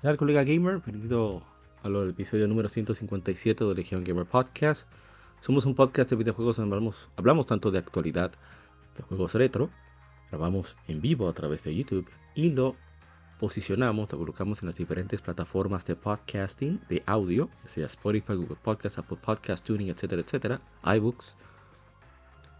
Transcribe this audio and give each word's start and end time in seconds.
¿Qué 0.00 0.08
tal, 0.08 0.16
colega 0.16 0.44
gamer? 0.44 0.80
Bienvenido 0.82 1.42
al 1.82 2.08
episodio 2.08 2.48
número 2.48 2.70
157 2.70 3.66
de 3.66 3.74
Legion 3.74 4.02
Gamer 4.02 4.24
Podcast. 4.24 4.88
Somos 5.42 5.66
un 5.66 5.74
podcast 5.74 6.08
de 6.08 6.16
videojuegos 6.16 6.56
donde 6.56 6.74
hablamos, 6.74 7.10
hablamos 7.18 7.46
tanto 7.46 7.70
de 7.70 7.80
actualidad 7.80 8.32
de 8.96 9.02
juegos 9.02 9.34
retro, 9.34 9.68
grabamos 10.30 10.78
en 10.88 11.02
vivo 11.02 11.28
a 11.28 11.34
través 11.34 11.64
de 11.64 11.76
YouTube 11.76 12.08
y 12.34 12.48
lo 12.48 12.76
posicionamos, 13.38 14.10
lo 14.10 14.16
colocamos 14.16 14.62
en 14.62 14.68
las 14.68 14.76
diferentes 14.76 15.20
plataformas 15.20 15.84
de 15.84 15.96
podcasting, 15.96 16.80
de 16.88 17.02
audio, 17.04 17.50
sea 17.66 17.84
Spotify, 17.84 18.36
Google 18.36 18.56
Podcast, 18.56 19.00
Apple 19.00 19.18
Podcast, 19.20 19.66
Tuning, 19.66 19.90
etcétera, 19.90 20.22
etcétera, 20.22 20.62
iBooks. 20.82 21.36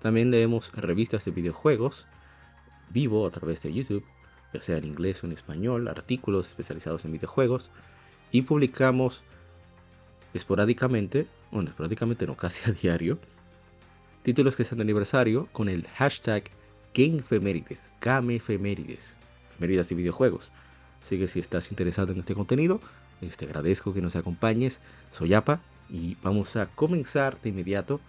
También 0.02 0.30
leemos 0.30 0.70
revistas 0.74 1.24
de 1.24 1.30
videojuegos 1.30 2.06
vivo 2.90 3.26
a 3.26 3.30
través 3.30 3.62
de 3.62 3.72
YouTube 3.72 4.04
ya 4.52 4.62
sea 4.62 4.76
en 4.78 4.84
inglés 4.84 5.22
o 5.22 5.26
en 5.26 5.32
español, 5.32 5.88
artículos 5.88 6.48
especializados 6.48 7.04
en 7.04 7.12
videojuegos 7.12 7.70
y 8.30 8.42
publicamos 8.42 9.22
esporádicamente, 10.34 11.26
bueno, 11.50 11.70
esporádicamente 11.70 12.26
no, 12.26 12.36
casi 12.38 12.68
a 12.70 12.72
diario, 12.72 13.18
títulos 14.22 14.56
que 14.56 14.64
sean 14.64 14.78
de 14.78 14.82
aniversario 14.82 15.48
con 15.52 15.68
el 15.68 15.86
hashtag 15.88 16.50
GameFemérides, 16.94 17.90
GameFemérides, 18.00 19.16
efemérides 19.50 19.88
de 19.88 19.94
videojuegos. 19.94 20.50
Así 21.02 21.18
que 21.18 21.28
si 21.28 21.40
estás 21.40 21.70
interesado 21.70 22.12
en 22.12 22.18
este 22.20 22.34
contenido, 22.34 22.80
te 23.20 23.26
este, 23.26 23.44
agradezco 23.46 23.92
que 23.92 24.02
nos 24.02 24.16
acompañes. 24.16 24.80
Soy 25.10 25.34
Apa 25.34 25.60
y 25.88 26.16
vamos 26.22 26.56
a 26.56 26.66
comenzar 26.66 27.40
de 27.40 27.50
inmediato 27.50 28.00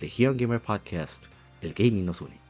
Legion 0.00 0.36
Gamer 0.36 0.60
Podcast, 0.60 1.26
el 1.60 1.74
gaming 1.74 2.04
nos 2.04 2.20
une. 2.20 2.49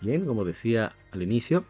Bien, 0.00 0.24
como 0.24 0.44
decía 0.44 0.94
al 1.12 1.22
inicio, 1.22 1.64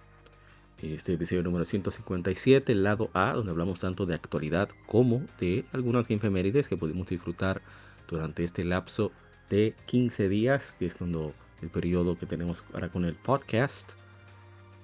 este 0.79 1.15
episodio 1.15 1.43
número 1.43 1.65
157, 1.65 2.73
el 2.73 2.85
lado 2.85 3.11
A, 3.13 3.33
donde 3.33 3.51
hablamos 3.51 3.81
tanto 3.81 4.07
de 4.07 4.15
actualidad 4.15 4.69
como 4.87 5.23
de 5.41 5.65
algunas 5.73 6.09
efemérides 6.09 6.69
que 6.69 6.77
pudimos 6.77 7.09
disfrutar 7.09 7.61
durante 8.09 8.45
este 8.45 8.65
lapso 8.65 9.11
de 9.49 9.75
15 9.87 10.29
días, 10.29 10.73
que 10.79 10.87
es 10.87 10.95
cuando 10.95 11.35
el 11.61 11.71
periodo 11.71 12.17
que 12.17 12.27
tenemos 12.27 12.65
ahora 12.73 12.89
con 12.89 13.05
el 13.05 13.17
podcast. 13.17 13.93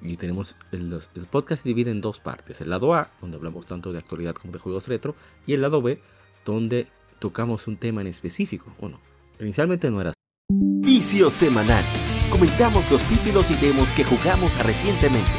Y 0.03 0.17
tenemos 0.17 0.57
el, 0.73 1.01
el 1.15 1.27
podcast 1.27 1.63
se 1.63 1.69
divide 1.69 1.91
en 1.93 2.01
dos 2.01 2.19
partes. 2.19 2.61
El 2.61 2.71
lado 2.71 2.95
A, 2.95 3.11
donde 3.21 3.37
hablamos 3.37 3.65
tanto 3.65 3.93
de 3.93 3.99
actualidad 3.99 4.35
como 4.35 4.53
de 4.53 4.59
juegos 4.59 4.89
retro, 4.89 5.15
y 5.47 5.55
el 5.55 5.63
lado 5.63 5.81
B, 5.81 6.01
donde 6.45 6.89
tocamos 7.21 7.69
un 7.69 7.77
tema 7.77 8.01
en 8.01 8.09
específico. 8.09 8.75
Bueno, 8.81 9.01
inicialmente 9.41 9.89
no 9.91 10.01
era 10.01 10.13
Vicio 10.51 11.31
semanal 11.31 11.83
comentamos 12.31 12.91
los 12.91 13.03
títulos 13.05 13.51
y 13.51 13.55
demos 13.55 13.91
que 13.91 14.05
jugamos 14.05 14.57
recientemente. 14.65 15.31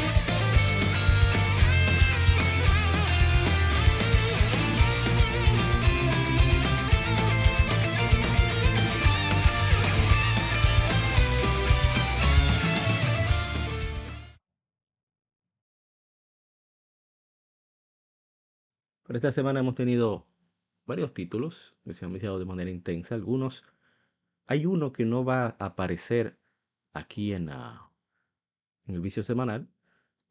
Por 19.08 19.16
esta 19.16 19.32
semana 19.32 19.60
hemos 19.60 19.74
tenido 19.74 20.26
varios 20.84 21.14
títulos 21.14 21.78
que 21.82 21.94
se 21.94 22.04
han 22.04 22.12
viciado 22.12 22.38
de 22.38 22.44
manera 22.44 22.70
intensa. 22.70 23.14
Algunos, 23.14 23.64
hay 24.46 24.66
uno 24.66 24.92
que 24.92 25.06
no 25.06 25.24
va 25.24 25.56
a 25.58 25.66
aparecer 25.66 26.38
aquí 26.98 27.32
en, 27.32 27.48
en 27.48 28.94
el 28.94 29.00
vicio 29.00 29.22
semanal, 29.22 29.68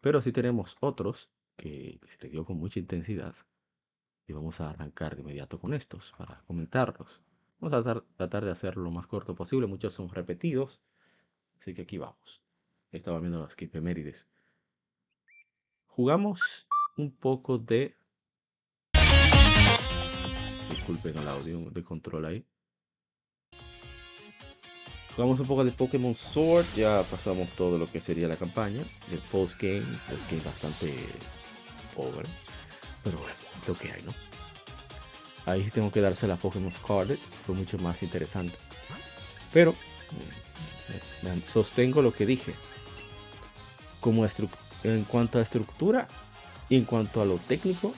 pero 0.01 0.21
sí 0.21 0.31
tenemos 0.31 0.77
otros 0.79 1.29
que, 1.55 1.99
se 2.07 2.17
les 2.21 2.31
dio 2.31 2.45
con 2.45 2.57
mucha 2.57 2.79
intensidad 2.79 3.35
y 4.27 4.33
vamos 4.33 4.61
a 4.61 4.69
arrancar 4.69 5.15
de 5.15 5.21
inmediato 5.21 5.59
con 5.59 5.73
estos 5.73 6.13
para 6.17 6.41
comentarlos. 6.47 7.21
Vamos 7.59 7.87
a 7.87 8.03
tratar, 8.17 8.45
de 8.45 8.51
hacerlo 8.51 8.83
lo 8.83 8.91
más 8.91 9.07
corto 9.07 9.35
posible, 9.35 9.67
muchos 9.67 9.93
son 9.93 10.09
repetidos, 10.09 10.79
así 11.59 11.73
que 11.73 11.83
aquí 11.83 11.97
vamos. 11.97 12.41
Estaba 12.91 13.19
viendo 13.19 13.39
las 13.39 13.55
Mérides. 13.81 14.27
Jugamos 15.87 16.67
un 16.97 17.11
poco 17.11 17.57
de... 17.57 17.95
Disculpen 20.69 21.17
el 21.17 21.27
audio 21.27 21.71
de 21.71 21.83
control 21.83 22.25
ahí. 22.25 22.45
Jugamos 25.17 25.39
un 25.39 25.47
poco 25.47 25.63
de 25.63 25.71
Pokémon 25.71 26.13
Sword, 26.13 26.67
ya 26.75 27.01
pasamos 27.09 27.49
todo 27.57 27.79
lo 27.79 27.91
que 27.91 27.99
sería 27.99 28.27
la 28.27 28.35
campaña, 28.35 28.83
el 29.11 29.17
post-game, 29.31 29.83
post-game 30.07 30.43
bastante 30.43 30.93
pobre, 31.95 32.29
pero 33.03 33.17
bueno, 33.17 33.33
lo 33.67 33.73
que 33.73 33.91
hay, 33.91 34.03
¿no? 34.03 34.13
Ahí 35.47 35.71
tengo 35.71 35.91
que 35.91 36.01
darse 36.01 36.27
la 36.27 36.35
Pokémon 36.35 36.71
Scarlet, 36.71 37.17
fue 37.47 37.55
mucho 37.55 37.79
más 37.79 38.03
interesante. 38.03 38.55
Pero 39.51 39.73
eh, 41.23 41.41
sostengo 41.43 42.03
lo 42.03 42.13
que 42.13 42.27
dije. 42.27 42.53
Como 43.99 44.23
en 44.83 45.03
cuanto 45.05 45.39
a 45.39 45.41
estructura 45.41 46.07
y 46.69 46.75
en 46.75 46.85
cuanto 46.85 47.23
a 47.23 47.25
lo 47.25 47.39
técnico, 47.39 47.91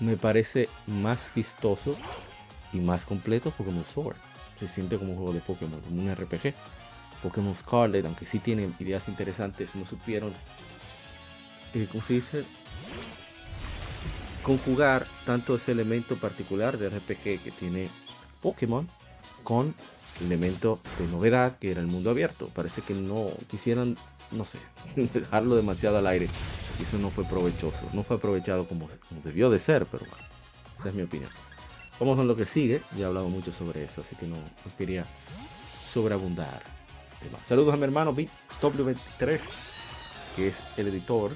me 0.00 0.18
parece 0.18 0.68
más 0.86 1.30
vistoso 1.34 1.96
y 2.74 2.80
más 2.80 3.06
completo 3.06 3.50
Pokémon 3.52 3.86
Sword 3.86 4.18
se 4.58 4.68
siente 4.68 4.98
como 4.98 5.12
un 5.12 5.16
juego 5.16 5.32
de 5.32 5.40
Pokémon, 5.40 5.80
como 5.80 6.02
un 6.02 6.14
RPG. 6.14 6.54
Pokémon 7.22 7.54
Scarlet, 7.54 8.04
aunque 8.04 8.26
sí 8.26 8.38
tiene 8.38 8.70
ideas 8.78 9.08
interesantes, 9.08 9.74
no 9.74 9.86
supieron, 9.86 10.32
eh, 11.72 11.88
¿cómo 11.90 12.02
se 12.02 12.14
dice? 12.14 12.44
Conjugar 14.42 15.06
tanto 15.24 15.56
ese 15.56 15.72
elemento 15.72 16.16
particular 16.16 16.76
de 16.76 16.90
RPG 16.90 17.42
que 17.42 17.52
tiene 17.58 17.88
Pokémon 18.42 18.86
con 19.42 19.74
el 20.20 20.26
elemento 20.26 20.80
de 20.98 21.06
novedad 21.06 21.58
que 21.58 21.70
era 21.70 21.80
el 21.80 21.86
mundo 21.86 22.10
abierto. 22.10 22.50
Parece 22.54 22.82
que 22.82 22.94
no 22.94 23.28
quisieran, 23.48 23.96
no 24.30 24.44
sé, 24.44 24.58
dejarlo 24.96 25.56
demasiado 25.56 25.98
al 25.98 26.06
aire. 26.06 26.28
Eso 26.80 26.98
no 26.98 27.10
fue 27.10 27.24
provechoso. 27.24 27.88
No 27.94 28.02
fue 28.02 28.16
aprovechado 28.16 28.66
como, 28.66 28.88
como 29.08 29.20
debió 29.22 29.48
de 29.48 29.58
ser, 29.58 29.86
pero 29.86 30.04
bueno, 30.10 30.26
esa 30.78 30.90
es 30.90 30.94
mi 30.94 31.02
opinión. 31.02 31.30
Vamos 32.00 32.18
a 32.18 32.24
lo 32.24 32.34
que 32.34 32.44
sigue. 32.44 32.80
Ya 32.96 33.02
he 33.02 33.04
hablado 33.04 33.28
mucho 33.28 33.50
eso, 33.50 34.00
así 34.00 34.16
que 34.16 34.26
no, 34.26 34.36
quería 34.76 35.04
sobreabundar. 35.92 36.62
Saludos 37.44 37.72
a 37.72 37.76
mi 37.76 37.84
hermano 37.84 38.14
BW23, 38.14 39.40
que 40.36 40.48
es 40.48 40.62
el 40.76 40.88
editor 40.88 41.32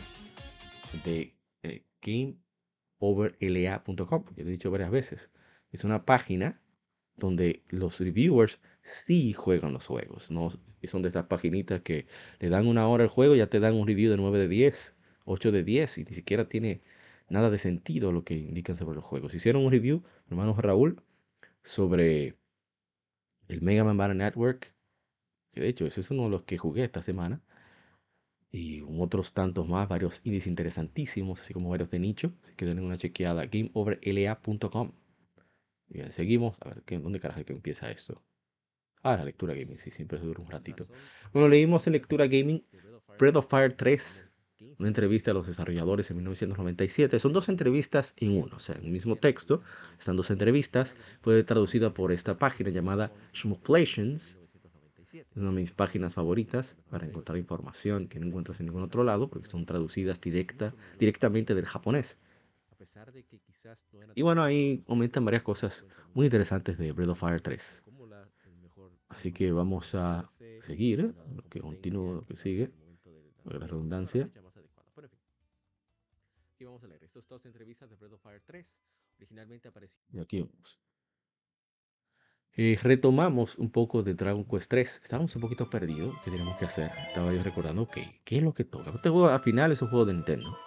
de 1.04 1.34
eh, 1.62 1.84
GameOverLA.com. 3.00 4.24
Ya 4.36 4.42
lo 4.42 4.48
he 4.48 4.52
dicho 4.52 4.70
varias 4.70 4.90
veces. 4.90 5.30
Es 5.70 5.84
una 5.84 6.04
página 6.04 6.60
donde 7.16 7.62
los 7.68 8.00
reviewers 8.00 8.60
sí 8.82 9.32
juegan 9.32 9.72
los 9.72 9.86
juegos. 9.86 10.30
No 10.30 10.50
son 10.84 11.02
de 11.02 11.08
estas 11.08 11.26
paginitas 11.26 11.80
que 11.82 12.06
le 12.40 12.48
dan 12.48 12.66
una 12.66 12.88
hora 12.88 13.04
al 13.04 13.10
juego 13.10 13.34
y 13.34 13.38
ya 13.38 13.48
te 13.48 13.60
dan 13.60 13.74
un 13.74 13.86
review 13.86 14.10
de 14.10 14.16
9 14.16 14.38
de 14.38 14.48
10, 14.48 14.94
8 15.24 15.52
de 15.52 15.62
10 15.64 15.98
y 15.98 16.04
ni 16.04 16.12
siquiera 16.12 16.48
tiene 16.48 16.82
nada 17.28 17.50
de 17.50 17.58
sentido 17.58 18.12
lo 18.12 18.24
que 18.24 18.34
indican 18.34 18.76
sobre 18.76 18.96
los 18.96 19.04
juegos. 19.04 19.34
Hicieron 19.34 19.64
un 19.64 19.72
review, 19.72 20.02
hermano 20.28 20.54
Raúl, 20.54 21.02
sobre 21.62 22.36
el 23.48 23.62
Mega 23.62 23.84
Man 23.84 23.96
Battle 23.96 24.16
Network, 24.16 24.74
que 25.52 25.60
de 25.60 25.68
hecho 25.68 25.86
ese 25.86 26.00
es 26.00 26.10
uno 26.10 26.24
de 26.24 26.30
los 26.30 26.42
que 26.42 26.58
jugué 26.58 26.84
esta 26.84 27.02
semana, 27.02 27.42
y 28.50 28.82
otros 28.82 29.34
tantos 29.34 29.68
más, 29.68 29.88
varios 29.88 30.20
indies 30.24 30.46
interesantísimos, 30.46 31.40
así 31.40 31.52
como 31.52 31.68
varios 31.68 31.90
de 31.90 31.98
nicho, 31.98 32.32
así 32.42 32.54
que 32.54 32.64
denle 32.64 32.82
una 32.82 32.96
chequeada, 32.96 33.44
gameoverla.com. 33.46 34.92
Bien, 35.88 36.10
seguimos, 36.10 36.56
a 36.60 36.68
ver, 36.68 36.82
¿dónde 37.02 37.20
carajo 37.20 37.44
que 37.44 37.52
empieza 37.52 37.90
esto? 37.90 38.22
Ah, 39.02 39.16
la 39.16 39.24
lectura 39.24 39.54
gaming, 39.54 39.78
sí, 39.78 39.90
siempre 39.90 40.18
dura 40.18 40.40
un 40.40 40.50
ratito. 40.50 40.88
Bueno, 41.32 41.48
leímos 41.48 41.86
en 41.86 41.92
lectura 41.94 42.26
gaming 42.26 42.64
Breath 43.18 43.36
of 43.36 43.48
Fire 43.48 43.72
3 43.72 44.27
una 44.78 44.88
entrevista 44.88 45.30
a 45.30 45.34
los 45.34 45.46
desarrolladores 45.46 46.10
en 46.10 46.16
1997. 46.16 47.20
Son 47.20 47.32
dos 47.32 47.48
entrevistas 47.48 48.14
en 48.16 48.36
uno, 48.36 48.56
o 48.56 48.60
sea, 48.60 48.76
en 48.76 48.84
el 48.84 48.90
mismo 48.90 49.16
texto 49.16 49.62
están 49.98 50.16
dos 50.16 50.30
entrevistas. 50.30 50.96
Fue 51.20 51.42
traducida 51.44 51.94
por 51.94 52.12
esta 52.12 52.38
página 52.38 52.70
llamada 52.70 53.12
Schmooklations, 53.34 54.36
una 55.34 55.50
de 55.50 55.56
mis 55.56 55.70
páginas 55.70 56.14
favoritas 56.14 56.76
para 56.90 57.06
encontrar 57.06 57.38
información 57.38 58.08
que 58.08 58.18
no 58.20 58.26
encuentras 58.26 58.60
en 58.60 58.66
ningún 58.66 58.82
otro 58.82 59.04
lado, 59.04 59.28
porque 59.28 59.48
son 59.48 59.64
traducidas 59.66 60.20
directa, 60.20 60.74
directamente 60.98 61.54
del 61.54 61.66
japonés. 61.66 62.18
Y 64.14 64.22
bueno, 64.22 64.42
ahí 64.42 64.82
comentan 64.86 65.24
varias 65.24 65.42
cosas 65.42 65.84
muy 66.14 66.26
interesantes 66.26 66.78
de 66.78 66.92
Breath 66.92 67.10
of 67.10 67.20
Fire 67.20 67.40
3. 67.40 67.82
Así 69.08 69.32
que 69.32 69.50
vamos 69.52 69.94
a 69.94 70.30
seguir, 70.60 71.14
lo 71.34 71.42
que 71.48 71.60
continúo, 71.60 72.14
lo 72.14 72.26
que 72.26 72.36
sigue, 72.36 72.70
la 73.44 73.66
redundancia. 73.66 74.30
Y 76.60 76.64
vamos 76.64 76.82
a 76.82 76.88
leer 76.88 77.04
estas 77.04 77.26
dos 77.28 77.44
entrevistas 77.46 77.88
de 77.88 77.96
Breath 77.96 78.14
of 78.14 78.22
Fire 78.22 78.42
3. 78.44 78.76
Originalmente 79.18 79.68
apareció. 79.68 80.00
Y 80.12 80.18
aquí 80.18 80.40
vamos. 80.40 80.80
Eh, 82.52 82.76
retomamos 82.82 83.56
un 83.58 83.70
poco 83.70 84.02
de 84.02 84.14
Dragon 84.14 84.44
Quest 84.44 84.68
3. 84.68 85.00
Estábamos 85.04 85.36
un 85.36 85.42
poquito 85.42 85.70
perdidos. 85.70 86.16
¿Qué 86.24 86.32
tenemos 86.32 86.56
que 86.56 86.64
hacer? 86.64 86.90
Estaba 87.06 87.32
yo 87.32 87.42
recordando, 87.44 87.82
ok, 87.82 87.98
¿qué 88.24 88.38
es 88.38 88.42
lo 88.42 88.54
que 88.54 88.64
toca? 88.64 88.90
Este 88.90 89.08
juego 89.08 89.28
al 89.28 89.40
final 89.40 89.70
es 89.70 89.82
un 89.82 89.88
juego 89.88 90.04
de 90.04 90.14
Nintendo. 90.14 90.58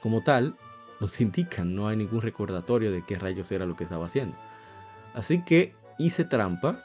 Como 0.00 0.24
tal, 0.24 0.56
nos 1.00 1.20
indican, 1.20 1.76
no 1.76 1.86
hay 1.86 1.96
ningún 1.96 2.20
recordatorio 2.20 2.90
de 2.90 3.04
qué 3.06 3.16
rayos 3.16 3.52
era 3.52 3.66
lo 3.66 3.76
que 3.76 3.84
estaba 3.84 4.06
haciendo. 4.06 4.36
Así 5.14 5.44
que 5.44 5.74
hice 5.98 6.24
trampa, 6.24 6.84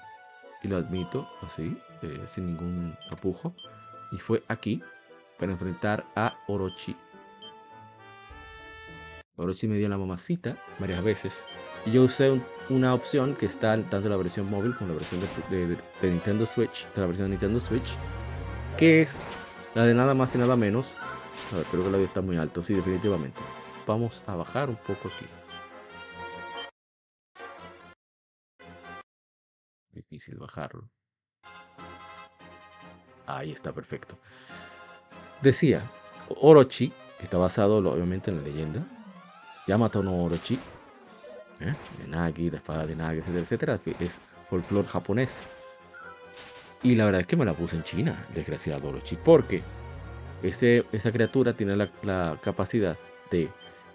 y 0.61 0.67
lo 0.67 0.77
admito 0.77 1.27
así, 1.41 1.75
eh, 2.03 2.23
sin 2.27 2.47
ningún 2.47 2.95
apujo, 3.11 3.55
y 4.11 4.17
fue 4.17 4.43
aquí 4.47 4.81
para 5.39 5.51
enfrentar 5.51 6.05
a 6.15 6.37
Orochi. 6.47 6.95
Orochi 9.37 9.67
me 9.67 9.77
dio 9.77 9.89
la 9.89 9.97
mamacita 9.97 10.57
varias 10.79 11.03
veces 11.03 11.43
y 11.85 11.91
yo 11.91 12.03
usé 12.03 12.39
una 12.69 12.93
opción 12.93 13.35
que 13.35 13.45
está 13.45 13.75
tanto 13.75 13.97
en 13.97 14.09
la 14.09 14.17
versión 14.17 14.49
móvil 14.49 14.73
como 14.75 14.93
la 14.93 14.95
versión 14.95 15.21
de, 15.49 15.77
Nintendo 16.09 16.45
Switch, 16.45 16.87
de 16.93 17.01
la 17.01 17.07
versión 17.07 17.27
de 17.27 17.31
Nintendo 17.31 17.59
Switch, 17.59 17.95
que 18.77 19.01
es 19.01 19.15
la 19.75 19.85
de 19.85 19.93
nada 19.93 20.13
más 20.13 20.33
y 20.35 20.37
nada 20.37 20.55
menos. 20.55 20.95
A 21.51 21.57
ver, 21.57 21.65
creo 21.65 21.83
que 21.83 21.89
el 21.89 21.95
audio 21.95 22.07
está 22.07 22.21
muy 22.21 22.37
alto, 22.37 22.63
sí, 22.63 22.73
definitivamente. 22.73 23.41
Vamos 23.85 24.23
a 24.25 24.35
bajar 24.35 24.69
un 24.69 24.77
poco 24.77 25.09
aquí. 25.09 25.25
Difícil 29.91 30.37
bajarlo. 30.37 30.89
Ahí 33.27 33.51
está, 33.51 33.73
perfecto. 33.73 34.17
Decía, 35.41 35.83
Orochi, 36.29 36.91
que 37.17 37.25
está 37.25 37.37
basado 37.37 37.77
obviamente 37.77 38.31
en 38.31 38.37
la 38.37 38.43
leyenda, 38.43 38.85
Yamato 39.67 40.03
no 40.03 40.23
Orochi, 40.23 40.59
¿eh? 41.59 41.73
de 41.99 42.07
Nagi, 42.07 42.49
la 42.49 42.57
espada 42.57 42.85
de 42.85 42.95
Nagi, 42.95 43.19
etcétera, 43.19 43.73
etcétera, 43.75 44.05
es 44.05 44.19
folclore 44.49 44.87
japonés. 44.87 45.43
Y 46.83 46.95
la 46.95 47.05
verdad 47.05 47.21
es 47.21 47.27
que 47.27 47.35
me 47.35 47.45
la 47.45 47.53
puse 47.53 47.75
en 47.75 47.83
China, 47.83 48.25
desgraciado 48.33 48.89
Orochi, 48.89 49.15
porque 49.15 49.63
ese, 50.43 50.85
esa 50.91 51.11
criatura 51.11 51.53
tiene 51.53 51.75
la, 51.75 52.39
capacidad 52.41 52.97
de 53.31 53.49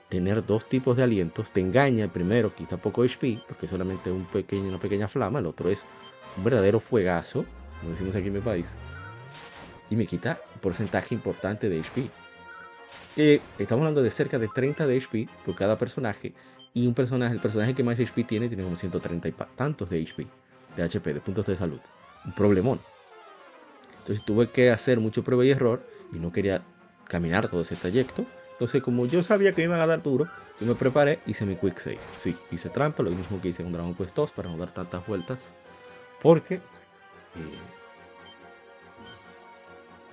tener 0.09 0.45
dos 0.45 0.69
tipos 0.69 0.97
de 0.97 1.05
alientos. 1.05 1.53
Te 1.53 1.61
engaña 1.61 2.05
el 2.05 2.11
primero, 2.11 2.53
quita 2.55 2.77
poco 2.77 3.03
HP, 3.05 3.43
porque 3.47 3.67
es 3.67 3.71
solamente 3.71 4.11
un 4.11 4.25
pequeño, 4.25 4.69
una 4.69 4.81
pequeña 4.81 5.07
flama, 5.07 5.39
el 5.39 5.47
otro 5.47 5.71
es 5.71 5.85
un 6.37 6.45
verdadero 6.45 6.81
fuegazo, 6.81 7.45
como 7.79 7.93
decimos 7.93 8.17
aquí 8.17 8.27
en 8.27 8.35
mi 8.35 8.41
país, 8.41 8.75
y 9.89 9.97
me 9.97 10.07
quita 10.07 10.41
un 10.55 10.61
porcentaje 10.61 11.15
importante 11.15 11.69
de 11.69 11.81
HP. 11.81 12.11
Estamos 13.17 13.83
hablando 13.83 14.03
de 14.03 14.11
cerca 14.11 14.39
de 14.39 14.49
30 14.49 14.87
de 14.87 14.97
HP 14.97 15.29
por 15.45 15.55
cada 15.55 15.77
personaje 15.79 16.33
y 16.73 16.87
un 16.87 16.95
personaje, 16.95 17.35
el 17.35 17.41
personaje 17.41 17.75
que 17.75 17.83
más 17.83 17.99
HP 17.99 18.25
tiene, 18.25 18.49
tiene 18.49 18.63
como 18.63 18.77
130 18.77 19.29
y 19.29 19.35
tantos 19.57 19.91
de 19.91 20.03
HP, 20.03 20.27
de 20.77 20.83
HP, 20.83 21.15
de 21.15 21.21
puntos 21.21 21.47
de 21.47 21.57
salud. 21.57 21.81
Un 22.25 22.33
problemón. 22.33 22.81
Entonces 23.99 24.25
tuve 24.25 24.49
que 24.49 24.71
hacer 24.71 25.01
mucho 25.01 25.23
prueba 25.23 25.45
y 25.45 25.51
error 25.51 25.83
y 26.13 26.19
no 26.19 26.33
quería 26.33 26.63
caminar 27.07 27.49
todo 27.49 27.63
ese 27.63 27.77
trayecto. 27.77 28.25
Entonces, 28.53 28.83
como 28.83 29.07
yo 29.07 29.23
sabía 29.23 29.53
que 29.53 29.63
me 29.63 29.69
iban 29.69 29.81
a 29.81 29.87
dar 29.87 30.03
duro, 30.03 30.29
yo 30.61 30.67
me 30.67 30.75
preparé, 30.75 31.19
hice 31.27 31.47
mi 31.47 31.57
quick 31.57 31.79
save. 31.79 31.99
Sí, 32.15 32.37
hice 32.51 32.69
trampa, 32.69 33.03
lo 33.03 33.11
mismo 33.11 33.41
que 33.41 33.49
hice 33.49 33.63
con 33.63 33.73
Dragon 33.73 33.95
Quest 33.95 34.15
2 34.15 34.33
para 34.33 34.51
no 34.51 34.59
dar 34.59 34.71
tantas 34.73 35.07
vueltas. 35.07 35.49
Porque 36.21 36.57
eh, 36.57 36.61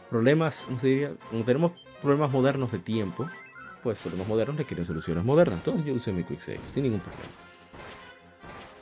problemas, 0.09 0.65
no 0.69 0.80
se 0.80 0.88
diría, 0.88 1.12
como 1.30 1.44
tenemos 1.44 1.73
problemas 2.01 2.31
modernos 2.31 2.71
de 2.71 2.79
tiempo, 2.79 3.27
pues 3.83 3.99
problemas 3.99 4.27
modernos 4.27 4.57
requieren 4.57 4.85
soluciones 4.85 5.23
modernas. 5.23 5.59
Entonces 5.59 5.85
yo 5.85 5.94
usé 5.94 6.11
mi 6.11 6.23
Quick 6.23 6.39
Save 6.39 6.59
sin 6.73 6.83
ningún 6.83 6.99
problema. 6.99 7.31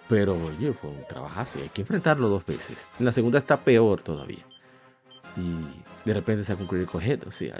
Pero 0.07 0.33
oye, 0.33 0.73
fue 0.73 0.91
un 0.91 1.05
trabajazo 1.07 1.59
y 1.59 1.63
hay 1.63 1.69
que 1.69 1.81
enfrentarlo 1.81 2.29
dos 2.29 2.45
veces. 2.45 2.87
En 2.99 3.05
la 3.05 3.11
segunda 3.11 3.39
está 3.39 3.57
peor 3.57 4.01
todavía. 4.01 4.45
Y 5.35 6.07
de 6.07 6.13
repente 6.13 6.43
se 6.43 6.53
ha 6.53 6.55
concluido 6.55 6.87
el 6.93 7.19
O 7.27 7.31
sea, 7.31 7.59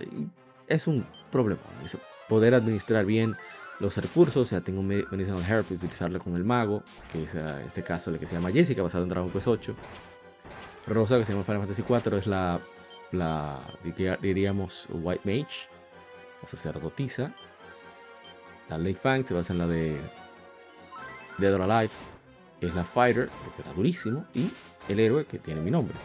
es 0.68 0.88
un 0.88 1.06
problema. 1.31 1.62
Poder 2.30 2.54
administrar 2.54 3.06
bien 3.06 3.36
los 3.80 3.98
recursos. 3.98 4.38
O 4.38 4.46
sea, 4.46 4.62
tengo 4.62 4.81
un 4.81 4.88
Medicinal 4.88 5.44
Herb, 5.44 5.66
utilizarlo 5.72 6.19
con 6.19 6.36
el 6.36 6.44
mago, 6.44 6.84
que 7.12 7.24
es 7.24 7.36
en 7.36 7.66
este 7.66 7.84
caso 7.84 8.12
el 8.12 8.19
que 8.19 8.28
se 8.28 8.36
llama 8.36 8.52
Jessica, 8.52 8.84
basado 8.84 9.04
en 9.04 9.10
Dragon 9.10 9.30
Quest 9.31 9.48
8. 9.48 9.75
Rosa, 10.88 11.18
que 11.18 11.25
se 11.25 11.34
llama 11.34 11.44
Final 11.44 11.62
Fantasy 11.62 11.81
4, 11.81 12.18
es 12.18 12.28
la, 12.28 12.60
la 13.16 13.60
diríamos, 14.22 14.88
White 14.90 15.22
Mage 15.24 15.70
sacerdotisa. 16.48 17.34
La 18.70 18.78
Lei 18.78 18.94
Fang 18.94 19.24
se 19.24 19.34
basa 19.34 19.54
en 19.54 19.60
la 19.60 19.68
de 19.68 19.98
Dead 21.38 21.54
or 21.54 21.62
Alive. 21.62 21.94
Es 22.62 22.74
la 22.76 22.84
Fighter, 22.84 23.30
que 23.56 23.62
era 23.62 23.74
durísimo. 23.74 24.26
Y 24.34 24.50
el 24.90 25.00
héroe 25.00 25.26
que 25.26 25.40
tiene 25.40 25.62
mi 25.62 25.72
nombre. 25.72 25.96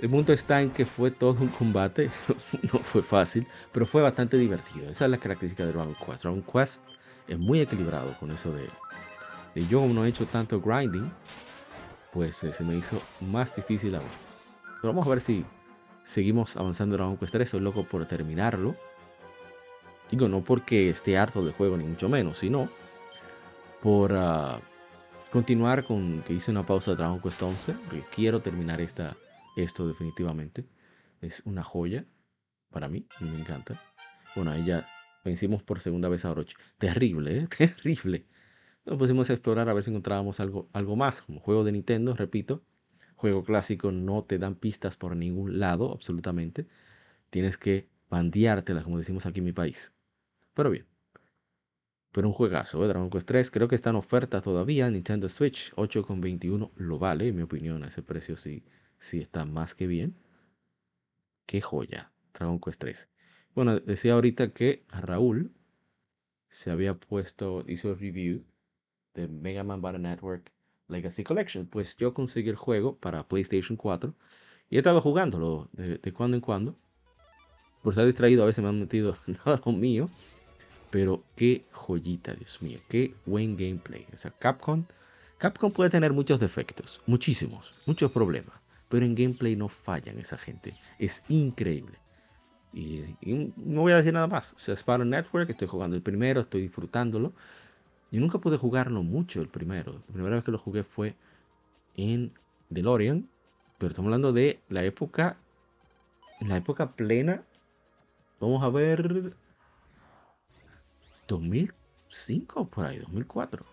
El 0.00 0.10
punto 0.10 0.32
está 0.32 0.60
en 0.60 0.70
que 0.70 0.84
fue 0.84 1.10
todo 1.10 1.40
un 1.40 1.48
combate, 1.48 2.10
no 2.72 2.80
fue 2.80 3.02
fácil, 3.02 3.46
pero 3.72 3.86
fue 3.86 4.02
bastante 4.02 4.36
divertido. 4.36 4.90
Esa 4.90 5.06
es 5.06 5.10
la 5.10 5.16
característica 5.16 5.64
de 5.64 5.72
Dragon 5.72 5.94
Quest. 5.94 6.24
Dragon 6.24 6.42
Quest 6.42 6.84
es 7.28 7.38
muy 7.38 7.60
equilibrado 7.60 8.12
con 8.20 8.30
eso 8.30 8.52
de, 8.52 8.68
de 9.54 9.66
yo 9.68 9.86
no 9.86 10.04
he 10.04 10.08
hecho 10.08 10.26
tanto 10.26 10.60
grinding, 10.60 11.10
pues 12.12 12.44
eh, 12.44 12.52
se 12.52 12.62
me 12.62 12.76
hizo 12.76 13.00
más 13.20 13.56
difícil 13.56 13.94
aún. 13.94 14.04
Pero 14.82 14.92
vamos 14.92 15.06
a 15.06 15.10
ver 15.10 15.22
si 15.22 15.46
seguimos 16.06 16.56
avanzando 16.56 16.96
Dragon 16.96 17.18
Quest 17.18 17.32
3. 17.32 17.48
Soy 17.50 17.60
loco 17.60 17.84
por 17.84 18.06
terminarlo. 18.06 18.76
Digo, 20.10 20.28
no 20.28 20.42
porque 20.42 20.88
esté 20.88 21.18
harto 21.18 21.44
de 21.44 21.52
juego, 21.52 21.76
ni 21.76 21.84
mucho 21.84 22.08
menos, 22.08 22.38
sino 22.38 22.70
por 23.82 24.14
ah, 24.16 24.60
continuar 25.30 25.84
con 25.84 26.22
que 26.22 26.32
hice 26.32 26.52
una 26.52 26.64
pausa 26.64 26.92
de 26.92 26.96
Dragon 26.98 27.20
Quest 27.20 27.42
11, 27.42 27.72
porque 27.72 28.04
quiero 28.14 28.40
terminar 28.40 28.80
esta, 28.80 29.16
esto 29.56 29.86
definitivamente. 29.86 30.64
Es 31.20 31.42
una 31.44 31.64
joya 31.64 32.06
para 32.70 32.88
mí, 32.88 33.06
me 33.20 33.38
encanta. 33.40 33.80
Bueno, 34.36 34.52
ahí 34.52 34.64
ya 34.64 34.86
vencimos 35.24 35.62
por 35.62 35.80
segunda 35.80 36.08
vez 36.08 36.24
a 36.24 36.30
Orochi. 36.30 36.54
Terrible, 36.78 37.38
¿eh? 37.38 37.48
Terrible. 37.58 38.26
Nos 38.84 38.96
pusimos 38.96 39.28
a 39.28 39.32
explorar 39.32 39.68
a 39.68 39.72
ver 39.72 39.82
si 39.82 39.90
encontrábamos 39.90 40.38
algo, 40.38 40.68
algo 40.72 40.94
más, 40.94 41.22
como 41.22 41.40
juego 41.40 41.64
de 41.64 41.72
Nintendo, 41.72 42.14
repito. 42.14 42.62
Juego 43.16 43.44
clásico 43.44 43.92
no 43.92 44.24
te 44.24 44.38
dan 44.38 44.54
pistas 44.54 44.96
por 44.96 45.16
ningún 45.16 45.58
lado, 45.58 45.92
absolutamente. 45.92 46.66
Tienes 47.30 47.56
que 47.56 47.88
bandeártelas, 48.10 48.84
como 48.84 48.98
decimos 48.98 49.26
aquí 49.26 49.40
en 49.40 49.46
mi 49.46 49.52
país. 49.52 49.92
Pero 50.54 50.70
bien. 50.70 50.86
Pero 52.12 52.28
un 52.28 52.34
juegazo, 52.34 52.84
¿eh? 52.84 52.88
Dragon 52.88 53.10
Quest 53.10 53.26
3. 53.26 53.50
Creo 53.50 53.68
que 53.68 53.74
está 53.74 53.90
en 53.90 53.96
oferta 53.96 54.40
todavía. 54.40 54.90
Nintendo 54.90 55.28
Switch 55.28 55.72
8,21 55.74 56.70
lo 56.76 56.98
vale, 56.98 57.28
en 57.28 57.36
mi 57.36 57.42
opinión. 57.42 57.82
A 57.84 57.88
ese 57.88 58.02
precio 58.02 58.36
sí, 58.36 58.64
sí 58.98 59.18
está 59.18 59.44
más 59.44 59.74
que 59.74 59.86
bien. 59.86 60.14
Qué 61.46 61.60
joya, 61.60 62.12
Dragon 62.34 62.60
Quest 62.60 62.80
3. 62.80 63.08
Bueno, 63.54 63.80
decía 63.80 64.14
ahorita 64.14 64.52
que 64.52 64.84
Raúl 64.88 65.52
se 66.48 66.70
había 66.70 66.94
puesto, 66.94 67.64
hizo 67.66 67.90
el 67.90 67.98
review 67.98 68.44
de 69.14 69.28
Mega 69.28 69.64
Man 69.64 69.80
Battle 69.80 70.00
Network 70.00 70.52
Legacy 70.88 71.24
Collection. 71.24 71.66
Pues 71.66 71.96
yo 71.96 72.14
conseguí 72.14 72.48
el 72.48 72.56
juego 72.56 72.96
para 72.96 73.26
PlayStation 73.26 73.76
4 73.76 74.14
y 74.70 74.76
he 74.76 74.78
estado 74.78 75.00
jugándolo 75.00 75.68
de, 75.72 75.98
de 75.98 76.12
cuando 76.12 76.36
en 76.36 76.40
cuando. 76.40 76.76
Por 77.82 77.92
estar 77.92 78.06
distraído, 78.06 78.42
a 78.42 78.46
veces 78.46 78.62
me 78.62 78.68
han 78.68 78.80
metido 78.80 79.16
nada 79.26 79.60
mío. 79.66 80.10
Pero 80.90 81.24
qué 81.34 81.66
joyita, 81.72 82.34
Dios 82.34 82.62
mío, 82.62 82.80
qué 82.88 83.14
buen 83.26 83.56
gameplay. 83.56 84.06
O 84.12 84.16
sea, 84.16 84.30
Capcom, 84.30 84.84
Capcom 85.38 85.70
puede 85.70 85.90
tener 85.90 86.12
muchos 86.12 86.40
defectos, 86.40 87.02
muchísimos, 87.06 87.74
muchos 87.86 88.10
problemas, 88.10 88.56
pero 88.88 89.04
en 89.04 89.14
gameplay 89.14 89.56
no 89.56 89.68
fallan 89.68 90.18
esa 90.18 90.38
gente. 90.38 90.74
Es 90.98 91.22
increíble. 91.28 91.98
Y, 92.72 93.04
no 93.56 93.82
voy 93.82 93.92
a 93.92 93.96
decir 93.96 94.12
nada 94.12 94.26
más. 94.26 94.52
O 94.54 94.58
sea, 94.58 94.74
Sparrow 94.76 95.06
Network, 95.06 95.50
estoy 95.50 95.68
jugando 95.68 95.96
el 95.96 96.02
primero, 96.02 96.40
estoy 96.40 96.62
disfrutándolo. 96.62 97.34
Y 98.10 98.18
nunca 98.18 98.38
pude 98.38 98.56
jugarlo 98.56 99.02
mucho 99.02 99.40
el 99.40 99.48
primero. 99.48 99.92
La 99.92 100.12
primera 100.12 100.36
vez 100.36 100.44
que 100.44 100.52
lo 100.52 100.58
jugué 100.58 100.84
fue 100.84 101.14
en 101.96 102.32
DeLorean. 102.70 103.28
Pero 103.78 103.90
estamos 103.90 104.08
hablando 104.08 104.32
de 104.32 104.60
la 104.68 104.84
época, 104.84 105.36
la 106.40 106.56
época 106.56 106.92
plena 106.92 107.42
vamos 108.40 108.62
a 108.62 108.68
ver, 108.68 109.34
2005 111.28 112.68
por 112.68 112.86
ahí, 112.86 112.98
2004. 112.98 113.64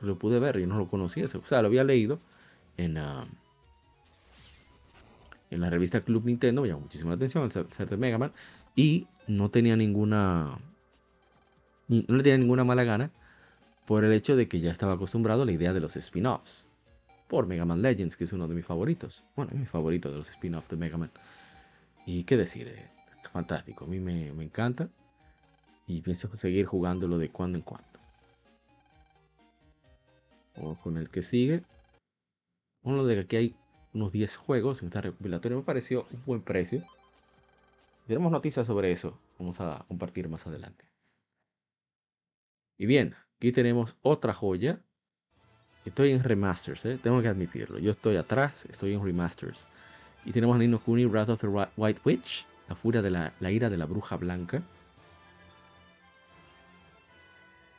Lo 0.00 0.18
pude 0.18 0.38
ver 0.38 0.58
y 0.58 0.66
no 0.66 0.76
lo 0.76 0.88
conocía. 0.88 1.24
O 1.24 1.28
sea, 1.28 1.62
lo 1.62 1.68
había 1.68 1.84
leído 1.84 2.18
en, 2.76 2.98
uh, 2.98 3.26
en 5.50 5.60
la 5.60 5.70
revista 5.70 6.00
Club 6.00 6.24
Nintendo, 6.24 6.62
me 6.62 6.68
llamó 6.68 6.80
muchísimo 6.80 7.10
la 7.10 7.16
atención 7.16 7.48
el 7.54 7.86
de 7.86 7.96
Mega 7.96 8.18
Man 8.18 8.32
y 8.74 9.06
no 9.26 9.50
tenía 9.50 9.76
ninguna 9.76 10.58
no 11.88 12.16
le 12.16 12.22
tenía 12.22 12.38
ninguna 12.38 12.64
mala 12.64 12.82
gana 12.82 13.10
por 13.86 14.04
el 14.04 14.12
hecho 14.12 14.36
de 14.36 14.48
que 14.48 14.60
ya 14.60 14.70
estaba 14.70 14.94
acostumbrado 14.94 15.42
a 15.42 15.46
la 15.46 15.52
idea 15.52 15.72
de 15.72 15.80
los 15.80 15.96
spin-offs 15.96 16.68
por 17.28 17.46
Mega 17.46 17.64
Man 17.64 17.82
Legends, 17.82 18.16
que 18.16 18.24
es 18.24 18.32
uno 18.32 18.48
de 18.48 18.54
mis 18.54 18.64
favoritos. 18.64 19.24
Bueno, 19.36 19.52
es 19.52 19.58
mi 19.58 19.66
favorito 19.66 20.10
de 20.10 20.18
los 20.18 20.28
spin-offs 20.30 20.68
de 20.68 20.76
Mega 20.76 20.96
Man. 20.96 21.10
Y 22.06 22.24
qué 22.24 22.36
decir, 22.36 22.68
eh, 22.68 22.90
fantástico, 23.30 23.84
a 23.84 23.88
mí 23.88 24.00
me, 24.00 24.32
me 24.32 24.44
encanta 24.44 24.88
y 25.86 26.00
pienso 26.00 26.34
seguir 26.36 26.66
jugándolo 26.66 27.18
de 27.18 27.30
cuando 27.30 27.58
en 27.58 27.64
cuando. 27.64 27.88
O 30.56 30.76
con 30.76 30.96
el 30.96 31.10
que 31.10 31.22
sigue. 31.22 31.62
Uno 32.82 33.04
de 33.04 33.14
que 33.14 33.20
aquí 33.20 33.36
hay 33.36 33.56
unos 33.92 34.12
10 34.12 34.36
juegos 34.36 34.82
en 34.82 34.88
esta 34.88 35.00
recopilatoria. 35.00 35.56
Me 35.56 35.64
pareció 35.64 36.06
un 36.12 36.24
buen 36.24 36.42
precio. 36.42 36.82
Tenemos 38.06 38.30
noticias 38.30 38.66
sobre 38.66 38.92
eso. 38.92 39.18
Vamos 39.38 39.60
a 39.60 39.84
compartir 39.88 40.28
más 40.28 40.46
adelante. 40.46 40.84
Y 42.76 42.86
bien, 42.86 43.14
aquí 43.36 43.52
tenemos 43.52 43.96
otra 44.02 44.32
joya. 44.32 44.80
Estoy 45.84 46.12
en 46.12 46.22
remasters, 46.22 46.84
¿eh? 46.86 46.98
tengo 47.02 47.20
que 47.20 47.28
admitirlo. 47.28 47.78
Yo 47.78 47.90
estoy 47.90 48.16
atrás, 48.16 48.64
estoy 48.70 48.94
en 48.94 49.04
remasters. 49.04 49.66
Y 50.24 50.32
tenemos 50.32 50.56
a 50.56 50.58
Nino 50.58 50.80
Kuni, 50.80 51.04
Wrath 51.04 51.28
of 51.28 51.40
the 51.40 51.48
White 51.76 52.00
Witch, 52.04 52.46
la 52.68 52.74
furia 52.74 53.02
de 53.02 53.10
la, 53.10 53.32
ira 53.50 53.68
de 53.68 53.76
la 53.76 53.84
bruja 53.84 54.16
blanca. 54.16 54.62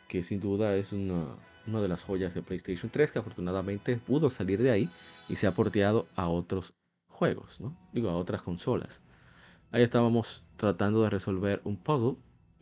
Que 0.08 0.24
sin 0.24 0.40
duda 0.40 0.76
es 0.76 0.94
una, 0.94 1.26
una 1.66 1.82
de 1.82 1.88
las 1.88 2.04
joyas 2.04 2.36
de 2.36 2.44
PlayStation 2.44 2.92
3 2.92 3.12
que 3.12 3.20
afortunadamente 3.20 3.98
pudo 3.98 4.30
salir 4.30 4.62
de 4.62 4.70
ahí 4.70 4.90
y 5.28 5.38
se 5.38 5.48
ha 5.48 5.52
porteado 5.52 6.06
a 6.16 6.28
otros 6.28 6.76
juegos, 7.08 7.60
¿no? 7.60 7.76
Digo, 7.92 8.10
a 8.10 8.16
otras 8.16 8.44
consolas. 8.44 9.02
Ahí 9.72 9.82
estábamos 9.82 10.44
tratando 10.58 11.02
de 11.02 11.10
resolver 11.10 11.62
un 11.64 11.78
puzzle, 11.78 12.18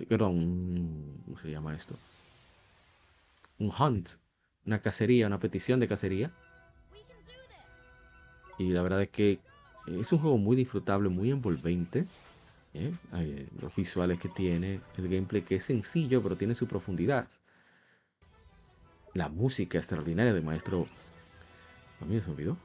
perdón, 0.07 1.21
¿cómo 1.25 1.37
se 1.37 1.51
llama 1.51 1.75
esto? 1.75 1.97
Un 3.63 3.71
hunt, 3.77 4.09
una 4.65 4.79
cacería, 4.79 5.27
una 5.27 5.39
petición 5.39 5.79
de 5.79 5.87
cacería. 5.87 6.31
Y 8.57 8.69
la 8.69 8.83
verdad 8.83 9.01
es 9.01 9.09
que 9.09 9.39
es 9.87 10.11
un 10.11 10.19
juego 10.19 10.37
muy 10.37 10.55
disfrutable, 10.55 11.09
muy 11.09 11.31
envolvente. 11.31 12.05
¿eh? 12.73 12.93
Los 13.59 13.75
visuales 13.75 14.19
que 14.19 14.29
tiene, 14.29 14.81
el 14.97 15.09
gameplay 15.09 15.41
que 15.41 15.55
es 15.55 15.65
sencillo, 15.65 16.21
pero 16.21 16.35
tiene 16.35 16.55
su 16.55 16.67
profundidad 16.67 17.27
la 19.13 19.29
música 19.29 19.77
extraordinaria 19.77 20.33
del 20.33 20.43
maestro. 20.43 20.87
A 22.01 22.05
mí 22.05 22.19
se 22.19 22.27
me 22.27 22.33
olvidó. 22.33 22.57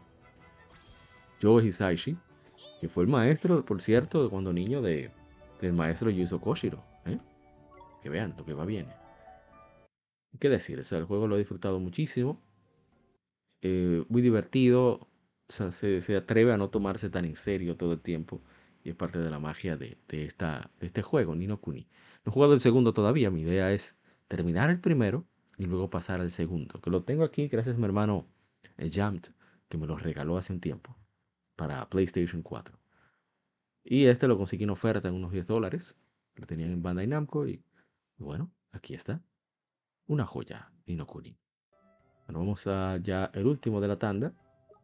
Joe 1.41 1.65
Hisaishi, 1.65 2.17
que 2.81 2.89
fue 2.89 3.05
el 3.05 3.09
maestro, 3.09 3.65
por 3.65 3.81
cierto, 3.81 4.29
cuando 4.31 4.53
niño 4.53 4.83
de, 4.83 5.11
del 5.61 5.73
maestro 5.73 6.11
Yuzo 6.11 6.41
Koshiro. 6.41 6.83
¿eh? 7.07 7.19
Que 8.03 8.09
vean 8.09 8.35
lo 8.37 8.45
que 8.45 8.55
va 8.55 8.65
bien. 8.65 8.87
¿Qué 10.39 10.49
decir? 10.49 10.79
O 10.79 10.85
sea, 10.85 10.99
el 10.99 11.05
juego 11.05 11.27
lo 11.27 11.37
he 11.37 11.39
disfrutado 11.39 11.81
muchísimo. 11.81 12.41
Eh, 13.63 14.05
muy 14.09 14.23
divertido. 14.23 15.09
O 15.49 15.53
sea, 15.53 15.73
se, 15.73 16.17
atreve 16.17 16.53
a 16.53 16.57
no 16.57 16.71
tomarse 16.71 17.11
tan 17.11 17.25
en 17.25 17.37
serio 17.37 17.77
todo 17.77 17.93
el 17.95 18.01
tiempo. 18.01 18.43
Y 18.85 18.91
es 18.91 18.97
parte 18.97 19.19
de 19.19 19.31
la 19.31 19.39
magia 19.39 19.77
de, 19.77 19.99
esta, 20.11 20.71
de 20.81 20.87
este 20.87 21.03
juego, 21.03 21.35
Nino 21.35 21.61
Kuni. 21.61 21.89
No 22.25 22.31
he 22.31 22.33
jugado 22.33 22.55
el 22.55 22.61
segundo 22.61 22.93
todavía. 22.93 23.31
Mi 23.31 23.43
idea 23.43 23.73
es 23.73 23.97
terminar 24.29 24.71
el 24.71 24.81
primero 24.81 25.27
y 25.59 25.67
luego 25.67 25.91
pasar 25.91 26.21
al 26.21 26.31
segundo, 26.31 26.81
que 26.81 26.91
lo 26.91 27.03
tengo 27.03 27.25
aquí 27.25 27.49
gracias 27.49 27.75
a 27.75 27.79
mi 27.79 27.85
hermano 27.85 28.27
eh, 28.77 28.89
Jamt, 28.91 29.29
que 29.69 29.77
me 29.77 29.87
lo 29.87 29.97
regaló 29.97 30.39
hace 30.39 30.53
un 30.53 30.61
tiempo 30.61 30.97
para 31.57 31.89
PlayStation 31.89 32.43
4. 32.43 32.79
Y 33.85 34.07
este 34.07 34.29
lo 34.29 34.39
conseguí 34.39 34.65
en 34.65 34.71
oferta 34.71 35.09
en 35.09 35.15
unos 35.15 35.33
10 35.33 35.47
dólares. 35.47 35.97
Lo 36.37 36.47
tenían 36.47 36.71
en 36.71 36.83
Bandai 36.83 37.07
Namco 37.07 37.49
y, 37.49 37.65
bueno, 38.19 38.53
aquí 38.71 38.95
está. 38.95 39.23
Una 40.09 40.25
joya, 40.27 40.73
Inokuni. 40.87 41.39
Bueno, 42.27 42.41
vamos 42.41 42.67
a 42.67 42.97
ya 42.99 43.31
el 43.35 43.47
último 43.47 43.81
de 43.81 43.89
la 43.89 43.99
tanda. 43.99 44.35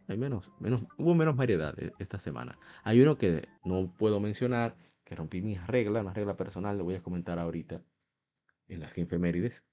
Hay 0.06 0.18
menos, 0.18 0.50
menos, 0.60 0.82
hubo 0.98 1.14
menos 1.14 1.36
variedad 1.36 1.78
e, 1.78 1.92
esta 1.98 2.18
semana. 2.18 2.58
Hay 2.84 3.00
uno 3.00 3.16
que 3.16 3.48
no 3.64 3.92
puedo 3.98 4.20
mencionar, 4.20 4.76
que 5.04 5.16
rompí 5.16 5.40
mi 5.42 5.56
regla, 5.56 6.00
una 6.00 6.12
regla 6.12 6.36
personal, 6.36 6.78
lo 6.78 6.84
voy 6.84 6.96
a 6.96 7.02
comentar 7.02 7.38
ahorita 7.38 7.82
en 8.68 8.80
las 8.80 8.96
efemérides. 8.98 9.64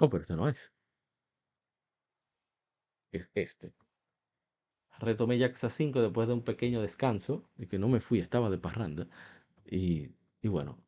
Oh, 0.00 0.08
pero 0.10 0.22
este 0.22 0.34
no 0.34 0.48
es. 0.48 0.72
Es 3.12 3.30
este. 3.34 3.72
Retomé 5.00 5.36
Jaxa 5.38 5.68
5 5.68 6.00
después 6.00 6.28
de 6.28 6.34
un 6.34 6.44
pequeño 6.44 6.80
descanso, 6.80 7.50
de 7.56 7.66
que 7.66 7.78
no 7.78 7.88
me 7.88 8.00
fui, 8.00 8.20
estaba 8.20 8.50
de 8.50 8.58
parranda. 8.58 9.08
Y, 9.66 10.10
y 10.42 10.48
bueno, 10.48 10.78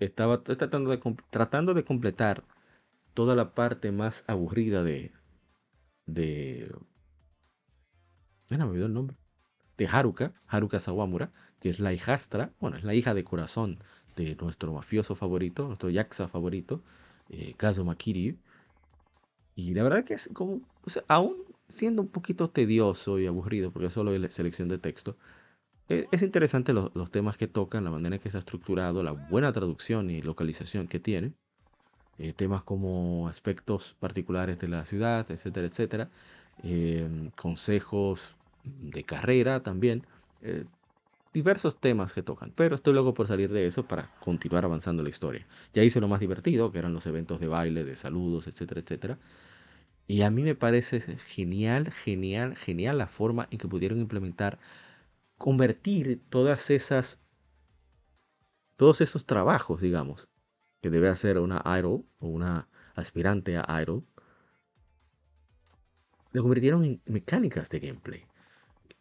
estaba 0.00 0.42
tratando 0.42 0.90
de, 0.90 1.00
tratando 1.30 1.74
de 1.74 1.84
completar 1.84 2.44
toda 3.14 3.36
la 3.36 3.54
parte 3.54 3.92
más 3.92 4.24
aburrida 4.26 4.82
de. 4.82 5.12
de. 6.06 6.74
Me 8.48 8.56
el 8.56 8.92
nombre. 8.92 9.16
De 9.76 9.86
Haruka, 9.86 10.32
Haruka 10.46 10.80
Sawamura, 10.80 11.30
que 11.60 11.70
es 11.70 11.80
la 11.80 11.92
hijastra, 11.92 12.52
bueno, 12.60 12.76
es 12.76 12.84
la 12.84 12.94
hija 12.94 13.14
de 13.14 13.24
corazón 13.24 13.78
de 14.16 14.36
nuestro 14.36 14.72
mafioso 14.72 15.14
favorito, 15.14 15.66
nuestro 15.66 15.88
Yakuza 15.88 16.28
favorito, 16.28 16.82
eh, 17.28 17.54
Kazuma. 17.56 17.96
Y 19.54 19.74
la 19.74 19.82
verdad 19.82 20.04
que 20.04 20.14
es 20.14 20.28
como, 20.34 20.60
aún 21.08 21.36
siendo 21.68 22.02
un 22.02 22.08
poquito 22.08 22.50
tedioso 22.50 23.18
y 23.18 23.26
aburrido, 23.26 23.70
porque 23.70 23.90
solo 23.90 24.12
es 24.12 24.34
selección 24.34 24.68
de 24.68 24.78
texto, 24.78 25.16
es 25.90 26.22
interesante 26.22 26.72
los, 26.72 26.94
los, 26.94 27.10
temas 27.10 27.36
que 27.36 27.48
tocan, 27.48 27.84
la 27.84 27.90
manera 27.90 28.16
en 28.16 28.22
que 28.22 28.28
está 28.28 28.38
estructurado, 28.38 29.02
la 29.02 29.12
buena 29.12 29.52
traducción 29.52 30.10
y 30.10 30.22
localización 30.22 30.88
que 30.88 31.00
tiene. 31.00 31.34
Eh, 32.18 32.34
temas 32.34 32.62
como 32.62 33.28
aspectos 33.28 33.96
particulares 33.98 34.58
de 34.58 34.68
la 34.68 34.84
ciudad, 34.84 35.30
etcétera, 35.30 35.66
etcétera. 35.66 36.10
Eh, 36.62 37.30
consejos 37.34 38.36
de 38.62 39.04
carrera 39.04 39.62
también. 39.62 40.06
Eh, 40.42 40.66
diversos 41.32 41.80
temas 41.80 42.12
que 42.12 42.22
tocan, 42.22 42.52
pero 42.54 42.74
estoy 42.76 42.92
loco 42.92 43.14
por 43.14 43.26
salir 43.26 43.50
de 43.50 43.66
eso 43.66 43.86
para 43.86 44.10
continuar 44.20 44.66
avanzando 44.66 45.02
la 45.02 45.08
historia. 45.08 45.46
Ya 45.72 45.82
hice 45.82 46.00
lo 46.00 46.08
más 46.08 46.20
divertido, 46.20 46.70
que 46.72 46.78
eran 46.78 46.92
los 46.92 47.06
eventos 47.06 47.40
de 47.40 47.48
baile, 47.48 47.84
de 47.84 47.96
saludos, 47.96 48.46
etcétera, 48.46 48.80
etcétera. 48.82 49.18
Y 50.06 50.22
a 50.22 50.30
mí 50.30 50.42
me 50.42 50.54
parece 50.54 51.00
genial, 51.00 51.90
genial, 51.92 52.56
genial 52.56 52.98
la 52.98 53.06
forma 53.06 53.48
en 53.50 53.58
que 53.58 53.68
pudieron 53.68 53.98
implementar, 54.00 54.58
convertir 55.40 56.22
todas 56.28 56.70
esas, 56.70 57.20
todos 58.76 59.00
esos 59.00 59.24
trabajos, 59.24 59.80
digamos, 59.80 60.28
que 60.80 60.90
debe 60.90 61.08
hacer 61.08 61.38
una 61.38 61.62
idol 61.78 62.04
o 62.20 62.28
una 62.28 62.68
aspirante 62.94 63.56
a 63.56 63.82
idol, 63.82 64.04
lo 66.32 66.42
convirtieron 66.42 66.84
en 66.84 67.02
mecánicas 67.06 67.70
de 67.70 67.80
gameplay 67.80 68.30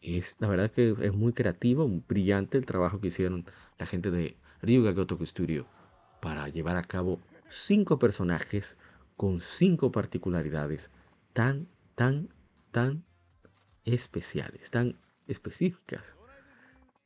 es 0.01 0.36
la 0.39 0.48
verdad 0.48 0.72
que 0.72 0.96
es 1.01 1.13
muy 1.13 1.34
creativo, 1.34 1.88
muy 1.88 2.03
brillante 2.08 2.58
el 2.58 2.65
trabajo 2.65 3.00
que 3.00 3.08
hicieron 3.08 3.46
la 3.77 3.86
gente 3.86 4.12
de 4.12 4.38
Ryuga 4.62 4.91
Gotoku 4.91 5.25
Studio 5.25 5.65
para 6.22 6.48
llevar 6.50 6.77
a 6.77 6.84
cabo 6.84 7.19
cinco 7.48 8.00
personajes 8.00 8.77
con 9.17 9.39
cinco 9.39 9.91
particularidades 9.91 10.89
tan, 11.34 11.67
tan, 11.96 12.29
tan 12.72 13.03
especiales, 13.84 14.72
tan 14.72 14.98
específicas. 15.27 16.15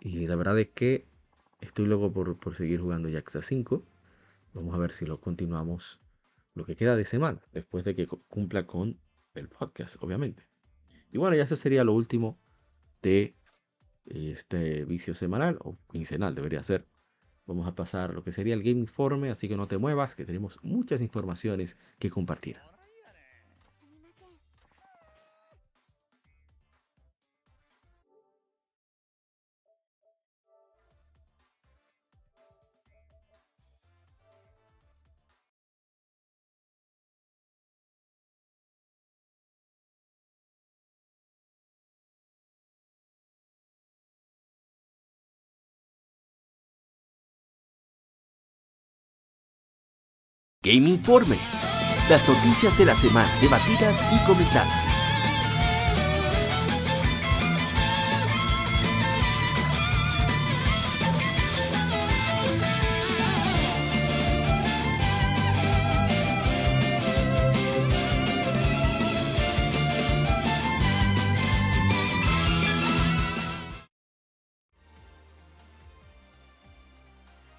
Y 0.05 0.27
la 0.27 0.35
verdad 0.35 0.59
es 0.59 0.67
que 0.67 1.07
estoy 1.61 1.85
loco 1.85 2.11
por, 2.11 2.37
por 2.37 2.55
seguir 2.55 2.81
jugando 2.81 3.07
Yakuza 3.07 3.41
5. 3.41 3.85
Vamos 4.53 4.75
a 4.75 4.77
ver 4.77 4.91
si 4.91 5.05
lo 5.05 5.21
continuamos 5.21 6.01
lo 6.55 6.65
que 6.65 6.75
queda 6.75 6.97
de 6.97 7.05
semana, 7.05 7.41
después 7.53 7.85
de 7.85 7.95
que 7.95 8.05
cumpla 8.05 8.67
con 8.67 8.99
el 9.33 9.47
podcast, 9.47 9.95
obviamente. 10.01 10.43
Y 11.09 11.19
bueno, 11.19 11.37
ya 11.37 11.43
eso 11.43 11.55
sería 11.55 11.85
lo 11.85 11.93
último 11.93 12.37
de 13.01 13.33
este 14.05 14.83
vicio 14.83 15.13
semanal 15.13 15.57
o 15.61 15.77
quincenal 15.89 16.35
debería 16.35 16.61
ser. 16.63 16.85
Vamos 17.45 17.65
a 17.65 17.73
pasar 17.73 18.13
lo 18.13 18.25
que 18.25 18.33
sería 18.33 18.55
el 18.55 18.61
Game 18.61 18.81
Informe, 18.81 19.29
así 19.29 19.47
que 19.47 19.55
no 19.55 19.69
te 19.69 19.77
muevas, 19.77 20.17
que 20.17 20.25
tenemos 20.25 20.59
muchas 20.63 20.99
informaciones 20.99 21.77
que 21.97 22.09
compartir. 22.09 22.57
Game 50.63 50.89
Informe. 50.89 51.37
Las 52.09 52.25
noticias 52.27 52.77
de 52.77 52.85
la 52.85 52.95
semana 52.95 53.29
debatidas 53.41 54.01
y 54.13 54.25
comentadas. 54.25 54.69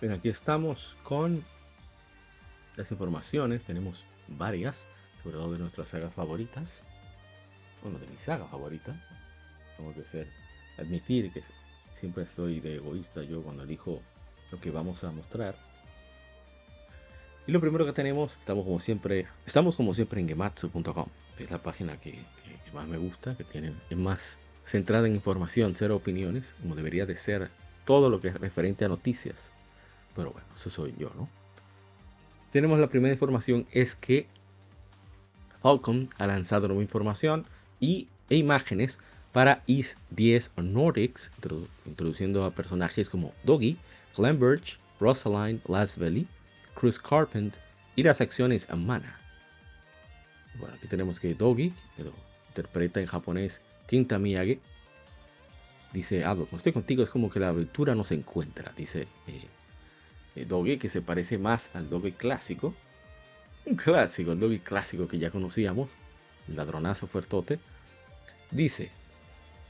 Bien, 0.00 0.14
aquí 0.14 0.30
estamos 0.30 0.96
con 1.02 1.44
las 2.76 2.90
informaciones. 2.90 3.64
Tenemos 3.64 4.04
varias, 4.28 4.86
sobre 5.22 5.36
todo 5.36 5.52
de 5.52 5.58
nuestras 5.58 5.88
sagas 5.88 6.12
favoritas. 6.14 6.82
Bueno, 7.82 7.98
de 7.98 8.06
mi 8.06 8.16
saga 8.18 8.46
favorita. 8.46 8.94
Tengo 9.76 9.94
que 9.94 10.04
ser, 10.04 10.28
admitir 10.78 11.32
que 11.32 11.42
siempre 11.98 12.26
soy 12.26 12.60
de 12.60 12.76
egoísta 12.76 13.22
yo 13.22 13.42
cuando 13.42 13.64
elijo 13.64 14.00
lo 14.50 14.60
que 14.60 14.70
vamos 14.70 15.04
a 15.04 15.10
mostrar. 15.10 15.56
Y 17.46 17.52
lo 17.52 17.60
primero 17.60 17.84
que 17.84 17.92
tenemos, 17.92 18.36
estamos 18.38 18.64
como 18.64 18.80
siempre, 18.80 19.26
estamos 19.44 19.76
como 19.76 19.92
siempre 19.92 20.20
en 20.20 20.28
gematsu.com, 20.28 21.06
es 21.38 21.50
la 21.50 21.62
página 21.62 22.00
que, 22.00 22.12
que, 22.12 22.72
más 22.72 22.88
me 22.88 22.96
gusta, 22.96 23.36
que 23.36 23.44
tiene, 23.44 23.74
es 23.90 23.98
más 23.98 24.38
centrada 24.64 25.06
en 25.06 25.14
información, 25.14 25.74
cero 25.76 25.96
opiniones, 25.96 26.54
como 26.62 26.74
debería 26.74 27.04
de 27.04 27.16
ser 27.16 27.50
todo 27.84 28.08
lo 28.08 28.22
que 28.22 28.28
es 28.28 28.40
referente 28.40 28.86
a 28.86 28.88
noticias 28.88 29.52
pero 30.14 30.30
bueno, 30.30 30.46
eso 30.54 30.70
soy 30.70 30.94
yo, 30.98 31.10
¿no? 31.16 31.28
Tenemos 32.54 32.78
la 32.78 32.86
primera 32.86 33.12
información, 33.12 33.66
es 33.72 33.96
que 33.96 34.28
Falcon 35.60 36.08
ha 36.18 36.28
lanzado 36.28 36.68
nueva 36.68 36.84
información 36.84 37.46
y, 37.80 38.06
e 38.30 38.36
imágenes 38.36 39.00
para 39.32 39.64
Is 39.66 39.96
10 40.10 40.52
Nordics, 40.58 41.32
introduciendo 41.84 42.44
a 42.44 42.52
personajes 42.52 43.10
como 43.10 43.32
Doggy, 43.42 43.76
Birch, 44.16 44.78
Rosaline 45.00 45.60
Lasveli, 45.66 46.28
Cruz 46.74 47.00
Carpent 47.00 47.56
y 47.96 48.04
las 48.04 48.20
acciones 48.20 48.68
Mana. 48.72 49.18
Bueno, 50.56 50.76
aquí 50.76 50.86
tenemos 50.86 51.18
que 51.18 51.34
Doggy, 51.34 51.74
que 51.96 52.04
lo 52.04 52.12
interpreta 52.50 53.00
en 53.00 53.06
japonés 53.06 53.62
Kinta 53.88 54.20
Miyagi, 54.20 54.60
dice, 55.92 56.24
ah, 56.24 56.36
cuando 56.36 56.58
estoy 56.58 56.72
contigo 56.72 57.02
es 57.02 57.10
como 57.10 57.30
que 57.30 57.40
la 57.40 57.48
aventura 57.48 57.96
no 57.96 58.04
se 58.04 58.14
encuentra, 58.14 58.72
dice 58.76 59.08
eh, 59.26 59.48
eh, 60.36 60.44
Doggy 60.44 60.78
que 60.78 60.88
se 60.88 61.02
parece 61.02 61.38
más 61.38 61.74
al 61.74 61.88
Doggy 61.88 62.12
clásico. 62.12 62.74
Un 63.66 63.76
clásico, 63.76 64.32
el 64.32 64.40
Doggy 64.40 64.58
clásico 64.58 65.08
que 65.08 65.18
ya 65.18 65.30
conocíamos. 65.30 65.90
El 66.48 66.56
ladronazo 66.56 67.06
fuertote. 67.06 67.58
Dice, 68.50 68.90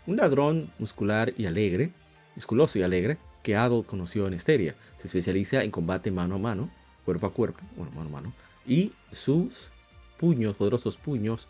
un 0.06 0.16
ladrón 0.16 0.70
muscular 0.78 1.32
y 1.36 1.46
alegre, 1.46 1.92
musculoso 2.34 2.78
y 2.78 2.82
alegre, 2.82 3.18
que 3.42 3.56
Adol 3.56 3.86
conoció 3.86 4.26
en 4.26 4.34
Esteria. 4.34 4.74
Se 4.96 5.06
especializa 5.06 5.62
en 5.62 5.70
combate 5.70 6.10
mano 6.10 6.36
a 6.36 6.38
mano, 6.38 6.70
cuerpo 7.04 7.26
a 7.26 7.32
cuerpo, 7.32 7.60
bueno, 7.76 7.92
mano 7.92 8.08
a 8.08 8.12
mano. 8.12 8.32
Y 8.66 8.92
sus 9.12 9.70
puños, 10.18 10.56
poderosos 10.56 10.96
puños, 10.96 11.48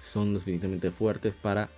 son 0.00 0.32
lo 0.32 0.38
suficientemente 0.38 0.90
fuertes 0.90 1.34
para 1.34 1.70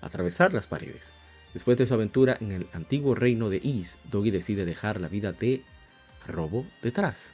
atravesar 0.00 0.52
las 0.52 0.66
paredes. 0.66 1.12
Después 1.54 1.76
de 1.76 1.86
su 1.86 1.94
aventura 1.94 2.36
en 2.40 2.52
el 2.52 2.66
antiguo 2.72 3.14
reino 3.14 3.50
de 3.50 3.58
Is, 3.58 3.98
Doggy 4.10 4.30
decide 4.30 4.64
dejar 4.64 5.00
la 5.00 5.08
vida 5.08 5.32
de 5.32 5.62
robo 6.26 6.66
detrás. 6.82 7.32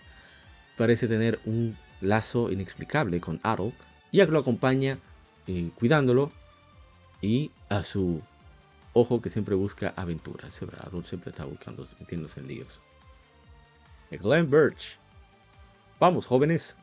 Parece 0.76 1.08
tener 1.08 1.40
un 1.44 1.76
lazo 2.00 2.50
inexplicable 2.50 3.20
con 3.20 3.40
Adol 3.42 3.72
ya 4.12 4.26
que 4.26 4.32
lo 4.32 4.38
acompaña 4.38 4.98
eh, 5.46 5.70
cuidándolo 5.74 6.32
y 7.20 7.50
a 7.68 7.82
su 7.82 8.22
ojo 8.92 9.20
que 9.20 9.30
siempre 9.30 9.54
busca 9.54 9.92
aventuras. 9.96 10.60
Adol 10.80 11.04
siempre 11.04 11.30
está 11.30 11.44
buscando, 11.44 11.86
metiéndose 12.00 12.40
en 12.40 12.48
líos. 12.48 12.80
Glenn 14.10 14.50
Birch. 14.50 14.98
Vamos, 16.00 16.26
jóvenes. 16.26 16.76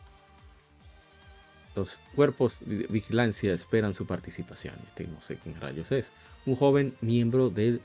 Los 1.76 2.00
cuerpos 2.16 2.60
de 2.62 2.88
vigilancia 2.88 3.54
esperan 3.54 3.94
su 3.94 4.06
participación. 4.06 4.76
Este 4.88 5.08
no 5.08 5.22
sé 5.22 5.38
quién 5.38 5.60
rayos 5.60 5.92
es. 5.92 6.12
Un 6.46 6.56
joven 6.56 6.96
miembro 7.02 7.50
del 7.50 7.82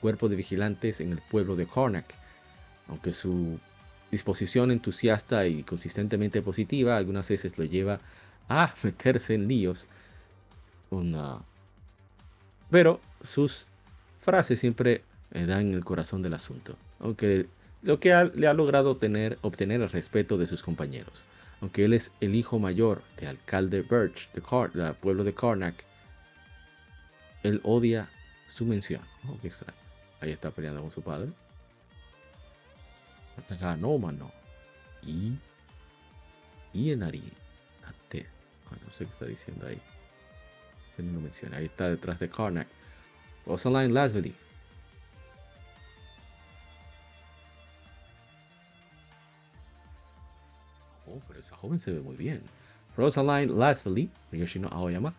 cuerpo 0.00 0.28
de 0.28 0.36
vigilantes 0.36 1.00
en 1.00 1.12
el 1.12 1.22
pueblo 1.22 1.56
de 1.56 1.66
Karnak 1.66 2.14
aunque 2.92 3.14
su 3.14 3.58
disposición 4.10 4.70
entusiasta 4.70 5.46
y 5.46 5.62
consistentemente 5.62 6.42
positiva 6.42 6.98
algunas 6.98 7.26
veces 7.26 7.56
lo 7.56 7.64
lleva 7.64 8.00
a 8.50 8.74
meterse 8.82 9.34
en 9.34 9.48
líos. 9.48 9.88
Pero 12.70 13.00
sus 13.22 13.66
frases 14.20 14.60
siempre 14.60 15.02
eh, 15.32 15.46
dan 15.46 15.72
el 15.72 15.84
corazón 15.86 16.20
del 16.20 16.34
asunto. 16.34 16.76
Aunque 17.00 17.46
lo 17.80 17.98
que 17.98 18.30
le 18.34 18.46
ha 18.46 18.52
logrado 18.52 18.98
tener, 18.98 19.38
obtener 19.40 19.80
el 19.80 19.88
respeto 19.88 20.36
de 20.36 20.46
sus 20.46 20.62
compañeros. 20.62 21.24
Aunque 21.62 21.86
él 21.86 21.94
es 21.94 22.12
el 22.20 22.34
hijo 22.34 22.58
mayor 22.58 23.02
del 23.16 23.28
alcalde 23.28 23.80
Birch 23.80 24.30
del 24.32 24.94
pueblo 24.96 25.24
de 25.24 25.32
Karnak, 25.32 25.82
él 27.42 27.60
odia 27.64 28.10
su 28.48 28.66
mención. 28.66 29.00
Oh, 29.26 29.38
Ahí 30.20 30.30
está 30.30 30.50
peleando 30.50 30.82
con 30.82 30.90
su 30.90 31.00
padre. 31.00 31.30
No 33.78 33.98
mano. 33.98 34.30
Y. 35.02 35.36
Y 36.72 36.92
en 36.92 37.02
Ari. 37.02 37.32
no 38.70 38.92
sé 38.92 39.04
qué 39.04 39.12
está 39.12 39.26
diciendo 39.26 39.66
ahí. 39.66 39.80
No 40.98 41.20
menciona. 41.20 41.56
Ahí 41.58 41.66
está 41.66 41.88
detrás 41.88 42.18
de 42.18 42.28
Karnak. 42.28 42.68
Rosaline 43.46 43.92
Lasvely. 43.92 44.34
Oh, 51.06 51.20
pero 51.26 51.40
esa 51.40 51.56
joven 51.56 51.78
se 51.78 51.92
ve 51.92 52.00
muy 52.00 52.16
bien. 52.16 52.42
Rosaline 52.96 53.52
Lasvely, 53.52 54.10
Yoshino 54.30 54.68
Aoyama. 54.68 55.14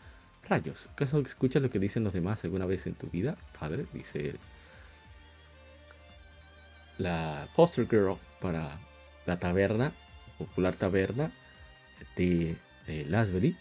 Rayos, 0.47 0.87
¿acaso 0.91 1.19
escuchas 1.19 1.61
lo 1.61 1.69
que 1.69 1.79
dicen 1.79 2.03
los 2.03 2.13
demás 2.13 2.43
alguna 2.43 2.65
vez 2.65 2.85
en 2.87 2.95
tu 2.95 3.07
vida? 3.07 3.37
Padre, 3.59 3.85
dice 3.93 4.35
la 7.03 7.49
poster 7.53 7.85
girl 7.85 8.17
para 8.39 8.79
la 9.25 9.37
taberna, 9.37 9.91
popular 10.37 10.73
taberna 10.75 11.31
de 12.15 12.57
Lasbury, 13.09 13.57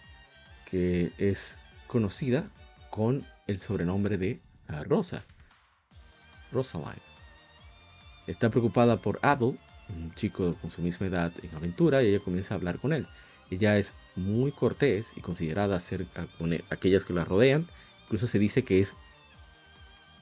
que 0.70 1.12
es 1.18 1.59
conocida 1.88 2.48
con 2.90 3.26
el 3.48 3.59
sobrenombre 3.59 4.16
de 4.16 4.40
Rosa, 4.87 5.24
Rosaline. 6.52 7.02
Está 8.28 8.48
preocupada 8.48 9.02
por 9.02 9.18
Adol, 9.22 9.59
un 9.88 10.14
chico 10.14 10.55
con 10.61 10.70
su 10.70 10.81
misma 10.81 11.09
edad 11.09 11.33
en 11.42 11.55
aventura, 11.55 12.02
y 12.02 12.07
ella 12.07 12.20
comienza 12.24 12.55
a 12.55 12.59
hablar 12.59 12.78
con 12.78 12.92
él. 12.92 13.09
Ella 13.50 13.76
es 13.76 13.92
muy 14.14 14.52
cortés 14.52 15.12
y 15.16 15.20
considerada 15.20 15.81
ser 15.81 16.07
con 16.38 16.55
aquellas 16.70 17.05
que 17.05 17.12
la 17.12 17.24
rodean. 17.24 17.66
Incluso 18.05 18.28
se 18.28 18.38
dice 18.38 18.64
que 18.64 18.81
es 18.81 18.94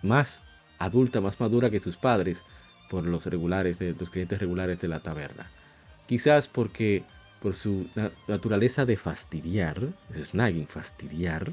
más 0.02 0.42
adulta, 0.78 1.20
más 1.20 1.38
madura 1.38 1.70
que 1.70 1.80
sus 1.80 1.96
padres, 1.96 2.42
por 2.90 3.06
los 3.06 3.24
regulares, 3.26 3.78
los 3.80 4.10
clientes 4.10 4.40
regulares 4.40 4.80
de 4.80 4.88
la 4.88 5.00
taberna. 5.00 5.48
Quizás 6.06 6.48
porque 6.48 7.04
por 7.40 7.54
su 7.54 7.86
naturaleza 8.26 8.84
de 8.84 8.96
fastidiar, 8.96 9.80
es 10.10 10.28
snagging, 10.28 10.66
fastidiar, 10.66 11.52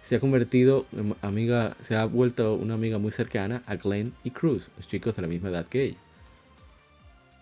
se 0.00 0.16
ha 0.16 0.20
convertido 0.20 0.86
en 0.92 1.14
amiga, 1.22 1.76
se 1.82 1.96
ha 1.96 2.06
vuelto 2.06 2.54
una 2.54 2.74
amiga 2.74 2.98
muy 2.98 3.12
cercana 3.12 3.62
a 3.66 3.76
Glenn 3.76 4.14
y 4.24 4.30
Cruz, 4.30 4.70
los 4.76 4.88
chicos 4.88 5.14
de 5.16 5.22
la 5.22 5.28
misma 5.28 5.50
edad 5.50 5.66
que 5.66 5.84
ella. 5.84 5.98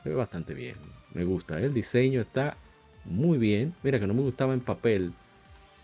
Se 0.03 0.09
ve 0.09 0.15
bastante 0.17 0.53
bien, 0.53 0.77
me 1.15 1.25
gusta, 1.25 1.61
el 1.61 1.73
diseño 1.73 2.21
está 2.21 2.57
muy 3.05 3.39
bien. 3.39 3.73
Mira 3.83 4.01
que 4.01 4.07
no 4.07 4.15
me 4.15 4.23
gustaba 4.23 4.53
en 4.53 4.61
papel 4.61 5.13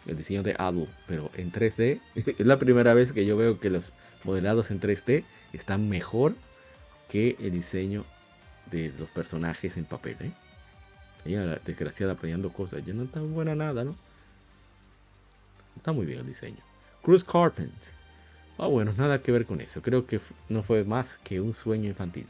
el 0.07 0.17
diseño 0.17 0.43
de 0.43 0.57
Adult, 0.59 0.91
pero 1.07 1.31
en 1.37 1.53
3D 1.53 2.01
es 2.15 2.47
la 2.47 2.59
primera 2.59 2.95
vez 2.95 3.13
que 3.13 3.25
yo 3.25 3.37
veo 3.37 3.61
que 3.61 3.71
los 3.71 3.93
modelados 4.25 4.73
en 4.73 4.81
3D 4.81 5.25
están 5.53 5.89
mejor 5.89 6.35
que 7.09 7.37
el 7.41 7.53
diseño 7.53 8.05
de 8.71 8.93
los 8.99 9.09
personajes 9.09 9.77
en 9.77 9.85
papel. 9.85 10.17
¿eh? 10.21 10.33
Ella, 11.25 11.59
desgraciada, 11.65 12.15
peleando 12.15 12.53
cosas. 12.53 12.85
Ya 12.85 12.95
no 12.95 13.05
está 13.05 13.21
buena 13.21 13.55
nada, 13.55 13.85
¿no? 13.85 13.97
Está 15.77 15.93
muy 15.93 16.07
bien 16.07 16.21
el 16.21 16.27
diseño. 16.27 16.59
Cruz 17.03 17.25
Carpent. 17.25 17.73
Ah, 18.59 18.67
bueno, 18.67 18.93
nada 18.97 19.23
que 19.23 19.33
ver 19.33 19.47
con 19.47 19.61
eso. 19.61 19.81
Creo 19.83 20.07
que 20.07 20.21
no 20.49 20.63
fue 20.63 20.85
más 20.85 21.19
que 21.19 21.41
un 21.41 21.55
sueño 21.55 21.89
infantil. 21.89 22.27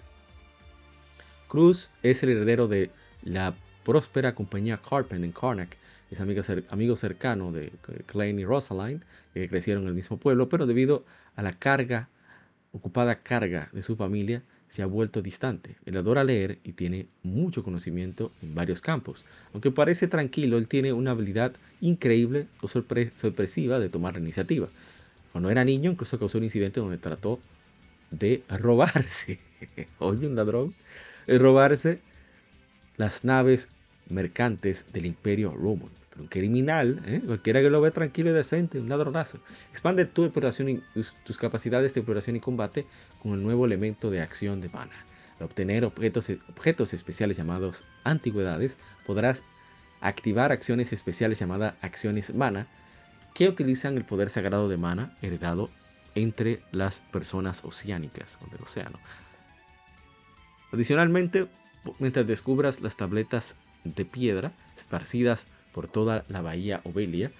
Cruz 1.49 1.89
es 2.03 2.23
el 2.23 2.31
heredero 2.31 2.69
de 2.69 2.91
la 3.23 3.55
próspera 3.85 4.35
compañía 4.35 4.81
Carpent 4.87 5.25
en 5.25 5.33
Karnak. 5.33 5.77
Es 6.11 6.21
amigo, 6.21 6.43
amigo 6.71 6.97
cercano 6.97 7.53
de 7.53 7.73
Klein 8.07 8.39
y 8.39 8.45
Rosaline, 8.45 9.03
que 9.33 9.49
crecieron 9.49 9.85
en 9.85 9.89
el 9.89 9.95
mismo 9.95 10.19
pueblo, 10.19 10.49
pero 10.49 10.67
debido 10.67 11.05
a 11.37 11.43
la 11.43 11.53
carga, 11.55 12.09
ocupada 12.73 13.21
carga 13.21 13.69
de 13.73 13.83
su 13.83 13.97
familia, 13.97 14.43
se 14.69 14.83
ha 14.83 14.87
vuelto 14.87 15.23
distante. 15.23 15.77
Él 15.87 15.97
adora 15.97 16.25
leer 16.25 16.59
y 16.65 16.73
tiene 16.73 17.07
mucho 17.23 17.63
conocimiento 17.63 18.31
en 18.43 18.55
varios 18.55 18.81
campos. 18.81 19.25
Aunque 19.53 19.71
parece 19.71 20.09
tranquilo, 20.09 20.59
él 20.59 20.69
tiene 20.69 20.93
una 20.93 21.13
habilidad 21.13 21.53
increíble 21.81 22.47
o 22.61 22.69
sorpresiva 22.69 23.79
de 23.79 23.89
tomar 23.89 24.15
la 24.15 24.21
iniciativa. 24.21 24.69
Cuando 25.33 25.51
era 25.51 25.65
niño, 25.65 25.91
incluso 25.91 26.19
causó 26.19 26.39
un 26.39 26.45
incidente 26.45 26.81
donde 26.81 26.99
trató 26.99 27.39
de 28.11 28.43
robarse, 28.49 29.39
oye, 29.99 30.27
un 30.27 30.37
ladrón, 30.37 30.75
de 31.27 31.39
robarse 31.39 32.01
las 32.97 33.25
naves 33.25 33.69
mercantes 34.09 34.87
del 34.93 35.07
Imperio 35.07 35.53
Romano. 35.53 35.91
Un 36.19 36.27
criminal, 36.27 37.01
¿eh? 37.07 37.23
cualquiera 37.25 37.61
que 37.61 37.71
lo 37.71 37.81
ve 37.81 37.91
tranquilo 37.91 38.31
y 38.31 38.33
decente, 38.33 38.81
un 38.81 38.89
ladronazo. 38.89 39.39
Expande 39.71 40.05
tu 40.05 40.25
exploración 40.25 40.69
y 40.69 40.83
tus, 41.25 41.39
capacidades 41.39 41.95
de 41.95 42.01
exploración 42.01 42.37
y 42.37 42.41
combate 42.41 42.87
con 43.23 43.33
el 43.33 43.43
nuevo 43.43 43.67
elemento 43.67 44.11
de 44.11 44.21
acción 44.21 44.61
de 44.61 44.69
mana. 44.69 45.05
Al 45.39 45.47
obtener 45.47 45.85
objetos, 45.85 46.31
objetos 46.49 46.93
especiales 46.93 47.37
llamados 47.37 47.85
antigüedades, 48.05 48.79
podrás 49.07 49.43
activar 50.01 50.53
acciones 50.53 50.93
especiales 50.93 51.39
llamadas 51.39 51.75
acciones 51.81 52.35
mana 52.35 52.67
que 53.35 53.49
utilizan 53.49 53.97
el 53.97 54.05
poder 54.05 54.31
sagrado 54.31 54.69
de 54.69 54.77
mana 54.77 55.17
heredado 55.23 55.71
entre 56.15 56.61
las 56.73 57.01
personas 57.01 57.65
oceánicas 57.65 58.39
o 58.45 58.51
del 58.51 58.63
océano. 58.63 58.99
Adicionalmente, 60.73 61.49
mientras 61.99 62.27
descubras 62.27 62.81
las 62.81 62.97
tabletas 62.97 63.55
de 63.85 64.05
piedra 64.05 64.53
esparcidas 64.77 65.47
por 65.73 65.89
toda 65.89 66.25
la 66.29 66.41
bahía 66.41 66.81
Obelia, 66.85 67.31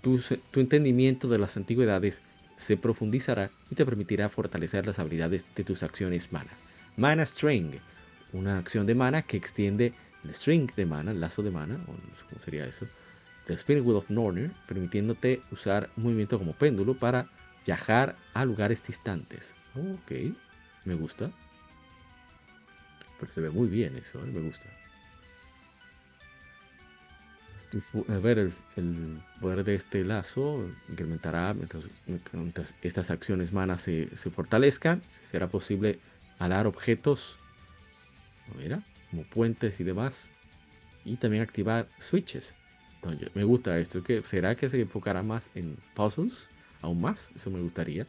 tu, 0.00 0.20
entendimiento 0.54 1.28
de 1.28 1.38
las 1.38 1.56
antigüedades 1.56 2.22
se 2.56 2.76
profundizará 2.76 3.50
y 3.70 3.74
te 3.74 3.84
permitirá 3.84 4.28
fortalecer 4.28 4.86
las 4.86 4.98
habilidades 4.98 5.46
de 5.54 5.64
tus 5.64 5.82
acciones 5.82 6.32
mana. 6.32 6.50
Mana 6.96 7.24
String, 7.24 7.72
una 8.32 8.58
acción 8.58 8.86
de 8.86 8.94
mana 8.94 9.22
que 9.22 9.36
extiende 9.36 9.92
el 10.24 10.34
string 10.34 10.70
de 10.74 10.86
mana, 10.86 11.12
el 11.12 11.20
lazo 11.20 11.42
de 11.42 11.50
mana, 11.50 11.76
o 11.86 12.26
cómo 12.28 12.40
sería 12.40 12.66
eso, 12.66 12.86
del 13.46 13.58
Spinning 13.58 13.88
of 13.94 14.10
Norner, 14.10 14.50
permitiéndote 14.68 15.42
usar 15.50 15.88
movimiento 15.96 16.38
como 16.38 16.52
péndulo 16.52 16.94
para 16.94 17.26
viajar 17.66 18.16
a 18.34 18.44
lugares 18.44 18.86
distantes. 18.86 19.54
Ok, 19.74 20.34
me 20.84 20.94
gusta. 20.94 21.30
Pero 23.18 23.32
se 23.32 23.40
ve 23.40 23.50
muy 23.50 23.68
bien 23.68 23.96
eso, 23.96 24.18
¿eh? 24.22 24.26
me 24.26 24.40
gusta. 24.40 24.66
Ver, 28.22 28.50
el, 28.76 29.20
poder 29.40 29.62
de 29.62 29.76
este 29.76 30.04
lazo 30.04 30.68
incrementará 30.88 31.54
mientras, 31.54 32.74
estas 32.82 33.10
acciones 33.10 33.52
manas 33.52 33.82
se, 33.82 34.08
fortalezcan. 34.08 35.02
Será 35.30 35.46
posible 35.48 35.98
alar 36.38 36.66
objetos, 36.66 37.36
como 39.10 39.22
puentes 39.24 39.78
y 39.80 39.84
demás. 39.84 40.28
Y 41.04 41.16
también 41.16 41.42
activar 41.42 41.86
switches. 41.98 42.54
me 43.34 43.44
gusta 43.44 43.78
esto. 43.78 44.02
¿Será 44.24 44.54
que 44.56 44.68
se 44.68 44.80
enfocará 44.80 45.22
más 45.22 45.50
en 45.54 45.76
puzzles? 45.94 46.48
Aún 46.82 47.00
más, 47.00 47.30
eso 47.36 47.50
me 47.50 47.60
gustaría. 47.60 48.06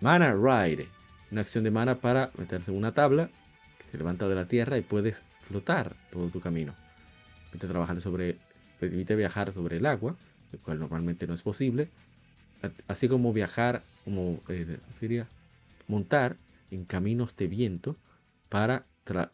Mana 0.00 0.34
Ride. 0.34 0.88
Una 1.30 1.40
acción 1.40 1.64
de 1.64 1.70
mana 1.70 1.96
para 1.96 2.30
meterse 2.38 2.70
en 2.70 2.78
una 2.78 2.92
tabla 2.92 3.28
que 3.78 3.90
se 3.90 3.98
levanta 3.98 4.28
de 4.28 4.34
la 4.34 4.46
tierra 4.46 4.78
y 4.78 4.82
puedes 4.82 5.22
flotar 5.46 5.94
todo 6.10 6.28
tu 6.28 6.40
camino. 6.40 6.74
Trabajar 7.58 8.00
sobre, 8.00 8.36
permite 8.78 9.16
viajar 9.16 9.52
sobre 9.52 9.78
el 9.78 9.86
agua, 9.86 10.16
lo 10.52 10.58
cual 10.60 10.78
normalmente 10.78 11.26
no 11.26 11.34
es 11.34 11.42
posible. 11.42 11.88
Así 12.88 13.08
como 13.08 13.32
viajar, 13.32 13.82
como 14.04 14.40
eh, 14.48 14.78
sería, 14.98 15.28
montar 15.88 16.36
en 16.70 16.84
caminos 16.84 17.36
de 17.36 17.46
viento 17.48 17.96
para, 18.48 18.86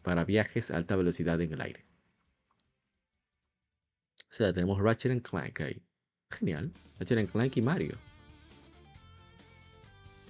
para 0.03 0.25
viajes 0.25 0.71
a 0.71 0.77
alta 0.77 0.95
velocidad 0.95 1.39
en 1.41 1.53
el 1.53 1.61
aire. 1.61 1.85
O 4.29 4.35
sea, 4.35 4.51
tenemos 4.53 4.81
Ratchet 4.81 5.21
Clank 5.21 5.61
ahí. 5.61 5.81
Genial. 6.31 6.71
Ratchet 6.99 7.31
Clank 7.31 7.55
y 7.57 7.61
Mario. 7.61 7.95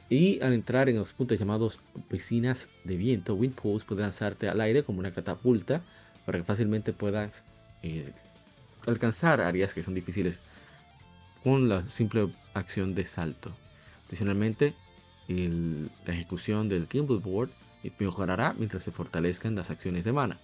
Y 0.09 0.41
al 0.41 0.53
entrar 0.53 0.89
en 0.89 0.97
los 0.97 1.13
puntos 1.13 1.39
llamados 1.39 1.79
piscinas 2.09 2.67
de 2.83 2.97
viento, 2.97 3.33
wind 3.33 3.55
pools 3.55 3.83
puede 3.83 4.01
lanzarte 4.01 4.49
al 4.49 4.61
aire 4.61 4.83
como 4.83 4.99
una 4.99 5.13
catapulta 5.13 5.81
para 6.25 6.37
que 6.37 6.43
fácilmente 6.43 6.93
puedas 6.93 7.43
eh, 7.81 8.11
alcanzar 8.85 9.41
áreas 9.41 9.73
que 9.73 9.83
son 9.83 9.93
difíciles 9.93 10.39
con 11.43 11.69
la 11.69 11.89
simple 11.89 12.29
acción 12.53 12.95
de 12.95 13.05
salto. 13.05 13.51
Adicionalmente, 14.07 14.73
la 15.27 16.13
ejecución 16.13 16.69
del 16.69 16.87
gimbal 16.87 17.19
board 17.19 17.49
mejorará 17.99 18.53
mientras 18.53 18.83
se 18.83 18.91
fortalezcan 18.91 19.55
las 19.55 19.69
acciones 19.69 20.03
de 20.05 20.13
mana. 20.13 20.37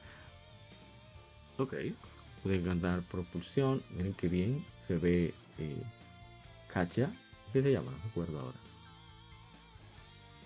Ok, 1.57 1.75
pueden 2.43 2.65
ganar 2.65 3.01
propulsión. 3.03 3.81
Miren 3.91 4.13
que 4.13 4.27
bien 4.27 4.65
se 4.85 4.97
ve 4.97 5.33
eh, 5.57 5.81
Kacha. 6.73 7.11
¿Qué 7.51 7.61
se 7.61 7.71
llama? 7.71 7.91
No 7.91 7.97
recuerdo 8.03 8.39
ahora. 8.39 8.57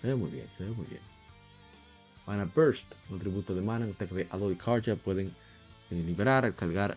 Se 0.00 0.08
ve 0.08 0.14
muy 0.14 0.30
bien, 0.30 0.46
se 0.56 0.64
ve 0.64 0.70
muy 0.70 0.86
bien. 0.86 1.00
Mana 2.26 2.48
Burst, 2.54 2.86
un 3.10 3.18
tributo 3.18 3.54
de 3.54 3.60
mana, 3.60 3.84
un 3.84 3.92
ataque 3.92 4.14
de 4.14 4.28
Aloy 4.30 4.56
Karja 4.56 4.96
pueden 4.96 5.28
eh, 5.90 5.94
liberar 5.94 6.44
al 6.44 6.54
cargar 6.54 6.96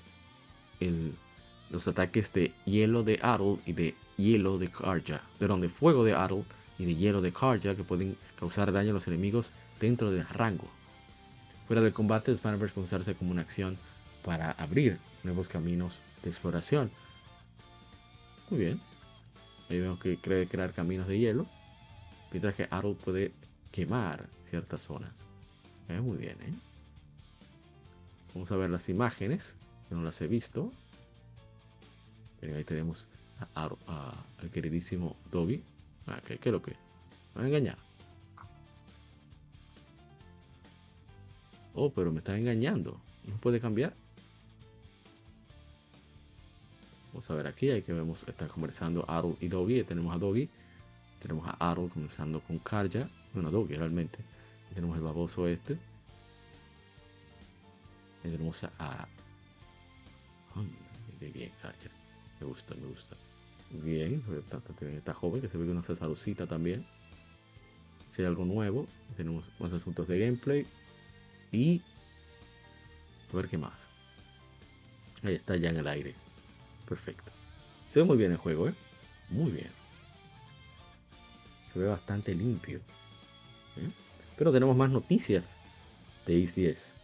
los 1.70 1.88
ataques 1.88 2.32
de 2.34 2.54
hielo 2.66 3.04
de 3.04 3.20
Adol 3.22 3.60
y 3.66 3.74
de 3.74 3.96
hielo 4.18 4.58
de 4.58 4.70
Karja, 4.70 5.22
perdón, 5.40 5.62
de 5.62 5.70
fuego 5.70 6.04
de 6.04 6.14
Adol 6.14 6.46
y 6.78 6.86
de 6.86 6.96
hielo 6.96 7.22
de 7.22 7.32
Karja 7.32 7.76
que 7.76 7.84
pueden 7.84 8.16
causar 8.40 8.72
daño 8.72 8.92
a 8.92 8.94
los 8.94 9.08
enemigos 9.08 9.52
dentro 9.80 10.12
del 10.12 10.28
rango. 10.28 10.68
Fuera 11.68 11.82
del 11.82 11.94
combate, 11.94 12.32
Burst 12.32 12.74
pueden 12.74 12.84
usarse 12.84 13.16
como 13.16 13.32
una 13.32 13.42
acción 13.42 13.78
para 14.24 14.52
abrir 14.52 14.98
nuevos 15.24 15.50
caminos 15.50 16.00
de 16.24 16.30
exploración. 16.30 16.90
Muy 18.50 18.60
bien. 18.60 18.82
Ahí 19.70 19.82
vemos 19.82 20.00
que 20.00 20.18
cree 20.18 20.48
crear 20.48 20.72
caminos 20.74 21.08
de 21.08 21.20
hielo. 21.20 21.46
Mientras 22.32 22.56
que 22.56 22.68
Arrow 22.70 22.96
puede 22.96 23.34
quemar 23.72 24.28
ciertas 24.50 24.84
zonas. 24.84 25.26
muy 26.02 26.18
bien, 26.18 26.38
¿eh? 26.42 26.54
Vamos 28.34 28.52
a 28.52 28.58
ver 28.58 28.70
las 28.70 28.88
imágenes. 28.88 29.56
No 29.90 30.02
las 30.02 30.22
he 30.22 30.28
visto. 30.28 30.72
ahí 32.42 32.64
tenemos 32.64 33.06
al 33.56 34.50
queridísimo 34.52 35.16
Dobby. 35.32 35.64
Ah, 36.08 36.22
¿qué, 36.26 36.40
es 36.42 36.52
lo 36.52 36.62
que? 36.62 36.76
Me 37.36 37.44
a 37.44 37.48
engañar. 37.48 37.78
Oh, 41.74 41.92
pero 41.92 42.12
me 42.12 42.20
está 42.20 42.38
engañando. 42.38 43.00
¿No 43.26 43.36
puede 43.38 43.60
cambiar? 43.60 43.94
Vamos 47.14 47.30
a 47.30 47.36
ver 47.36 47.48
aquí, 47.48 47.70
hay 47.70 47.82
que 47.82 47.94
vemos, 47.94 48.24
está 48.28 48.48
conversando 48.48 49.06
Arrow 49.08 49.38
y 49.42 49.48
Dobby. 49.48 49.84
Tenemos 49.84 50.16
a 50.16 50.20
Dobby 50.20 50.50
tenemos 51.22 51.48
a 51.48 51.72
Aro 51.72 51.90
comenzando 51.90 52.40
con 52.42 52.60
Karja. 52.60 53.10
Bueno, 53.34 53.52
Dogi 53.52 53.76
realmente. 53.76 54.20
tenemos 54.74 54.98
el 54.98 55.04
baboso 55.04 55.48
este. 55.48 55.78
Tenemos 58.22 58.64
a 58.64 59.08
bien. 61.20 61.52
Ah, 61.64 61.74
me 62.40 62.48
gusta, 62.48 62.76
me 62.76 62.88
gusta. 62.88 63.16
Bien, 63.70 64.24
está, 64.98 65.14
joven, 65.14 65.42
que 65.42 65.50
se 65.50 65.58
ve 65.58 65.70
una 65.70 65.84
cesarucita 65.84 66.48
también. 66.48 66.86
Si 68.12 68.22
hay 68.22 68.28
algo 68.28 68.46
nuevo, 68.46 68.88
tenemos 69.16 69.46
más 69.60 69.72
asuntos 69.74 70.08
de 70.08 70.20
gameplay. 70.20 70.66
Y. 71.52 71.82
A 73.32 73.36
ver 73.36 73.50
qué 73.50 73.58
más. 73.58 73.74
Ahí 75.24 75.36
está 75.36 75.58
ya 75.58 75.70
en 75.70 75.78
el 75.78 75.88
aire. 75.88 76.16
Perfecto. 76.88 77.32
Se 77.90 78.00
ve 78.00 78.06
muy 78.06 78.18
bien 78.18 78.32
el 78.32 78.38
juego, 78.38 78.70
¿eh? 78.70 78.74
Muy 79.30 79.52
bien. 79.52 79.70
Se 81.74 81.80
ve 81.80 81.88
bastante 81.88 82.34
limpio. 82.34 82.78
¿eh? 82.78 83.90
Pero 84.38 84.54
tenemos 84.54 84.76
más 84.78 84.90
noticias 84.90 85.56
de 86.26 86.44
X10. 86.44 86.97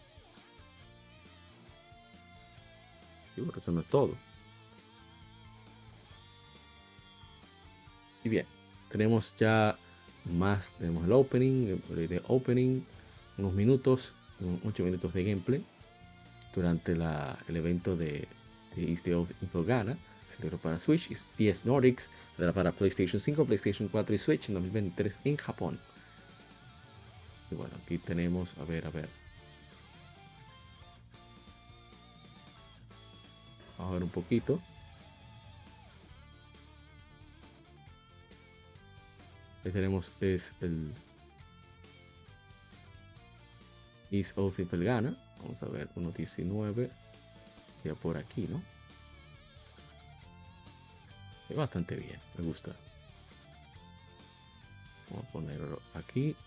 Y 3.35 3.41
bueno, 3.41 3.59
eso 3.59 3.71
no 3.71 3.81
es 3.81 3.87
todo. 3.87 4.15
Y 8.23 8.29
bien, 8.29 8.45
tenemos 8.89 9.33
ya 9.37 9.77
más, 10.25 10.71
tenemos 10.77 11.03
el 11.03 11.11
opening, 11.11 11.81
el 11.89 12.21
opening, 12.27 12.81
unos 13.37 13.53
minutos, 13.53 14.13
8 14.65 14.83
minutos 14.83 15.13
de 15.13 15.23
gameplay 15.23 15.65
durante 16.55 16.93
el 16.93 17.55
evento 17.55 17.95
de, 17.95 18.27
de 18.75 18.91
East 18.91 19.07
Infogana, 19.41 19.97
celebró 20.35 20.57
para 20.57 20.79
Switch, 20.79 21.09
10 21.37 21.65
Nordics, 21.65 22.09
para 22.37 22.71
PlayStation 22.71 23.19
5, 23.19 23.45
PlayStation 23.45 23.89
4 23.89 24.15
y 24.15 24.17
Switch 24.17 24.49
en 24.49 24.55
2023 24.55 25.19
en 25.25 25.37
Japón. 25.37 25.79
Y 27.51 27.55
bueno, 27.55 27.73
aquí 27.83 27.97
tenemos, 27.97 28.57
a 28.57 28.65
ver, 28.65 28.85
a 28.85 28.89
ver. 28.89 29.22
Vamos 33.83 33.95
a 33.95 33.99
ver 33.99 34.03
un 34.03 34.11
poquito. 34.11 34.61
Ahí 39.65 39.71
tenemos 39.73 40.09
es 40.21 40.53
el 40.61 40.93
Is 44.09 44.37
Oathifel 44.37 44.85
gana. 44.85 45.17
Vamos 45.41 45.61
a 45.61 45.65
ver, 45.65 45.89
1.19. 45.95 46.89
Ya 47.83 47.93
por 47.95 48.15
aquí, 48.15 48.47
¿no? 48.47 48.63
Es 51.49 51.57
bastante 51.57 51.97
bien, 51.97 52.21
me 52.37 52.45
gusta. 52.45 52.73
Vamos 55.09 55.27
a 55.27 55.31
ponerlo 55.33 55.81
aquí. 55.93 56.37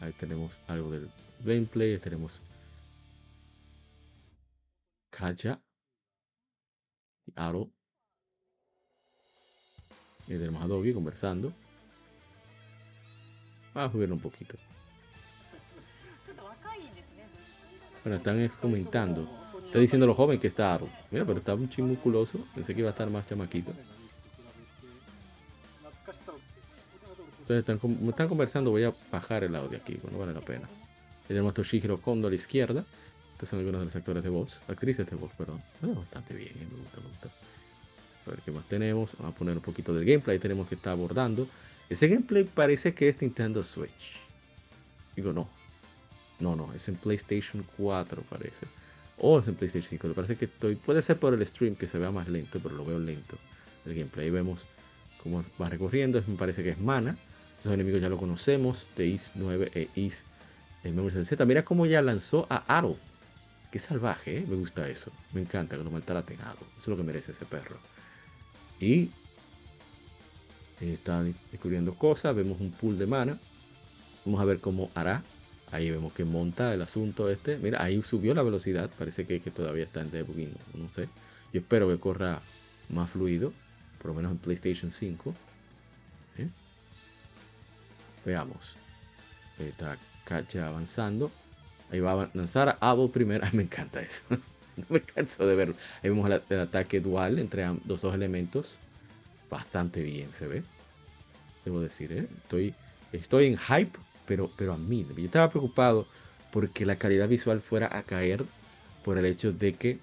Ahí 0.00 0.12
tenemos 0.12 0.52
algo 0.68 0.90
del 0.90 1.10
gameplay. 1.44 1.98
Tenemos 1.98 2.40
Kaja 5.14 5.60
y 7.26 7.32
Aro. 7.36 7.70
Y 10.26 10.30
tenemos 10.30 10.62
a 10.62 10.94
conversando. 10.94 11.52
Vamos 13.72 13.90
a 13.90 13.92
jugar 13.92 14.12
un 14.12 14.20
poquito. 14.20 14.56
Bueno, 18.02 18.16
están 18.16 18.48
comentando. 18.60 19.28
Está 19.66 19.78
diciendo 19.78 20.06
lo 20.06 20.14
joven 20.14 20.40
que 20.40 20.48
está 20.48 20.74
Aro. 20.74 20.88
Mira, 21.10 21.24
pero 21.24 21.38
está 21.38 21.54
un 21.54 21.68
chimuculoso. 21.68 22.44
Pensé 22.54 22.74
que 22.74 22.80
iba 22.80 22.90
a 22.90 22.92
estar 22.92 23.08
más 23.08 23.26
chamaquito. 23.28 23.72
Entonces 27.40 27.68
están, 27.68 28.08
están 28.08 28.28
conversando, 28.28 28.70
voy 28.70 28.84
a 28.84 28.92
bajar 29.12 29.44
el 29.44 29.54
audio 29.54 29.76
aquí, 29.76 29.98
bueno, 30.02 30.18
vale 30.18 30.32
la 30.32 30.40
pena. 30.40 30.66
Tenemos 31.28 31.50
a 31.50 31.54
Toshihiro 31.54 32.00
Kondo 32.00 32.28
a 32.28 32.30
la 32.30 32.36
izquierda. 32.36 32.84
Estos 33.34 33.48
son 33.48 33.58
algunos 33.58 33.80
de 33.80 33.86
los 33.86 33.96
actores 33.96 34.22
de 34.22 34.28
voz, 34.30 34.60
actrices 34.68 35.10
de 35.10 35.16
voz, 35.16 35.32
perdón. 35.36 35.60
bastante 35.82 36.34
bien, 36.34 36.52
eh, 36.54 36.66
me 36.70 36.78
gusta, 36.78 37.00
me 37.00 37.08
gusta. 37.08 37.28
A 38.26 38.30
ver 38.30 38.38
qué 38.44 38.52
más 38.52 38.64
tenemos. 38.68 39.10
Vamos 39.18 39.34
a 39.34 39.38
poner 39.38 39.56
un 39.56 39.62
poquito 39.62 39.92
del 39.92 40.04
gameplay. 40.04 40.38
Tenemos 40.38 40.68
que 40.68 40.76
estar 40.76 40.92
abordando. 40.92 41.48
Ese 41.90 42.06
gameplay 42.06 42.44
parece 42.44 42.94
que 42.94 43.08
es 43.08 43.20
Nintendo 43.20 43.64
Switch. 43.64 44.20
Digo, 45.16 45.32
no. 45.32 45.48
No, 46.38 46.54
no, 46.54 46.72
es 46.72 46.88
en 46.88 46.94
PlayStation 46.94 47.66
4 47.76 48.22
parece. 48.30 48.66
O 49.18 49.40
es 49.40 49.48
en 49.48 49.56
PlayStation 49.56 49.90
5. 49.90 50.08
Me 50.08 50.14
parece 50.14 50.36
que 50.36 50.44
estoy. 50.46 50.76
Puede 50.76 51.02
ser 51.02 51.18
por 51.18 51.34
el 51.34 51.44
stream 51.46 51.74
que 51.74 51.88
se 51.88 51.98
vea 51.98 52.12
más 52.12 52.28
lento, 52.28 52.60
pero 52.62 52.76
lo 52.76 52.84
veo 52.84 53.00
lento. 53.00 53.36
El 53.84 53.94
gameplay. 53.94 54.26
Ahí 54.26 54.30
vemos 54.30 54.64
cómo 55.22 55.44
va 55.60 55.68
recorriendo. 55.68 56.22
Me 56.26 56.36
parece 56.36 56.62
que 56.62 56.70
es 56.70 56.80
mana. 56.80 57.18
Esos 57.58 57.72
enemigos 57.72 58.00
ya 58.00 58.08
lo 58.08 58.16
conocemos. 58.16 58.88
De 58.96 59.06
Is 59.06 59.32
9 59.34 59.72
e 59.74 59.88
Is 59.96 60.24
Memories 60.84 61.28
Z. 61.28 61.44
Mira 61.44 61.64
cómo 61.64 61.84
ya 61.84 62.00
lanzó 62.00 62.46
a 62.48 62.64
Arrow. 62.78 62.96
Qué 63.74 63.80
salvaje, 63.80 64.38
¿eh? 64.38 64.46
me 64.48 64.54
gusta 64.54 64.88
eso. 64.88 65.10
Me 65.32 65.40
encanta 65.40 65.76
que 65.76 65.82
lo 65.82 65.90
maltraten 65.90 66.40
a 66.42 66.50
Arrow. 66.52 66.64
Eso 66.78 66.80
es 66.82 66.86
lo 66.86 66.96
que 66.96 67.02
merece 67.02 67.32
ese 67.32 67.44
perro. 67.44 67.76
Y 68.78 69.10
eh, 70.80 70.92
está 70.94 71.24
descubriendo 71.50 71.92
cosas. 71.94 72.36
Vemos 72.36 72.60
un 72.60 72.70
pool 72.70 72.96
de 72.96 73.06
mana. 73.08 73.36
Vamos 74.24 74.40
a 74.40 74.44
ver 74.44 74.60
cómo 74.60 74.92
hará. 74.94 75.24
Ahí 75.72 75.90
vemos 75.90 76.12
que 76.12 76.24
monta 76.24 76.72
el 76.72 76.82
asunto 76.82 77.28
este. 77.28 77.56
Mira, 77.56 77.82
ahí 77.82 78.00
subió 78.02 78.32
la 78.32 78.44
velocidad. 78.44 78.90
Parece 78.96 79.26
que, 79.26 79.40
que 79.40 79.50
todavía 79.50 79.82
está 79.82 80.02
en 80.02 80.12
debugging. 80.12 80.54
No 80.74 80.88
sé. 80.90 81.08
Yo 81.52 81.58
espero 81.58 81.88
que 81.88 81.98
corra 81.98 82.42
más 82.90 83.10
fluido. 83.10 83.52
Por 83.98 84.12
lo 84.12 84.14
menos 84.14 84.30
en 84.30 84.38
PlayStation 84.38 84.92
5. 84.92 85.34
¿Eh? 86.38 86.48
Veamos. 88.24 88.76
Está 89.58 89.98
Kacha 90.24 90.68
avanzando. 90.68 91.32
Ahí 91.94 92.00
va 92.00 92.24
a 92.24 92.30
lanzar 92.34 92.76
Abo 92.80 93.10
primero. 93.10 93.46
me 93.52 93.62
encanta 93.62 94.00
eso. 94.02 94.22
no 94.76 94.84
me 94.88 95.00
canso 95.00 95.46
de 95.46 95.54
verlo. 95.54 95.74
Ahí 96.02 96.10
vemos 96.10 96.28
el, 96.48 96.58
ataque 96.58 97.00
dual 97.00 97.38
entre 97.38 97.66
los 97.86 98.00
dos 98.00 98.14
elementos. 98.14 98.76
Bastante 99.48 100.02
bien 100.02 100.32
se 100.32 100.48
ve. 100.48 100.62
Debo 101.64 101.80
decir, 101.80 102.12
¿eh? 102.12 102.26
Estoy, 102.42 102.74
estoy 103.12 103.46
en 103.46 103.56
hype, 103.56 103.96
pero, 104.26 104.50
pero 104.56 104.72
a 104.72 104.76
mí. 104.76 105.06
Yo 105.16 105.24
estaba 105.24 105.50
preocupado 105.50 106.06
porque 106.52 106.84
la 106.84 106.96
calidad 106.96 107.28
visual 107.28 107.60
fuera 107.60 107.96
a 107.96 108.02
caer 108.02 108.44
por 109.04 109.16
el 109.16 109.26
hecho 109.26 109.52
de 109.52 109.74
que 109.74 109.98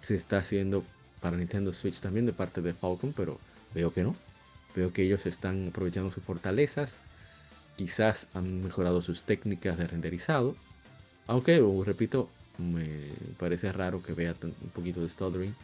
se 0.00 0.14
está 0.14 0.38
haciendo 0.38 0.84
para 1.20 1.36
Nintendo 1.36 1.72
Switch 1.72 1.98
también 1.98 2.26
de 2.26 2.32
parte 2.32 2.60
de 2.60 2.72
Falcon, 2.72 3.12
pero 3.16 3.40
veo 3.74 3.92
que 3.92 4.04
no. 4.04 4.14
Veo 4.76 4.92
que 4.92 5.02
ellos 5.02 5.26
están 5.26 5.68
aprovechando 5.68 6.12
sus 6.12 6.22
fortalezas 6.22 7.00
Quizás 7.76 8.26
han 8.32 8.62
mejorado 8.62 9.02
sus 9.02 9.22
técnicas 9.22 9.76
de 9.76 9.86
renderizado. 9.86 10.56
Aunque, 11.26 11.62
repito, 11.84 12.28
me 12.58 13.10
parece 13.38 13.72
raro 13.72 14.02
que 14.02 14.12
vea 14.12 14.34
un 14.42 14.70
poquito 14.70 15.00
de 15.00 15.08
stuttering. 15.08 15.54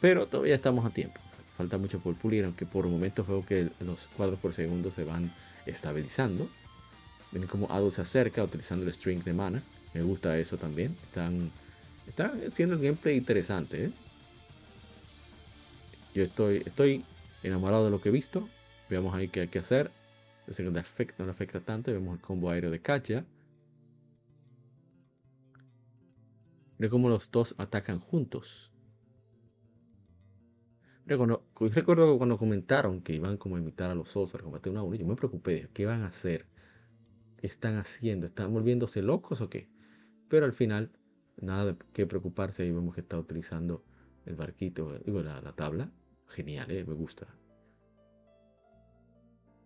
Pero 0.00 0.26
todavía 0.26 0.54
estamos 0.54 0.84
a 0.84 0.90
tiempo. 0.90 1.20
Falta 1.56 1.78
mucho 1.78 2.00
por 2.00 2.14
pulir, 2.16 2.44
aunque 2.44 2.66
por 2.66 2.86
momentos 2.86 3.26
veo 3.26 3.44
que 3.46 3.70
los 3.80 4.08
cuadros 4.16 4.38
por 4.40 4.52
segundo 4.52 4.90
se 4.90 5.04
van 5.04 5.32
estabilizando. 5.66 6.48
Ven 7.32 7.46
como 7.46 7.70
Ado 7.70 7.90
se 7.90 8.02
acerca 8.02 8.42
utilizando 8.42 8.84
el 8.84 8.92
string 8.92 9.22
de 9.22 9.32
mana. 9.32 9.62
Me 9.92 10.02
gusta 10.02 10.36
eso 10.38 10.56
también. 10.56 10.96
Están, 11.04 11.50
están 12.06 12.40
haciendo 12.46 12.74
el 12.74 12.82
gameplay 12.82 13.16
interesante. 13.16 13.86
¿eh? 13.86 13.92
Yo 16.14 16.22
estoy, 16.22 17.04
enamorado 17.42 17.84
de 17.84 17.90
lo 17.90 18.00
que 18.00 18.08
he 18.08 18.12
visto. 18.12 18.48
Veamos 18.90 19.14
ahí 19.14 19.28
qué 19.28 19.42
hay 19.42 19.48
que 19.48 19.58
hacer. 19.58 19.90
El 20.46 20.54
segundo 20.54 20.78
efecto 20.78 21.14
no 21.20 21.26
le 21.26 21.32
afecta 21.32 21.60
tanto. 21.60 21.92
Vemos 21.92 22.16
el 22.16 22.20
combo 22.20 22.50
aéreo 22.50 22.70
de 22.70 22.80
Kacha. 22.80 23.24
Mira 26.78 26.90
cómo 26.90 27.08
los 27.08 27.30
dos 27.30 27.54
atacan 27.58 28.00
juntos. 28.00 28.72
Recuerdo, 31.06 31.44
recuerdo 31.60 32.16
cuando 32.16 32.38
comentaron 32.38 33.02
que 33.02 33.14
iban 33.14 33.36
como 33.36 33.56
a 33.56 33.58
imitar 33.60 33.90
a 33.90 33.94
los 33.94 34.16
osos 34.16 34.32
para 34.32 34.44
combatir 34.44 34.72
una 34.72 34.80
a 34.80 34.84
uno. 34.84 34.96
Yo 34.96 35.06
me 35.06 35.16
preocupé. 35.16 35.68
¿Qué 35.74 35.84
van 35.84 36.02
a 36.02 36.06
hacer? 36.06 36.46
¿Qué 37.36 37.46
están 37.46 37.76
haciendo? 37.76 38.26
¿Están 38.26 38.52
volviéndose 38.52 39.02
locos 39.02 39.40
o 39.40 39.50
qué? 39.50 39.68
Pero 40.28 40.46
al 40.46 40.54
final, 40.54 40.90
nada 41.36 41.66
de 41.66 41.76
qué 41.92 42.06
preocuparse. 42.06 42.62
Ahí 42.62 42.72
vemos 42.72 42.94
que 42.94 43.02
está 43.02 43.18
utilizando 43.18 43.84
el 44.24 44.34
barquito, 44.34 44.98
digo, 45.00 45.22
la, 45.22 45.40
la 45.42 45.52
tabla. 45.52 45.92
Genial, 46.28 46.70
¿eh? 46.70 46.84
me 46.84 46.94
gusta. 46.94 47.26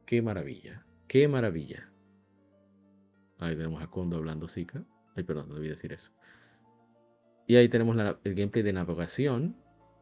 Qué 0.04 0.20
maravilla. 0.22 0.84
Qué 1.06 1.28
maravilla. 1.28 1.90
Ahí 3.38 3.54
tenemos 3.54 3.80
a 3.82 3.86
Kondo 3.86 4.16
hablando 4.16 4.48
Zika. 4.48 4.84
Ay, 5.14 5.22
perdón, 5.22 5.48
no 5.48 5.54
debí 5.54 5.68
decir 5.68 5.92
eso. 5.92 6.10
Y 7.48 7.56
ahí 7.56 7.70
tenemos 7.70 7.96
el 8.24 8.34
gameplay 8.34 8.62
de 8.62 8.74
navegación. 8.74 9.56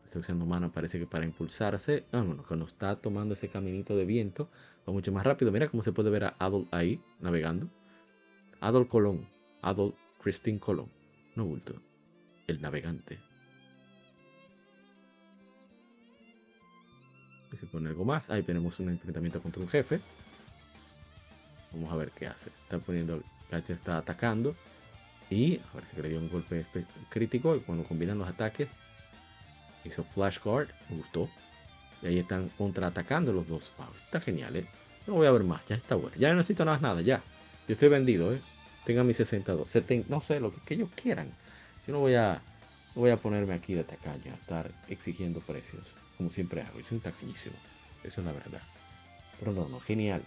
Está 0.05 0.19
usando 0.19 0.45
mano, 0.45 0.73
parece 0.73 0.99
que 0.99 1.07
para 1.07 1.25
impulsarse. 1.25 2.05
Ah, 2.11 2.21
no, 2.23 2.35
no, 2.35 2.43
cuando 2.43 2.67
está 2.67 2.97
tomando 2.97 3.35
ese 3.35 3.49
caminito 3.49 3.97
de 3.97 4.05
viento, 4.05 4.51
va 4.87 4.93
mucho 4.93 5.13
más 5.13 5.25
rápido. 5.25 5.53
Mira 5.53 5.69
cómo 5.69 5.85
se 5.85 5.93
puede 5.93 6.11
ver 6.11 6.25
a 6.25 6.35
Adol 6.41 6.67
ahí, 6.73 7.01
navegando. 7.21 7.71
Adol 8.61 8.89
Colón. 8.89 9.29
Adol 9.63 9.95
Christine 10.21 10.59
Colón. 10.59 10.91
No 11.37 11.45
bulto. 11.45 11.81
El 12.49 12.61
navegante. 12.61 13.21
se 17.57 17.67
pone 17.67 17.89
algo 17.89 18.05
más. 18.05 18.29
Ahí 18.29 18.43
tenemos 18.43 18.81
un 18.81 18.91
enfrentamiento 18.91 19.41
contra 19.41 19.63
un 19.63 19.69
jefe. 19.69 20.01
Vamos 21.73 21.93
a 21.93 21.97
ver 21.97 22.11
qué 22.11 22.27
hace. 22.27 22.51
Está 22.65 22.81
poniendo. 22.81 23.23
Gacha 23.53 23.73
está 23.73 23.99
atacando. 23.99 24.57
Y 25.31 25.57
ver 25.75 25.87
si 25.87 26.01
le 26.01 26.09
dio 26.09 26.19
un 26.19 26.29
golpe 26.29 26.65
crítico. 27.09 27.57
Y 27.57 27.61
cuando 27.61 27.85
combinan 27.85 28.19
los 28.19 28.29
ataques. 28.29 28.69
Hizo 29.85 30.05
flash 30.05 30.39
guard. 30.43 30.69
Me 30.89 30.97
gustó. 30.97 31.29
Y 32.03 32.07
ahí 32.07 32.19
están 32.19 32.51
contraatacando 32.57 33.33
los 33.33 33.49
dos. 33.49 33.73
está 34.05 34.21
genial, 34.21 34.57
¿eh? 34.57 34.67
No 35.07 35.15
voy 35.15 35.27
a 35.27 35.31
ver 35.31 35.45
más. 35.45 35.63
Ya 35.69 35.77
está 35.77 35.95
bueno. 35.95 36.17
Ya 36.17 36.31
no 36.31 36.37
necesito 36.37 36.65
nada, 36.65 36.79
nada. 36.79 37.01
Ya. 37.01 37.23
Yo 37.69 37.73
estoy 37.73 37.89
vendido, 37.89 38.33
¿eh? 38.33 38.41
Tengan 38.85 39.07
mis 39.07 39.17
62. 39.17 39.69
no 40.09 40.21
sé, 40.21 40.41
lo 40.41 40.53
que, 40.53 40.75
ellos 40.75 40.91
quieran. 40.95 41.29
Yo 41.87 41.93
no 41.93 42.01
voy 42.01 42.15
a. 42.15 42.41
No 42.95 43.03
voy 43.03 43.11
a 43.11 43.17
ponerme 43.17 43.55
aquí 43.55 43.75
de 43.75 43.85
tacaño 43.85 44.33
a 44.33 44.35
estar 44.35 44.71
exigiendo 44.89 45.41
precios 45.41 45.87
como 46.17 46.31
siempre 46.31 46.63
hago. 46.63 46.79
Es 46.79 46.91
un 46.91 47.01
taquísimo. 47.01 47.57
Eso 48.03 48.21
es 48.21 48.27
la 48.27 48.33
verdad. 48.33 48.63
Pero 49.39 49.53
no, 49.53 49.69
no, 49.69 49.81
genial. 49.81 50.23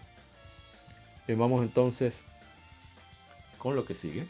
Bien, 1.27 1.39
vamos 1.39 1.63
entonces 1.63 2.25
con 3.57 3.75
lo 3.75 3.85
que 3.85 3.95
sigue. 3.95 4.27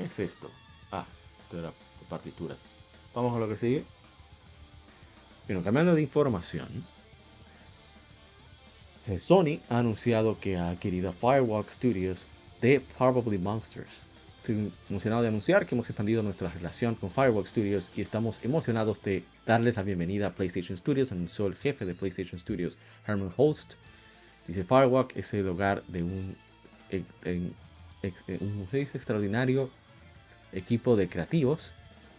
¿Qué 0.00 0.06
es 0.06 0.18
esto? 0.18 0.50
Ah, 0.90 1.04
esto 1.42 1.58
era 1.58 1.72
partituras. 2.08 2.56
Vamos 3.14 3.36
a 3.36 3.38
lo 3.38 3.46
que 3.46 3.58
sigue. 3.58 3.84
Bueno, 5.46 5.62
cambiando 5.62 5.94
de 5.94 6.00
información. 6.00 6.68
Eh, 9.06 9.20
Sony 9.20 9.60
ha 9.68 9.78
anunciado 9.78 10.40
que 10.40 10.56
ha 10.56 10.70
adquirido 10.70 11.12
Firewalk 11.12 11.68
Studios 11.68 12.26
de 12.62 12.80
Probably 12.80 13.36
Monsters 13.36 14.04
Estoy 14.38 14.72
emocionado 14.88 15.20
de 15.20 15.28
anunciar 15.28 15.66
que 15.66 15.74
hemos 15.74 15.90
expandido 15.90 16.22
nuestra 16.22 16.48
relación 16.48 16.94
con 16.94 17.10
Firewalk 17.10 17.46
Studios 17.46 17.92
y 17.94 18.00
estamos 18.00 18.42
emocionados 18.42 19.02
de 19.02 19.22
darles 19.44 19.76
la 19.76 19.82
bienvenida 19.82 20.28
a 20.28 20.34
PlayStation 20.34 20.78
Studios, 20.78 21.12
anunció 21.12 21.46
el 21.46 21.56
jefe 21.56 21.84
de 21.84 21.94
PlayStation 21.94 22.38
Studios, 22.38 22.78
Herman 23.06 23.34
Holst. 23.36 23.74
Dice, 24.46 24.64
Firewalk 24.64 25.14
es 25.14 25.34
el 25.34 25.46
hogar 25.46 25.82
de 25.88 26.02
un, 26.02 26.36
un 28.02 28.68
extraordinario 28.72 29.70
equipo 30.52 30.96
de 30.96 31.08
creativos 31.08 31.72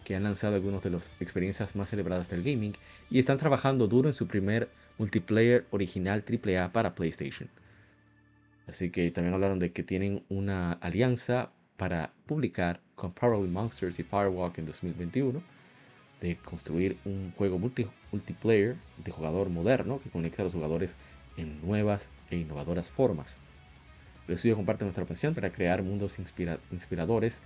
que 0.04 0.16
han 0.16 0.24
lanzado 0.24 0.56
algunas 0.56 0.82
de 0.82 0.90
las 0.90 1.10
experiencias 1.20 1.76
más 1.76 1.90
celebradas 1.90 2.28
del 2.28 2.42
gaming 2.42 2.74
y 3.10 3.18
están 3.18 3.38
trabajando 3.38 3.86
duro 3.86 4.08
en 4.08 4.14
su 4.14 4.26
primer 4.26 4.68
multiplayer 4.98 5.66
original 5.70 6.24
AAA 6.28 6.72
para 6.72 6.94
PlayStation. 6.94 7.48
Así 8.66 8.90
que 8.90 9.10
también 9.10 9.34
hablaron 9.34 9.58
de 9.58 9.72
que 9.72 9.82
tienen 9.82 10.24
una 10.28 10.72
alianza 10.72 11.50
para 11.76 12.12
publicar 12.26 12.80
Comparable 12.94 13.48
Monsters 13.48 13.98
y 13.98 14.04
Firewalk 14.04 14.58
en 14.58 14.66
2021, 14.66 15.42
de 16.20 16.36
construir 16.36 16.96
un 17.04 17.32
juego 17.36 17.58
multiplayer 17.58 18.76
de 19.04 19.10
jugador 19.10 19.48
moderno 19.48 20.00
que 20.00 20.10
conecta 20.10 20.42
a 20.42 20.44
los 20.44 20.54
jugadores 20.54 20.96
en 21.36 21.60
nuevas 21.66 22.10
e 22.30 22.36
innovadoras 22.36 22.90
formas. 22.92 23.38
El 24.28 24.34
estudio 24.34 24.54
comparte 24.54 24.84
nuestra 24.84 25.04
pasión 25.04 25.34
para 25.34 25.50
crear 25.50 25.82
mundos 25.82 26.20
inspiradores 26.70 27.40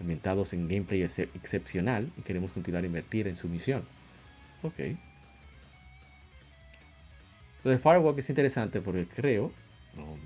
ambientados 0.00 0.52
en 0.52 0.68
gameplay 0.68 1.02
excepcional 1.02 2.10
y 2.16 2.22
queremos 2.22 2.52
continuar 2.52 2.84
a 2.84 2.86
invertir 2.86 3.28
en 3.28 3.36
su 3.36 3.48
misión. 3.48 3.84
Ok. 4.62 4.78
Lo 7.64 7.70
de 7.70 7.78
Firewalk 7.78 8.18
es 8.18 8.28
interesante 8.28 8.80
porque 8.80 9.06
creo, 9.06 9.52
no, 9.94 10.16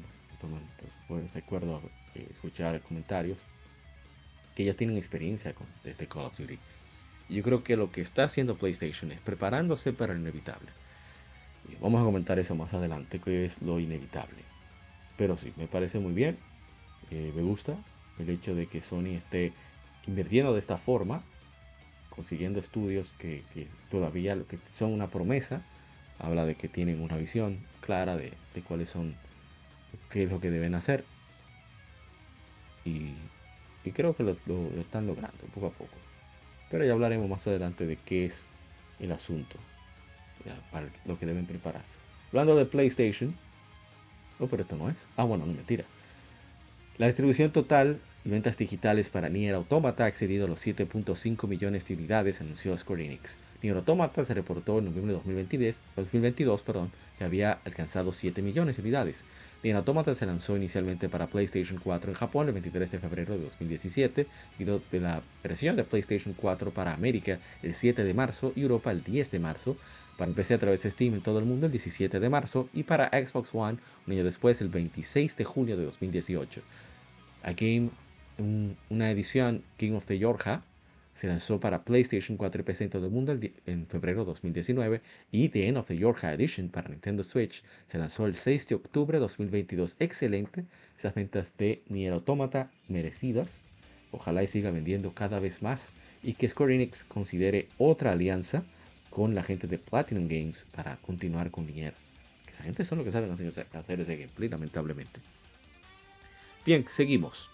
pues, 1.09 1.33
recuerdo 1.35 1.83
eh, 2.14 2.26
escuchar 2.31 2.81
comentarios, 2.81 3.38
que 4.55 4.64
ya 4.64 4.72
tienen 4.72 4.96
experiencia 4.96 5.52
con 5.52 5.66
este 5.85 6.07
Call 6.07 6.24
of 6.24 6.38
Duty. 6.38 6.59
Yo 7.29 7.42
creo 7.42 7.62
que 7.62 7.76
lo 7.76 7.90
que 7.90 8.00
está 8.00 8.24
haciendo 8.24 8.57
PlayStation 8.57 9.12
es 9.12 9.20
preparándose 9.20 9.92
para 9.92 10.14
lo 10.14 10.20
inevitable. 10.20 10.68
Y 11.68 11.76
vamos 11.83 12.00
a 12.00 12.05
comentar 12.05 12.38
eso 12.38 12.55
más 12.55 12.72
adelante, 12.72 13.20
que 13.20 13.44
es 13.44 13.61
lo 13.61 13.81
inevitable. 13.81 14.44
Pero 15.18 15.37
sí, 15.37 15.52
me 15.57 15.66
parece 15.66 15.98
muy 15.98 16.12
bien. 16.12 16.38
Eh, 17.11 17.33
me 17.35 17.42
gusta 17.42 17.76
el 18.18 18.31
hecho 18.31 18.55
de 18.55 18.66
que 18.66 18.83
Sony 18.83 19.16
esté 19.16 19.52
invirtiendo 20.07 20.52
de 20.52 20.61
esta 20.61 20.79
forma, 20.79 21.22
consiguiendo 22.11 22.61
estudios 22.61 23.12
que, 23.18 23.42
todavía 23.90 24.37
que 24.48 24.59
son 24.72 24.92
una 24.92 25.09
promesa. 25.09 25.62
Habla 26.18 26.46
de 26.46 26.55
que 26.55 26.68
tienen 26.68 27.02
una 27.02 27.18
visión 27.18 27.59
clara 27.81 28.16
de, 28.16 28.33
cuáles 28.66 28.88
son, 28.88 29.14
qué 30.11 30.22
es 30.24 30.31
lo 30.31 30.40
que 30.40 30.50
deben 30.50 30.74
hacer. 30.74 31.05
Y, 32.85 33.12
creo 33.92 34.16
que 34.16 34.24
lo, 34.24 34.37
lo 34.46 34.81
están 34.81 35.07
logrando 35.07 35.44
poco 35.55 35.66
a 35.68 35.70
poco. 35.70 35.94
Pero 36.70 36.85
ya 36.85 36.92
hablaremos 36.92 37.29
más 37.29 37.46
adelante 37.46 37.87
de 37.87 37.96
qué 37.96 38.24
es 38.24 38.46
el 38.98 39.12
asunto, 39.12 39.59
para 40.72 40.88
lo 41.05 41.18
que 41.18 41.26
deben 41.26 41.46
prepararse. 41.46 41.98
Hablando 42.29 42.57
de 42.57 42.66
PlayStation, 42.66 43.37
oh, 44.40 44.46
pero 44.46 44.62
esto 44.62 44.76
no 44.76 44.88
es. 44.88 44.96
Ah, 45.16 45.24
bueno, 45.24 45.46
no 45.46 45.52
mentira. 45.52 45.85
La 46.98 47.09
distribución 47.09 47.52
total 47.52 48.00
y 48.24 48.30
ventas 48.30 48.56
digitales 48.56 49.11
para 49.11 49.28
Nier 49.28 49.54
Automata 49.54 50.06
ha 50.06 50.09
excedido 50.09 50.48
los 50.48 50.66
7.5 50.66 51.46
millones 51.46 51.85
de 51.85 51.92
unidades, 51.92 52.40
anunció 52.40 52.76
Square 52.78 53.04
Enix. 53.04 53.37
Nier 53.62 53.76
Automata 53.76 54.24
se 54.24 54.32
reportó 54.32 54.78
en 54.78 54.87
noviembre 54.87 55.12
de 55.12 55.18
2022, 55.18 55.82
2022 55.94 56.62
perdón, 56.62 56.90
que 57.18 57.24
había 57.24 57.59
alcanzado 57.66 58.14
7 58.14 58.40
millones 58.40 58.76
de 58.76 58.82
unidades. 58.82 59.24
Nier 59.62 59.76
Automata 59.76 60.14
se 60.14 60.24
lanzó 60.24 60.56
inicialmente 60.56 61.11
para 61.11 61.26
PlayStation 61.26 61.78
4 61.85 62.12
en 62.12 62.16
Japón 62.16 62.46
el 62.46 62.54
23 62.54 62.90
de 62.90 62.98
febrero 62.98 63.37
de 63.37 63.44
2017, 63.44 64.26
seguido 64.52 64.80
de 64.90 65.00
la 65.00 65.22
versión 65.42 65.76
de 65.76 65.85
PlayStation 65.85 66.32
4 66.35 66.70
para 66.70 66.94
América 66.94 67.40
el 67.62 67.74
7 67.74 68.04
de 68.04 68.14
marzo 68.14 68.54
y 68.56 68.62
Europa 68.62 68.90
el 68.90 69.04
10 69.04 69.32
de 69.32 69.38
marzo, 69.38 69.76
para 70.16 70.32
PC 70.32 70.54
a 70.54 70.59
través 70.59 70.82
de 70.82 70.90
Steam 70.90 71.14
en 71.14 71.20
todo 71.20 71.38
el 71.38 71.44
mundo 71.44 71.66
el 71.66 71.72
17 71.72 72.20
de 72.20 72.28
marzo 72.30 72.68
y 72.72 72.85
para 72.85 73.09
Xbox 73.09 73.54
One 73.54 73.78
un 74.06 74.12
año 74.12 74.24
después 74.24 74.61
el 74.62 74.68
26 74.68 75.37
de 75.37 75.44
junio 75.44 75.76
de 75.76 75.85
2018. 75.85 76.62
A 77.46 77.52
Game, 77.52 77.90
una 78.90 79.09
edición 79.09 79.62
King 79.76 79.92
of 79.92 80.06
the 80.06 80.18
Yorja 80.18 80.64
se 81.14 81.28
lanzó 81.28 81.61
para 81.61 81.85
PlayStation 81.85 82.37
4 82.37 82.61
y 82.61 82.64
PC 82.64 82.85
en 82.85 82.90
todo 82.90 83.06
el 83.06 83.12
mundo 83.12 83.38
en 83.66 83.87
febrero 83.87 84.22
de 84.22 84.26
2019 84.26 85.00
y 85.30 85.48
The 85.50 85.68
End 85.68 85.78
of 85.78 85.87
the 85.87 85.96
Yorja 85.96 86.32
Edition 86.32 86.70
para 86.70 86.88
Nintendo 86.88 87.22
Switch 87.22 87.62
se 87.87 87.98
lanzó 87.98 88.26
el 88.26 88.35
6 88.35 88.66
de 88.66 88.74
octubre 88.74 89.18
de 89.18 89.20
2022. 89.20 89.94
Excelente, 90.00 90.64
esas 90.98 91.14
ventas 91.14 91.56
de 91.56 91.85
Nier 91.88 92.14
Automata 92.14 92.68
merecidas. 92.88 93.61
Ojalá 94.11 94.42
y 94.42 94.48
siga 94.48 94.72
vendiendo 94.72 95.14
cada 95.14 95.38
vez 95.38 95.62
más 95.62 95.90
y 96.24 96.32
que 96.32 96.48
Square 96.48 96.74
Enix 96.74 97.04
considere 97.04 97.68
otra 97.78 98.11
alianza 98.11 98.64
con 99.09 99.37
la 99.37 99.44
gente 99.44 99.68
de 99.68 99.78
Platinum 99.78 100.26
Games 100.26 100.66
para 100.74 100.96
continuar 100.96 101.52
con 101.52 101.64
Nier. 101.66 101.94
Que 102.44 102.54
esa 102.54 102.64
gente 102.64 102.85
son 102.85 102.98
los 102.98 103.04
que 103.04 103.12
saben 103.12 103.30
hacer 103.30 104.00
ese 104.00 104.16
gameplay, 104.16 104.48
lamentablemente. 104.48 105.20
Bien, 106.66 106.85
seguimos. 106.88 107.48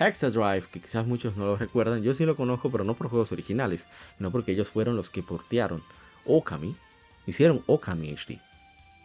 Hexa 0.00 0.30
Drive, 0.30 0.66
que 0.72 0.80
quizás 0.80 1.06
muchos 1.06 1.36
no 1.36 1.46
lo 1.46 1.56
recuerdan, 1.56 2.02
yo 2.02 2.12
sí 2.12 2.26
lo 2.26 2.34
conozco, 2.34 2.72
pero 2.72 2.82
no 2.82 2.94
por 2.94 3.08
juegos 3.08 3.30
originales, 3.30 3.86
no 4.18 4.32
porque 4.32 4.50
ellos 4.50 4.68
fueron 4.68 4.96
los 4.96 5.10
que 5.10 5.22
portearon 5.22 5.80
Okami, 6.24 6.74
hicieron 7.24 7.62
Okami 7.66 8.10
HD 8.10 8.40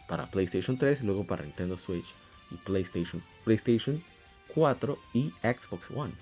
para 0.08 0.26
PlayStation 0.26 0.76
3 0.76 1.02
y 1.02 1.06
luego 1.06 1.24
para 1.24 1.44
Nintendo 1.44 1.78
Switch 1.78 2.04
y 2.50 2.56
PlayStation, 2.56 3.22
PlayStation 3.44 4.02
4 4.54 4.98
y 5.14 5.32
Xbox 5.40 5.92
One. 5.92 6.12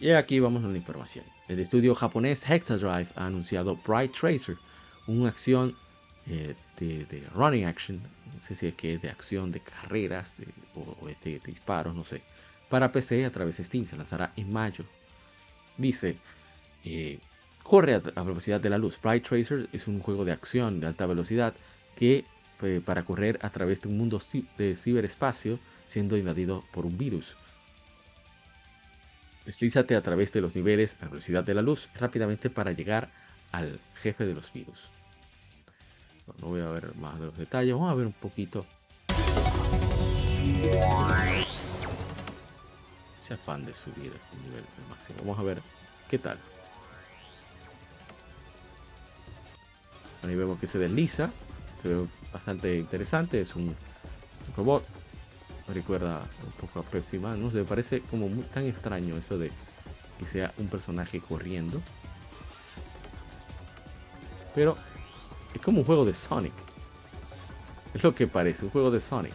Y 0.00 0.10
aquí 0.10 0.40
vamos 0.40 0.64
a 0.64 0.68
la 0.68 0.76
información. 0.76 1.24
El 1.46 1.60
estudio 1.60 1.94
japonés 1.94 2.42
Hexadrive 2.50 3.08
ha 3.14 3.26
anunciado 3.26 3.78
Bright 3.86 4.12
Tracer, 4.12 4.56
una 5.06 5.28
acción 5.28 5.76
eh, 6.28 6.54
de, 6.78 7.26
running 7.34 7.64
action, 7.64 8.00
no 8.34 8.42
sé 8.42 8.54
si 8.54 8.66
es 8.66 8.74
que 8.74 8.94
es 8.94 9.02
de 9.02 9.10
acción 9.10 9.52
de 9.52 9.60
carreras 9.60 10.34
o, 10.74 11.08
es 11.08 11.20
de, 11.22 11.40
disparos, 11.44 11.94
no 11.94 12.04
sé, 12.04 12.22
para 12.68 12.90
PC 12.92 13.24
a 13.24 13.30
través 13.30 13.56
de 13.56 13.64
Steam. 13.64 13.86
Se 13.86 13.96
lanzará 13.96 14.32
en 14.36 14.52
mayo. 14.52 14.84
Dice, 15.76 16.16
eh, 16.84 17.18
corre 17.62 17.94
a, 17.94 18.22
velocidad 18.22 18.60
de 18.60 18.70
la 18.70 18.78
luz. 18.78 18.98
Bright 19.00 19.26
Tracer 19.26 19.68
es 19.72 19.86
un 19.88 20.00
juego 20.00 20.24
de 20.24 20.32
acción 20.32 20.80
de 20.80 20.88
alta 20.88 21.06
velocidad 21.06 21.54
que 21.94 22.24
eh, 22.62 22.80
para 22.84 23.04
correr 23.04 23.38
a 23.42 23.50
través 23.50 23.82
de 23.82 23.88
un 23.88 23.98
mundo 23.98 24.20
de 24.58 24.76
ciberespacio 24.76 25.58
siendo 25.86 26.16
invadido 26.16 26.64
por 26.72 26.86
un 26.86 26.98
virus. 26.98 27.36
Deslízate 29.44 29.94
a 29.94 30.02
través 30.02 30.32
de 30.32 30.40
los 30.40 30.56
niveles 30.56 30.96
a 31.00 31.06
velocidad 31.06 31.44
de 31.44 31.54
la 31.54 31.62
luz 31.62 31.88
rápidamente 31.94 32.50
para 32.50 32.72
llegar 32.72 33.10
al 33.52 33.78
jefe 33.94 34.26
de 34.26 34.34
los 34.34 34.52
virus. 34.52 34.90
No 36.40 36.48
voy 36.48 36.60
a 36.60 36.68
ver 36.70 36.94
más 36.96 37.18
de 37.18 37.26
los 37.26 37.38
detalles, 37.38 37.74
vamos 37.74 37.90
a 37.90 37.94
ver 37.94 38.06
un 38.06 38.12
poquito. 38.12 38.66
Se 43.20 43.34
afán 43.34 43.64
de 43.64 43.74
subir 43.74 44.12
el 44.32 44.42
nivel 44.42 44.64
máximo. 44.88 45.18
Vamos 45.20 45.38
a 45.38 45.42
ver 45.42 45.62
qué 46.08 46.18
tal. 46.18 46.38
Ahí 50.22 50.34
vemos 50.34 50.58
que 50.58 50.66
se 50.66 50.78
desliza. 50.78 51.30
Se 51.80 51.88
ve 51.88 52.06
bastante 52.32 52.76
interesante. 52.76 53.40
Es 53.40 53.56
un 53.56 53.74
robot 54.56 54.84
recuerda 55.74 56.22
un 56.44 56.52
poco 56.52 56.80
a 56.80 56.82
Pepsi 56.82 57.18
Man, 57.18 57.42
no 57.42 57.50
sé, 57.50 57.58
me 57.58 57.64
parece 57.64 58.00
como 58.02 58.28
muy, 58.28 58.44
tan 58.44 58.64
extraño 58.64 59.16
eso 59.16 59.38
de 59.38 59.50
que 60.18 60.26
sea 60.26 60.52
un 60.58 60.68
personaje 60.68 61.20
corriendo. 61.20 61.82
Pero 64.54 64.76
es 65.56 65.62
como 65.62 65.80
un 65.80 65.86
juego 65.86 66.04
de 66.04 66.14
Sonic. 66.14 66.52
Es 67.94 68.02
lo 68.02 68.14
que 68.14 68.26
parece, 68.26 68.64
un 68.66 68.70
juego 68.70 68.90
de 68.90 69.00
Sonic. 69.00 69.34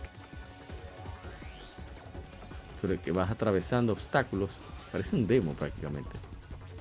Pero 2.81 3.01
que 3.01 3.11
vas 3.11 3.31
atravesando 3.31 3.93
obstáculos. 3.93 4.51
Parece 4.91 5.15
un 5.15 5.25
demo 5.25 5.53
prácticamente. 5.53 6.11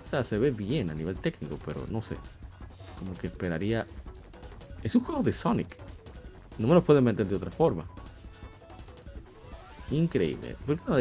O 0.05 0.09
sea, 0.09 0.24
se 0.24 0.38
ve 0.38 0.50
bien 0.50 0.90
a 0.90 0.94
nivel 0.94 1.16
técnico, 1.16 1.59
pero 1.64 1.87
no 1.88 2.03
sé. 2.03 2.16
Como 2.98 3.14
que 3.14 3.29
esperaría... 3.29 3.87
Es 4.83 4.94
un 4.94 5.04
juego 5.04 5.23
de 5.23 5.33
Sonic. 5.33 5.77
No 6.58 6.69
me 6.69 6.75
lo 6.75 6.85
pueden 6.85 7.04
meter 7.04 7.27
de 7.27 7.37
otra 7.37 7.50
forma. 7.50 7.87
Increíble. 9.90 10.56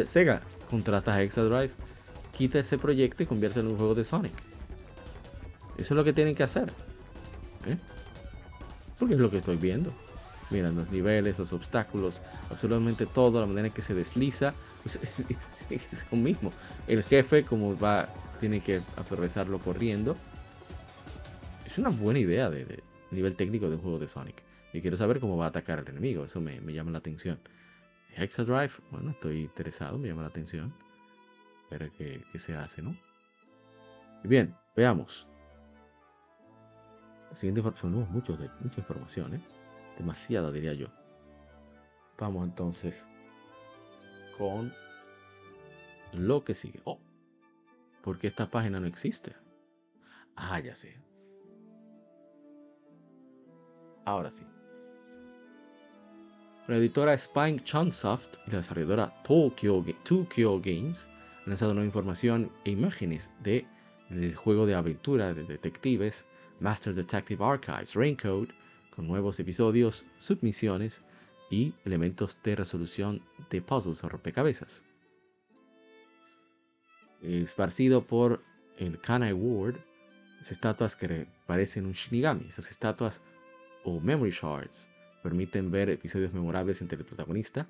Sega 0.06 0.40
contrata 0.70 1.14
a 1.14 1.22
Exadrive, 1.22 1.72
quita 2.36 2.58
ese 2.58 2.78
proyecto 2.78 3.22
y 3.22 3.26
convierte 3.26 3.60
en 3.60 3.66
un 3.66 3.76
juego 3.76 3.94
de 3.94 4.04
Sonic. 4.04 4.32
Eso 5.76 5.94
es 5.94 5.96
lo 5.96 6.04
que 6.04 6.12
tienen 6.12 6.34
que 6.34 6.42
hacer. 6.42 6.72
¿eh? 7.66 7.76
Porque 9.00 9.14
es 9.14 9.20
lo 9.20 9.28
que 9.30 9.38
estoy 9.38 9.56
viendo. 9.56 9.92
Miren 10.50 10.76
los 10.76 10.90
niveles, 10.90 11.38
los 11.38 11.52
obstáculos, 11.52 12.20
absolutamente 12.50 13.06
todo, 13.06 13.40
la 13.40 13.46
manera 13.46 13.66
en 13.66 13.72
que 13.72 13.82
se 13.82 13.94
desliza. 13.94 14.54
Pues, 14.82 14.98
es, 15.68 16.06
lo 16.10 16.16
mismo. 16.16 16.54
El 16.86 17.02
jefe, 17.02 17.44
como 17.44 17.78
va, 17.78 18.08
tiene 18.40 18.60
que 18.60 18.80
atravesarlo 18.96 19.58
corriendo. 19.58 20.16
Es 21.66 21.76
una 21.76 21.90
buena 21.90 22.18
idea 22.18 22.48
de, 22.48 22.82
nivel 23.10 23.36
técnico 23.36 23.68
de 23.68 23.74
un 23.74 23.82
juego 23.82 23.98
de 23.98 24.08
Sonic. 24.08 24.42
Y 24.72 24.80
quiero 24.80 24.96
saber 24.96 25.20
cómo 25.20 25.36
va 25.36 25.46
a 25.46 25.48
atacar 25.48 25.80
al 25.80 25.88
enemigo. 25.88 26.24
Eso 26.24 26.40
me 26.40 26.72
llama 26.72 26.92
la 26.92 26.98
atención. 26.98 27.38
Hexadrive, 28.16 28.72
bueno, 28.90 29.10
estoy 29.10 29.42
interesado, 29.42 29.98
me 29.98 30.08
llama 30.08 30.22
la 30.22 30.28
atención. 30.28 30.72
Ver 31.70 31.90
qué, 31.92 32.24
se 32.38 32.54
hace, 32.54 32.82
¿no? 32.82 32.96
Bien, 34.24 34.54
veamos. 34.76 35.29
Siguiente 37.34 37.60
información, 37.60 38.12
mucho 38.12 38.36
de, 38.36 38.50
mucha 38.60 38.80
información, 38.80 39.34
¿eh? 39.34 39.40
Demasiada, 39.96 40.50
diría 40.50 40.74
yo. 40.74 40.88
Vamos 42.18 42.44
entonces 42.44 43.06
con 44.36 44.72
lo 46.12 46.44
que 46.44 46.54
sigue. 46.54 46.80
Oh, 46.84 46.98
porque 48.02 48.28
esta 48.28 48.50
página 48.50 48.80
no 48.80 48.86
existe. 48.86 49.34
Ah, 50.36 50.58
ya 50.60 50.74
sé. 50.74 50.96
Ahora 54.04 54.30
sí. 54.30 54.44
La 56.66 56.76
editora 56.76 57.16
Spine 57.16 57.62
Chunsoft 57.64 58.36
y 58.46 58.52
la 58.52 58.58
desarrolladora 58.58 59.22
Tokyo, 59.22 59.84
Tokyo 60.04 60.60
Games 60.60 61.08
han 61.44 61.50
lanzado 61.50 61.74
nueva 61.74 61.86
información 61.86 62.50
e 62.64 62.70
imágenes 62.70 63.30
de, 63.40 63.66
del 64.08 64.34
juego 64.34 64.66
de 64.66 64.74
aventura 64.74 65.34
de 65.34 65.44
detectives 65.44 66.24
Master 66.60 66.94
Detective 66.94 67.42
Archives 67.44 67.94
Raincoat, 67.94 68.50
con 68.94 69.08
nuevos 69.08 69.40
episodios, 69.40 70.04
submisiones 70.18 71.00
y 71.50 71.74
elementos 71.84 72.38
de 72.44 72.56
resolución 72.56 73.22
de 73.50 73.60
puzzles 73.60 74.04
o 74.04 74.08
rompecabezas. 74.08 74.82
Esparcido 77.22 78.06
por 78.06 78.42
el 78.78 78.98
Kanai 79.00 79.32
Ward, 79.32 79.76
las 80.38 80.52
estatuas 80.52 80.96
que 80.96 81.26
parecen 81.46 81.86
un 81.86 81.92
Shinigami, 81.92 82.46
esas 82.46 82.70
estatuas 82.70 83.20
o 83.84 84.00
Memory 84.00 84.30
Shards 84.30 84.88
permiten 85.22 85.70
ver 85.70 85.90
episodios 85.90 86.32
memorables 86.32 86.80
entre 86.80 86.98
el 86.98 87.04
protagonista, 87.04 87.66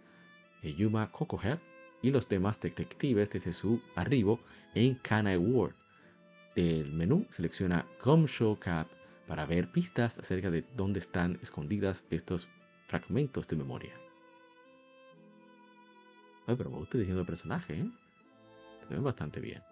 Yuma 0.62 1.10
Kokohead, 1.10 1.58
y 2.02 2.10
los 2.10 2.28
demás 2.28 2.60
detectives 2.60 3.30
desde 3.30 3.52
su 3.52 3.82
arribo 3.94 4.40
en 4.74 4.94
Kanai 4.96 5.36
Ward. 5.36 5.74
Del 6.60 6.92
menú 6.92 7.26
selecciona 7.30 7.86
Show 8.04 8.58
Cap 8.58 8.86
para 9.26 9.46
ver 9.46 9.72
pistas 9.72 10.18
acerca 10.18 10.50
de 10.50 10.62
dónde 10.76 10.98
están 10.98 11.38
escondidas 11.40 12.04
estos 12.10 12.48
fragmentos 12.86 13.48
de 13.48 13.56
memoria. 13.56 13.94
Ay, 16.46 16.56
pero 16.56 16.68
me 16.68 16.76
gusta 16.76 16.98
el 16.98 17.04
diseño 17.04 17.24
personaje, 17.24 17.78
¿eh? 17.78 17.90
Se 18.86 18.92
ven 18.92 19.02
bastante 19.02 19.40
bien. 19.40 19.62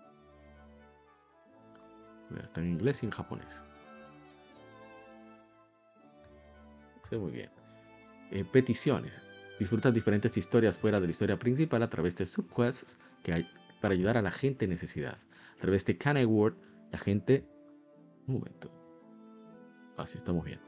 Está 2.43 2.63
en 2.63 2.69
inglés 2.69 3.03
y 3.03 3.07
en 3.07 3.13
japonés. 3.13 3.63
Ve 7.11 7.19
muy 7.19 7.33
bien. 7.33 7.51
Eh, 8.31 8.47
peticiones. 8.51 9.21
Disfrutas 9.59 9.93
diferentes 9.93 10.35
historias 10.39 10.79
fuera 10.79 11.01
de 11.01 11.07
la 11.07 11.11
historia 11.11 11.39
principal 11.39 11.83
a 11.83 11.91
través 11.91 12.17
de 12.17 12.25
subquests 12.25 12.97
que 13.23 13.45
para 13.83 13.93
ayudar 13.93 14.17
a 14.17 14.23
la 14.23 14.31
gente 14.31 14.65
en 14.65 14.71
necesidad. 14.71 15.19
A 15.59 15.61
través 15.61 15.85
de 15.85 15.99
Can 15.99 16.25
Word, 16.25 16.55
la 16.91 16.99
gente. 16.99 17.47
Un 18.27 18.35
momento. 18.35 18.71
Así 19.97 20.17
ah, 20.17 20.19
estamos 20.19 20.45
bien. 20.45 20.61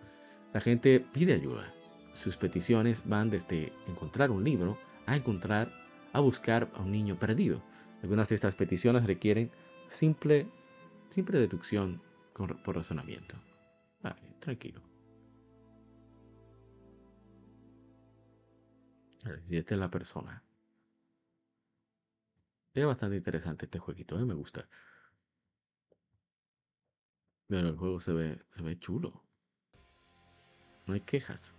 La 0.52 0.60
gente 0.60 1.00
pide 1.00 1.34
ayuda. 1.34 1.72
Sus 2.12 2.36
peticiones 2.36 3.06
van 3.06 3.30
desde 3.30 3.72
encontrar 3.86 4.30
un 4.30 4.42
libro 4.42 4.78
a 5.06 5.16
encontrar, 5.16 5.70
a 6.12 6.20
buscar 6.20 6.70
a 6.74 6.80
un 6.80 6.90
niño 6.90 7.18
perdido. 7.18 7.62
Algunas 8.02 8.28
de 8.28 8.34
estas 8.34 8.54
peticiones 8.54 9.04
requieren 9.04 9.50
simple, 9.88 10.48
simple 11.10 11.38
deducción 11.38 12.02
por 12.34 12.74
razonamiento. 12.74 13.36
Vale, 14.02 14.20
tranquilo. 14.40 14.80
Si 19.44 19.56
esta 19.56 19.74
es 19.74 19.80
la 19.80 19.90
persona. 19.90 20.42
Es 22.72 22.86
bastante 22.86 23.16
interesante 23.16 23.66
este 23.66 23.78
jueguito, 23.78 24.18
¿eh? 24.18 24.24
me 24.24 24.34
gusta. 24.34 24.68
Pero 27.50 27.68
el 27.68 27.76
juego 27.76 27.98
se 27.98 28.12
ve, 28.12 28.38
se 28.56 28.62
ve 28.62 28.78
chulo. 28.78 29.24
No 30.86 30.94
hay 30.94 31.00
quejas. 31.00 31.52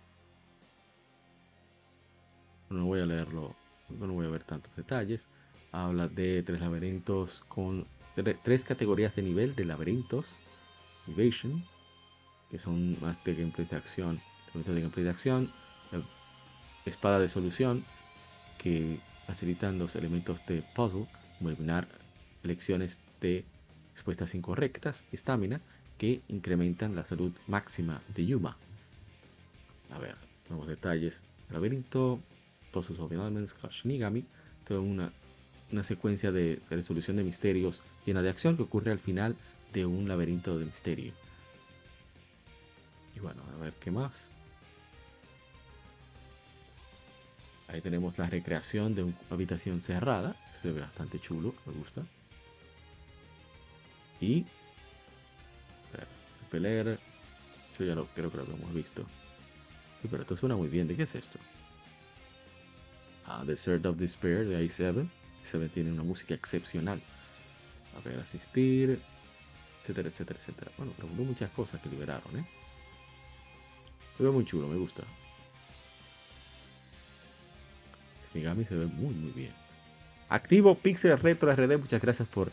No 2.70 2.86
voy 2.86 3.00
a 3.00 3.06
leerlo, 3.06 3.54
no 3.90 4.12
voy 4.14 4.26
a 4.26 4.30
ver 4.30 4.42
tantos 4.42 4.74
detalles. 4.74 5.28
Habla 5.70 6.08
de 6.08 6.42
tres 6.42 6.62
laberintos 6.62 7.42
con 7.48 7.86
tres 8.42 8.64
categorías 8.64 9.14
de 9.14 9.22
nivel 9.22 9.54
de 9.54 9.66
laberintos. 9.66 10.38
Evasion, 11.08 11.62
que 12.50 12.58
son 12.58 12.98
más 13.02 13.22
de 13.24 13.34
gameplay 13.34 13.66
de 13.66 13.76
acción. 13.76 14.18
De 14.54 14.80
gameplay 14.80 15.04
de 15.04 15.10
acción. 15.10 15.52
Espada 16.86 17.18
de 17.18 17.28
solución, 17.28 17.84
que 18.56 18.98
facilitan 19.26 19.78
los 19.78 19.94
elementos 19.94 20.44
de 20.46 20.62
puzzle, 20.74 21.06
eliminar 21.40 21.86
elecciones 22.42 22.98
de 23.20 23.44
respuestas 23.94 24.34
incorrectas. 24.34 25.04
Estamina, 25.12 25.60
que 25.98 26.22
incrementan 26.28 26.94
la 26.94 27.04
salud 27.04 27.32
máxima 27.46 28.00
de 28.14 28.26
Yuma. 28.26 28.56
A 29.90 29.98
ver, 29.98 30.16
nuevos 30.48 30.68
detalles. 30.68 31.22
Laberinto, 31.50 32.20
Puzzles 32.72 32.98
of 32.98 33.12
Shinigami, 33.70 34.24
toda 34.66 34.80
una, 34.80 35.12
una 35.70 35.84
secuencia 35.84 36.32
de, 36.32 36.60
resolución 36.70 37.16
de 37.16 37.24
misterios 37.24 37.82
llena 38.06 38.22
de 38.22 38.30
acción 38.30 38.56
que 38.56 38.62
ocurre 38.62 38.90
al 38.90 38.98
final 38.98 39.36
de 39.72 39.86
un 39.86 40.08
laberinto 40.08 40.58
de 40.58 40.64
misterio. 40.64 41.12
Y 43.14 43.20
bueno, 43.20 43.42
a 43.54 43.62
ver 43.62 43.74
qué 43.74 43.90
más. 43.90 44.30
Ahí 47.68 47.80
tenemos 47.80 48.18
la 48.18 48.28
recreación 48.28 48.94
de 48.94 49.04
una 49.04 49.16
habitación 49.30 49.82
cerrada. 49.82 50.36
Se 50.50 50.72
ve 50.72 50.80
bastante 50.80 51.18
chulo, 51.18 51.54
me 51.66 51.72
gusta. 51.72 52.02
Y 54.20 54.44
Peler. 56.52 56.98
Eso 57.72 57.84
ya 57.84 57.94
lo 57.94 58.06
creo 58.08 58.30
que 58.30 58.36
lo 58.36 58.44
hemos 58.44 58.74
visto. 58.74 59.04
pero 60.08 60.22
esto 60.22 60.36
suena 60.36 60.54
muy 60.54 60.68
bien. 60.68 60.86
¿De 60.86 60.94
qué 60.94 61.04
es 61.04 61.14
esto? 61.14 61.38
Ah, 63.26 63.42
Desert 63.46 63.84
of 63.86 63.96
Despair 63.96 64.46
de 64.46 64.62
i7. 64.62 65.08
i7 65.44 65.70
tiene 65.70 65.90
una 65.90 66.02
música 66.02 66.34
excepcional. 66.34 67.00
A 67.96 68.00
ver, 68.06 68.20
asistir, 68.20 69.00
etcétera, 69.80 70.08
etcétera, 70.10 70.38
etcétera. 70.38 70.70
Bueno, 70.76 70.92
pero 70.96 71.08
muchas 71.08 71.50
cosas 71.50 71.80
que 71.80 71.88
liberaron, 71.88 72.38
¿eh? 72.38 72.44
Se 74.18 74.22
ve 74.22 74.30
muy 74.30 74.44
chulo, 74.44 74.68
me 74.68 74.76
gusta. 74.76 75.02
Migami 78.34 78.64
se 78.64 78.74
ve 78.74 78.86
muy, 78.86 79.14
muy 79.14 79.32
bien. 79.32 79.52
Activo 80.28 80.74
Pixel 80.74 81.18
Retro 81.18 81.54
RD, 81.54 81.78
muchas 81.78 82.00
gracias 82.00 82.28
por 82.28 82.50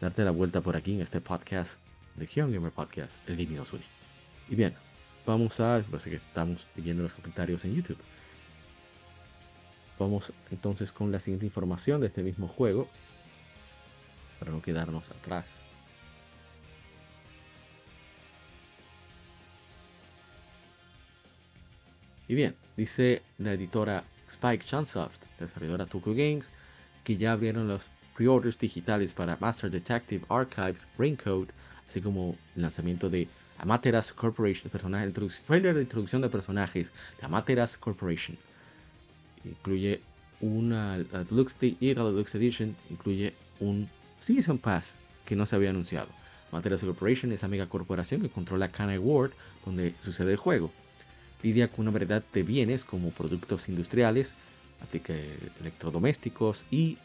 darte 0.00 0.24
la 0.24 0.30
vuelta 0.30 0.60
por 0.60 0.76
aquí 0.76 0.94
en 0.94 1.00
este 1.00 1.20
podcast 1.20 1.85
de 2.16 2.26
Gamer 2.26 2.72
Podcast, 2.72 3.18
el 3.28 3.36
Gaming 3.36 3.56
nos 3.56 3.72
Y 4.48 4.54
bien, 4.54 4.74
vamos 5.26 5.60
a, 5.60 5.84
pues 5.90 6.04
que 6.04 6.16
estamos 6.16 6.66
leyendo 6.74 7.02
los 7.02 7.14
comentarios 7.14 7.64
en 7.64 7.74
YouTube. 7.74 7.98
Vamos 9.98 10.32
entonces 10.50 10.92
con 10.92 11.12
la 11.12 11.20
siguiente 11.20 11.46
información 11.46 12.00
de 12.00 12.08
este 12.08 12.22
mismo 12.22 12.48
juego, 12.48 12.88
para 14.38 14.50
no 14.50 14.62
quedarnos 14.62 15.10
atrás. 15.10 15.62
Y 22.28 22.34
bien, 22.34 22.56
dice 22.76 23.22
la 23.38 23.52
editora 23.52 24.04
Spike 24.26 24.64
Chunsoft, 24.64 25.22
desarrolladora 25.38 25.86
Tokyo 25.86 26.12
Games, 26.12 26.50
que 27.04 27.16
ya 27.16 27.32
abrieron 27.32 27.68
los 27.68 27.90
pre-orders 28.16 28.58
digitales 28.58 29.12
para 29.12 29.36
Master 29.36 29.70
Detective 29.70 30.24
Archives 30.28 30.88
Raincoat 30.98 31.50
así 31.88 32.00
como 32.00 32.36
el 32.54 32.62
lanzamiento 32.62 33.08
de 33.10 33.28
Amaterasu 33.58 34.14
Corporation, 34.14 34.70
personaje, 34.70 35.10
trailer 35.46 35.74
de 35.74 35.82
introducción 35.82 36.22
de 36.22 36.28
personajes 36.28 36.92
de 37.18 37.26
Amaterasu 37.26 37.78
Corporation. 37.80 38.36
Incluye 39.44 40.00
una 40.40 40.98
Deluxe 40.98 41.56
y 41.62 41.94
la 41.94 42.04
Deluxe 42.04 42.34
Edition 42.34 42.76
incluye 42.90 43.32
un 43.60 43.88
Season 44.20 44.58
Pass 44.58 44.96
que 45.24 45.36
no 45.36 45.46
se 45.46 45.56
había 45.56 45.70
anunciado. 45.70 46.08
Amaterasu 46.52 46.86
Corporation 46.86 47.32
es 47.32 47.42
la 47.42 47.48
mega 47.48 47.66
corporación 47.66 48.20
que 48.20 48.28
controla 48.28 48.68
Kanai 48.68 48.98
World, 48.98 49.34
donde 49.64 49.94
sucede 50.00 50.32
el 50.32 50.36
juego. 50.36 50.70
Lidia 51.42 51.68
con 51.68 51.82
una 51.82 51.92
variedad 51.92 52.22
de 52.32 52.42
bienes 52.42 52.84
como 52.84 53.10
productos 53.10 53.68
industriales, 53.68 54.34
electrodomésticos 55.60 56.64
y 56.70 56.98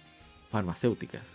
farmacéuticas, 0.50 1.34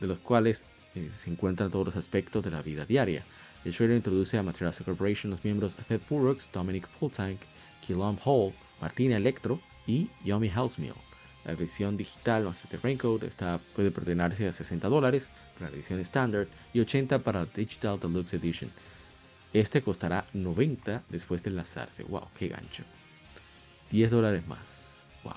de 0.00 0.06
los 0.06 0.18
cuales 0.18 0.64
eh, 0.94 1.10
se 1.16 1.30
encuentran 1.30 1.70
todos 1.70 1.86
los 1.86 1.96
aspectos 1.96 2.42
de 2.44 2.50
la 2.50 2.62
vida 2.62 2.84
diaria. 2.84 3.24
El 3.64 3.74
trailer 3.74 3.96
introduce 3.96 4.36
a 4.36 4.42
Materazo 4.42 4.84
Corporation 4.84 5.30
los 5.30 5.44
miembros 5.44 5.76
Seth 5.88 6.08
Burrocks, 6.08 6.48
Dominic 6.52 6.88
Fulltank, 6.98 7.40
Killam 7.86 8.18
Hall, 8.24 8.52
Martina 8.80 9.16
Electro 9.16 9.60
y 9.86 10.08
Yomi 10.24 10.48
Housemeal. 10.48 10.96
La 11.44 11.54
versión 11.54 11.96
digital 11.96 12.44
Master 12.44 12.78
Raincoat 12.82 13.24
está, 13.24 13.58
puede 13.74 13.90
pertenecerse 13.90 14.46
a 14.46 14.52
60 14.52 14.88
dólares 14.88 15.28
para 15.58 15.70
la 15.70 15.76
edición 15.76 15.98
estándar 15.98 16.46
y 16.72 16.80
80 16.80 17.18
para 17.20 17.40
la 17.40 17.48
Digital 17.54 17.98
Deluxe 17.98 18.34
Edition. 18.34 18.70
Este 19.52 19.82
costará 19.82 20.24
90 20.32 21.02
después 21.08 21.42
de 21.42 21.50
enlazarse. 21.50 22.04
¡Wow! 22.04 22.28
¡Qué 22.38 22.48
gancho! 22.48 22.84
10 23.90 24.10
dólares 24.10 24.46
más. 24.46 25.04
¡Wow! 25.24 25.34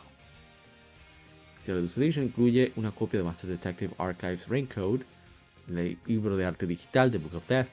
La 1.66 1.74
Deluxe 1.74 1.98
Edition 1.98 2.26
incluye 2.26 2.72
una 2.76 2.92
copia 2.92 3.20
de 3.20 3.24
Master 3.24 3.50
Detective 3.50 3.94
Archives 3.98 4.48
Raincoat 4.48 5.02
el 5.68 5.98
libro 6.06 6.38
de 6.38 6.46
arte 6.46 6.68
digital 6.68 7.12
de 7.12 7.18
Book 7.18 7.36
of 7.36 7.48
Death, 7.48 7.68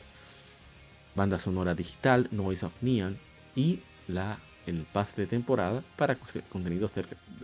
banda 1.15 1.39
sonora 1.39 1.75
digital 1.75 2.29
Noise 2.31 2.67
of 2.67 2.73
Neon 2.83 3.19
y 3.55 3.81
la, 4.09 4.39
el 4.67 4.87
pase 4.93 5.21
de 5.21 5.27
temporada 5.27 5.83
para 5.97 6.17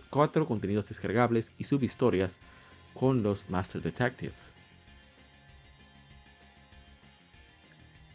cuatro 0.09 0.45
contenidos 0.47 0.89
descargables 0.89 1.51
y 1.57 1.63
subhistorias 1.65 2.39
con 2.93 3.23
los 3.23 3.49
Master 3.49 3.81
Detectives. 3.81 4.53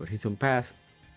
Season 0.07 0.37
Pass 0.37 0.75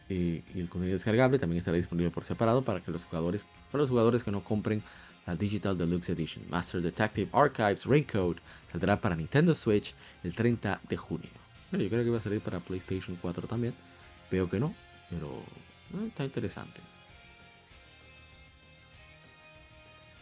eh, 0.10 0.44
y 0.54 0.60
el 0.60 0.70
contenido 0.70 0.96
descargable 0.96 1.40
también 1.40 1.60
estará 1.60 1.76
disponible 1.78 2.12
por 2.12 2.24
separado 2.26 2.64
para 2.64 2.82
que 2.82 2.92
los 2.92 3.04
jugadores 3.04 3.46
para 3.72 3.82
los 3.82 3.90
jugadores 3.90 4.24
que 4.24 4.32
no 4.32 4.44
compren 4.44 4.82
la 5.28 5.36
Digital 5.36 5.78
Deluxe 5.78 6.10
Edition. 6.10 6.44
Master 6.50 6.82
Detective 6.82 7.30
Archives 7.34 7.86
Raincoat 7.86 8.38
saldrá 8.72 9.00
para 9.00 9.16
Nintendo 9.16 9.54
Switch 9.54 9.94
el 10.24 10.34
30 10.34 10.80
de 10.90 10.98
junio. 10.98 11.30
yo 11.72 11.90
creo 11.90 12.04
que 12.04 12.10
va 12.10 12.18
a 12.18 12.22
salir 12.22 12.42
para 12.42 12.60
PlayStation 12.62 13.18
4 13.22 13.46
también. 13.46 13.74
Veo 14.32 14.50
que 14.50 14.60
no, 14.60 14.74
pero 15.10 15.28
eh, 15.94 16.08
está 16.08 16.24
interesante. 16.24 16.80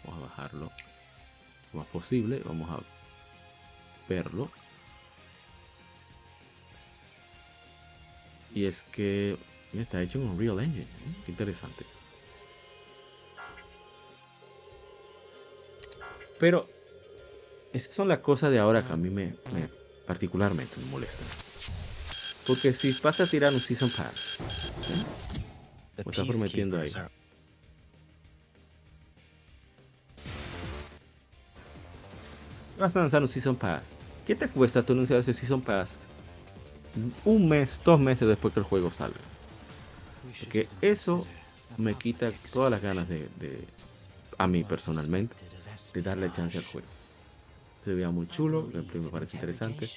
Vamos 0.04 0.24
a 0.24 0.28
bajarlo 0.28 0.72
lo 1.72 1.80
más 1.80 1.88
posible. 1.88 2.42
Vamos 2.44 2.70
a 2.70 2.80
verlo. 4.10 4.50
Y 8.56 8.66
es 8.66 8.84
que 8.84 9.38
está 9.74 10.02
hecho 10.02 10.20
en 10.20 10.30
Unreal 10.30 10.60
Engine. 10.62 10.84
¿eh? 10.84 11.16
Qué 11.26 11.32
interesante. 11.32 11.86
Pero 16.40 16.68
esas 17.74 17.96
son 17.96 18.08
las 18.08 18.20
cosas 18.20 18.52
de 18.52 18.60
ahora 18.60 18.86
que 18.86 18.94
a 18.94 18.96
mí 18.96 19.10
me, 19.10 19.34
particularmente 20.06 20.76
me 20.78 20.86
molestan. 20.92 21.28
Porque 22.48 22.74
si 22.74 22.92
vas 23.02 23.20
a 23.20 23.28
tirar 23.28 23.54
un 23.54 23.60
Season 23.60 23.90
Pass, 23.90 24.38
¿eh? 24.90 26.04
está 26.06 26.26
prometiendo 26.26 26.80
ahí. 26.80 26.92
Vas 32.78 32.96
a 32.96 33.00
lanzar 33.00 33.22
un 33.22 33.28
Season 33.28 33.56
Pass. 33.56 33.84
¿Qué 34.28 34.36
te 34.36 34.48
cuesta 34.48 34.84
tú 34.84 34.94
anunciar 34.94 35.20
ese 35.20 35.34
Season 35.34 35.62
Pass 35.62 35.98
un 37.24 37.48
mes, 37.48 37.80
dos 37.84 38.00
meses 38.00 38.28
después 38.28 38.54
que 38.54 38.60
el 38.60 38.66
juego 38.66 38.92
salga? 38.92 39.20
Porque 40.40 40.68
eso 40.82 41.26
me 41.78 41.94
quita 41.96 42.32
todas 42.52 42.72
las 42.72 42.82
ganas 42.82 43.08
de, 43.08 43.28
a 44.38 44.48
mí 44.48 44.64
personalmente, 44.64 45.36
de 45.94 46.02
darle 46.02 46.32
chance 46.32 46.58
al 46.58 46.64
juego. 46.66 46.88
Se 47.84 47.94
veía 47.94 48.10
muy 48.10 48.28
chulo, 48.28 48.70
me 48.74 49.10
parece 49.10 49.38
interesante, 49.38 49.88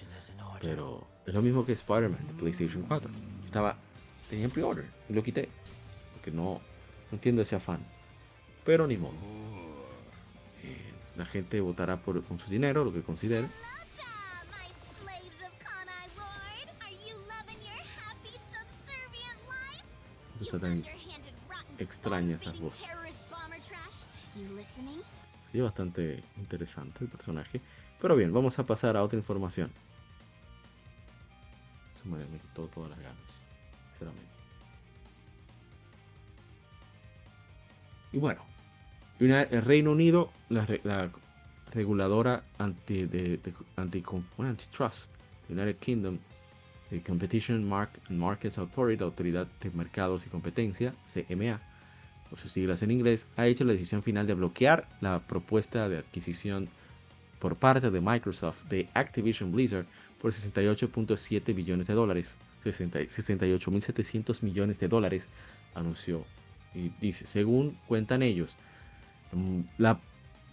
pero 0.60 1.06
es 1.26 1.32
lo 1.32 1.40
mismo 1.40 1.64
que 1.64 1.72
Spider-Man 1.72 2.26
de 2.26 2.32
PlayStation 2.34 2.82
4. 2.82 3.10
Estaba, 3.46 3.76
tenía 4.28 4.44
en 4.44 4.50
pre-order 4.50 4.84
y 5.08 5.12
lo 5.14 5.22
quité, 5.22 5.48
porque 6.12 6.30
no, 6.30 6.60
no 7.10 7.12
entiendo 7.12 7.42
ese 7.42 7.56
afán. 7.56 7.80
Pero 8.64 8.86
ni 8.86 8.98
modo. 8.98 9.14
Eh, 10.62 10.92
la 11.16 11.24
gente 11.24 11.60
votará 11.60 11.96
por, 11.96 12.22
con 12.24 12.38
su 12.38 12.50
dinero, 12.50 12.84
lo 12.84 12.92
que 12.92 13.02
considere. 13.02 13.48
Está 20.40 20.58
tan 20.58 20.84
extraña 21.78 22.36
esas 22.36 22.58
voces. 22.60 22.82
Sí, 25.52 25.60
bastante 25.60 26.22
interesante 26.36 27.04
el 27.04 27.10
personaje. 27.10 27.60
Pero 28.00 28.14
bien, 28.16 28.32
vamos 28.32 28.58
a 28.58 28.66
pasar 28.66 28.96
a 28.96 29.02
otra 29.02 29.18
información. 29.18 29.70
Eso 31.94 32.08
me, 32.08 32.24
quitó 32.38 32.66
todas 32.68 32.90
las 32.90 32.98
ganas, 33.00 33.42
sinceramente. 33.90 34.30
Y 38.12 38.18
bueno, 38.18 38.42
el 39.18 39.64
Reino 39.64 39.92
Unido, 39.92 40.30
la, 40.48 40.66
reguladora 41.72 42.44
anti, 42.58 43.06
de, 43.06 43.40
antitrust, 43.76 45.10
United 45.48 45.76
Kingdom, 45.76 46.18
the 46.90 47.02
Competition 47.02 47.68
Markets 48.08 48.58
Authority, 48.58 49.00
la 49.00 49.06
Autoridad 49.06 49.46
de 49.60 49.70
Mercados 49.70 50.26
y 50.26 50.30
Competencia, 50.30 50.94
CMA, 51.06 51.60
por 52.30 52.38
sus 52.38 52.52
siglas 52.52 52.82
en 52.82 52.90
inglés, 52.90 53.26
ha 53.36 53.46
hecho 53.46 53.64
la 53.64 53.72
decisión 53.72 54.02
final 54.02 54.26
de 54.26 54.34
bloquear 54.34 54.88
la 55.00 55.20
propuesta 55.20 55.88
de 55.88 55.98
adquisición 55.98 56.68
por 57.38 57.56
parte 57.56 57.90
de 57.90 58.00
Microsoft 58.00 58.64
de 58.64 58.88
Activision 58.94 59.52
Blizzard 59.52 59.86
por 60.20 60.32
68.7 60.32 61.54
billones 61.54 61.86
de 61.86 61.94
dólares, 61.94 62.36
68.700 62.64 64.42
millones 64.42 64.78
de 64.78 64.88
dólares, 64.88 65.28
anunció. 65.74 66.24
Y 66.74 66.90
dice, 67.00 67.26
según 67.26 67.78
cuentan 67.86 68.22
ellos, 68.22 68.56
mm, 69.32 69.60
la, 69.78 70.00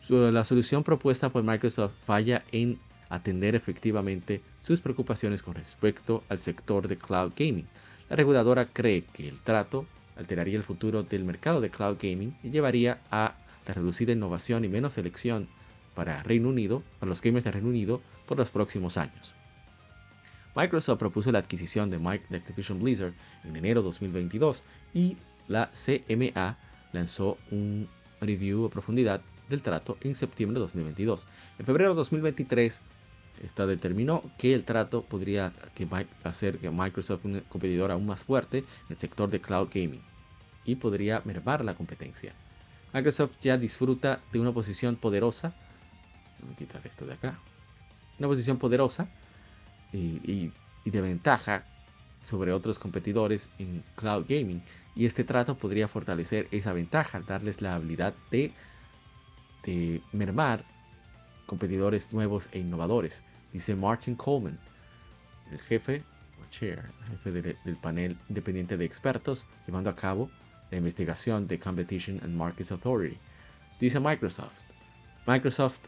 la 0.10 0.44
solución 0.44 0.84
propuesta 0.84 1.30
por 1.30 1.44
Microsoft 1.44 1.94
falla 2.04 2.44
en 2.52 2.80
atender 3.10 3.56
efectivamente 3.56 4.42
sus 4.60 4.82
preocupaciones 4.82 5.44
con 5.44 5.56
respecto 5.56 6.24
al 6.30 6.40
sector 6.40 6.88
de 6.88 6.98
cloud 6.98 7.34
gaming. 7.36 7.68
La 8.10 8.16
reguladora 8.16 8.66
cree 8.66 9.04
que 9.04 9.28
el 9.28 9.42
trato 9.42 9.86
alteraría 10.16 10.58
el 10.58 10.64
futuro 10.64 11.04
del 11.04 11.24
mercado 11.24 11.62
de 11.62 11.70
cloud 11.70 11.98
gaming 12.02 12.36
y 12.44 12.50
llevaría 12.50 13.02
a 13.12 13.36
la 13.68 13.74
reducida 13.74 14.12
innovación 14.12 14.66
y 14.66 14.70
menos 14.70 14.94
selección 14.94 15.48
para 15.94 16.24
Reino 16.24 16.50
Unido, 16.50 16.84
para 17.00 17.10
los 17.10 17.22
gamers 17.22 17.46
de 17.46 17.52
Reino 17.52 17.70
Unido, 17.70 18.02
por 18.28 18.38
los 18.38 18.52
próximos 18.52 18.98
años. 18.98 19.36
Microsoft 20.56 21.00
propuso 21.00 21.32
la 21.32 21.40
adquisición 21.40 21.90
de, 21.90 21.98
Activision 22.36 22.80
Blizzard 22.82 23.14
en 23.44 23.56
enero 23.56 23.82
de 23.82 23.86
2022 23.86 24.64
y 24.94 25.18
la 25.48 25.70
CMA 25.72 26.58
lanzó 26.94 27.38
un 27.52 27.88
review 28.22 28.66
a 28.66 28.70
profundidad 28.70 29.22
del 29.50 29.62
trato 29.62 29.98
en 30.02 30.16
septiembre 30.16 30.56
de 30.56 30.62
2022. 30.62 31.28
En 31.60 31.66
febrero 31.66 31.92
de 31.92 31.96
2023, 31.98 32.80
esta 33.44 33.66
determinó 33.66 34.24
que 34.38 34.54
el 34.54 34.64
trato 34.64 35.04
podría 35.04 35.54
hacer 36.24 36.58
que 36.60 36.70
Microsoft 36.70 37.26
un 37.26 37.42
competidor 37.42 37.92
aún 37.92 38.06
más 38.06 38.24
fuerte 38.24 38.60
en 38.60 38.66
el 38.90 38.98
sector 38.98 39.30
de 39.30 39.42
cloud 39.42 39.70
gaming 39.74 40.02
y 40.66 40.76
podría 40.76 41.22
mermar 41.26 41.64
la 41.64 41.76
competencia. 41.76 42.34
Microsoft 42.94 43.38
ya 43.42 43.58
disfruta 43.58 44.22
de 44.32 44.40
una 44.40 44.52
posición 44.52 44.96
poderosa 44.96 45.54
Voy 46.42 46.54
a 46.54 46.58
quitar 46.58 46.82
esto 46.86 47.06
de 47.06 47.14
acá. 47.14 47.40
Una 48.20 48.28
posición 48.28 48.58
poderosa 48.58 49.08
y, 49.92 50.52
de 50.86 51.02
ventaja 51.02 51.66
sobre 52.24 52.54
otros 52.54 52.80
competidores 52.80 53.50
en 53.60 53.84
cloud 53.96 54.26
gaming. 54.28 54.64
Y 54.96 55.06
este 55.06 55.24
trato 55.24 55.58
podría 55.58 55.88
fortalecer 55.88 56.48
esa 56.52 56.74
ventaja, 56.74 57.20
darles 57.22 57.62
la 57.62 57.76
habilidad 57.76 58.14
de, 58.32 58.54
de 59.64 60.02
mermar 60.12 60.64
competidores 61.46 62.12
nuevos 62.12 62.50
e 62.52 62.60
innovadores. 62.60 63.24
Dice 63.54 63.76
Martin 63.76 64.16
Coleman, 64.16 64.60
el 65.52 65.60
jefe 65.60 66.04
o 66.42 66.50
chair, 66.50 66.82
jefe 67.24 67.32
del 67.32 67.78
panel 67.78 68.18
independiente 68.30 68.78
de 68.78 68.86
expertos 68.86 69.46
llevando 69.66 69.90
a 69.90 69.96
cabo 69.96 70.30
la 70.72 70.78
investigación 70.78 71.48
de 71.48 71.60
Competition 71.60 72.20
and 72.24 72.36
Markets 72.36 72.72
Authority. 72.72 73.18
Dice 73.80 74.00
Microsoft. 74.00 74.62
Microsoft 75.28 75.80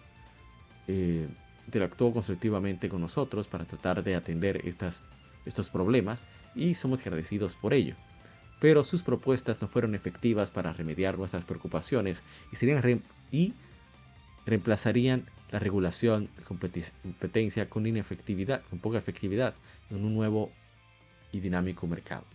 eh, 0.87 1.27
interactuó 1.65 2.13
constructivamente 2.13 2.89
con 2.89 3.01
nosotros 3.01 3.47
para 3.47 3.65
tratar 3.65 4.03
de 4.03 4.15
atender 4.15 4.61
estas, 4.65 5.03
estos 5.45 5.69
problemas 5.69 6.23
y 6.55 6.73
somos 6.73 7.01
agradecidos 7.01 7.55
por 7.55 7.73
ello. 7.73 7.95
Pero 8.59 8.83
sus 8.83 9.03
propuestas 9.03 9.61
no 9.61 9.67
fueron 9.67 9.93
efectivas 9.93 10.49
para 10.49 10.73
remediar 10.73 11.17
nuestras 11.17 11.45
preocupaciones 11.45 12.23
y, 12.51 12.55
serían 12.55 13.03
y 13.31 13.53
reemplazarían 14.45 15.25
la 15.51 15.59
regulación 15.59 16.29
competencia 16.43 17.69
con 17.69 17.87
inefectividad, 17.87 18.63
con 18.69 18.79
poca 18.79 18.97
efectividad 18.97 19.55
en 19.89 20.03
un 20.03 20.13
nuevo 20.13 20.51
y 21.31 21.39
dinámico 21.39 21.87
mercado. 21.87 22.25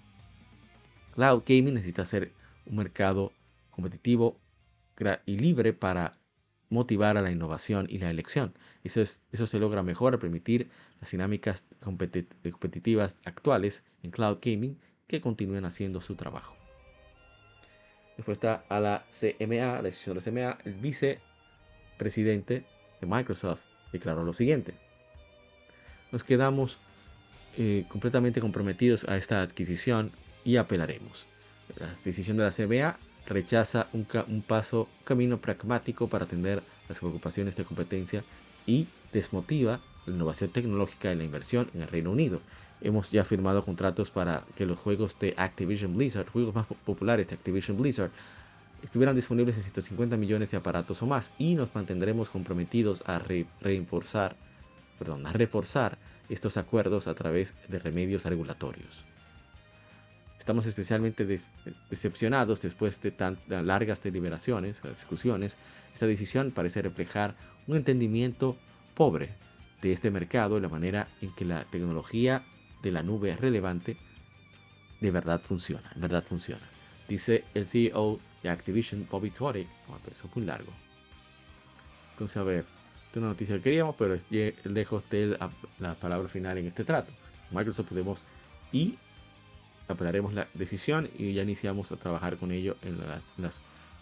Cloud 1.14 1.42
Gaming 1.46 1.74
necesita 1.74 2.04
ser 2.04 2.32
un 2.66 2.76
mercado 2.76 3.32
competitivo 3.70 4.38
y 5.26 5.38
libre 5.38 5.72
para 5.72 6.18
motivar 6.70 7.16
a 7.18 7.22
la 7.22 7.30
innovación 7.30 7.86
y 7.90 7.98
la 7.98 8.10
elección. 8.10 8.54
Eso, 8.82 9.00
es, 9.00 9.20
eso 9.30 9.46
se 9.46 9.58
logra 9.58 9.82
mejor 9.82 10.14
al 10.14 10.20
permitir 10.20 10.70
las 11.00 11.10
dinámicas 11.10 11.66
competitivas 11.80 13.16
actuales 13.24 13.84
en 14.02 14.10
cloud 14.10 14.38
gaming 14.40 14.78
que 15.06 15.20
continúen 15.20 15.64
haciendo 15.64 16.00
su 16.00 16.14
trabajo. 16.14 16.56
Después 18.16 18.36
está 18.36 18.64
a 18.68 18.80
la 18.80 19.04
CMA, 19.10 19.76
la 19.76 19.82
decisión 19.82 20.16
de 20.16 20.20
la 20.20 20.30
CMA, 20.30 20.58
el 20.64 20.74
vicepresidente 20.74 22.64
Microsoft 23.06 23.62
declaró 23.92 24.24
lo 24.24 24.32
siguiente. 24.32 24.74
Nos 26.10 26.24
quedamos 26.24 26.78
eh, 27.56 27.84
completamente 27.88 28.40
comprometidos 28.40 29.04
a 29.04 29.16
esta 29.16 29.42
adquisición 29.42 30.12
y 30.44 30.56
apelaremos. 30.56 31.26
La 31.78 31.88
decisión 31.88 32.36
de 32.36 32.44
la 32.44 32.50
CMA 32.50 32.98
rechaza 33.26 33.88
un, 33.92 34.42
paso, 34.42 34.88
camino 35.04 35.38
pragmático 35.38 36.08
para 36.08 36.24
atender 36.24 36.62
las 36.88 36.98
preocupaciones 36.98 37.56
de 37.56 37.64
competencia 37.64 38.24
y 38.66 38.88
desmotiva 39.12 39.80
la 40.06 40.14
innovación 40.14 40.50
tecnológica 40.50 41.12
y 41.12 41.16
la 41.16 41.24
inversión 41.24 41.70
en 41.74 41.82
el 41.82 41.88
Reino 41.88 42.10
Unido. 42.10 42.40
Hemos 42.80 43.10
ya 43.10 43.24
firmado 43.24 43.64
contratos 43.64 44.10
para 44.10 44.44
que 44.56 44.66
los 44.66 44.78
juegos 44.78 45.16
de 45.20 45.34
Activision 45.36 45.96
Blizzard, 45.96 46.28
juegos 46.28 46.54
más 46.54 46.66
populares 46.84 47.28
de 47.28 47.36
Activision 47.36 47.80
Blizzard, 47.80 48.10
estuvieran 48.82 49.16
disponibles 49.16 49.56
en 49.56 49.62
150 49.62 50.16
millones 50.16 50.50
de 50.50 50.56
aparatos 50.56 51.02
o 51.02 51.06
más 51.06 51.32
y 51.38 51.54
nos 51.54 51.74
mantendremos 51.74 52.30
comprometidos 52.30 53.02
a 53.06 53.20
reforzar 55.32 55.98
estos 56.28 56.56
acuerdos 56.56 57.06
a 57.06 57.14
través 57.14 57.54
de 57.68 57.78
remedios 57.78 58.24
regulatorios. 58.24 59.04
Estamos 60.38 60.66
especialmente 60.66 61.24
decepcionados 61.88 62.60
después 62.62 63.00
de 63.00 63.12
tan 63.12 63.38
largas 63.46 64.02
deliberaciones, 64.02 64.82
discusiones. 64.82 65.56
Esta 65.94 66.06
decisión 66.06 66.50
parece 66.50 66.82
reflejar 66.82 67.36
un 67.68 67.76
entendimiento 67.76 68.56
pobre 68.94 69.28
de 69.82 69.92
este 69.92 70.10
mercado 70.10 70.58
y 70.58 70.60
la 70.60 70.68
manera 70.68 71.06
en 71.20 71.32
que 71.36 71.44
la 71.44 71.64
tecnología 71.66 72.44
de 72.82 72.90
la 72.90 73.04
nube 73.04 73.30
es 73.30 73.40
relevante 73.40 73.96
de 75.00 75.10
verdad 75.12 75.40
funciona, 75.40 75.92
en 75.94 76.00
verdad 76.00 76.24
funciona. 76.24 76.62
Dice 77.08 77.44
el 77.54 77.66
CEO 77.66 78.18
de 78.42 78.50
Activision, 78.50 79.06
Bobby 79.10 79.30
Tory. 79.30 79.66
Oh, 79.88 79.96
eso 80.10 80.26
es 80.26 80.36
muy 80.36 80.44
largo. 80.44 80.72
Entonces, 82.12 82.36
a 82.36 82.42
ver, 82.42 82.58
esta 82.58 83.10
es 83.12 83.16
una 83.16 83.28
noticia 83.28 83.56
que 83.56 83.62
queríamos, 83.62 83.96
pero 83.96 84.18
lejos 84.64 85.08
de 85.10 85.26
la, 85.38 85.50
la 85.78 85.94
palabra 85.94 86.28
final 86.28 86.58
en 86.58 86.66
este 86.66 86.84
trato. 86.84 87.12
Microsoft 87.50 87.88
podemos 87.88 88.24
y 88.72 88.96
apelaremos 89.88 90.32
la 90.32 90.48
decisión 90.54 91.08
y 91.18 91.34
ya 91.34 91.42
iniciamos 91.42 91.92
a 91.92 91.96
trabajar 91.96 92.36
con 92.36 92.52
ello 92.52 92.76
en, 92.82 92.98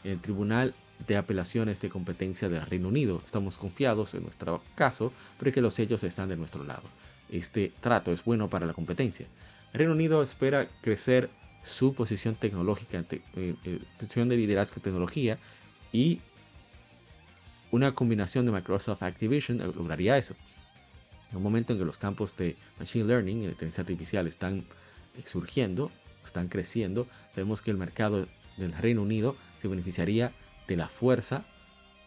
el 0.04 0.20
Tribunal 0.20 0.74
de 1.06 1.16
Apelaciones 1.16 1.80
de 1.80 1.90
Competencia 1.90 2.48
del 2.48 2.64
Reino 2.64 2.88
Unido. 2.88 3.22
Estamos 3.24 3.58
confiados 3.58 4.14
en 4.14 4.22
nuestro 4.22 4.62
caso, 4.74 5.12
pero 5.38 5.52
que 5.52 5.60
los 5.60 5.74
sellos 5.74 6.02
están 6.04 6.28
de 6.28 6.36
nuestro 6.36 6.64
lado. 6.64 6.84
Este 7.28 7.72
trato 7.80 8.12
es 8.12 8.24
bueno 8.24 8.48
para 8.48 8.66
la 8.66 8.72
competencia. 8.72 9.26
Reino 9.72 9.92
Unido 9.92 10.22
espera 10.22 10.68
crecer 10.80 11.30
su 11.64 11.94
posición 11.94 12.34
tecnológica, 12.34 13.04
eh, 13.10 13.20
eh, 13.64 13.78
posición 13.98 14.28
de 14.28 14.36
liderazgo 14.36 14.76
en 14.76 14.82
tecnología 14.82 15.38
y 15.92 16.20
una 17.70 17.94
combinación 17.94 18.46
de 18.46 18.52
Microsoft 18.52 19.02
Activision 19.02 19.58
lograría 19.58 20.18
eso. 20.18 20.34
En 21.30 21.36
un 21.36 21.42
momento 21.42 21.72
en 21.72 21.78
que 21.78 21.84
los 21.84 21.98
campos 21.98 22.36
de 22.36 22.56
Machine 22.78 23.04
Learning 23.04 23.42
y 23.42 23.44
inteligencia 23.44 23.82
artificial 23.82 24.26
están 24.26 24.64
surgiendo, 25.24 25.90
están 26.24 26.48
creciendo, 26.48 27.06
vemos 27.36 27.62
que 27.62 27.70
el 27.70 27.76
mercado 27.76 28.26
del 28.56 28.72
Reino 28.72 29.02
Unido 29.02 29.36
se 29.60 29.68
beneficiaría 29.68 30.32
de 30.66 30.76
la 30.76 30.88
fuerza, 30.88 31.44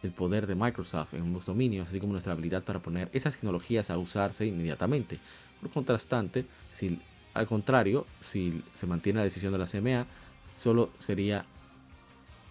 el 0.02 0.12
poder 0.12 0.48
de 0.48 0.56
Microsoft 0.56 1.14
en 1.14 1.32
los 1.32 1.46
dominios, 1.46 1.88
así 1.88 2.00
como 2.00 2.12
nuestra 2.12 2.34
habilidad 2.34 2.64
para 2.64 2.80
poner 2.80 3.10
esas 3.14 3.36
tecnologías 3.36 3.90
a 3.90 3.98
usarse 3.98 4.46
inmediatamente. 4.46 5.20
Por 5.62 5.72
contrastante, 5.72 6.46
si 6.74 7.00
al 7.34 7.48
contrario, 7.48 8.06
si 8.22 8.64
se 8.74 8.88
mantiene 8.88 9.20
la 9.20 9.24
decisión 9.24 9.52
de 9.52 9.60
la 9.60 9.66
CMA, 9.66 10.06
solo 10.56 10.92
sería, 11.00 11.46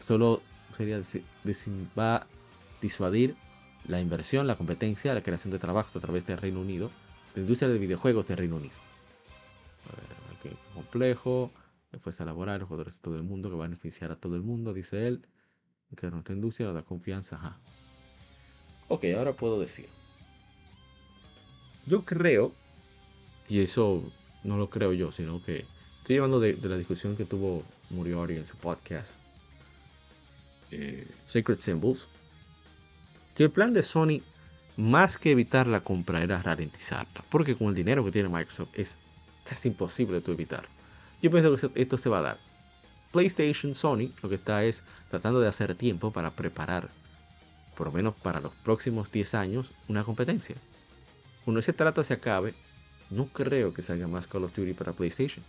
solo 0.01 0.43
sería, 0.76 1.01
va 1.99 2.16
a 2.16 2.26
disuadir 2.80 3.37
la 3.87 4.01
inversión, 4.01 4.47
la 4.47 4.57
competencia, 4.57 5.14
la 5.14 5.22
creación 5.22 5.53
de 5.53 5.59
trabajos 5.59 5.95
a 5.97 6.01
través 6.01 6.26
del 6.26 6.39
Reino 6.39 6.61
Unido, 6.61 6.91
la 7.35 7.43
industria 7.43 7.68
de 7.68 7.78
videojuegos 7.78 8.26
del 8.26 8.39
Reino 8.39 8.57
Unido. 8.57 8.74
A 9.87 9.97
ver, 9.97 10.51
aquí, 10.53 10.57
complejo, 10.74 11.51
fuerza 12.01 12.24
laboral, 12.24 12.62
jugadores 12.62 12.95
de 12.95 13.01
todo 13.01 13.16
el 13.16 13.22
mundo 13.22 13.51
que 13.51 13.57
va 13.57 13.64
a 13.64 13.68
beneficiar 13.68 14.11
a 14.12 14.16
todo 14.16 14.37
el 14.37 14.43
mundo, 14.43 14.72
dice 14.72 15.07
él. 15.07 15.26
Que 15.97 16.11
nuestra 16.11 16.35
industria 16.35 16.66
nos 16.66 16.74
da 16.74 16.83
confianza. 16.83 17.37
Ajá. 17.37 17.59
Ok, 18.89 19.05
ahora 19.14 19.35
puedo 19.35 19.61
decir. 19.61 19.89
Yo 21.87 22.03
creo, 22.03 22.53
y 23.49 23.61
eso 23.61 24.03
no 24.45 24.57
lo 24.57 24.70
creo 24.70 24.93
yo, 24.93 25.12
sino 25.12 25.43
que 25.43 25.64
estoy 25.99 26.16
llevando 26.16 26.40
de, 26.40 26.57
la 26.62 26.76
discusión 26.76 27.16
que 27.16 27.24
tuvo 27.24 27.64
Muriori 27.90 28.36
en 28.36 28.47
su 28.47 28.57
podcast 28.57 29.22
eh, 30.70 31.07
Sacred 31.24 31.61
Symbols, 31.61 32.09
que 33.34 33.45
el 33.45 33.51
plan 33.51 33.72
de 33.72 33.82
Sony, 33.82 34.20
más 34.76 35.18
que 35.18 35.30
evitar 35.30 35.66
la 35.66 35.80
compra, 35.80 36.22
era 36.22 36.43
ralentizarla, 36.43 37.24
porque 37.30 37.57
con 37.57 37.68
el 37.68 37.74
dinero 37.74 38.05
que 38.05 38.11
tiene 38.11 38.28
Microsoft 38.28 38.70
es 38.74 38.97
casi 39.45 39.68
imposible 39.68 40.20
de 40.20 40.32
evitar. 40.32 40.66
Yo 41.22 41.30
pienso 41.30 41.55
que 41.72 41.82
esto 41.82 41.99
se 41.99 42.09
va 42.09 42.18
a 42.18 42.22
dar. 42.22 42.38
PlayStation, 43.12 43.74
Sony, 43.74 44.11
lo 44.22 44.28
que 44.28 44.36
está 44.36 44.64
es 44.64 44.82
tratando 45.11 45.40
de 45.40 45.49
hacer 45.49 45.74
tiempo 45.74 46.11
para 46.11 46.30
preparar, 46.30 46.88
por 47.76 47.88
lo 47.88 47.93
menos 47.93 48.14
para 48.14 48.40
los 48.40 48.53
próximos 48.64 49.12
10 49.12 49.34
años, 49.34 49.70
una 49.88 50.05
competencia. 50.05 50.57
Cuando 51.45 51.61
ese 51.61 51.72
trato 51.72 52.03
se 52.03 52.14
acabe, 52.14 52.55
no 53.11 53.26
creo 53.26 53.74
que 53.74 53.82
salga 53.82 54.09
más 54.09 54.26
Call 54.26 54.44
of 54.44 54.55
Duty 54.55 54.74
para 54.74 54.92
PlayStation. 54.92 55.44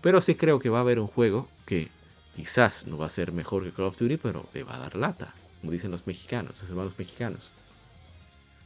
Pero 0.00 0.20
sí 0.20 0.34
creo 0.34 0.58
que 0.58 0.68
va 0.68 0.78
a 0.78 0.82
haber 0.82 1.00
un 1.00 1.06
juego 1.06 1.48
que 1.66 1.88
quizás 2.34 2.86
no 2.86 2.98
va 2.98 3.06
a 3.06 3.10
ser 3.10 3.32
mejor 3.32 3.64
que 3.64 3.72
Call 3.72 3.86
of 3.86 3.96
Duty, 3.96 4.16
pero 4.18 4.48
le 4.54 4.62
va 4.62 4.76
a 4.76 4.78
dar 4.80 4.96
lata, 4.96 5.34
como 5.60 5.72
dicen 5.72 5.90
los 5.90 6.06
mexicanos, 6.06 6.54
los 6.60 6.70
hermanos 6.70 6.98
mexicanos. 6.98 7.50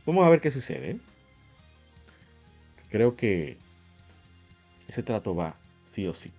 Vamos 0.07 0.27
a 0.27 0.31
ver 0.31 0.41
qué 0.41 0.51
sucede. 0.51 0.99
Creo 2.91 3.17
que 3.17 3.57
ese 4.89 5.03
trato 5.03 5.35
va 5.35 5.55
sí 5.85 6.07
o 6.07 6.15
sí. 6.15 6.33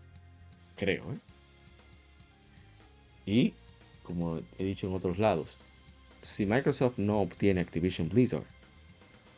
Creo, 0.76 1.14
¿eh? 1.14 1.20
Y, 3.26 3.54
como 4.04 4.42
he 4.58 4.64
dicho 4.64 4.88
en 4.88 4.94
otros 4.94 5.20
lados, 5.20 5.58
si 6.22 6.46
Microsoft 6.46 6.98
no 6.98 7.22
obtiene 7.22 7.62
Activision 7.62 8.10
Blizzard, 8.10 8.44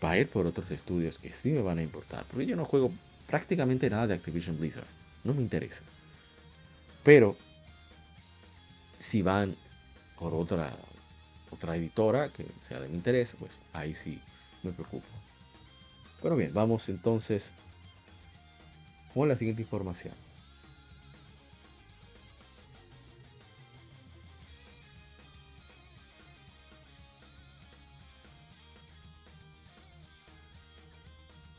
va 0.04 0.12
a 0.12 0.18
ir 0.18 0.30
por 0.30 0.46
otros 0.46 0.70
estudios 0.72 1.18
que 1.18 1.34
sí 1.34 1.52
me 1.52 1.62
van 1.62 1.80
a 1.80 1.84
importar. 1.84 2.26
Porque 2.30 2.46
yo 2.46 2.56
no 2.56 2.66
juego 2.66 2.92
prácticamente 3.28 3.90
nada 3.90 4.08
de 4.08 4.16
Activision 4.16 4.60
Blizzard. 4.60 4.88
No 5.24 5.34
me 5.34 5.42
interesa. 5.42 5.84
Pero 7.04 7.38
si 9.00 9.22
van 9.22 9.56
por 10.20 10.34
otra, 10.34 10.72
otra 11.52 11.76
editora 11.76 12.30
que 12.30 12.46
sea 12.68 12.80
de 12.80 12.88
mi 12.88 12.96
interés, 12.96 13.36
pues 13.40 13.60
ahí 13.74 13.96
sí 13.96 14.22
me 14.64 14.72
preocupo. 14.72 15.08
Pero 16.22 16.36
bien, 16.36 16.54
vamos 16.54 16.88
entonces 16.90 17.52
con 19.14 19.28
la 19.28 19.36
siguiente 19.36 19.62
información. 19.62 20.14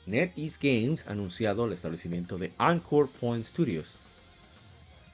NetEase 0.07 0.59
Games 0.61 1.07
ha 1.07 1.13
anunciado 1.13 1.65
el 1.65 1.73
establecimiento 1.73 2.37
de 2.37 2.53
Anchor 2.59 3.09
Point 3.09 3.47
Studios, 3.47 3.97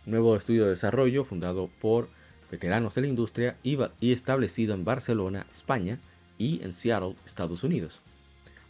nuevo 0.04 0.34
estudio 0.34 0.64
de 0.64 0.70
desarrollo 0.70 1.24
fundado 1.24 1.70
por 1.80 2.08
veteranos 2.50 2.96
de 2.96 3.02
la 3.02 3.06
industria 3.06 3.56
y 3.62 4.12
establecido 4.12 4.74
en 4.74 4.84
Barcelona, 4.84 5.46
España 5.52 5.98
y 6.38 6.60
en 6.64 6.74
Seattle, 6.74 7.14
Estados 7.24 7.62
Unidos. 7.62 8.00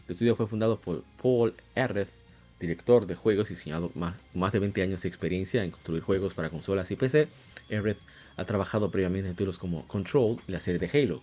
El 0.06 0.12
estudio 0.12 0.36
fue 0.36 0.46
fundado 0.46 0.78
por 0.78 1.04
Paul 1.22 1.54
Erreth, 1.74 2.10
director 2.58 3.06
de 3.06 3.14
juegos 3.14 3.46
y 3.50 3.54
diseñado 3.54 3.90
más, 3.94 4.22
más 4.34 4.52
de 4.52 4.58
20 4.58 4.82
años 4.82 5.02
de 5.02 5.08
experiencia 5.08 5.64
en 5.64 5.70
construir 5.70 6.02
juegos 6.02 6.34
para 6.34 6.50
consolas 6.50 6.90
y 6.90 6.96
PC. 6.96 7.28
Erreth 7.70 7.98
ha 8.36 8.44
trabajado 8.44 8.90
previamente 8.90 9.30
en 9.30 9.34
títulos 9.34 9.56
como 9.56 9.88
Control 9.88 10.38
y 10.46 10.52
la 10.52 10.60
serie 10.60 10.78
de 10.78 10.90
Halo. 10.98 11.22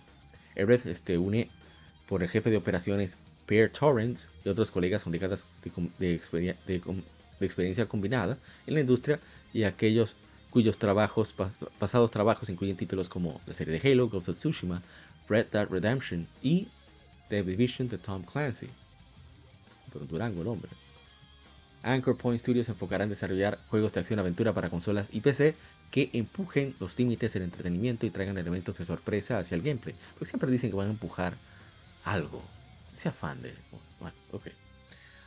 Erreth 0.56 0.86
este, 0.86 1.18
une 1.18 1.48
por 2.08 2.24
el 2.24 2.28
jefe 2.28 2.50
de 2.50 2.56
operaciones 2.56 3.16
Pierre 3.48 3.70
Torrance 3.70 4.28
y 4.44 4.50
otros 4.50 4.70
colegas 4.70 5.02
con 5.02 5.12
décadas 5.12 5.46
de, 5.98 6.14
experiencia 7.40 7.86
combinada 7.86 8.36
en 8.66 8.74
la 8.74 8.80
industria 8.80 9.18
y 9.54 9.64
aquellos 9.64 10.14
cuyos 10.50 10.78
trabajos, 10.78 11.34
pasados 11.78 12.10
trabajos 12.10 12.50
incluyen 12.50 12.76
títulos 12.76 13.08
como 13.08 13.40
la 13.46 13.54
serie 13.54 13.78
de 13.78 13.90
Halo, 13.90 14.08
Ghost 14.08 14.28
of 14.28 14.36
Tsushima, 14.36 14.82
Red 15.28 15.46
Dead 15.50 15.66
Redemption 15.66 16.28
y 16.42 16.68
The 17.30 17.42
Division 17.42 17.88
de 17.88 17.96
Tom 17.96 18.22
Clancy. 18.22 18.68
Durango 20.08 20.42
el 20.42 20.48
hombre. 20.48 20.70
Anchor 21.82 22.18
Point 22.18 22.40
Studios 22.40 22.66
se 22.66 22.72
enfocará 22.72 23.04
en 23.04 23.10
desarrollar 23.10 23.58
juegos 23.70 23.94
de 23.94 24.00
acción-aventura 24.00 24.52
para 24.52 24.68
consolas 24.68 25.08
y 25.10 25.20
PC 25.20 25.54
que 25.90 26.10
empujen 26.12 26.74
los 26.80 26.98
límites 26.98 27.32
del 27.32 27.44
entretenimiento 27.44 28.04
y 28.04 28.10
traigan 28.10 28.36
elementos 28.36 28.76
de 28.76 28.84
sorpresa 28.84 29.38
hacia 29.38 29.54
el 29.54 29.62
gameplay. 29.62 29.94
Porque 30.12 30.26
siempre 30.26 30.50
dicen 30.50 30.68
que 30.68 30.76
van 30.76 30.88
a 30.88 30.90
empujar 30.90 31.34
algo 32.04 32.42
ese 32.98 33.08
afán 33.08 33.40
de... 33.42 33.54
Bueno, 34.00 34.16
ok. 34.32 34.48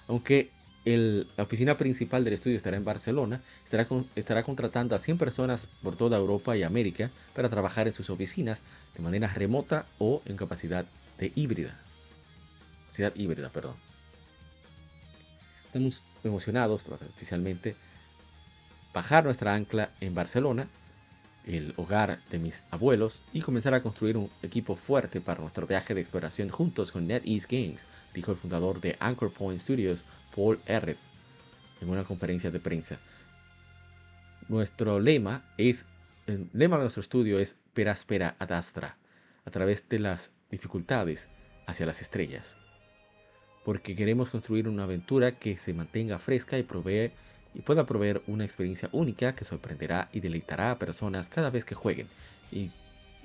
Aunque 0.07 0.49
la 0.83 1.43
oficina 1.43 1.77
principal 1.77 2.23
del 2.23 2.33
estudio 2.33 2.57
estará 2.57 2.75
en 2.75 2.83
Barcelona, 2.83 3.41
estará, 3.63 3.87
estará 4.15 4.43
contratando 4.43 4.95
a 4.95 4.99
100 4.99 5.17
personas 5.17 5.67
por 5.81 5.95
toda 5.95 6.17
Europa 6.17 6.57
y 6.57 6.63
América 6.63 7.11
para 7.33 7.49
trabajar 7.49 7.87
en 7.87 7.93
sus 7.93 8.09
oficinas 8.09 8.61
de 8.95 9.03
manera 9.03 9.27
remota 9.27 9.85
o 9.99 10.21
en 10.25 10.35
capacidad 10.35 10.85
de 11.17 11.31
híbrida. 11.35 11.79
Capacidad 12.81 13.15
híbrida, 13.15 13.49
perdón. 13.49 13.75
Estamos 15.67 16.03
emocionados 16.25 16.85
oficialmente 16.89 17.75
bajar 18.93 19.23
nuestra 19.23 19.55
ancla 19.55 19.91
en 20.01 20.13
Barcelona 20.13 20.67
el 21.45 21.73
hogar 21.77 22.19
de 22.29 22.39
mis 22.39 22.63
abuelos 22.71 23.21
y 23.33 23.41
comenzar 23.41 23.73
a 23.73 23.81
construir 23.81 24.17
un 24.17 24.29
equipo 24.43 24.75
fuerte 24.75 25.21
para 25.21 25.41
nuestro 25.41 25.65
viaje 25.65 25.93
de 25.93 26.01
exploración 26.01 26.49
juntos 26.49 26.91
con 26.91 27.07
NetEase 27.07 27.47
Games, 27.49 27.85
dijo 28.13 28.31
el 28.31 28.37
fundador 28.37 28.79
de 28.79 28.95
Anchor 28.99 29.31
Point 29.31 29.59
Studios, 29.59 30.03
Paul 30.35 30.59
Erreth, 30.65 30.99
en 31.81 31.89
una 31.89 32.03
conferencia 32.03 32.51
de 32.51 32.59
prensa. 32.59 32.99
Nuestro 34.47 34.99
lema 34.99 35.43
es, 35.57 35.85
el 36.27 36.49
lema 36.53 36.77
de 36.77 36.83
nuestro 36.83 37.01
estudio 37.01 37.39
es 37.39 37.55
Peraspera 37.73 38.35
ad 38.37 38.51
Astra, 38.51 38.97
a 39.45 39.51
través 39.51 39.87
de 39.89 39.99
las 39.99 40.31
dificultades 40.49 41.29
hacia 41.65 41.85
las 41.85 42.01
estrellas. 42.01 42.57
Porque 43.65 43.95
queremos 43.95 44.29
construir 44.29 44.67
una 44.67 44.83
aventura 44.83 45.37
que 45.37 45.57
se 45.57 45.73
mantenga 45.73 46.19
fresca 46.19 46.57
y 46.57 46.63
provee 46.63 47.11
y 47.53 47.61
pueda 47.61 47.85
proveer 47.85 48.21
una 48.27 48.45
experiencia 48.45 48.89
única 48.91 49.35
que 49.35 49.45
sorprenderá 49.45 50.09
y 50.13 50.19
deleitará 50.19 50.71
a 50.71 50.79
personas 50.79 51.29
cada 51.29 51.49
vez 51.49 51.65
que 51.65 51.75
jueguen. 51.75 52.07
Y, 52.51 52.69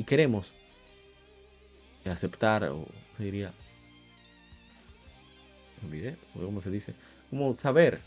queremos 0.05 0.53
aceptar, 2.05 2.65
o 2.65 2.87
se 3.17 3.25
diría, 3.25 3.53
olvidé, 5.85 6.17
cómo 6.35 6.61
se 6.61 6.71
dice, 6.71 6.95
como 7.31 7.57
saber, 7.57 8.01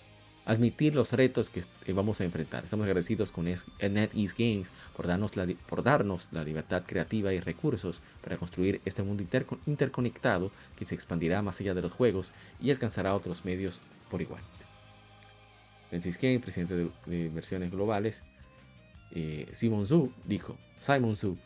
admitir 0.46 0.96
los 0.96 1.12
retos 1.14 1.50
que 1.50 1.94
vamos 1.94 2.22
a 2.22 2.24
enfrentar. 2.24 2.64
Estamos 2.64 2.86
agradecidos 2.86 3.32
con 3.32 3.46
NetEase 3.46 4.36
Games 4.38 4.72
por 4.96 5.06
darnos, 5.06 5.36
la, 5.36 5.48
por 5.68 5.84
darnos 5.84 6.28
la 6.32 6.44
libertad 6.44 6.84
creativa 6.88 7.34
y 7.34 7.40
recursos 7.40 8.02
para 8.24 8.38
construir 8.38 8.82
este 8.86 9.04
mundo 9.04 9.24
interconectado 9.66 10.52
que 10.76 10.86
se 10.86 10.96
expandirá 10.96 11.42
más 11.42 11.60
allá 11.60 11.74
de 11.74 11.82
los 11.82 11.92
juegos 11.92 12.32
y 12.62 12.72
alcanzará 12.72 13.14
otros 13.14 13.46
medios 13.46 13.82
por 14.10 14.22
igual. 14.22 14.42
Francis 15.90 16.18
Kane, 16.18 16.40
presidente 16.40 16.92
de, 17.06 17.26
inversiones 17.26 17.72
globales, 17.72 18.24
eh, 19.12 19.48
Simon 19.52 19.86
Zhu, 19.86 20.12
dijo, 20.26 20.58
Simon 20.80 21.16
Zhu, 21.16 21.38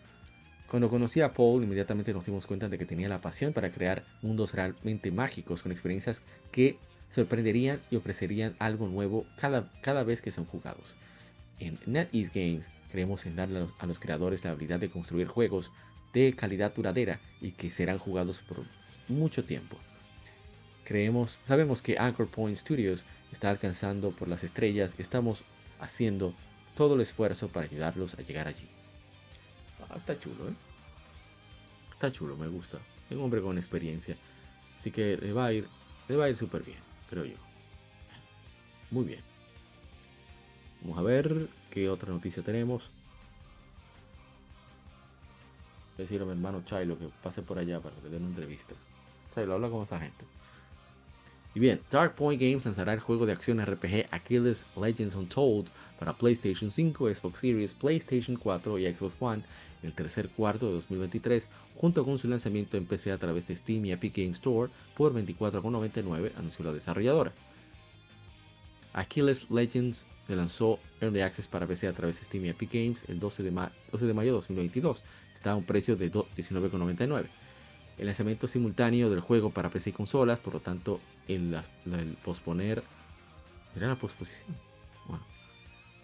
cuando 0.69 0.89
conocí 0.89 1.21
a 1.21 1.33
Paul, 1.33 1.63
inmediatamente 1.63 2.13
nos 2.13 2.25
dimos 2.25 2.47
cuenta 2.47 2.67
de 2.67 2.77
que 2.77 2.85
tenía 2.85 3.07
la 3.07 3.21
pasión 3.21 3.53
para 3.53 3.71
crear 3.71 4.03
mundos 4.21 4.53
realmente 4.53 5.11
mágicos 5.11 5.61
con 5.61 5.71
experiencias 5.71 6.23
que 6.51 6.77
sorprenderían 7.09 7.79
y 7.91 7.95
ofrecerían 7.95 8.55
algo 8.57 8.87
nuevo 8.87 9.25
cada, 9.37 9.71
cada 9.81 10.03
vez 10.03 10.21
que 10.21 10.31
son 10.31 10.45
jugados. 10.45 10.95
En 11.59 11.77
NetEase 11.85 12.31
Games 12.33 12.69
creemos 12.91 13.25
en 13.25 13.35
darle 13.35 13.67
a 13.79 13.85
los, 13.85 13.99
creadores 13.99 14.43
la 14.43 14.51
habilidad 14.51 14.79
de 14.79 14.89
construir 14.89 15.27
juegos 15.27 15.71
de 16.13 16.33
calidad 16.33 16.73
duradera 16.73 17.19
y 17.39 17.51
que 17.51 17.69
serán 17.69 17.99
jugados 17.99 18.41
por 18.41 18.65
mucho 19.07 19.43
tiempo. 19.43 19.77
Creemos, 20.83 21.37
sabemos 21.45 21.81
que 21.81 21.97
Anchor 21.97 22.27
Point 22.27 22.57
Studios 22.57 23.05
está 23.33 23.49
alcanzando 23.49 24.11
por 24.11 24.27
las 24.27 24.43
estrellas, 24.43 24.95
estamos 24.97 25.43
haciendo 25.79 26.33
todo 26.75 26.95
el 26.95 27.01
esfuerzo 27.01 27.49
para 27.49 27.65
ayudarlos 27.65 28.15
a 28.15 28.21
llegar 28.21 28.47
allí. 28.47 28.67
Ah, 29.89 29.97
está 29.97 30.17
chulo, 30.19 30.49
¿eh? 30.49 30.53
Está 31.91 32.11
chulo, 32.11 32.37
me 32.37 32.47
gusta. 32.47 32.77
Es 33.09 33.17
un 33.17 33.23
hombre 33.23 33.41
con 33.41 33.57
experiencia. 33.57 34.15
Así 34.77 34.91
que 34.91 35.17
le 35.17 35.33
va 35.33 35.47
a 35.47 35.53
ir, 35.53 35.67
le 36.07 36.15
va 36.15 36.25
a 36.25 36.29
ir 36.29 36.37
súper 36.37 36.63
bien, 36.63 36.79
creo 37.09 37.25
yo. 37.25 37.35
Muy 38.91 39.05
bien. 39.05 39.21
Vamos 40.81 40.99
a 40.99 41.01
ver 41.01 41.49
qué 41.71 41.89
otra 41.89 42.11
noticia 42.11 42.43
tenemos. 42.43 42.83
Decir 45.97 46.21
a 46.21 46.25
mi 46.25 46.31
hermano 46.31 46.63
Chilo 46.65 46.97
que 46.97 47.07
pase 47.21 47.41
por 47.41 47.57
allá 47.57 47.79
para 47.79 47.95
que 47.95 48.03
le 48.03 48.09
den 48.09 48.23
una 48.23 48.31
entrevista. 48.31 48.73
Chilo, 49.33 49.53
habla 49.53 49.69
con 49.69 49.83
esa 49.83 49.99
gente. 49.99 50.25
Y 51.55 51.59
bien, 51.59 51.79
Dark 51.91 52.15
Point 52.15 52.41
Games 52.41 52.65
lanzará 52.65 52.93
el 52.93 52.99
juego 52.99 53.25
de 53.25 53.33
acción 53.33 53.63
RPG 53.63 54.07
Achilles 54.09 54.65
Legends 54.79 55.15
Untold 55.15 55.67
para 55.99 56.13
PlayStation 56.13 56.71
5, 56.71 57.13
Xbox 57.13 57.39
Series, 57.39 57.73
PlayStation 57.73 58.37
4 58.37 58.79
y 58.79 58.93
Xbox 58.93 59.15
One 59.19 59.43
el 59.83 59.93
tercer 59.93 60.29
cuarto 60.29 60.67
de 60.67 60.73
2023, 60.73 61.49
junto 61.75 62.05
con 62.05 62.17
su 62.17 62.27
lanzamiento 62.27 62.77
en 62.77 62.85
PC 62.85 63.11
a 63.11 63.17
través 63.17 63.47
de 63.47 63.55
Steam 63.55 63.85
y 63.85 63.91
Epic 63.91 64.15
Games 64.15 64.37
Store 64.37 64.71
por 64.95 65.13
24,99, 65.13 66.31
anunció 66.37 66.65
la 66.65 66.71
desarrolladora. 66.71 67.33
Achilles 68.93 69.51
Legends 69.51 70.07
se 70.25 70.35
lanzó 70.35 70.79
Early 71.01 71.21
Access 71.21 71.47
para 71.47 71.67
PC 71.67 71.87
a 71.87 71.93
través 71.93 72.19
de 72.19 72.25
Steam 72.25 72.45
y 72.45 72.49
Epic 72.49 72.71
Games 72.71 73.03
el 73.09 73.19
12 73.19 73.43
de, 73.43 73.51
12 73.91 74.05
de 74.05 74.13
mayo 74.13 74.31
de 74.31 74.35
2022. 74.37 75.03
Está 75.33 75.51
a 75.51 75.55
un 75.55 75.65
precio 75.65 75.95
de 75.97 76.11
19,99 76.11 77.25
el 77.97 78.05
lanzamiento 78.05 78.47
simultáneo 78.47 79.09
del 79.09 79.19
juego 79.19 79.51
para 79.51 79.69
PC 79.69 79.91
y 79.91 79.93
consolas, 79.93 80.39
por 80.39 80.53
lo 80.53 80.59
tanto, 80.59 80.99
el, 81.27 81.57
posponer. 82.23 82.83
¿Era 83.75 83.87
la 83.87 83.95
posposición? 83.95 84.55
Bueno, 85.07 85.23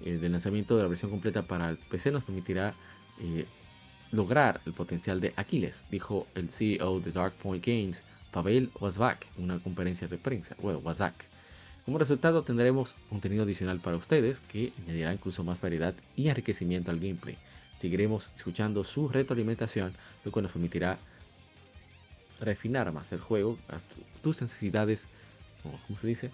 el 0.03 0.31
lanzamiento 0.31 0.75
de 0.75 0.83
la 0.83 0.89
versión 0.89 1.11
completa 1.11 1.43
para 1.43 1.69
el 1.69 1.77
PC 1.77 2.11
nos 2.11 2.23
permitirá 2.23 2.73
eh, 3.21 3.45
lograr 4.11 4.61
el 4.65 4.73
potencial 4.73 5.21
de 5.21 5.33
Aquiles, 5.35 5.83
dijo 5.91 6.27
el 6.35 6.49
CEO 6.49 6.99
de 6.99 7.11
Dark 7.11 7.33
Point 7.33 7.65
Games, 7.65 8.03
Pavel 8.31 8.71
Wazak, 8.79 9.25
en 9.37 9.45
una 9.45 9.59
conferencia 9.59 10.07
de 10.07 10.17
prensa. 10.17 10.55
Bueno, 10.61 10.79
Wazak. 10.79 11.13
Como 11.85 11.97
resultado 11.97 12.43
tendremos 12.43 12.95
contenido 13.09 13.43
adicional 13.43 13.79
para 13.79 13.97
ustedes 13.97 14.41
que 14.41 14.73
añadirá 14.83 15.13
incluso 15.13 15.43
más 15.43 15.59
variedad 15.59 15.95
y 16.15 16.29
enriquecimiento 16.29 16.91
al 16.91 16.99
gameplay. 16.99 17.37
Seguiremos 17.81 18.29
escuchando 18.35 18.83
su 18.83 19.07
retroalimentación, 19.09 19.93
lo 20.23 20.31
que 20.31 20.41
nos 20.41 20.51
permitirá 20.51 20.99
refinar 22.39 22.91
más 22.91 23.11
el 23.11 23.19
juego 23.19 23.57
a 23.69 23.77
tus 24.21 24.41
necesidades, 24.41 25.07
¿cómo 25.63 25.99
se 25.99 26.07
dice? 26.07 26.31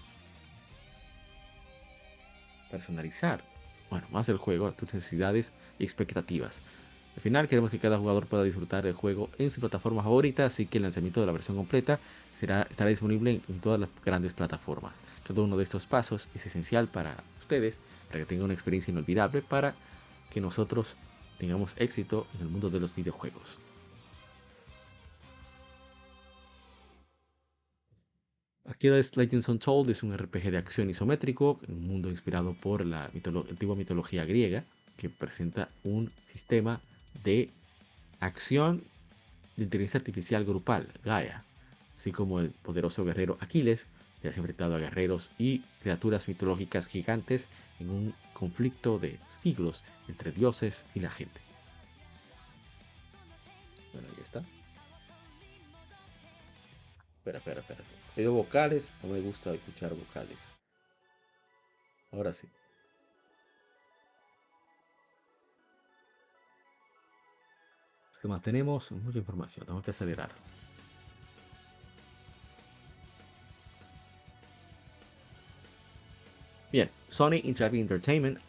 Personalizar, 2.71 3.43
bueno, 3.89 4.07
más 4.11 4.29
el 4.29 4.37
juego 4.37 4.67
a 4.67 4.71
tus 4.71 4.93
necesidades 4.93 5.51
y 5.79 5.83
expectativas. 5.83 6.61
Al 7.15 7.21
final 7.21 7.47
queremos 7.47 7.71
que 7.71 7.79
cada 7.79 7.97
jugador 7.97 8.27
pueda 8.27 8.43
disfrutar 8.43 8.85
el 8.85 8.93
juego 8.93 9.29
en 9.37 9.49
su 9.49 9.61
plataforma 9.61 10.03
favorita, 10.03 10.45
así 10.45 10.65
que 10.65 10.79
el 10.79 10.83
lanzamiento 10.83 11.21
de 11.21 11.27
la 11.27 11.31
versión 11.31 11.55
completa 11.55 11.99
será, 12.37 12.67
estará 12.69 12.89
disponible 12.89 13.41
en, 13.47 13.59
todas 13.61 13.79
las 13.79 13.89
grandes 14.03 14.33
plataformas. 14.33 14.99
Cada 15.25 15.41
uno 15.41 15.55
de 15.55 15.63
estos 15.63 15.85
pasos 15.85 16.27
es 16.35 16.45
esencial 16.45 16.87
para 16.87 17.23
ustedes, 17.39 17.79
para 18.07 18.19
que 18.19 18.25
tengan 18.25 18.45
una 18.45 18.53
experiencia 18.53 18.91
inolvidable, 18.91 19.41
para 19.41 19.75
que 20.29 20.41
nosotros 20.41 20.97
tengamos 21.39 21.75
éxito 21.77 22.27
en 22.35 22.41
el 22.41 22.47
mundo 22.49 22.69
de 22.69 22.81
los 22.81 22.93
videojuegos. 22.93 23.59
Es 28.65 29.17
Legends 29.17 29.47
Untold 29.47 29.89
es 29.89 30.03
un 30.03 30.17
RPG 30.17 30.51
de 30.51 30.57
acción 30.57 30.89
isométrico, 30.89 31.59
un 31.67 31.87
mundo 31.87 32.09
inspirado 32.09 32.53
por 32.53 32.85
la 32.85 33.05
antigua 33.05 33.75
mitología 33.75 34.25
griega, 34.25 34.63
que 34.97 35.09
presenta 35.09 35.69
un 35.83 36.11
sistema 36.31 36.81
de 37.23 37.49
acción 38.19 38.83
de 39.55 39.63
inteligencia 39.63 39.99
artificial 39.99 40.45
grupal, 40.45 40.87
Gaia, 41.03 41.43
así 41.95 42.11
como 42.11 42.39
el 42.39 42.49
poderoso 42.49 43.05
guerrero 43.05 43.37
Aquiles, 43.39 43.87
que 44.21 44.29
ha 44.29 44.31
enfrentado 44.31 44.75
a 44.75 44.79
guerreros 44.79 45.29
y 45.37 45.59
criaturas 45.81 46.27
mitológicas 46.27 46.87
gigantes 46.87 47.47
en 47.79 47.89
un 47.89 48.13
conflicto 48.33 48.97
de 48.97 49.19
siglos 49.27 49.83
entre 50.07 50.31
dioses 50.31 50.85
y 50.95 50.99
la 51.01 51.11
gente. 51.11 51.39
Bueno, 53.93 54.07
ahí 54.09 54.23
está. 54.23 54.39
Espera, 57.19 57.37
espera, 57.37 57.61
espera. 57.61 58.04
Pero 58.15 58.31
vocales, 58.31 58.93
no 59.03 59.09
me 59.09 59.19
gusta 59.19 59.53
escuchar 59.53 59.93
vocales. 59.93 60.39
Ahora 62.11 62.33
sí. 62.33 62.47
¿Qué 68.21 68.27
más 68.29 68.41
tenemos? 68.41 68.89
Mucha 68.91 69.19
información, 69.19 69.65
tengo 69.65 69.81
que 69.81 69.91
acelerar. 69.91 70.31
Bien, 76.71 76.89
Sony 77.09 77.35
Interactive 77.43 77.81
Entertainment 77.81 78.39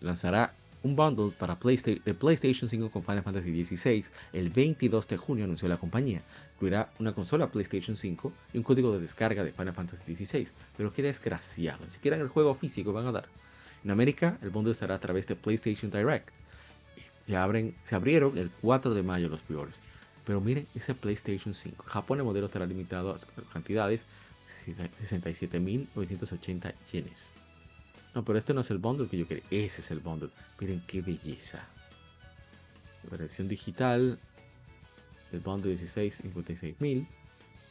lanzará 0.00 0.54
un 0.82 0.96
bundle 0.96 1.32
para 1.38 1.56
de 1.56 2.14
PlayStation 2.14 2.68
5 2.68 2.90
con 2.90 3.02
Final 3.02 3.22
Fantasy 3.22 3.64
XVI 3.64 4.04
el 4.32 4.50
22 4.50 5.08
de 5.08 5.16
junio, 5.16 5.44
anunció 5.44 5.68
la 5.68 5.76
compañía. 5.76 6.22
Incluirá 6.54 6.90
una 6.98 7.12
consola 7.12 7.50
PlayStation 7.50 7.96
5 7.96 8.32
y 8.52 8.58
un 8.58 8.64
código 8.64 8.92
de 8.92 9.00
descarga 9.00 9.44
de 9.44 9.52
Final 9.52 9.74
Fantasy 9.74 10.16
XVI. 10.16 10.48
Pero 10.76 10.92
qué 10.92 11.02
desgraciado, 11.02 11.84
ni 11.84 11.90
siquiera 11.90 12.16
el 12.16 12.28
juego 12.28 12.54
físico 12.54 12.92
van 12.92 13.06
a 13.06 13.12
dar. 13.12 13.26
En 13.84 13.90
América, 13.90 14.38
el 14.42 14.50
bundle 14.50 14.72
estará 14.72 14.96
a 14.96 15.00
través 15.00 15.26
de 15.26 15.36
PlayStation 15.36 15.90
Direct. 15.90 16.28
Se, 17.26 17.34
se 17.84 17.94
abrieron 17.94 18.38
el 18.38 18.50
4 18.60 18.94
de 18.94 19.02
mayo 19.02 19.28
los 19.28 19.42
pre 19.42 19.56
Pero 20.24 20.40
miren 20.40 20.66
ese 20.74 20.94
PlayStation 20.94 21.54
5. 21.54 21.84
Japón 21.86 22.18
el 22.18 22.24
modelo 22.24 22.46
estará 22.46 22.66
limitado 22.66 23.14
a 23.14 23.18
cantidades 23.52 24.06
67.980 24.66 26.74
yenes. 26.92 27.32
No, 28.14 28.24
pero 28.24 28.38
este 28.38 28.52
no 28.54 28.60
es 28.60 28.70
el 28.70 28.78
bundle 28.78 29.08
que 29.08 29.18
yo 29.18 29.28
quería. 29.28 29.44
Ese 29.50 29.80
es 29.80 29.90
el 29.90 30.00
bundle. 30.00 30.30
Miren 30.58 30.82
qué 30.86 31.00
belleza. 31.00 31.64
La 33.10 33.16
digital. 33.44 34.18
El 35.32 35.40
bundle 35.40 35.70
16, 35.70 36.16
56 36.16 36.80
mil. 36.80 37.06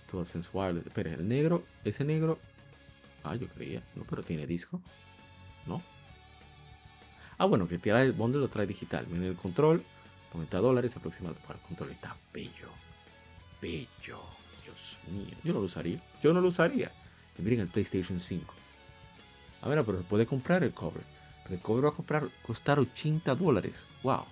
Todo 0.09 0.25
sensual. 0.25 0.77
Espera, 0.85 1.13
el 1.13 1.27
negro. 1.27 1.63
Ese 1.83 2.05
negro. 2.05 2.39
Ah, 3.23 3.35
yo 3.35 3.47
creía. 3.49 3.83
No, 3.95 4.03
pero 4.09 4.23
tiene 4.23 4.47
disco. 4.47 4.81
No. 5.67 5.81
Ah, 7.37 7.45
bueno, 7.45 7.67
que 7.67 7.77
tirar 7.77 8.05
el 8.05 8.13
bundle 8.13 8.39
lo 8.39 8.47
trae 8.47 8.65
digital. 8.65 9.07
Miren 9.07 9.25
el 9.25 9.35
control. 9.35 9.83
90 10.33 10.57
dólares 10.59 10.95
aproximadamente. 10.95 11.45
Para 11.45 11.59
el 11.59 11.65
control 11.65 11.91
está 11.91 12.15
bello. 12.33 12.69
Bello. 13.61 14.21
Dios 14.63 14.97
mío. 15.11 15.35
Yo 15.43 15.53
no 15.53 15.59
lo 15.59 15.65
usaría. 15.65 16.01
Yo 16.23 16.33
no 16.33 16.39
lo 16.39 16.47
usaría. 16.47 16.91
Y 17.37 17.41
miren 17.41 17.59
el 17.59 17.67
PlayStation 17.67 18.21
5. 18.21 18.53
A 19.61 19.69
ver, 19.69 19.83
pero 19.83 20.01
puede 20.03 20.25
comprar 20.25 20.63
el 20.63 20.73
cover. 20.73 21.03
Pero 21.43 21.55
el 21.55 21.61
cover 21.61 21.85
va 21.85 21.89
a 21.89 21.93
comprar, 21.93 22.29
costar 22.45 22.79
80 22.79 23.35
dólares. 23.35 23.85
¡Wow! 24.03 24.25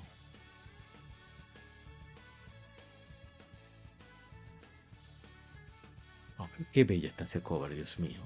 qué 6.72 6.84
bella 6.84 7.08
está 7.08 7.26
ese 7.26 7.42
cover, 7.42 7.74
Dios 7.74 8.00
mío. 8.00 8.20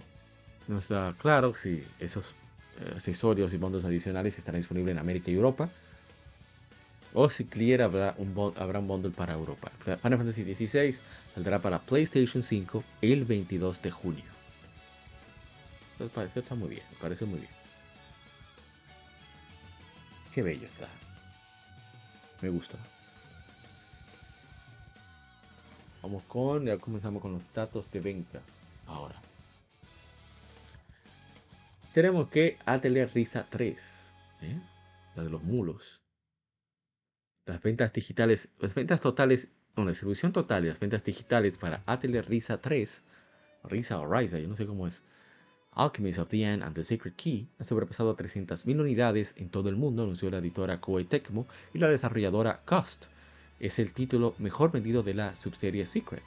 No 0.68 0.80
está 0.80 1.16
claro 1.18 1.54
si 1.56 1.84
esos 2.00 2.34
eh, 2.80 2.94
accesorios 2.96 3.54
y 3.54 3.58
fondos 3.58 3.84
adicionales 3.84 4.38
estarán 4.38 4.62
disponibles 4.62 4.94
en 4.94 5.00
América 5.00 5.32
y 5.32 5.36
Europa. 5.36 5.70
O 7.14 7.30
si 7.30 7.46
clear 7.46 7.82
habrá 7.82 8.16
un, 8.18 8.54
habrá 8.56 8.80
un 8.80 8.88
bundle 8.88 9.12
para 9.12 9.34
Europa. 9.34 9.70
Final 9.84 10.18
Fantasy 10.18 10.44
XVI 10.44 10.96
saldrá 11.34 11.60
para 11.60 11.80
PlayStation 11.80 12.42
5 12.42 12.84
el 13.02 13.26
22 13.26 13.82
de 13.82 13.92
junio. 13.92 14.31
Me 16.02 16.10
parece 16.10 16.40
está 16.40 16.56
muy 16.56 16.70
bien, 16.70 16.84
me 16.92 16.98
parece 16.98 17.26
muy 17.26 17.40
bien. 17.40 17.52
Qué 20.34 20.42
bello 20.42 20.66
está. 20.66 20.88
Me 22.42 22.50
gusta. 22.50 22.78
Vamos 26.02 26.24
con, 26.24 26.66
ya 26.66 26.80
comenzamos 26.80 27.22
con 27.22 27.34
los 27.34 27.54
datos 27.54 27.92
de 27.92 28.00
ventas. 28.00 28.42
Ahora. 28.88 29.16
Tenemos 31.94 32.30
que 32.30 32.58
Atelier 32.66 33.12
Risa 33.14 33.46
3. 33.48 34.12
¿eh? 34.42 34.60
La 35.16 35.24
de 35.24 35.30
los 35.30 35.44
mulos. 35.44 36.02
Las 37.46 37.62
ventas 37.62 37.94
digitales, 37.94 38.48
las 38.60 38.74
ventas 38.74 39.02
totales, 39.02 39.50
no, 39.76 39.84
la 39.84 39.92
distribución 39.92 40.32
total 40.32 40.64
de 40.64 40.70
las 40.70 40.80
ventas 40.80 41.04
digitales 41.04 41.60
para 41.60 41.84
Atelier 41.86 42.28
Risa 42.28 42.60
3, 42.60 43.04
Risa 43.66 44.00
o 44.00 44.12
Risa, 44.12 44.40
yo 44.40 44.48
no 44.48 44.56
sé 44.56 44.66
cómo 44.66 44.88
es, 44.88 45.04
Alchemist 45.74 46.20
of 46.20 46.28
the 46.28 46.44
End 46.44 46.64
and 46.64 46.76
the 46.76 46.84
Secret 46.84 47.16
Key 47.16 47.48
ha 47.58 47.64
sobrepasado 47.64 48.18
300.000 48.18 48.78
unidades 48.78 49.34
en 49.38 49.48
todo 49.48 49.70
el 49.70 49.78
mundo, 49.78 50.04
anunció 50.04 50.30
la 50.30 50.40
editora 50.40 50.82
Koei 50.82 51.06
Tecmo 51.06 51.48
y 51.74 51.80
la 51.80 51.88
desarrolladora 51.88 52.62
Ghost. 52.68 53.06
Es 53.58 53.80
el 53.80 53.94
título 53.94 54.36
mejor 54.38 54.74
vendido 54.74 55.02
de 55.02 55.14
la 55.14 55.34
subserie 55.38 55.86
Secret. 55.86 56.24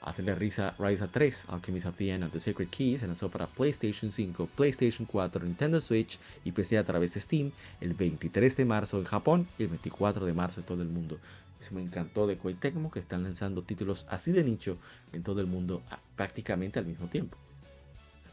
Atelier 0.00 0.36
Risa 0.36 0.74
Risa 0.80 1.06
3, 1.06 1.46
Alchemist 1.48 1.86
of 1.86 1.96
the 1.96 2.10
End 2.10 2.24
and 2.24 2.32
the 2.32 2.40
Secret 2.40 2.70
Key 2.70 2.98
se 2.98 3.06
lanzó 3.06 3.30
para 3.30 3.46
PlayStation 3.46 4.10
5, 4.10 4.48
PlayStation 4.56 5.06
4, 5.06 5.44
Nintendo 5.44 5.80
Switch 5.80 6.18
y 6.44 6.50
PC 6.50 6.76
a 6.76 6.84
través 6.84 7.14
de 7.14 7.20
Steam 7.20 7.52
el 7.80 7.94
23 7.94 8.56
de 8.56 8.64
marzo 8.64 8.98
en 8.98 9.04
Japón 9.04 9.46
y 9.60 9.62
el 9.62 9.68
24 9.68 10.26
de 10.26 10.32
marzo 10.32 10.58
en 10.58 10.66
todo 10.66 10.82
el 10.82 10.88
mundo. 10.88 11.20
Eso 11.60 11.72
me 11.72 11.82
encantó 11.82 12.26
de 12.26 12.36
Koei 12.36 12.56
Tecmo 12.56 12.90
que 12.90 12.98
están 12.98 13.22
lanzando 13.22 13.62
títulos 13.62 14.06
así 14.08 14.32
de 14.32 14.42
nicho 14.42 14.76
en 15.12 15.22
todo 15.22 15.40
el 15.40 15.46
mundo 15.46 15.82
prácticamente 16.16 16.80
al 16.80 16.86
mismo 16.86 17.06
tiempo 17.06 17.38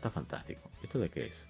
fantástico. 0.09 0.69
¿Esto 0.83 0.99
de 0.99 1.09
qué 1.09 1.27
es? 1.27 1.45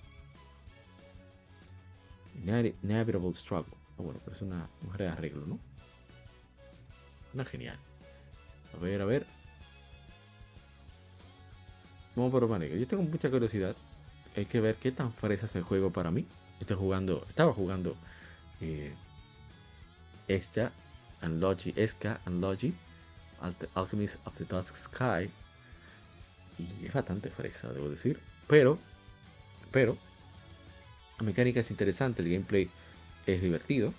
Inevitable 2.44 3.34
Struggle. 3.34 3.74
Ah, 3.98 4.02
bueno, 4.02 4.20
pero 4.24 4.36
es 4.36 4.42
una 4.42 4.70
mujer 4.82 5.02
de 5.02 5.08
arreglo, 5.08 5.46
¿no? 5.46 5.60
Una 7.34 7.46
genial. 7.46 7.78
A 8.74 8.78
ver, 8.78 9.02
a 9.02 9.06
ver. 9.06 9.26
Vamos 12.16 12.32
por 12.32 12.48
manera. 12.48 12.76
Yo 12.76 12.88
tengo 12.88 13.04
mucha 13.04 13.30
curiosidad. 13.30 13.76
Hay 14.36 14.46
que 14.46 14.60
ver 14.60 14.76
qué 14.76 14.92
tan 14.92 15.14
fresa 15.14 15.46
es 15.46 15.56
el 15.56 15.64
juego 15.64 15.92
para 15.92 16.12
mí. 16.12 16.26
Estoy 16.60 16.78
jugando, 16.78 17.26
estaba 17.30 17.54
jugando 17.54 17.96
eh, 18.62 18.94
esta, 20.28 20.72
Anlogy, 21.22 21.74
Esca, 21.76 22.20
Anlogy, 22.26 22.74
Alchemist 23.76 24.18
of 24.26 24.38
the 24.38 24.46
Dusk 24.46 24.76
Sky. 24.76 25.30
Y 26.58 26.86
es 26.86 26.94
bastante 26.94 27.30
fresa, 27.30 27.72
debo 27.74 27.90
decir. 27.90 28.20
Pero, 28.48 28.78
pero, 29.72 29.98
la 31.18 31.26
mecánica 31.26 31.62
es 31.62 31.72
interesante, 31.72 32.22
el 32.22 32.30
gameplay 32.30 32.70
es 33.26 33.42
divertido. 33.42 33.94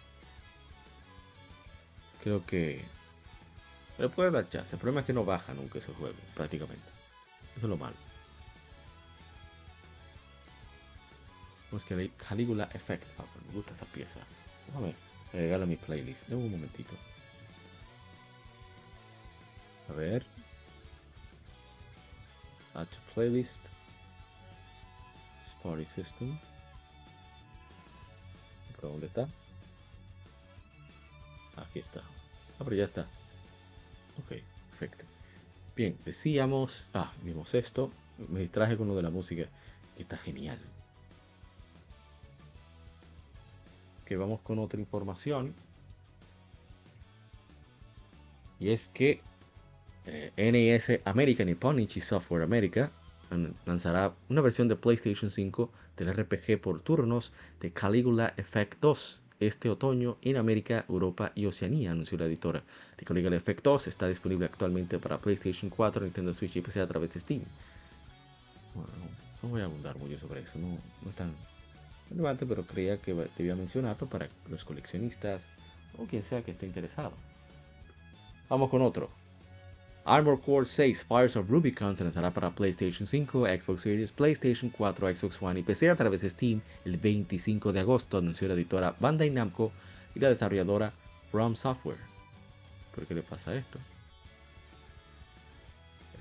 Creo 2.22 2.44
que 2.44 2.84
le 3.98 4.08
puede 4.08 4.30
dar 4.30 4.48
chance. 4.48 4.74
El 4.74 4.80
problema 4.80 5.00
es 5.00 5.06
que 5.06 5.12
no 5.12 5.24
baja 5.24 5.54
nunca 5.54 5.78
ese 5.78 5.92
juego, 5.92 6.16
prácticamente. 6.34 6.86
Eso 7.56 7.66
es 7.66 7.70
lo 7.70 7.76
malo. 7.76 7.96
Vamos 11.70 11.84
que 11.84 12.10
Caligula 12.28 12.68
Effect. 12.74 13.04
Ah, 13.18 13.24
me 13.48 13.54
gusta 13.54 13.72
esa 13.74 13.86
pieza. 13.86 14.20
Déjame 14.66 14.94
agregarla 15.32 15.64
a 15.64 15.68
mi 15.68 15.76
playlist. 15.76 16.28
Dame 16.28 16.44
un 16.44 16.52
momentito. 16.52 16.94
A 19.88 19.92
ver. 19.92 20.24
Add 22.74 22.88
to 22.88 22.98
playlist. 23.14 23.75
Party 25.66 25.86
System. 25.86 26.38
¿Dónde 28.80 29.06
está? 29.06 29.28
Aquí 31.56 31.80
está. 31.80 32.00
Ah, 32.58 32.64
pero 32.64 32.76
ya 32.76 32.84
está. 32.84 33.02
Ok, 34.18 34.36
perfecto. 34.70 35.04
Bien, 35.74 35.98
decíamos. 36.04 36.88
Ah, 36.94 37.12
vimos 37.22 37.52
esto. 37.54 37.90
Me 38.28 38.40
distraje 38.40 38.76
con 38.76 38.86
lo 38.86 38.94
de 38.94 39.02
la 39.02 39.10
música. 39.10 39.48
Que 39.96 40.02
está 40.02 40.16
genial. 40.16 40.58
Que 44.04 44.16
vamos 44.16 44.40
con 44.42 44.60
otra 44.60 44.78
información. 44.78 45.52
Y 48.60 48.70
es 48.70 48.86
que 48.88 49.20
eh, 50.06 50.32
NES 50.36 51.00
American 51.04 51.48
y 51.48 52.00
Software 52.00 52.42
America 52.42 52.92
lanzará 53.64 54.14
una 54.28 54.40
versión 54.40 54.68
de 54.68 54.76
PlayStation 54.76 55.30
5 55.30 55.70
del 55.96 56.14
RPG 56.14 56.60
por 56.60 56.80
turnos 56.80 57.32
de 57.60 57.72
Caligula 57.72 58.34
Effect 58.36 58.80
2 58.80 59.22
este 59.40 59.68
otoño 59.68 60.16
en 60.22 60.36
América, 60.36 60.84
Europa 60.88 61.32
y 61.34 61.46
Oceanía, 61.46 61.92
anunció 61.92 62.16
la 62.18 62.24
editora. 62.24 62.62
The 62.96 63.04
Caligula 63.04 63.36
Effect 63.36 63.62
2 63.62 63.86
está 63.88 64.08
disponible 64.08 64.46
actualmente 64.46 64.98
para 64.98 65.18
PlayStation 65.18 65.70
4, 65.70 66.04
Nintendo 66.04 66.32
Switch 66.32 66.56
y 66.56 66.62
PC 66.62 66.80
a 66.80 66.86
través 66.86 67.12
de 67.12 67.20
Steam. 67.20 67.42
Bueno, 68.74 68.88
no 69.42 69.48
voy 69.48 69.60
a 69.60 69.64
abundar 69.64 69.98
mucho 69.98 70.18
sobre 70.18 70.40
eso, 70.40 70.58
no, 70.58 70.78
no 71.02 71.10
es 71.10 71.16
tan 71.16 71.32
relevante, 72.10 72.46
pero 72.46 72.66
creía 72.66 72.98
que 72.98 73.14
debía 73.36 73.56
mencionarlo 73.56 74.08
para 74.08 74.28
los 74.48 74.64
coleccionistas 74.64 75.48
o 75.98 76.06
quien 76.06 76.22
sea 76.22 76.42
que 76.42 76.52
esté 76.52 76.66
interesado. 76.66 77.12
Vamos 78.48 78.70
con 78.70 78.82
otro. 78.82 79.10
Armor 80.08 80.40
Core 80.40 80.64
6 80.64 81.02
Fires 81.02 81.34
of 81.34 81.50
Rubicon 81.50 81.96
se 81.96 82.04
lanzará 82.04 82.30
para 82.30 82.52
PlayStation 82.52 83.08
5, 83.08 83.44
Xbox 83.46 83.80
Series, 83.80 84.12
PlayStation 84.12 84.70
4, 84.70 85.16
Xbox 85.16 85.42
One 85.42 85.58
y 85.58 85.62
PC 85.64 85.90
a 85.90 85.96
través 85.96 86.20
de 86.20 86.30
Steam 86.30 86.62
el 86.84 86.96
25 86.96 87.72
de 87.72 87.80
agosto, 87.80 88.18
anunció 88.18 88.46
la 88.46 88.54
editora 88.54 88.94
Bandai 89.00 89.30
Namco 89.30 89.72
y 90.14 90.20
la 90.20 90.28
desarrolladora 90.28 90.92
From 91.32 91.56
Software. 91.56 91.98
¿Por 92.94 93.04
qué 93.04 93.14
le 93.16 93.22
pasa 93.22 93.56
esto? 93.56 93.80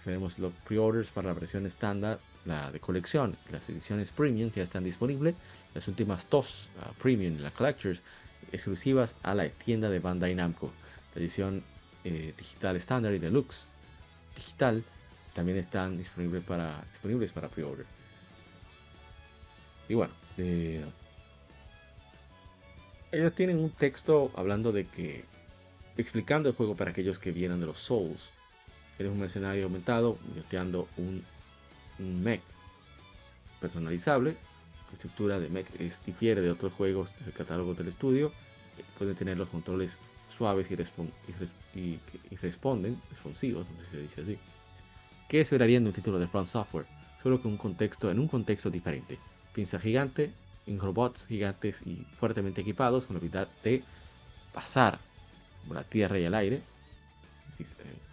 Tenemos 0.04 0.40
los 0.40 0.52
pre-orders 0.68 1.12
para 1.12 1.28
la 1.28 1.36
versión 1.36 1.68
estándar, 1.68 2.20
la 2.46 2.72
de 2.72 2.80
colección, 2.80 3.38
las 3.52 3.70
ediciones 3.70 4.10
premium 4.10 4.50
ya 4.50 4.64
están 4.64 4.84
disponibles. 4.84 5.36
Las 5.76 5.88
últimas 5.88 6.28
dos, 6.28 6.70
la 6.82 6.92
premium 6.94 7.36
y 7.36 7.40
la 7.40 7.52
collectors, 7.52 8.02
exclusivas 8.52 9.16
a 9.22 9.36
la 9.36 9.48
tienda 9.50 9.90
de 9.90 10.00
Bandai 10.00 10.34
Namco. 10.34 10.72
La 11.14 11.22
edición 11.22 11.64
eh, 12.04 12.34
digital 12.36 12.76
estándar 12.76 13.14
y 13.14 13.20
deluxe 13.20 13.68
digital 14.36 14.84
también 15.34 15.58
están 15.58 15.98
disponibles 15.98 16.44
para, 16.44 16.82
disponibles 16.92 17.32
para 17.32 17.50
pre-order. 17.50 17.86
Y 19.90 19.94
bueno, 19.94 20.14
eh, 20.38 20.84
ellos 23.12 23.36
tienen 23.36 23.60
un 23.60 23.70
texto 23.70 24.32
hablando 24.36 24.72
de 24.72 24.86
que, 24.86 25.26
explicando 25.98 26.50
el 26.50 26.56
juego 26.56 26.76
para 26.76 26.92
aquellos 26.92 27.20
que 27.20 27.32
vienen 27.32 27.60
de 27.60 27.66
los 27.66 27.80
Souls. 27.80 28.30
Eres 28.98 29.12
un 29.12 29.20
mercenario 29.20 29.66
aumentado, 29.66 30.18
yoteando 30.36 30.88
un, 30.98 31.24
un 32.00 32.24
mech 32.24 32.42
personalizable. 33.60 34.32
La 34.88 34.94
estructura 34.94 35.40
de 35.40 35.50
mech 35.50 35.68
es, 35.80 36.00
difiere 36.06 36.42
de 36.42 36.52
otros 36.52 36.72
juegos 36.74 37.14
del 37.26 37.34
catálogo 37.34 37.74
del 37.74 37.90
estudio. 37.90 38.32
Pueden 38.98 39.16
tener 39.16 39.38
los 39.38 39.50
controles 39.50 39.98
suaves 40.38 40.68
y, 40.72 40.76
responden, 42.36 43.02
responsivos, 43.10 43.66
no 43.70 43.78
sé 43.80 43.86
si 43.86 43.92
se 43.92 44.02
dice 44.02 44.22
así, 44.22 44.38
que 45.30 45.42
esperarían 45.42 45.84
de 45.84 45.90
un 45.90 45.96
título 45.96 46.20
de 46.20 46.28
Front 46.28 46.48
Software, 46.48 46.86
solo 47.22 47.42
que 47.42 47.48
un 47.48 47.58
contexto, 47.58 48.12
en 48.12 48.20
un 48.20 48.28
contexto 48.28 48.70
diferente. 48.70 49.18
Piensa 49.54 49.80
gigante, 49.80 50.34
en 50.68 50.80
robots 50.80 51.28
gigantes 51.28 51.82
y 51.86 51.96
fuertemente 52.20 52.62
equipados 52.62 53.06
con 53.06 53.16
la 53.16 53.20
habilidad 53.20 53.48
de 53.64 53.84
pasar 54.54 55.00
por 55.68 55.76
la 55.76 55.84
tierra 55.84 56.20
y 56.20 56.26
el 56.26 56.34
aire, 56.34 56.62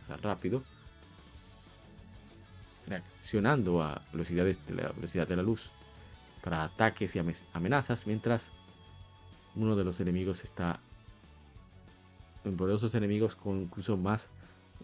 pasar 0.00 0.22
rápido, 0.22 0.62
reaccionando 2.86 3.82
a 3.82 4.02
velocidades 4.12 4.64
de 4.66 4.74
la 4.74 4.92
velocidad 4.92 5.26
de 5.26 5.36
la 5.36 5.42
luz 5.42 5.70
para 6.42 6.64
ataques 6.64 7.14
y 7.16 7.20
amenazas 7.52 8.06
mientras 8.06 8.50
uno 9.54 9.76
de 9.76 9.84
los 9.84 10.00
enemigos 10.00 10.44
está 10.44 10.80
poderosos 12.50 12.94
enemigos 12.94 13.36
con 13.36 13.62
incluso 13.62 13.96
más 13.96 14.28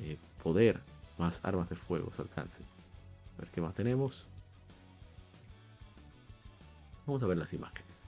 eh, 0.00 0.16
poder, 0.42 0.80
más 1.18 1.40
armas 1.44 1.68
de 1.68 1.76
fuego 1.76 2.12
su 2.14 2.22
alcance. 2.22 2.62
A 3.36 3.40
ver 3.42 3.50
qué 3.50 3.60
más 3.60 3.74
tenemos. 3.74 4.26
Vamos 7.06 7.22
a 7.22 7.26
ver 7.26 7.38
las 7.38 7.52
imágenes. 7.52 8.04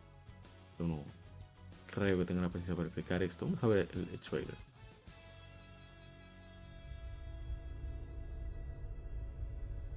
Yo 0.78 0.86
no 0.86 1.02
creo 1.90 2.18
que 2.18 2.24
tenga 2.24 2.42
la 2.42 2.48
paciencia 2.48 2.74
para 2.74 2.86
explicar 2.86 3.22
esto. 3.22 3.46
Vamos 3.46 3.62
a 3.64 3.66
ver 3.66 3.88
el, 3.92 4.18
trailer. 4.20 4.54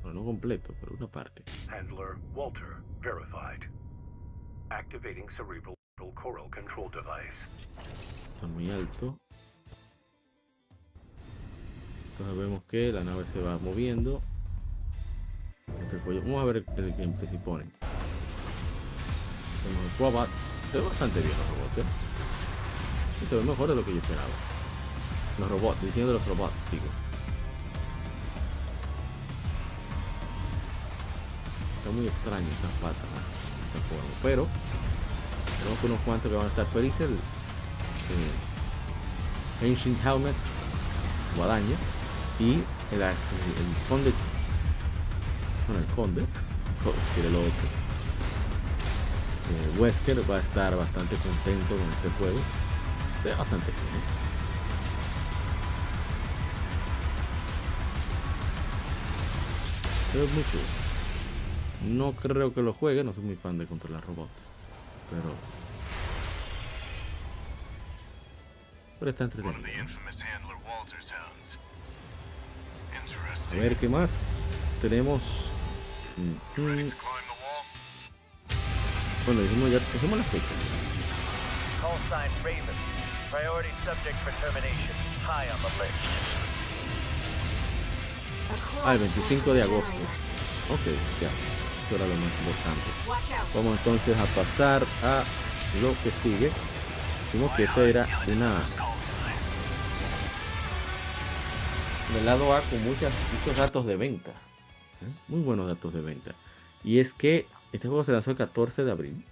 Bueno, 0.01 0.19
no 0.19 0.25
completo, 0.25 0.73
pero 0.79 0.95
una 0.95 1.07
parte. 1.07 1.43
Handler 1.69 2.17
Walter 2.33 2.77
verified. 3.01 3.69
Activating 4.69 5.29
cerebral 5.29 5.75
coral 6.15 6.49
control 6.49 6.89
device. 6.91 7.47
Está 8.35 8.47
muy 8.47 8.69
alto. 8.71 9.17
Entonces 12.13 12.37
vemos 12.37 12.61
que 12.69 12.91
la 12.91 13.03
nave 13.03 13.23
se 13.33 13.41
va 13.41 13.57
moviendo. 13.57 14.21
Este 15.81 15.97
Vamos 16.21 16.41
a 16.41 16.45
ver 16.45 16.57
el, 16.57 16.65
gameplay 16.95 17.27
si 17.27 17.37
ponen. 17.37 17.71
Tenemos 19.63 19.97
robots. 19.97 20.29
Se 20.71 20.77
ve 20.77 20.85
bastante 20.85 21.19
bien 21.21 21.31
los 21.31 21.57
robots, 21.57 21.77
¿eh? 21.79 21.83
se 23.27 23.35
ve 23.35 23.43
mejor 23.43 23.69
de 23.69 23.75
lo 23.75 23.83
que 23.85 23.93
yo 23.93 23.99
esperaba. 23.99 24.27
Los 25.39 25.49
robots, 25.49 25.81
diseño 25.81 26.07
de 26.07 26.13
los 26.13 26.27
robots, 26.27 26.53
digo. 26.71 26.85
Está 31.79 31.91
muy 31.91 32.07
extraño 32.07 32.45
estas 32.47 32.71
patas, 32.73 33.05
este 33.67 33.79
juego. 33.89 34.07
Pero 34.21 34.47
tenemos 35.57 35.83
unos 35.83 35.99
cuantos 36.01 36.29
que 36.29 36.37
van 36.37 36.45
a 36.45 36.49
estar 36.49 36.65
felices. 36.67 37.09
El, 37.09 37.17
Ancient 39.67 39.97
Helmets, 40.05 40.45
guadaña. 41.35 41.77
Y 42.39 42.53
el, 42.91 43.01
el, 43.01 43.13
conde. 43.87 44.11
Bueno, 45.67 45.81
el 45.81 45.95
conde. 45.95 46.21
decir 46.21 47.25
el 47.25 47.35
otro. 47.35 47.83
Eh, 49.51 49.79
Wesker 49.79 50.29
va 50.29 50.37
a 50.37 50.39
estar 50.39 50.75
bastante 50.75 51.15
contento 51.17 51.75
con 51.75 51.89
este 51.89 52.09
juego. 52.17 52.39
Está 53.23 53.37
bastante 53.37 53.67
bien. 53.71 53.85
¿eh? 53.85 54.23
Es 60.13 60.31
muy 60.31 60.43
No 61.97 62.13
creo 62.13 62.53
que 62.53 62.61
lo 62.61 62.73
juegue, 62.73 63.03
no 63.03 63.13
soy 63.13 63.23
muy 63.23 63.35
fan 63.35 63.57
de 63.57 63.65
controlar 63.65 64.05
robots. 64.05 64.49
Pero. 65.09 65.35
Pero 68.99 69.11
está 69.11 69.23
entretenido. 69.23 69.59
A 73.51 73.55
ver 73.55 73.75
qué 73.75 73.87
más. 73.87 74.11
Tenemos. 74.81 75.21
Mm, 76.17 76.61
mm. 76.61 76.91
Bueno, 79.25 79.41
dijimos 79.41 79.71
ya 79.71 79.79
hicimos 79.95 80.17
la 80.17 80.25
fecha. 80.25 80.53
Call 81.81 81.97
sign 82.09 82.31
Raven. 82.43 82.75
Priority 83.31 83.69
subject 83.85 84.17
for 84.23 84.33
termination. 84.41 84.95
High 85.25 85.49
on 85.51 85.59
the 85.61 85.69
list. 85.81 86.43
Ah, 88.85 88.93
el 88.93 88.99
25 88.99 89.53
de 89.53 89.63
agosto. 89.63 89.91
Ok, 90.69 90.85
ya. 91.21 91.29
Eso 91.85 91.95
era 91.95 92.07
lo 92.07 92.15
más 92.15 92.31
importante. 92.39 92.89
Vamos 93.55 93.77
entonces 93.77 94.17
a 94.17 94.25
pasar 94.35 94.83
a 95.03 95.23
lo 95.81 95.95
que 96.03 96.11
sigue. 96.21 96.51
Dijimos 97.31 97.55
que 97.55 97.63
esta 97.63 97.81
era 97.81 98.07
una 98.27 98.61
del 102.13 102.25
lado 102.25 102.53
A 102.53 102.61
con 102.61 102.83
muchos 102.83 103.11
datos 103.57 103.85
de 103.87 103.95
venta. 103.95 104.31
¿eh? 104.31 105.11
Muy 105.27 105.41
buenos 105.41 105.67
datos 105.67 105.93
de 105.93 106.01
venta. 106.01 106.35
Y 106.83 106.99
es 106.99 107.11
que 107.11 107.47
este 107.71 107.87
juego 107.87 108.03
se 108.03 108.11
lanzó 108.11 108.31
el 108.31 108.37
14 108.37 108.83
de 108.83 108.91
abril 108.91 109.25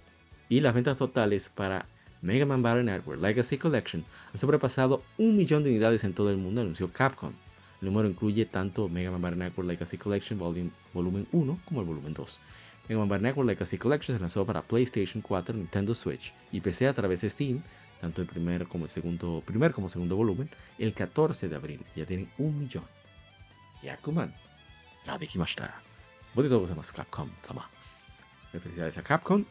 y 0.48 0.60
las 0.60 0.74
ventas 0.74 0.96
totales 0.96 1.48
para 1.48 1.86
Mega 2.22 2.44
Man 2.44 2.62
Battle 2.62 2.84
Network 2.84 3.20
Legacy 3.20 3.56
Collection 3.56 4.04
han 4.32 4.38
sobrepasado 4.38 5.02
un 5.16 5.36
millón 5.36 5.62
de 5.62 5.70
unidades 5.70 6.02
en 6.02 6.12
todo 6.12 6.30
el 6.30 6.38
mundo, 6.38 6.60
anunció 6.60 6.92
Capcom. 6.92 7.32
El 7.80 7.86
número 7.86 8.08
incluye 8.08 8.46
tanto 8.46 8.88
Mega 8.88 9.12
Man 9.12 9.22
Battle 9.22 9.38
Network 9.38 9.68
Legacy 9.68 9.96
Collection 9.96 10.38
Volumen 10.38 11.26
1 11.30 11.58
como 11.64 11.80
el 11.80 11.86
Volumen 11.86 12.14
2. 12.14 12.38
Mega 12.88 12.98
Man 12.98 13.08
Battle 13.08 13.28
Network 13.28 13.48
Legacy 13.48 13.78
Collection 13.78 14.16
se 14.16 14.20
lanzó 14.20 14.44
para 14.44 14.62
PlayStation 14.62 15.22
4, 15.22 15.54
Nintendo 15.54 15.94
Switch 15.94 16.32
y 16.50 16.60
PC 16.60 16.88
a 16.88 16.94
través 16.94 17.20
de 17.20 17.30
Steam, 17.30 17.62
tanto 18.02 18.20
el 18.20 18.26
primer 18.26 18.66
como 18.66 18.86
el 18.86 18.90
segundo, 18.90 19.44
primer 19.46 19.72
como 19.72 19.88
segundo 19.88 20.16
volumen, 20.16 20.50
el 20.76 20.92
14 20.92 21.48
de 21.48 21.54
abril. 21.54 21.86
Ya 21.94 22.04
tienen 22.04 22.28
un 22.36 22.58
millón. 22.58 22.84
Yakuman. 23.80 24.34
Ya 25.06 25.16
dijimashita. 25.16 25.72
Bonito 26.34 26.58
gozaimasu 26.58 26.94
Capcom-sama. 26.94 27.70
Felicidades 28.50 28.98
a 28.98 29.02
Capcom 29.02 29.44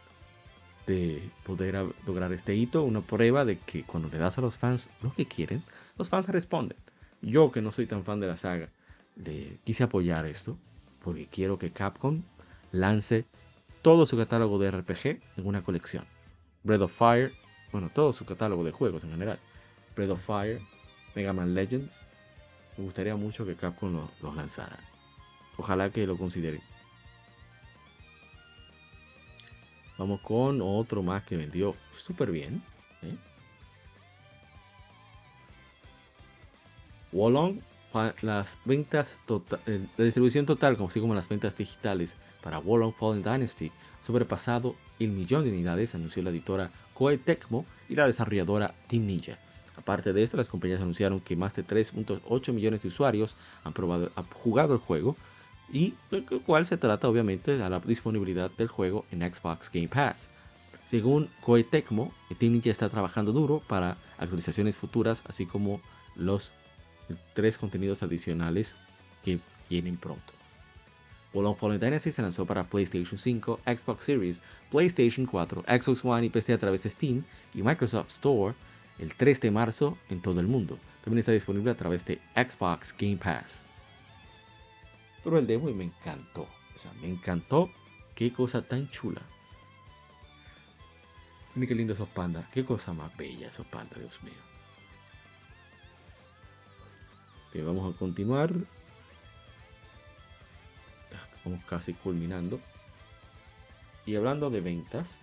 de 0.85 1.29
poder 1.45 1.93
lograr 2.05 2.33
este 2.33 2.53
hito, 2.53 2.83
una 2.83 2.99
prueba 2.99 3.45
de 3.45 3.57
que 3.59 3.83
cuando 3.83 4.09
le 4.09 4.17
das 4.17 4.37
a 4.37 4.41
los 4.41 4.57
fans 4.57 4.89
lo 5.01 5.13
que 5.13 5.25
quieren, 5.25 5.63
los 5.97 6.09
fans 6.09 6.27
responden. 6.27 6.77
Yo 7.21 7.53
que 7.53 7.61
no 7.61 7.71
soy 7.71 7.87
tan 7.87 8.03
fan 8.03 8.19
de 8.19 8.27
la 8.27 8.35
saga, 8.35 8.67
de, 9.15 9.59
quise 9.63 9.83
apoyar 9.83 10.25
esto 10.25 10.57
porque 11.01 11.27
quiero 11.27 11.57
que 11.57 11.71
Capcom 11.71 12.23
lance 12.73 13.25
todo 13.81 14.05
su 14.05 14.17
catálogo 14.17 14.59
de 14.59 14.71
RPG 14.71 15.21
en 15.37 15.47
una 15.47 15.63
colección. 15.63 16.05
Breath 16.63 16.81
of 16.81 16.91
Fire, 16.91 17.31
bueno, 17.71 17.89
todo 17.89 18.13
su 18.13 18.25
catálogo 18.25 18.63
de 18.63 18.71
juegos 18.71 19.03
en 19.03 19.11
general. 19.11 19.39
Breath 19.95 20.11
of 20.11 20.25
Fire, 20.25 20.61
Mega 21.15 21.33
Man 21.33 21.53
Legends. 21.53 22.07
Me 22.77 22.83
gustaría 22.83 23.15
mucho 23.15 23.45
que 23.45 23.55
Capcom 23.55 24.07
los 24.21 24.35
lanzara. 24.35 24.79
Ojalá 25.57 25.89
que 25.89 26.07
lo 26.07 26.17
consideren. 26.17 26.61
Vamos 29.97 30.21
con 30.21 30.61
otro 30.61 31.03
más 31.03 31.23
que 31.23 31.37
vendió 31.37 31.75
súper 31.93 32.31
bien. 32.31 32.63
¿eh? 33.03 33.15
Las 38.21 38.57
ventas 38.65 39.19
total, 39.25 39.59
eh, 39.67 39.85
la 39.97 40.05
distribución 40.05 40.45
total, 40.45 40.77
así 40.87 40.99
como 40.99 41.13
las 41.13 41.27
ventas 41.27 41.57
digitales 41.57 42.15
para 42.41 42.57
Wolong 42.57 42.93
Fallen 42.93 43.21
Dynasty, 43.21 43.71
sobrepasado 44.01 44.75
el 44.99 45.09
millón 45.11 45.43
de 45.43 45.49
unidades, 45.49 45.93
anunció 45.93 46.23
la 46.23 46.29
editora 46.29 46.71
Koei 47.01 47.17
Tecmo 47.17 47.65
y 47.89 47.95
la 47.95 48.05
desarrolladora 48.05 48.75
Team 48.85 49.07
Ninja. 49.07 49.39
Aparte 49.75 50.13
de 50.13 50.21
esto, 50.21 50.37
las 50.37 50.49
compañías 50.49 50.81
anunciaron 50.81 51.19
que 51.19 51.35
más 51.35 51.55
de 51.55 51.65
3.8 51.65 52.53
millones 52.53 52.83
de 52.83 52.89
usuarios 52.89 53.35
han, 53.63 53.73
probado, 53.73 54.11
han 54.15 54.25
jugado 54.25 54.75
el 54.75 54.79
juego, 54.79 55.17
y 55.73 55.95
el 56.11 56.23
cual 56.45 56.67
se 56.67 56.77
trata 56.77 57.09
obviamente 57.09 57.57
de 57.57 57.67
la 57.67 57.79
disponibilidad 57.79 58.51
del 58.51 58.67
juego 58.67 59.03
en 59.09 59.21
Xbox 59.21 59.71
Game 59.73 59.87
Pass. 59.87 60.29
Según 60.85 61.27
Koei 61.43 61.63
Tecmo, 61.63 62.13
Team 62.37 62.53
Ninja 62.53 62.69
está 62.69 62.87
trabajando 62.87 63.31
duro 63.31 63.63
para 63.67 63.97
actualizaciones 64.19 64.77
futuras, 64.77 65.23
así 65.27 65.47
como 65.47 65.81
los 66.15 66.51
tres 67.33 67.57
contenidos 67.57 68.03
adicionales 68.03 68.75
que 69.25 69.39
vienen 69.71 69.97
pronto. 69.97 70.33
Wolong 71.33 71.55
Fallen 71.55 71.79
Dynasty 71.79 72.11
se 72.11 72.21
lanzó 72.21 72.45
para 72.45 72.65
PlayStation 72.65 73.17
5, 73.17 73.61
Xbox 73.65 74.05
Series, 74.05 74.41
PlayStation 74.69 75.25
4, 75.25 75.63
Xbox 75.67 76.03
One 76.03 76.25
y 76.25 76.29
PC 76.29 76.53
a 76.53 76.57
través 76.57 76.83
de 76.83 76.89
Steam 76.89 77.23
y 77.53 77.63
Microsoft 77.63 78.09
Store 78.09 78.53
el 78.99 79.15
3 79.15 79.41
de 79.41 79.51
marzo 79.51 79.97
en 80.09 80.21
todo 80.21 80.39
el 80.39 80.47
mundo. 80.47 80.77
También 81.03 81.19
está 81.19 81.31
disponible 81.31 81.71
a 81.71 81.75
través 81.75 82.05
de 82.05 82.19
Xbox 82.35 82.95
Game 82.97 83.17
Pass. 83.17 83.65
Pero 85.23 85.39
el 85.39 85.47
demo 85.47 85.69
y 85.69 85.73
me 85.73 85.85
encantó. 85.85 86.47
O 86.75 86.77
sea, 86.77 86.91
me 87.01 87.07
encantó. 87.07 87.71
Qué 88.15 88.31
cosa 88.31 88.61
tan 88.61 88.89
chula. 88.89 89.21
Mira 91.55 91.67
qué 91.67 91.75
lindo 91.75 91.93
esos 91.93 92.09
pandas. 92.09 92.47
Qué 92.49 92.63
cosa 92.63 92.93
más 92.93 93.15
bella 93.17 93.47
esos 93.47 93.65
pandas, 93.67 93.99
Dios 93.99 94.21
mío. 94.23 94.33
vamos 97.65 97.93
a 97.93 97.97
continuar. 97.97 98.53
Estamos 101.41 101.65
casi 101.65 101.93
culminando. 101.95 102.59
Y 104.05 104.15
hablando 104.15 104.51
de 104.51 104.61
ventas, 104.61 105.17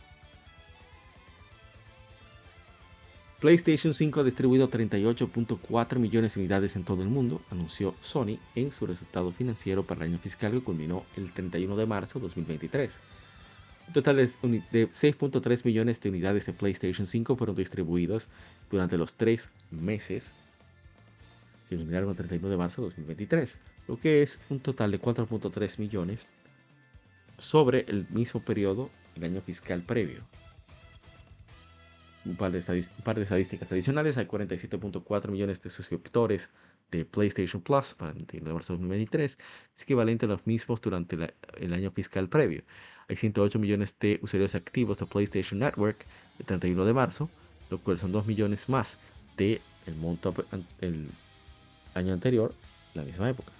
PlayStation 3.38 3.94
5 3.94 4.20
ha 4.20 4.24
distribuido 4.24 4.68
38.4 4.68 5.98
millones 6.00 6.34
de 6.34 6.40
unidades 6.40 6.74
en 6.74 6.82
todo 6.82 7.04
el 7.04 7.08
mundo, 7.08 7.40
anunció 7.52 7.94
Sony 8.00 8.36
en 8.56 8.72
su 8.72 8.84
resultado 8.84 9.30
financiero 9.30 9.84
para 9.86 10.04
el 10.04 10.10
año 10.10 10.18
fiscal 10.18 10.50
que 10.50 10.60
culminó 10.60 11.04
el 11.16 11.32
31 11.32 11.76
de 11.76 11.86
marzo 11.86 12.18
de 12.18 12.24
2023. 12.24 12.98
Un 13.86 13.92
total 13.92 14.16
de 14.16 14.24
6.3 14.26 15.64
millones 15.64 16.00
de 16.00 16.08
unidades 16.08 16.46
de 16.46 16.52
PlayStation 16.52 17.06
5 17.06 17.36
fueron 17.36 17.54
distribuidos 17.54 18.26
durante 18.72 18.96
los 18.96 19.14
tres 19.14 19.50
meses 19.70 20.34
que 21.68 21.76
culminaron 21.76 22.10
el 22.10 22.16
31 22.16 22.48
de 22.48 22.56
marzo 22.56 22.82
de 22.82 22.86
2023, 22.88 23.56
lo 23.88 23.98
que 23.98 24.22
es 24.22 24.38
un 24.50 24.60
total 24.60 24.90
de 24.92 25.00
4.3 25.00 25.78
millones 25.78 26.28
sobre 27.38 27.80
el 27.88 28.06
mismo 28.10 28.40
periodo 28.44 28.90
el 29.16 29.24
año 29.24 29.40
fiscal 29.40 29.82
previo 29.82 30.22
un 32.28 32.36
par 32.36 32.52
de, 32.52 32.58
estadísticas 33.22 33.72
adicionales. 33.72 34.16
Hay 34.18 34.26
47.4 34.26 35.30
millones 35.30 35.62
de 35.62 35.70
suscriptores 35.70 36.50
de 36.90 37.04
PlayStation 37.04 37.60
Plus 37.62 37.94
para 37.94 38.12
el 38.12 38.16
31 38.18 38.48
de 38.48 38.54
marzo 38.54 38.72
de 38.72 38.78
2023, 38.78 39.38
es 39.76 39.82
equivalente 39.82 40.26
a 40.26 40.28
los 40.28 40.46
mismos 40.46 40.80
durante 40.80 41.16
el 41.58 41.72
año 41.74 41.90
fiscal 41.90 42.28
previo. 42.28 42.62
Hay 43.08 43.16
108 43.16 43.58
millones 43.58 43.94
de 44.00 44.18
usuarios 44.22 44.54
activos 44.54 44.98
de 44.98 45.06
PlayStation 45.06 45.60
Network 45.60 46.06
el 46.38 46.46
31 46.46 46.84
de 46.84 46.92
marzo, 46.94 47.30
lo 47.70 47.78
cual 47.78 47.98
son 47.98 48.12
2 48.12 48.26
millones 48.26 48.68
más 48.68 48.98
de 49.36 49.60
el 49.86 49.96
monto 49.96 50.34
el 50.80 51.08
año 51.94 52.12
anterior, 52.12 52.54
la 52.94 53.02
misma 53.02 53.30
época. 53.30 53.57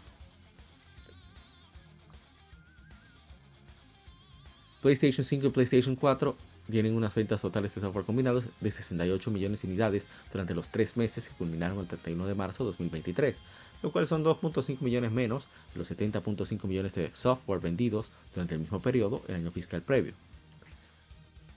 PlayStation 4.82 5.24
5 5.24 5.46
y 5.46 5.50
PlayStation 5.50 5.96
4 5.96 6.36
tienen 6.70 6.94
unas 6.94 7.14
ventas 7.14 7.40
totales 7.40 7.74
de 7.74 7.80
software 7.80 8.04
combinados 8.04 8.44
de 8.60 8.70
68 8.70 9.30
millones 9.30 9.62
de 9.62 9.68
unidades 9.68 10.06
durante 10.32 10.54
los 10.54 10.68
tres 10.68 10.96
meses 10.96 11.28
que 11.28 11.34
culminaron 11.34 11.78
el 11.80 11.86
31 11.86 12.26
de 12.26 12.34
marzo 12.34 12.64
de 12.64 12.68
2023, 12.68 13.40
lo 13.82 13.90
cual 13.90 14.06
son 14.06 14.24
2.5 14.24 14.80
millones 14.80 15.10
menos 15.10 15.48
de 15.72 15.78
los 15.78 15.90
70.5 15.90 16.64
millones 16.66 16.94
de 16.94 17.10
software 17.14 17.60
vendidos 17.60 18.10
durante 18.34 18.54
el 18.54 18.60
mismo 18.60 18.80
periodo 18.80 19.22
el 19.28 19.36
año 19.36 19.50
fiscal 19.50 19.82
previo. 19.82 20.12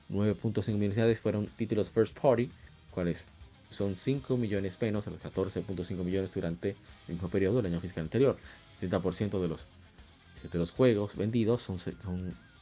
9.5 0.09 0.13
millones 0.13 0.65
de 0.65 0.73
unidades 0.73 1.19
fueron 1.19 1.45
títulos 1.57 1.91
first 1.91 2.17
party, 2.17 2.49
cuales 2.89 3.25
son 3.69 3.95
5 3.95 4.35
millones 4.35 4.77
menos 4.81 5.05
de 5.05 5.11
los 5.11 5.21
14.5 5.21 6.03
millones 6.03 6.33
durante 6.33 6.75
el 7.07 7.13
mismo 7.13 7.29
periodo 7.29 7.57
del 7.57 7.67
año 7.67 7.79
fiscal 7.79 8.03
anterior. 8.03 8.37
70% 8.81 9.39
de 9.39 9.47
los, 9.47 9.67
de 10.51 10.59
los 10.59 10.71
juegos 10.71 11.15
vendidos 11.15 11.61
son 11.61 11.77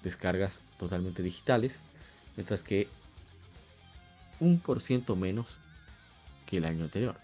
descargas 0.03 0.59
totalmente 0.77 1.23
digitales, 1.23 1.79
mientras 2.35 2.63
que 2.63 2.87
un 4.39 4.59
por 4.59 4.81
ciento 4.81 5.15
menos 5.15 5.57
que 6.45 6.57
el 6.57 6.65
año 6.65 6.85
anterior. 6.85 7.15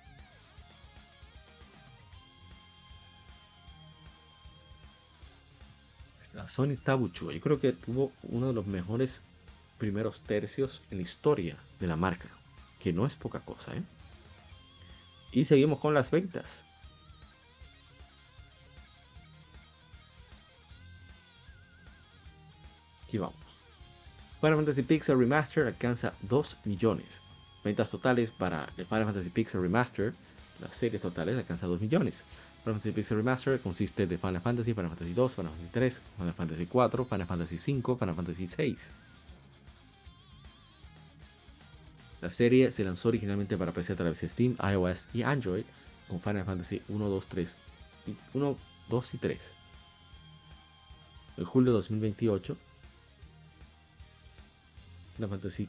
La 6.34 6.49
Sony 6.49 6.76
Tabuchu, 6.76 7.32
yo 7.32 7.39
creo 7.39 7.59
que 7.59 7.71
tuvo 7.71 8.11
uno 8.23 8.47
de 8.47 8.53
los 8.53 8.67
mejores 8.67 9.21
primeros 9.78 10.19
tercios 10.21 10.82
en 10.91 10.97
la 10.97 11.03
historia 11.03 11.57
de 11.80 11.88
la 11.88 11.95
marca, 11.95 12.28
que 12.80 12.91
no 12.91 13.05
es 13.05 13.15
poca 13.15 13.39
cosa, 13.39 13.76
¿eh? 13.76 13.84
Y 15.32 15.45
seguimos 15.45 15.80
con 15.80 15.93
las 15.93 16.11
ventas. 16.11 16.63
Aquí 23.16 23.20
vamos. 23.20 23.36
Final 24.41 24.57
Fantasy 24.57 24.82
Pixel 24.82 25.18
Remaster 25.18 25.68
alcanza 25.68 26.13
2 26.24 26.57
millones. 26.66 27.22
Ventas 27.63 27.89
totales 27.89 28.32
para 28.32 28.68
The 28.76 28.84
Final 28.84 29.05
Fantasy 29.05 29.30
Pixel 29.30 29.61
Remaster, 29.61 30.13
las 30.59 30.76
series 30.76 31.01
totales 31.01 31.38
alcanza 31.38 31.66
2 31.66 31.80
millones. 31.80 32.26
Final 32.63 32.76
Fantasy 32.76 32.91
Pixel 32.91 33.18
Remaster 33.18 33.61
consiste 33.61 34.05
de 34.05 34.18
Final 34.18 34.41
Fantasy, 34.41 34.74
Final 34.74 34.89
Fantasy 34.89 35.13
2, 35.13 35.36
Final 35.36 35.51
Fantasy 35.51 35.72
3, 35.72 36.01
Final 36.18 36.34
Fantasy 36.34 36.66
4, 36.66 37.05
Final 37.05 37.28
Fantasy 37.28 37.57
5, 37.57 37.97
Final 37.97 38.16
Fantasy 38.16 38.47
6. 38.47 38.91
La 42.20 42.32
serie 42.32 42.72
se 42.74 42.84
lanzó 42.84 43.07
originalmente 43.07 43.55
para 43.55 43.72
PC 43.72 43.93
a 43.93 43.95
través 43.95 44.20
de 44.20 44.28
Steam, 44.28 44.57
iOS 44.61 45.07
y 45.13 45.24
Android 45.24 45.63
con 46.09 46.20
Final 46.20 46.43
Fantasy 46.43 46.82
1, 46.89 47.09
2, 47.09 47.26
3, 47.28 47.55
1, 48.34 48.57
2 48.89 49.13
y 49.13 49.18
3. 49.20 49.51
En 51.38 51.45
julio 51.45 51.72
de 51.72 51.78
2028, 51.78 52.57
Final 55.16 55.30
Fantasy 55.30 55.68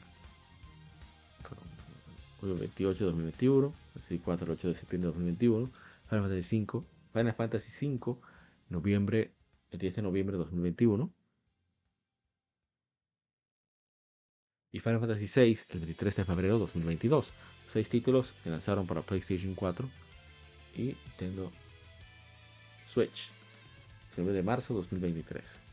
28 2.43 2.99
de 2.99 3.11
2021, 3.11 3.73
Fantasy 3.95 4.19
4 4.19 4.53
8 4.53 4.69
de 4.69 4.75
septiembre 4.75 5.09
de 5.09 5.15
2021, 5.15 5.71
Final 6.09 6.23
Fantasy 6.25 6.43
5, 6.43 6.85
Final 7.13 7.35
Fantasy 7.35 7.71
5, 7.71 8.21
noviembre, 8.69 9.33
el 9.71 9.79
10 9.79 9.97
de 9.97 10.03
noviembre 10.03 10.37
de 10.37 10.45
2021. 10.45 11.13
y 14.73 14.81
Final 14.81 15.01
Fantasy 15.01 15.27
VI 15.27 15.59
el 15.71 15.81
23 15.81 16.17
de 16.17 16.25
febrero 16.27 16.55
de 16.55 16.61
2022. 16.61 17.33
Seis 17.67 17.89
títulos 17.89 18.35
que 18.45 18.51
lanzaron 18.51 18.87
para 18.87 19.01
PlayStation 19.01 19.55
4 19.55 19.89
y 20.77 20.83
Nintendo 21.07 21.51
Switch. 22.87 23.31
9 24.19 24.33
de 24.33 24.43
marzo 24.43 24.75
de 24.75 24.81
2023. 24.81 25.66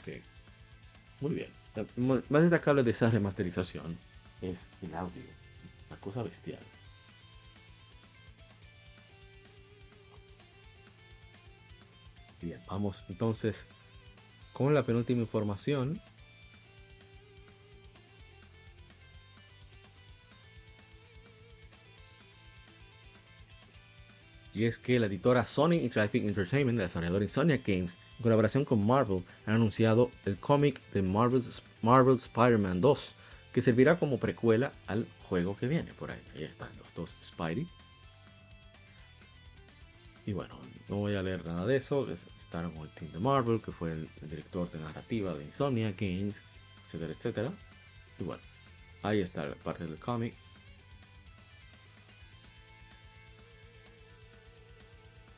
Ok. 0.00 0.22
Muy 1.20 1.34
bien. 1.34 1.48
Más 2.28 2.42
destacable 2.42 2.82
de 2.82 2.90
esa 2.90 3.10
remasterización 3.10 3.96
es 4.40 4.58
el 4.82 4.94
audio. 4.94 5.22
Una 5.88 6.00
cosa 6.00 6.22
bestial. 6.22 6.60
Bien, 12.40 12.60
vamos 12.68 13.04
entonces 13.08 13.66
con 14.52 14.72
la 14.74 14.82
penúltima 14.82 15.20
información. 15.20 16.00
Y 24.60 24.66
es 24.66 24.78
que 24.78 25.00
la 25.00 25.06
editora 25.06 25.46
Sony 25.46 25.72
Interactive 25.72 26.28
Entertainment, 26.28 26.76
la 26.76 26.84
desarrolladora 26.84 27.24
Insomniac 27.24 27.66
Games, 27.66 27.96
en 28.18 28.22
colaboración 28.22 28.66
con 28.66 28.86
Marvel, 28.86 29.24
han 29.46 29.54
anunciado 29.54 30.10
el 30.26 30.36
cómic 30.38 30.82
de 30.92 31.00
Marvel's, 31.00 31.62
Marvel 31.80 32.16
Spider-Man 32.16 32.82
2, 32.82 33.14
que 33.54 33.62
servirá 33.62 33.98
como 33.98 34.20
precuela 34.20 34.72
al 34.86 35.08
juego 35.22 35.56
que 35.56 35.66
viene 35.66 35.94
por 35.94 36.10
ahí. 36.10 36.20
Ahí 36.34 36.44
están 36.44 36.68
los 36.76 36.92
dos 36.92 37.16
Spidey. 37.24 37.66
Y 40.26 40.34
bueno, 40.34 40.60
no 40.90 40.96
voy 40.96 41.14
a 41.14 41.22
leer 41.22 41.42
nada 41.46 41.64
de 41.64 41.76
eso. 41.76 42.06
Estaron 42.10 42.72
con 42.72 42.82
el 42.82 42.90
team 42.90 43.12
de 43.12 43.18
Marvel, 43.18 43.62
que 43.62 43.72
fue 43.72 43.92
el, 43.92 44.10
director 44.20 44.70
de 44.70 44.78
narrativa 44.78 45.32
de 45.32 45.44
Insomnia 45.44 45.94
Games, 45.98 46.42
etcétera, 46.84 47.14
etcétera. 47.14 47.52
Y 48.18 48.24
bueno, 48.24 48.42
ahí 49.04 49.20
está 49.20 49.46
la 49.46 49.54
parte 49.54 49.86
del 49.86 49.98
cómic. 49.98 50.34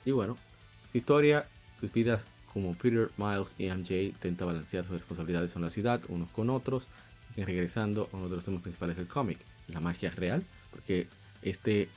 Y 0.04 0.10
bueno, 0.10 0.36
su 0.90 0.98
historia, 0.98 1.46
sus 1.80 1.92
vidas 1.92 2.26
como 2.52 2.74
Peter, 2.74 3.10
Miles 3.16 3.54
y 3.58 3.68
MJ 3.68 4.02
intenta 4.02 4.44
balancear 4.44 4.84
sus 4.84 4.94
responsabilidades 4.94 5.56
en 5.56 5.62
la 5.62 5.70
ciudad 5.70 6.00
unos 6.08 6.30
con 6.30 6.50
otros, 6.50 6.88
y 7.36 7.44
regresando 7.44 8.08
a 8.12 8.16
uno 8.16 8.28
de 8.28 8.36
los 8.36 8.44
temas 8.44 8.62
principales 8.62 8.96
del 8.96 9.08
cómic, 9.08 9.38
la 9.68 9.80
magia 9.80 10.10
real, 10.10 10.44
porque 10.70 11.08
este, 11.42 11.88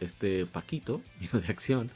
este 0.00 0.46
Paquito 0.46 1.02
vino 1.20 1.40
de 1.40 1.46
acción 1.48 1.90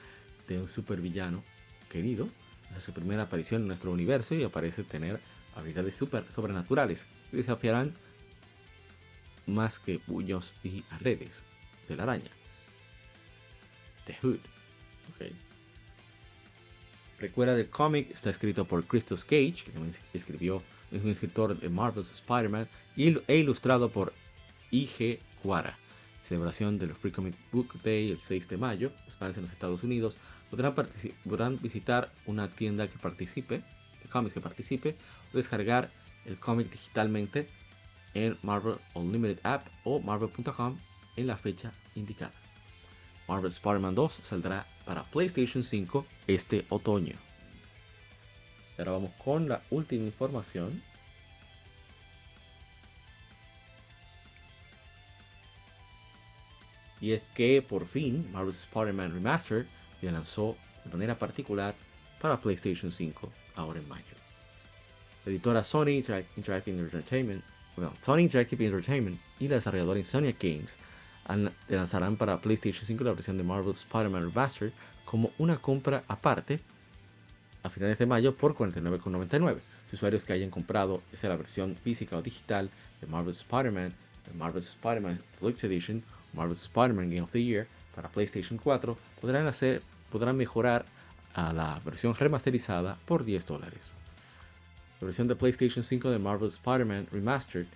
de 0.48 0.60
un 0.60 0.68
supervillano 0.68 1.42
querido. 1.88 2.28
Es 2.76 2.84
su 2.84 2.92
primera 2.92 3.24
aparición 3.24 3.62
en 3.62 3.68
nuestro 3.68 3.90
universo 3.90 4.34
y 4.34 4.44
aparece 4.44 4.84
tener 4.84 5.20
habilidades 5.56 5.96
super, 5.96 6.24
sobrenaturales 6.30 7.06
que 7.30 7.38
desafiarán 7.38 7.94
más 9.46 9.80
que 9.80 9.98
puños 9.98 10.54
y 10.62 10.84
redes 11.00 11.42
de 11.88 11.96
la 11.96 12.04
araña. 12.04 12.30
The 14.06 14.16
Hood. 14.22 14.59
Recuerda 17.18 17.54
del 17.54 17.68
cómic, 17.68 18.10
está 18.10 18.30
escrito 18.30 18.64
por 18.64 18.84
Christos 18.86 19.24
Cage, 19.24 19.62
que 19.64 19.72
también 19.72 19.94
escribió, 20.14 20.62
es 20.90 21.02
un 21.02 21.10
escritor 21.10 21.58
de 21.58 21.68
Marvel's 21.68 22.10
Spider-Man, 22.10 22.66
e 22.96 23.36
ilustrado 23.36 23.90
por 23.90 24.12
I.G. 24.70 25.18
Cuara. 25.42 25.78
Celebración 26.22 26.78
del 26.78 26.94
Free 26.94 27.12
Comic 27.12 27.34
Book 27.52 27.82
Day 27.82 28.10
el 28.10 28.20
6 28.20 28.48
de 28.48 28.56
mayo, 28.56 28.92
los 29.06 29.16
fans 29.16 29.36
en 29.36 29.42
los 29.42 29.52
Estados 29.52 29.82
Unidos 29.82 30.16
podrán, 30.50 31.58
visitar 31.60 32.12
una 32.26 32.48
tienda 32.48 32.88
que 32.88 32.98
participe, 32.98 33.62
de 34.02 34.08
cómics 34.10 34.34
que 34.34 34.40
participe, 34.40 34.96
o 35.32 35.36
descargar 35.36 35.90
el 36.24 36.38
cómic 36.38 36.70
digitalmente 36.70 37.48
en 38.14 38.36
Marvel 38.42 38.76
Unlimited 38.94 39.40
App 39.44 39.66
o 39.84 40.00
marvel.com 40.00 40.78
en 41.16 41.26
la 41.26 41.36
fecha 41.36 41.72
indicada. 41.94 42.49
Marvel 43.30 43.52
Spider-Man 43.52 43.94
2 43.94 44.20
saldrá 44.24 44.66
para 44.84 45.04
PlayStation 45.04 45.62
5 45.62 46.04
este 46.26 46.66
otoño. 46.68 47.14
Ahora 48.76 48.90
vamos 48.90 49.12
con 49.22 49.48
la 49.48 49.62
última 49.70 50.04
información. 50.04 50.82
Y 57.00 57.12
es 57.12 57.28
que 57.28 57.62
por 57.62 57.86
fin 57.86 58.28
Marvel 58.32 58.52
Spider-Man 58.52 59.14
Remastered 59.14 59.66
se 60.00 60.10
lanzó 60.10 60.56
de 60.84 60.90
manera 60.90 61.16
particular 61.16 61.76
para 62.20 62.40
PlayStation 62.40 62.90
5 62.90 63.32
ahora 63.54 63.78
en 63.78 63.88
mayo. 63.88 64.16
La 65.24 65.30
editora 65.30 65.62
Sony 65.62 66.02
Interactive 66.36 66.80
Entertainment, 66.80 67.44
Sony 68.00 68.22
Interactive 68.22 68.66
Entertainment 68.66 69.20
y 69.38 69.46
la 69.46 69.54
desarrolladora 69.54 70.00
Insomnia 70.00 70.34
Games 70.36 70.76
lanzarán 71.68 72.16
para 72.16 72.40
PlayStation 72.40 72.84
5 72.84 73.04
la 73.04 73.12
versión 73.12 73.36
de 73.36 73.44
Marvel 73.44 73.72
Spider-Man 73.72 74.22
Remastered 74.22 74.72
como 75.04 75.30
una 75.38 75.58
compra 75.58 76.04
aparte 76.08 76.60
a 77.62 77.70
finales 77.70 77.98
de 77.98 78.06
mayo 78.06 78.34
por 78.34 78.54
49,99. 78.54 79.58
Los 79.84 79.94
usuarios 79.94 80.24
que 80.24 80.32
hayan 80.32 80.50
comprado 80.50 81.02
sea 81.12 81.30
la 81.30 81.36
versión 81.36 81.76
física 81.76 82.16
o 82.16 82.22
digital 82.22 82.70
de 83.00 83.06
Marvel 83.06 83.32
Spider-Man, 83.32 83.92
de 84.26 84.38
Marvel 84.38 84.62
Spider-Man 84.62 85.20
Deluxe 85.40 85.64
Edition, 85.64 86.02
Marvel 86.32 86.56
Spider-Man 86.56 87.10
Game 87.10 87.22
of 87.22 87.32
the 87.32 87.42
Year 87.42 87.66
para 87.94 88.08
PlayStation 88.08 88.58
4 88.58 88.96
podrán, 89.20 89.46
hacer, 89.46 89.82
podrán 90.10 90.36
mejorar 90.36 90.86
a 91.34 91.52
la 91.52 91.80
versión 91.84 92.14
remasterizada 92.14 92.98
por 93.04 93.24
10 93.24 93.46
dólares. 93.46 93.90
La 95.00 95.06
versión 95.06 95.28
de 95.28 95.36
PlayStation 95.36 95.82
5 95.82 96.10
de 96.10 96.18
Marvel 96.18 96.48
Spider-Man 96.48 97.08
Remastered 97.10 97.66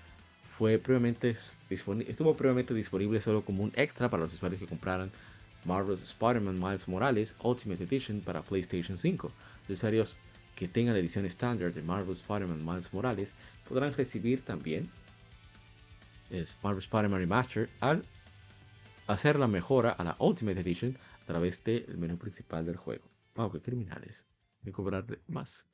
fue 0.59 0.79
previamente 0.79 1.37
estuvo 1.71 2.37
previamente 2.37 2.75
disponible 2.75 3.21
solo 3.21 3.45
como 3.45 3.65
un 3.65 3.73
extra 3.75 4.09
para 4.09 4.23
los 4.23 4.35
usuarios 4.35 4.61
que 4.61 4.67
compraran 4.67 5.11
Marvel's 5.65 6.03
Spider-Man 6.03 6.61
Miles 6.61 6.87
Morales 6.87 7.35
Ultimate 7.43 7.83
Edition 7.83 8.21
para 8.21 8.43
PlayStation 8.43 8.99
5. 8.99 9.33
Los 9.69 9.79
usuarios 9.79 10.17
que 10.55 10.69
tengan 10.69 10.95
la 10.95 11.01
edición 11.01 11.25
estándar 11.25 11.73
de 11.73 11.83
Marvel's 11.83 12.21
Spider-Man 12.21 12.65
Miles 12.65 12.93
Morales 12.93 13.33
podrán 13.69 13.95
recibir 13.95 14.45
también 14.45 14.89
Marvel 16.63 16.79
Spider-Man 16.79 17.21
Remastered 17.21 17.69
al 17.81 18.05
hacer 19.07 19.39
la 19.39 19.49
mejora 19.49 19.91
a 19.91 20.05
la 20.05 20.17
Ultimate 20.19 20.61
Edition 20.61 20.97
a 21.23 21.27
través 21.27 21.65
del 21.65 21.99
menú 21.99 22.17
principal 22.17 22.65
del 22.65 22.77
juego. 22.77 23.05
Wow, 23.35 23.51
qué 23.51 23.61
criminales. 23.61 24.25
Hay 24.59 24.67
que 24.67 24.73
cobrar 24.73 25.05
más. 25.27 25.67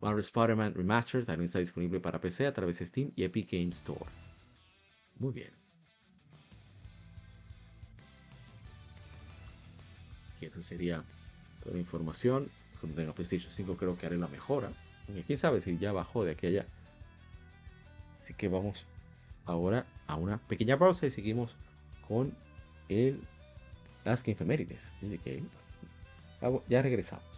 Marvel 0.00 0.20
Spider-Man 0.20 0.74
Remastered 0.74 1.24
también 1.24 1.46
está 1.46 1.58
disponible 1.58 2.00
para 2.00 2.20
PC 2.20 2.46
a 2.46 2.52
través 2.52 2.78
de 2.78 2.86
Steam 2.86 3.12
y 3.16 3.24
Epic 3.24 3.50
Games 3.50 3.78
Store. 3.78 4.10
Muy 5.18 5.32
bien. 5.32 5.50
Y 10.40 10.46
eso 10.46 10.62
sería 10.62 11.02
toda 11.62 11.74
la 11.74 11.80
información. 11.80 12.48
Cuando 12.80 12.96
tenga 12.96 13.12
PlayStation 13.12 13.50
5 13.50 13.76
creo 13.76 13.98
que 13.98 14.06
haré 14.06 14.16
la 14.16 14.28
mejora. 14.28 14.72
quién 15.26 15.38
sabe 15.38 15.60
si 15.60 15.76
ya 15.78 15.92
bajó 15.92 16.24
de 16.24 16.32
aquella. 16.32 16.66
Así 18.20 18.34
que 18.34 18.48
vamos 18.48 18.86
ahora 19.46 19.86
a 20.06 20.14
una 20.14 20.38
pequeña 20.38 20.78
pausa 20.78 21.06
y 21.06 21.10
seguimos 21.10 21.56
con 22.06 22.34
el 22.88 23.20
las 24.04 24.22
que. 24.22 24.36
Ya 26.68 26.82
regresamos. 26.82 27.37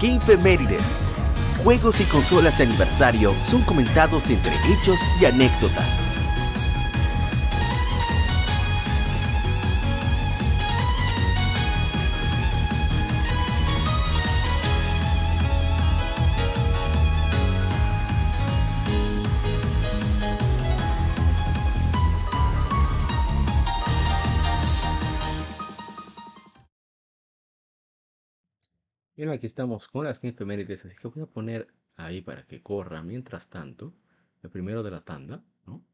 Game 0.00 0.20
Mérides. 0.42 0.94
Juegos 1.64 2.00
y 2.00 2.04
consolas 2.04 2.56
de 2.56 2.64
aniversario 2.64 3.34
son 3.44 3.62
comentados 3.62 4.30
entre 4.30 4.52
hechos 4.72 5.00
y 5.20 5.24
anécdotas. 5.24 6.17
Bien, 29.18 29.30
aquí 29.30 29.46
estamos 29.46 29.88
con 29.88 30.04
las 30.04 30.20
15 30.20 30.44
mérides, 30.44 30.84
así 30.84 30.94
que 30.94 31.08
voy 31.08 31.24
a 31.24 31.26
poner 31.26 31.66
ahí 31.96 32.20
para 32.20 32.46
que 32.46 32.62
corra 32.62 33.02
mientras 33.02 33.48
tanto, 33.48 33.92
el 34.44 34.48
primero 34.48 34.84
de 34.84 34.92
la 34.92 35.04
tanda, 35.04 35.42
¿no? 35.66 35.84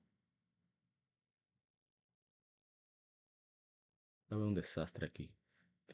un 4.28 4.54
desastre 4.54 5.06
aquí. 5.06 5.30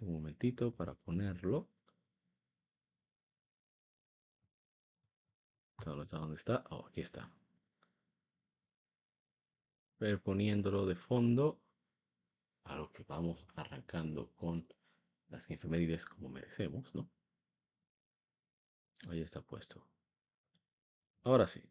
un 0.01 0.13
momentito 0.13 0.75
para 0.75 0.95
ponerlo. 0.95 1.69
¿Dónde 5.85 6.03
está? 6.03 6.19
¿Dónde 6.19 6.37
está? 6.37 6.65
Oh, 6.71 6.87
aquí 6.89 7.01
está. 7.01 7.31
Pero 9.99 10.21
poniéndolo 10.21 10.85
de 10.85 10.97
fondo 10.97 11.61
a 12.65 12.75
lo 12.75 12.91
que 12.93 13.05
vamos 13.05 13.47
arrancando 13.55 14.33
con 14.35 14.67
las 15.29 15.49
efemérides 15.49 16.05
como 16.07 16.29
merecemos, 16.29 16.93
¿no? 16.93 17.09
Ahí 19.09 19.21
está 19.21 19.41
puesto. 19.41 19.87
Ahora 21.23 21.49
sí. 21.49 21.63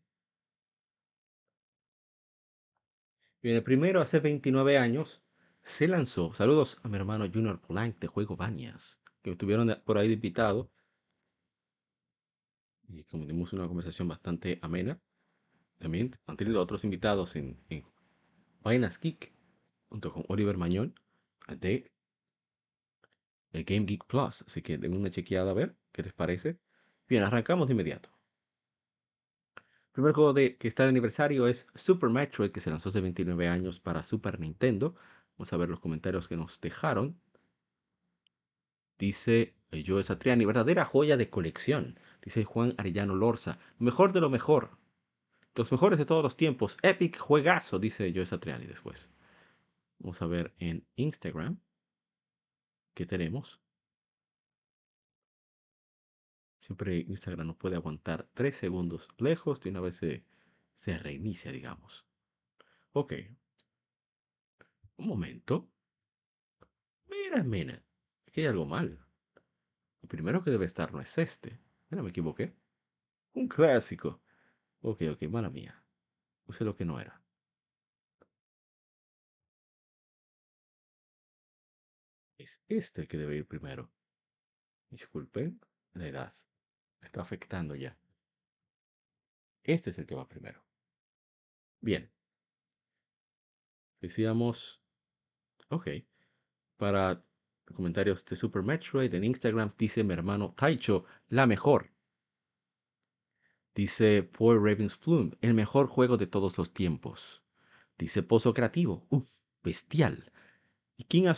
Bien, 3.42 3.56
el 3.56 3.64
primero 3.64 4.02
hace 4.02 4.20
29 4.20 4.78
años 4.78 5.22
se 5.64 5.88
lanzó. 5.88 6.34
Saludos 6.34 6.80
a 6.84 6.90
mi 6.90 6.98
hermano 6.98 7.26
Junior 7.32 7.62
Plank 7.62 8.00
de 8.00 8.08
Juego 8.08 8.36
Bañas, 8.36 9.00
que 9.22 9.32
estuvieron 9.32 9.82
por 9.86 9.98
ahí 9.98 10.08
de 10.08 10.16
invitado. 10.16 10.70
Y 12.88 13.04
como 13.04 13.26
tuvimos 13.26 13.54
una 13.54 13.68
conversación 13.68 14.08
bastante 14.08 14.60
amena. 14.62 15.00
También 15.78 16.18
han 16.26 16.36
tenido 16.36 16.62
otros 16.62 16.84
invitados 16.84 17.36
en, 17.38 17.58
en 17.70 17.86
Vainas 18.62 19.00
Geek, 19.00 19.32
junto 19.88 20.12
con 20.12 20.26
Oliver 20.28 20.58
Mañón, 20.58 20.94
de 21.48 21.92
el 23.54 23.64
Game 23.64 23.86
Geek 23.86 24.06
Plus. 24.06 24.42
Así 24.42 24.62
que 24.62 24.78
den 24.78 24.96
una 24.96 25.10
chequeada 25.10 25.52
a 25.52 25.54
ver 25.54 25.78
qué 25.94 26.04
les 26.04 26.14
parece. 26.14 26.60
Bien, 27.10 27.24
arrancamos 27.24 27.68
de 27.68 27.74
inmediato. 27.74 28.10
El 29.58 29.92
primer 29.94 30.14
juego 30.14 30.32
de, 30.32 30.58
que 30.58 30.68
está 30.68 30.84
de 30.84 30.90
aniversario 30.90 31.48
es 31.48 31.68
Super 31.74 32.10
Metroid, 32.12 32.52
que 32.52 32.62
se 32.62 32.70
lanzó 32.70 32.90
hace 32.90 33.02
29 33.02 33.48
años 33.48 33.80
para 33.80 34.04
Super 34.04 34.40
Nintendo. 34.40 34.94
Vamos 35.36 35.52
a 35.52 35.58
ver 35.58 35.70
los 35.70 35.80
comentarios 35.80 36.28
que 36.28 36.38
nos 36.38 36.62
dejaron. 36.62 37.20
Dice 39.00 39.56
Joe 39.86 40.04
Satriani, 40.04 40.46
verdadera 40.46 40.86
joya 40.86 41.18
de 41.18 41.32
colección. 41.32 42.00
Dice 42.22 42.44
Juan 42.46 42.76
Arellano 42.78 43.16
Lorza, 43.16 43.58
mejor 43.80 44.14
de 44.14 44.22
lo 44.22 44.30
mejor. 44.30 44.78
Los 45.56 45.72
mejores 45.72 45.98
de 45.98 46.06
todos 46.06 46.22
los 46.22 46.38
tiempos. 46.38 46.78
Epic 46.84 47.18
juegazo, 47.18 47.80
dice 47.80 48.14
Joe 48.14 48.28
Satriani 48.28 48.68
después. 48.68 49.10
Vamos 49.98 50.22
a 50.22 50.28
ver 50.28 50.54
en 50.60 50.86
Instagram 50.96 51.60
qué 52.94 53.08
tenemos. 53.08 53.60
Siempre 56.70 56.98
Instagram 56.98 57.48
no 57.48 57.58
puede 57.58 57.78
aguantar 57.78 58.30
3 58.36 58.56
segundos 58.56 59.08
lejos 59.18 59.60
y 59.66 59.70
una 59.70 59.82
vez 59.82 59.96
se, 59.96 60.98
reinicia, 61.00 61.52
digamos. 61.52 62.06
Ok. 62.92 63.14
Un 64.98 65.08
momento. 65.08 65.68
Mira, 67.08 67.42
mira. 67.44 67.84
Aquí 68.28 68.42
hay 68.42 68.46
algo 68.48 68.68
mal. 68.68 69.04
El 70.04 70.10
primero 70.10 70.44
que 70.44 70.52
debe 70.52 70.66
estar 70.66 70.94
no 70.94 71.02
es 71.02 71.18
este. 71.18 71.60
Mira, 71.90 72.04
me 72.04 72.12
equivoqué. 72.12 72.56
Un 73.34 73.48
clásico. 73.48 74.22
Ok, 74.82 75.02
ok, 75.12 75.24
mala 75.24 75.50
mía. 75.50 75.84
Puse 76.44 76.64
lo 76.64 76.76
que 76.76 76.86
no 76.86 77.00
era. 77.00 77.20
Es 82.38 82.62
este 82.68 83.02
el 83.02 83.08
que 83.08 83.18
debe 83.18 83.38
ir 83.38 83.48
primero. 83.48 83.92
Disculpen, 84.92 85.60
la 85.94 86.08
edad. 86.08 86.32
Está 87.02 87.22
afectando 87.22 87.76
ya. 87.76 87.98
Este 89.64 89.90
es 89.90 90.00
el 90.00 90.06
que 90.06 90.16
va 90.16 90.28
primero. 90.28 90.64
Bien. 91.82 92.10
Decíamos. 94.02 94.82
Ok. 95.70 95.90
Para 96.78 97.24
comentarios 97.74 98.26
de 98.26 98.36
Super 98.36 98.64
Metroid 98.64 99.14
en 99.14 99.24
Instagram 99.24 99.74
dice 99.78 100.04
mi 100.04 100.14
hermano 100.14 100.54
Taicho, 100.58 101.06
la 101.28 101.46
mejor. 101.46 101.92
Dice 103.76 104.24
Paul 104.24 104.58
Ravensplum, 104.58 105.32
el 105.42 105.54
mejor 105.54 105.88
juego 105.88 106.18
de 106.18 106.28
todos 106.28 106.58
los 106.58 106.74
tiempos. 106.74 107.44
Dice 107.98 108.24
Pozo 108.24 108.54
Creativo, 108.54 109.06
uff, 109.10 109.40
bestial. 109.64 110.32
¿Y 110.98 111.06
quién 111.06 111.28
ha 111.28 111.38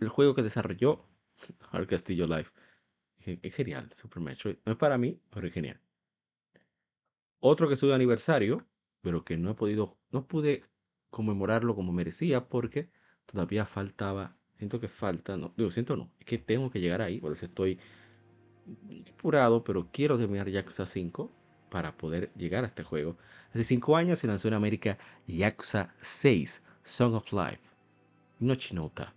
el 0.00 0.08
juego 0.08 0.34
que 0.34 0.42
desarrolló? 0.42 1.04
Al 1.70 1.86
Castillo 1.86 2.26
Live. 2.26 2.50
Es 3.24 3.54
genial, 3.54 3.90
Super 3.94 4.22
Metroid. 4.22 4.56
No 4.64 4.72
es 4.72 4.78
para 4.78 4.98
mí, 4.98 5.18
pero 5.30 5.46
es 5.46 5.52
genial. 5.52 5.80
Otro 7.40 7.68
que 7.68 7.74
de 7.74 7.94
aniversario, 7.94 8.64
pero 9.00 9.24
que 9.24 9.36
no 9.36 9.50
he 9.50 9.54
podido, 9.54 9.96
no 10.10 10.26
pude 10.26 10.64
conmemorarlo 11.10 11.74
como 11.74 11.92
merecía 11.92 12.48
porque 12.48 12.88
todavía 13.26 13.66
faltaba, 13.66 14.36
siento 14.56 14.80
que 14.80 14.88
falta, 14.88 15.36
no, 15.36 15.52
digo, 15.56 15.70
siento 15.70 15.96
no, 15.96 16.10
es 16.20 16.26
que 16.26 16.38
tengo 16.38 16.70
que 16.70 16.80
llegar 16.80 17.02
ahí, 17.02 17.20
por 17.20 17.32
eso 17.32 17.46
estoy 17.46 17.78
apurado, 19.12 19.64
pero 19.64 19.88
quiero 19.92 20.18
terminar 20.18 20.48
Yakuza 20.48 20.86
5 20.86 21.30
para 21.70 21.96
poder 21.96 22.32
llegar 22.34 22.64
a 22.64 22.68
este 22.68 22.84
juego. 22.84 23.16
Hace 23.50 23.64
5 23.64 23.96
años 23.96 24.20
se 24.20 24.26
lanzó 24.26 24.48
en 24.48 24.54
América 24.54 24.98
Yakuza 25.26 25.94
6, 26.00 26.62
Song 26.84 27.14
of 27.14 27.32
Life. 27.32 27.62
Nochinota, 28.38 29.14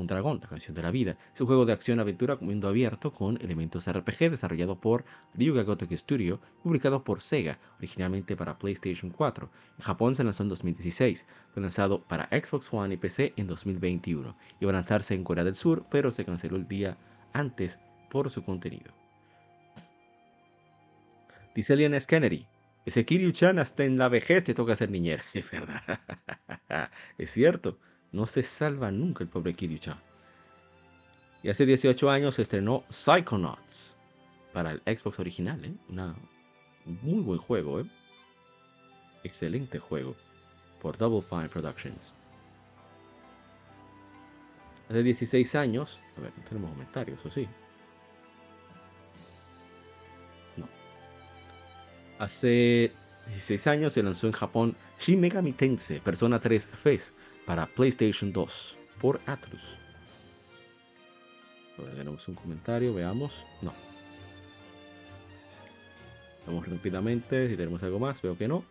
un 0.00 0.06
dragón, 0.06 0.40
la 0.40 0.48
canción 0.48 0.74
de 0.74 0.82
la 0.82 0.90
vida. 0.90 1.16
Es 1.34 1.40
un 1.40 1.46
juego 1.46 1.64
de 1.66 1.72
acción-aventura 1.72 2.36
con 2.36 2.48
mundo 2.48 2.68
abierto 2.68 3.12
con 3.12 3.38
elementos 3.42 3.86
RPG 3.90 4.30
desarrollado 4.30 4.80
por 4.80 5.04
Ryuga 5.34 5.62
Gotoku 5.62 5.96
Studio 5.96 6.40
publicado 6.62 7.04
por 7.04 7.22
Sega, 7.22 7.58
originalmente 7.78 8.36
para 8.36 8.58
PlayStation 8.58 9.10
4. 9.10 9.50
En 9.78 9.84
Japón 9.84 10.14
se 10.14 10.24
lanzó 10.24 10.42
en 10.42 10.48
2016. 10.48 11.26
Fue 11.52 11.62
lanzado 11.62 12.02
para 12.02 12.28
Xbox 12.28 12.72
One 12.72 12.94
y 12.94 12.96
PC 12.96 13.32
en 13.36 13.46
2021. 13.46 14.36
Iba 14.60 14.70
a 14.70 14.74
lanzarse 14.74 15.14
en 15.14 15.24
Corea 15.24 15.44
del 15.44 15.54
Sur, 15.54 15.84
pero 15.90 16.10
se 16.10 16.24
canceló 16.24 16.56
el 16.56 16.68
día 16.68 16.96
antes 17.32 17.78
por 18.10 18.30
su 18.30 18.44
contenido. 18.44 18.92
Dice 21.54 21.76
Lian 21.76 21.94
S. 21.94 22.06
Kennedy. 22.06 22.46
Ese 22.84 23.06
Kiryu-chan 23.06 23.58
hasta 23.58 23.84
en 23.84 23.96
la 23.96 24.08
vejez 24.08 24.44
te 24.44 24.54
toca 24.54 24.74
ser 24.74 24.90
niñera. 24.90 25.22
Es 25.34 25.50
verdad. 25.50 25.82
es 27.18 27.30
cierto. 27.30 27.78
No 28.12 28.26
se 28.26 28.42
salva 28.42 28.90
nunca 28.90 29.24
el 29.24 29.30
pobre 29.30 29.54
Kiryu-chan. 29.54 29.98
Y 31.42 31.48
hace 31.48 31.66
18 31.66 32.10
años 32.10 32.36
se 32.36 32.42
estrenó 32.42 32.84
Psychonauts 32.88 33.96
para 34.52 34.72
el 34.72 34.82
Xbox 34.84 35.18
original. 35.18 35.64
¿eh? 35.64 35.74
un 35.88 36.98
muy 37.02 37.22
buen 37.22 37.38
juego. 37.38 37.80
¿eh? 37.80 37.86
Excelente 39.24 39.78
juego 39.78 40.14
por 40.80 40.96
Double 40.98 41.22
Fine 41.22 41.48
Productions. 41.48 42.14
Hace 44.88 45.02
16 45.02 45.54
años. 45.54 45.98
A 46.16 46.20
ver, 46.20 46.32
no 46.36 46.44
tenemos 46.44 46.70
comentarios, 46.70 47.24
¿o 47.24 47.30
sí? 47.30 47.48
Hace 52.22 52.92
16 53.26 53.66
años 53.66 53.94
se 53.94 54.02
lanzó 54.02 54.28
en 54.28 54.32
Japón 54.32 54.76
Shin 55.00 55.20
Megami 55.20 55.52
Tensei 55.52 55.98
Persona 55.98 56.38
3 56.38 56.66
FES 56.66 57.12
para 57.46 57.66
PlayStation 57.66 58.32
2 58.32 58.76
por 59.00 59.20
Atlus. 59.26 59.62
tenemos 61.96 62.26
un 62.28 62.34
comentario, 62.34 62.94
veamos. 62.94 63.44
No. 63.60 63.72
Vamos 66.46 66.68
rápidamente, 66.68 67.48
si 67.48 67.56
tenemos 67.56 67.82
algo 67.82 67.98
más, 67.98 68.20
veo 68.22 68.36
que 68.36 68.48
no. 68.48 68.64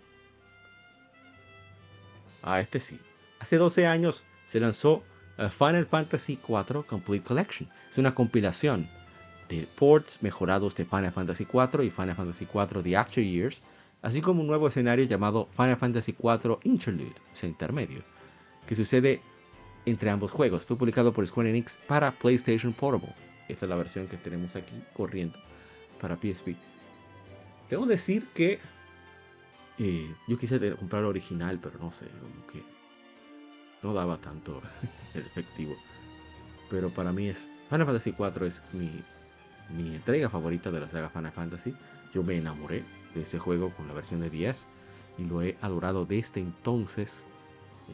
Ah, 2.41 2.60
este 2.60 2.80
sí. 2.80 2.99
Hace 3.39 3.57
12 3.57 3.88
años 3.88 4.23
se 4.45 4.60
lanzó 4.60 5.03
eh, 5.38 5.49
Final 5.49 5.85
Fantasy 5.85 6.39
IV 6.48 6.85
Complete 6.85 7.26
Collection. 7.26 7.69
Es 7.89 7.98
una 7.98 8.14
compilación 8.14 8.89
de 9.49 9.68
ports 9.76 10.23
mejorados 10.23 10.76
de 10.76 10.85
Final 10.85 11.11
Fantasy 11.11 11.45
IV 11.52 11.84
y 11.84 11.89
Final 11.89 12.15
Fantasy 12.15 12.48
IV 12.53 12.84
The 12.84 12.98
After 12.98 13.23
Years, 13.23 13.61
así 14.02 14.22
como 14.22 14.41
un 14.41 14.48
nuevo 14.48 14.68
escenario 14.68 15.06
llamado 15.06 15.49
Final 15.52 15.77
Fantasy 15.77 16.15
IV 16.18 16.60
Interlude, 16.64 17.15
o 17.34 17.35
sea, 17.35 17.49
intermedio, 17.49 18.02
que 18.68 18.76
sucede 18.76 19.22
entre 19.86 20.10
ambos 20.10 20.32
juegos. 20.32 20.66
Fue 20.66 20.78
publicado 20.78 21.14
por 21.14 21.26
Square 21.26 21.50
Enix 21.50 21.78
para 21.88 22.12
PlayStation 22.12 22.74
Portable. 22.74 23.14
Esta 23.48 23.66
es 23.66 23.70
la 23.70 23.76
versión 23.76 24.08
que 24.08 24.18
tenemos 24.18 24.56
aquí 24.56 24.82
corriendo 24.94 25.38
para 26.00 26.16
PSP. 26.16 26.56
Tengo 27.70 27.84
que 27.84 27.92
decir 27.92 28.28
que 28.34 28.60
eh, 29.80 30.14
yo 30.28 30.38
quise 30.38 30.60
comprar 30.76 31.02
el 31.02 31.08
original, 31.08 31.60
pero 31.62 31.80
no 31.80 31.92
sé, 31.92 32.08
como 32.08 32.48
que 32.48 32.64
no 33.82 33.94
daba 33.94 34.18
tanto 34.18 34.62
efectivo. 35.14 35.76
Pero 36.70 36.90
para 36.90 37.12
mí 37.12 37.28
es 37.28 37.50
Final 37.70 37.86
Fantasy 37.86 38.14
IV 38.18 38.48
es 38.48 38.64
mi 38.74 38.90
mi 39.76 39.96
entrega 39.96 40.30
favorita 40.30 40.72
de 40.72 40.80
la 40.80 40.88
saga 40.88 41.10
Final 41.10 41.32
Fantasy. 41.32 41.74
Yo 42.14 42.24
me 42.24 42.38
enamoré 42.38 42.84
de 43.16 43.22
ese 43.22 43.40
juego 43.40 43.70
con 43.72 43.88
la 43.88 43.94
versión 43.94 44.22
de 44.22 44.30
10 44.30 44.68
y 45.18 45.24
lo 45.24 45.42
he 45.42 45.58
adorado 45.62 46.06
desde 46.06 46.42
entonces. 46.42 47.26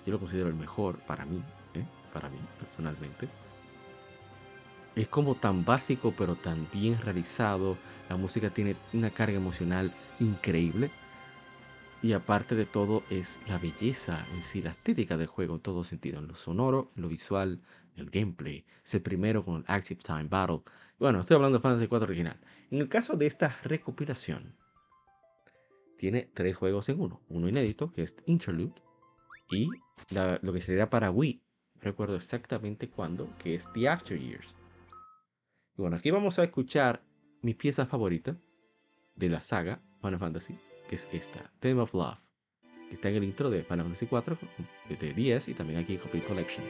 Y 0.06 0.12
lo 0.12 0.20
considero 0.20 0.48
el 0.48 0.56
mejor 0.56 1.00
para 1.00 1.26
mí, 1.26 1.42
¿eh? 1.74 1.86
para 2.14 2.30
mí 2.30 2.38
personalmente. 2.60 3.28
Es 4.96 5.08
como 5.08 5.36
tan 5.36 5.64
básico 5.64 6.14
pero 6.18 6.36
tan 6.36 6.68
bien 6.72 7.00
realizado. 7.00 7.78
La 8.10 8.16
música 8.16 8.50
tiene 8.50 8.76
una 8.94 9.10
carga 9.12 9.38
emocional 9.38 9.94
increíble. 10.20 10.90
Y 12.02 12.14
aparte 12.14 12.56
de 12.56 12.66
todo 12.66 13.04
es 13.10 13.40
la 13.48 13.58
belleza 13.58 14.24
en 14.34 14.44
sí, 14.44 14.62
la 14.62 14.72
estética 14.72 15.18
del 15.18 15.28
juego 15.28 15.56
en 15.56 15.62
todo 15.62 15.84
sentido, 15.84 16.20
en 16.20 16.28
lo 16.28 16.36
sonoro, 16.36 16.92
en 16.96 17.02
lo 17.02 17.10
visual, 17.10 17.60
en 17.96 18.04
el 18.04 18.10
gameplay. 18.10 18.66
Es 18.86 18.94
el 18.94 19.02
primero 19.02 19.44
con 19.44 19.58
el 19.58 19.64
Active 19.68 20.02
Time 20.04 20.28
Battle. 20.30 20.62
Bueno, 21.00 21.22
estoy 21.22 21.36
hablando 21.36 21.58
de 21.58 21.62
Fantasy 21.62 21.88
4 21.88 22.06
original. 22.08 22.40
En 22.72 22.80
el 22.82 22.90
caso 22.90 23.18
de 23.18 23.28
esta 23.28 23.58
recopilación, 23.64 24.56
tiene 25.98 26.30
tres 26.34 26.56
juegos 26.56 26.90
en 26.90 27.00
uno. 27.00 27.22
Uno 27.30 27.50
inédito, 27.50 27.92
que 27.92 28.04
es 28.04 28.16
Interlude, 28.26 28.74
y 29.50 29.70
lo 30.12 30.54
que 30.54 30.62
sería 30.62 30.90
para 30.90 31.12
Wii. 31.12 31.42
Recuerdo 31.80 32.16
exactamente 32.16 32.90
cuándo, 32.90 33.30
que 33.38 33.56
es 33.56 33.72
The 33.74 33.88
After 33.88 34.20
Years. 34.20 34.56
Y 35.78 35.82
bueno, 35.82 35.98
aquí 35.98 36.10
vamos 36.12 36.40
a 36.40 36.44
escuchar 36.44 37.04
mi 37.42 37.54
pieza 37.54 37.86
favorita 37.86 38.36
de 39.16 39.30
la 39.30 39.42
saga 39.42 39.82
Final 40.02 40.20
Fantasy, 40.20 40.58
que 40.90 40.96
es 40.96 41.08
esta, 41.12 41.52
Theme 41.60 41.82
of 41.82 41.94
Love, 41.94 42.20
que 42.90 42.96
está 42.96 43.10
en 43.10 43.16
el 43.18 43.24
intro 43.24 43.50
de 43.50 43.64
Final 43.64 43.84
Fantasy 43.84 44.08
4 44.08 44.38
de 45.00 45.14
10 45.14 45.50
y 45.50 45.54
también 45.54 45.80
aquí 45.80 45.94
en 45.94 46.00
Complete 46.00 46.28
Collection. 46.28 46.66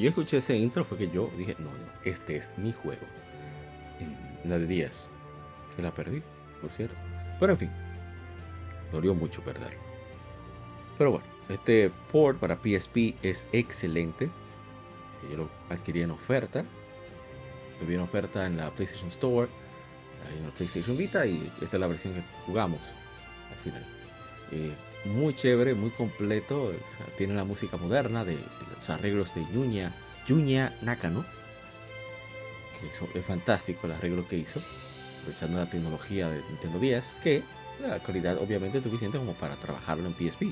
Yo 0.00 0.10
escuché 0.10 0.38
ese 0.38 0.56
intro 0.56 0.84
fue 0.84 0.98
que 0.98 1.10
yo 1.10 1.30
dije, 1.36 1.56
no, 1.58 1.70
no, 1.70 1.92
este 2.04 2.36
es 2.36 2.50
mi 2.56 2.72
juego. 2.72 3.06
En 3.98 4.50
la 4.50 4.58
de 4.58 4.66
10, 4.66 5.08
que 5.76 5.82
la 5.82 5.92
perdí, 5.92 6.22
por 6.60 6.70
cierto. 6.70 6.94
Pero 7.40 7.52
en 7.52 7.58
fin, 7.58 7.70
dolió 8.92 9.14
mucho 9.14 9.42
perderlo. 9.42 9.80
Pero 10.96 11.12
bueno, 11.12 11.26
este 11.48 11.90
port 12.12 12.38
para 12.38 12.56
PSP 12.56 13.14
es 13.22 13.46
excelente. 13.52 14.30
Yo 15.30 15.36
lo 15.36 15.50
adquirí 15.68 16.02
en 16.02 16.10
oferta. 16.10 16.64
Lo 17.80 17.86
vi 17.86 17.94
en 17.94 18.00
oferta 18.00 18.46
en 18.46 18.56
la 18.56 18.70
PlayStation 18.70 19.08
Store, 19.08 19.48
en 20.36 20.44
la 20.44 20.50
PlayStation 20.50 20.96
Vita 20.96 21.26
y 21.26 21.50
esta 21.62 21.76
es 21.76 21.80
la 21.80 21.86
versión 21.86 22.14
que 22.14 22.22
jugamos 22.46 22.94
al 23.50 23.56
final. 23.56 23.86
Eh, 24.50 24.72
muy 25.04 25.34
chévere, 25.34 25.74
muy 25.74 25.90
completo. 25.90 26.72
Tiene 27.16 27.34
la 27.34 27.44
música 27.44 27.76
moderna 27.76 28.24
de, 28.24 28.32
de 28.32 28.67
los 28.78 28.90
arreglos 28.90 29.34
de 29.34 29.44
Yunya, 30.26 30.72
Nakano. 30.82 31.24
Que 32.80 32.88
eso, 32.88 33.08
es 33.14 33.24
fantástico 33.24 33.86
el 33.86 33.92
arreglo 33.92 34.26
que 34.28 34.36
hizo, 34.36 34.60
aprovechando 35.20 35.58
la 35.58 35.68
tecnología 35.68 36.28
de 36.28 36.42
Nintendo 36.48 36.78
10, 36.78 37.14
que 37.22 37.42
la 37.80 37.98
calidad 38.00 38.38
obviamente 38.38 38.78
es 38.78 38.84
suficiente 38.84 39.18
como 39.18 39.32
para 39.34 39.56
trabajarlo 39.56 40.06
en 40.06 40.14
PSP. 40.14 40.42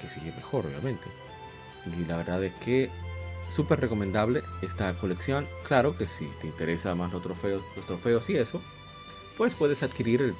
Que 0.00 0.08
sigue 0.08 0.32
mejor, 0.32 0.66
obviamente. 0.66 1.04
Y 1.86 2.04
la 2.04 2.18
verdad 2.18 2.44
es 2.44 2.52
que 2.54 2.90
súper 3.48 3.80
recomendable 3.80 4.42
esta 4.60 4.92
colección. 4.94 5.46
Claro 5.66 5.96
que 5.96 6.06
si 6.06 6.26
te 6.42 6.46
interesa 6.46 6.94
más 6.94 7.12
los 7.12 7.22
trofeos, 7.22 7.62
los 7.74 7.86
trofeos 7.86 8.28
y 8.28 8.36
eso, 8.36 8.60
pues 9.38 9.54
puedes 9.54 9.82
adquirir 9.82 10.20
el 10.20 10.34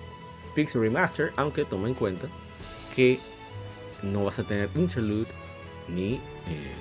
Pixel 0.54 0.82
Remaster, 0.82 1.32
aunque 1.36 1.64
toma 1.64 1.88
en 1.88 1.94
cuenta 1.94 2.28
que 2.94 3.18
no 4.02 4.24
vas 4.24 4.38
a 4.38 4.44
tener 4.44 4.68
Interlude 4.74 5.43
ni 5.88 6.14
eh, 6.14 6.74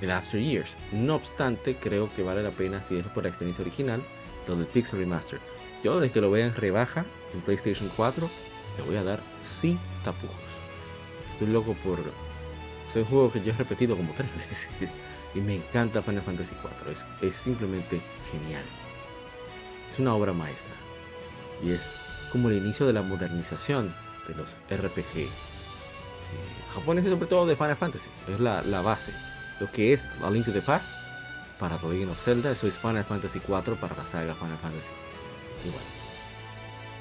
el 0.00 0.10
After 0.10 0.40
Years. 0.40 0.76
No 0.92 1.16
obstante, 1.16 1.76
creo 1.76 2.12
que 2.14 2.22
vale 2.22 2.42
la 2.42 2.50
pena, 2.50 2.82
si 2.82 2.96
es 2.96 3.06
por 3.06 3.22
la 3.24 3.28
experiencia 3.28 3.62
original, 3.62 4.02
lo 4.46 4.56
del 4.56 4.66
Pixel 4.66 5.00
Remaster. 5.00 5.40
Yo 5.82 6.00
desde 6.00 6.12
que 6.12 6.20
lo 6.20 6.30
vea 6.30 6.46
en 6.46 6.54
rebaja 6.54 7.04
en 7.34 7.40
PlayStation 7.40 7.90
4, 7.96 8.28
le 8.78 8.84
voy 8.84 8.96
a 8.96 9.04
dar 9.04 9.20
sin 9.42 9.78
tapujos. 10.04 10.36
Estoy 11.32 11.48
loco 11.48 11.74
por... 11.84 11.98
Es 12.88 12.96
un 12.96 13.04
juego 13.04 13.32
que 13.32 13.42
yo 13.42 13.52
he 13.52 13.56
repetido 13.56 13.96
como 13.96 14.12
tres 14.14 14.28
veces 14.48 14.68
y 15.34 15.40
me 15.40 15.56
encanta 15.56 16.02
Final 16.02 16.22
Fantasy 16.22 16.54
4. 16.62 16.90
Es, 16.90 17.06
es 17.20 17.36
simplemente 17.36 18.00
genial. 18.30 18.64
Es 19.92 19.98
una 19.98 20.14
obra 20.14 20.32
maestra 20.32 20.74
y 21.62 21.70
es 21.70 21.90
como 22.32 22.48
el 22.48 22.56
inicio 22.56 22.86
de 22.86 22.92
la 22.92 23.02
modernización 23.02 23.94
de 24.28 24.34
los 24.34 24.56
RPG 24.70 25.28
japoneses, 26.74 27.10
sobre 27.10 27.26
todo 27.26 27.46
de 27.46 27.56
Final 27.56 27.76
Fantasy. 27.76 28.10
Es 28.28 28.40
la, 28.40 28.62
la, 28.62 28.82
base. 28.82 29.12
Lo 29.60 29.70
que 29.70 29.92
es 29.92 30.06
A 30.22 30.30
Link 30.30 30.44
to 30.44 30.52
the 30.52 30.60
Past 30.60 31.00
para 31.58 31.78
The 31.78 31.88
Legend 31.88 32.10
of 32.10 32.22
Zelda, 32.22 32.50
eso 32.50 32.66
es 32.66 32.78
Final 32.78 33.04
Fantasy 33.04 33.40
4 33.40 33.76
para 33.76 33.96
la 33.96 34.06
saga 34.06 34.34
Final 34.34 34.58
Fantasy. 34.58 34.90
Y 35.64 35.70
bueno, 35.70 35.86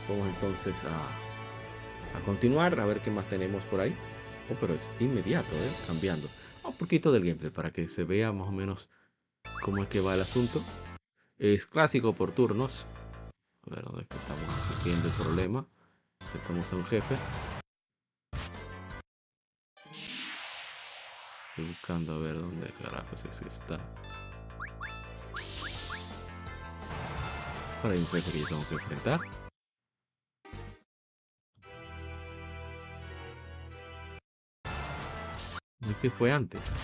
vamos 0.10 0.36
entonces 0.36 0.76
a, 0.86 2.18
a 2.18 2.22
continuar, 2.26 2.80
a 2.80 2.86
ver 2.86 3.00
qué 3.00 3.12
más 3.12 3.28
tenemos 3.30 3.64
por 3.66 3.82
ahí. 3.82 3.96
Oh, 4.50 4.56
pero 4.60 4.74
es 4.76 4.90
inmediato, 5.00 5.56
¿eh? 5.56 5.72
cambiando. 5.88 6.30
Un 6.64 6.78
poquito 6.78 7.12
del 7.12 7.24
gameplay 7.24 7.52
para 7.52 7.72
que 7.72 7.88
se 7.88 8.04
vea 8.04 8.32
más 8.32 8.48
o 8.48 8.52
menos 8.52 8.90
cómo 9.64 9.84
es 9.84 9.90
que 9.90 10.00
va 10.00 10.16
el 10.16 10.22
asunto. 10.22 10.64
Es 11.38 11.66
clásico 11.66 12.14
por 12.14 12.32
turnos, 12.32 12.86
a 13.70 13.76
ver 13.76 13.84
dónde 13.84 14.04
es 14.04 14.08
que 14.08 14.18
estamos 14.18 14.46
sufriendo 14.68 15.08
el 15.08 15.14
problema. 15.14 15.66
Estamos 16.34 16.72
a 16.72 16.76
un 16.76 16.86
jefe. 16.86 17.16
Estoy 21.56 21.70
buscando 21.70 22.16
a 22.16 22.18
ver 22.20 22.34
dónde 22.34 22.70
carajos 22.84 23.24
es 23.24 23.40
que 23.40 23.48
está. 23.48 23.80
Por 27.82 27.92
ahí 27.92 27.98
que 28.30 28.40
yo 28.40 28.46
tengo 28.50 28.68
que 28.68 28.74
enfrentar. 28.74 29.22
¿Qué 36.02 36.10
fue 36.12 36.30
antes? 36.30 36.76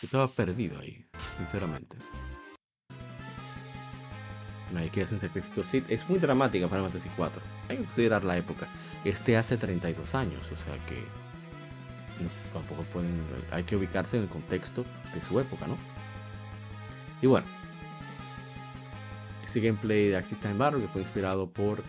Estaba 0.00 0.32
perdido 0.32 0.80
ahí, 0.80 1.04
sinceramente. 1.36 1.98
Hay 4.76 4.90
que 4.90 5.02
hacer 5.02 5.20
sacrificio. 5.20 5.82
Es 5.88 6.08
muy 6.08 6.18
dramática 6.18 6.68
para 6.68 6.82
Fantasy 6.82 7.08
4. 7.16 7.40
Hay 7.68 7.76
que 7.76 7.84
considerar 7.84 8.24
la 8.24 8.36
época. 8.36 8.66
Este 9.04 9.36
hace 9.36 9.56
32 9.56 10.14
años, 10.14 10.50
o 10.52 10.56
sea 10.56 10.74
que 10.86 11.02
tampoco 12.52 12.82
pueden. 12.92 13.20
Hay 13.50 13.64
que 13.64 13.76
ubicarse 13.76 14.16
en 14.16 14.24
el 14.24 14.28
contexto 14.28 14.84
de 15.14 15.20
su 15.20 15.38
época, 15.40 15.66
¿no? 15.66 15.76
Y 17.22 17.26
bueno, 17.26 17.46
ese 19.44 19.60
gameplay 19.60 20.08
de 20.08 20.22
Time 20.22 20.54
Battle 20.54 20.80
que 20.80 20.88
fue 20.88 21.02
inspirado 21.02 21.48
por 21.48 21.82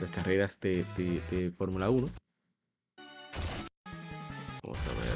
las 0.00 0.10
carreras 0.10 0.58
de, 0.60 0.84
de, 0.96 1.22
de 1.30 1.50
Fórmula 1.52 1.90
1. 1.90 2.08
Vamos 4.62 4.78
a 4.78 5.00
ver 5.00 5.11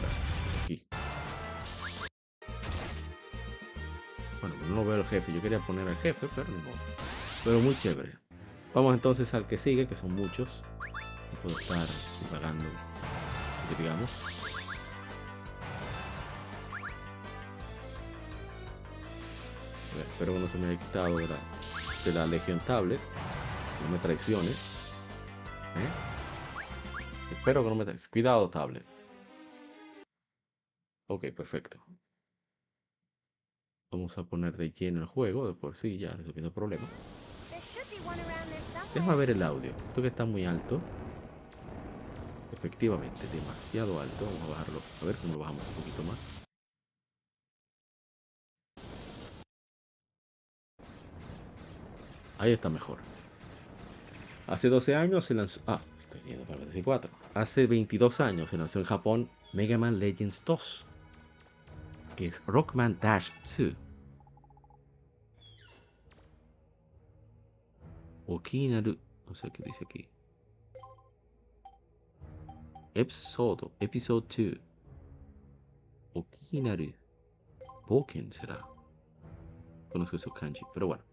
Bueno, 4.49 4.75
no 4.75 4.85
veo 4.85 4.97
el 4.97 5.05
jefe. 5.05 5.33
Yo 5.33 5.43
quería 5.43 5.59
poner 5.61 5.89
al 5.89 5.97
jefe, 5.97 6.29
pero 6.35 6.49
no. 6.49 6.71
Pero 7.45 7.61
muy 7.61 7.77
chévere. 7.77 8.13
Vamos 8.75 8.95
entonces 8.95 9.33
al 9.35 9.47
que 9.47 9.59
sigue, 9.59 9.87
que 9.87 9.97
son 9.97 10.13
muchos. 10.13 10.63
No 11.33 11.41
puedo 11.43 11.59
estar 11.59 11.87
pagando, 12.31 12.65
digamos. 13.79 14.11
Espero 20.13 20.35
que 20.35 20.39
no 20.39 20.47
se 20.49 20.59
me 20.59 20.69
haya 20.69 20.79
quitado 20.79 21.17
de 21.17 21.27
la, 21.27 21.37
de 22.05 22.13
la 22.13 22.27
Legion 22.27 22.61
Tablet. 22.61 23.01
No 23.85 23.91
me 23.91 23.99
traiciones. 23.99 24.57
¿Eh? 25.77 27.33
Espero 27.33 27.63
que 27.63 27.71
no 27.71 27.75
me 27.77 27.85
traiciones. 27.85 28.09
Cuidado, 28.09 28.49
tablet. 28.51 28.85
Ok, 31.09 31.27
perfecto. 31.35 31.86
Vamos 33.93 34.19
a 34.19 34.25
poner 34.25 34.57
de 34.57 34.71
lleno 34.73 35.01
el 35.01 35.07
juego, 35.07 35.47
de 35.47 35.55
por 35.55 35.77
sí 35.77 35.99
ya 35.99 36.11
resolviendo 36.11 36.53
problemas. 36.53 36.89
Déjame 38.95 39.17
ver 39.17 39.31
el 39.31 39.43
audio. 39.43 39.71
Esto 39.89 40.03
que 40.03 40.09
está 40.09 40.25
muy 40.25 40.45
alto. 40.45 40.81
Efectivamente, 42.53 43.27
demasiado 43.33 44.01
alto. 44.01 44.25
Vamos 44.25 44.43
a 44.43 44.51
bajarlo. 44.51 44.81
A 45.03 45.05
ver 45.05 45.15
cómo 45.17 45.35
lo 45.35 45.39
bajamos 45.41 45.63
un 45.69 45.75
poquito 45.75 46.03
más. 46.03 46.19
Ahí 52.39 52.53
está 52.53 52.69
mejor. 52.69 52.99
Hace 54.47 54.69
12 54.69 54.95
años 54.95 55.25
se 55.25 55.35
lanzó... 55.35 55.61
Ah, 55.67 55.81
estoy 56.05 56.21
viendo 56.23 56.45
para 56.45 56.59
24. 56.61 57.11
Hace 57.35 57.67
22 57.67 58.21
años 58.21 58.51
se 58.51 58.59
lanzó 58.59 58.79
en 58.79 58.85
Japón 58.85 59.31
Mega 59.53 59.79
Man 59.79 59.99
Legends 59.99 60.45
2 60.45 60.86
que 62.17 62.27
es 62.27 62.43
Rockman 62.47 62.99
Dash 63.01 63.31
2. 63.59 63.77
Okinaru. 68.27 68.99
No 69.29 69.35
sé 69.35 69.51
qué 69.51 69.63
dice 69.63 69.85
aquí. 69.85 70.09
Episodio. 72.95 73.71
Episode 73.79 74.27
2. 74.37 74.61
Okinaru. 76.15 76.95
Boken 77.87 78.33
será. 78.33 78.65
Conozco 79.93 80.19
su 80.19 80.31
kanji, 80.31 80.65
pero 80.73 80.89
bueno. 80.89 81.05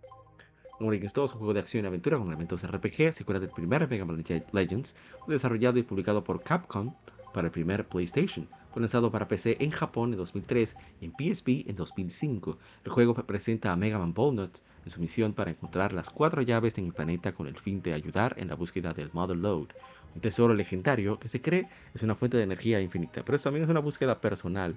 Legends 0.80 1.14
2 1.14 1.30
es 1.30 1.34
un 1.34 1.40
juego 1.40 1.54
de 1.54 1.60
acción 1.60 1.84
y 1.84 1.88
aventura 1.88 2.18
con 2.18 2.28
elementos 2.28 2.66
RPG, 2.66 3.14
secuela 3.14 3.40
del 3.40 3.52
primer 3.52 3.88
Mega 3.88 4.06
Man 4.06 4.24
Legends, 4.52 4.96
desarrollado 5.28 5.80
y 5.80 5.84
publicado 5.84 6.24
por 6.24 6.42
Capcom 6.42 6.94
para 7.34 7.48
el 7.48 7.52
primer 7.52 7.88
PlayStation. 7.88 8.50
Fue 8.74 8.82
lanzado 8.82 9.12
para 9.12 9.28
PC 9.28 9.58
en 9.60 9.70
Japón 9.70 10.14
en 10.14 10.18
2003 10.18 10.76
y 11.00 11.06
en 11.06 11.12
PSP 11.12 11.70
en 11.70 11.76
2005. 11.76 12.58
El 12.84 12.92
juego 12.92 13.14
presenta 13.14 13.72
a 13.72 13.76
Mega 13.76 14.00
Man 14.00 14.16
Ballnut 14.16 14.58
en 14.84 14.90
su 14.90 15.00
misión 15.00 15.34
para 15.34 15.52
encontrar 15.52 15.94
las 15.94 16.10
cuatro 16.10 16.42
llaves 16.42 16.78
en 16.80 16.88
el 16.88 16.94
planeta 16.94 17.34
con 17.34 17.46
el 17.46 17.58
fin 17.60 17.84
de 17.84 17.94
ayudar 17.94 18.34
en 18.38 18.48
la 18.48 18.56
búsqueda 18.56 18.94
del 18.94 19.12
Mother 19.14 19.38
Load, 19.38 19.68
un 20.16 20.22
tesoro 20.22 20.56
legendario 20.56 21.20
que 21.20 21.28
se 21.28 21.40
cree 21.40 21.68
es 21.94 22.02
una 22.02 22.16
fuente 22.16 22.38
de 22.38 22.44
energía 22.44 22.82
infinita, 22.82 23.24
pero 23.24 23.36
eso 23.36 23.44
también 23.44 23.64
es 23.64 23.70
una 23.70 23.80
búsqueda 23.80 24.20
personal 24.20 24.76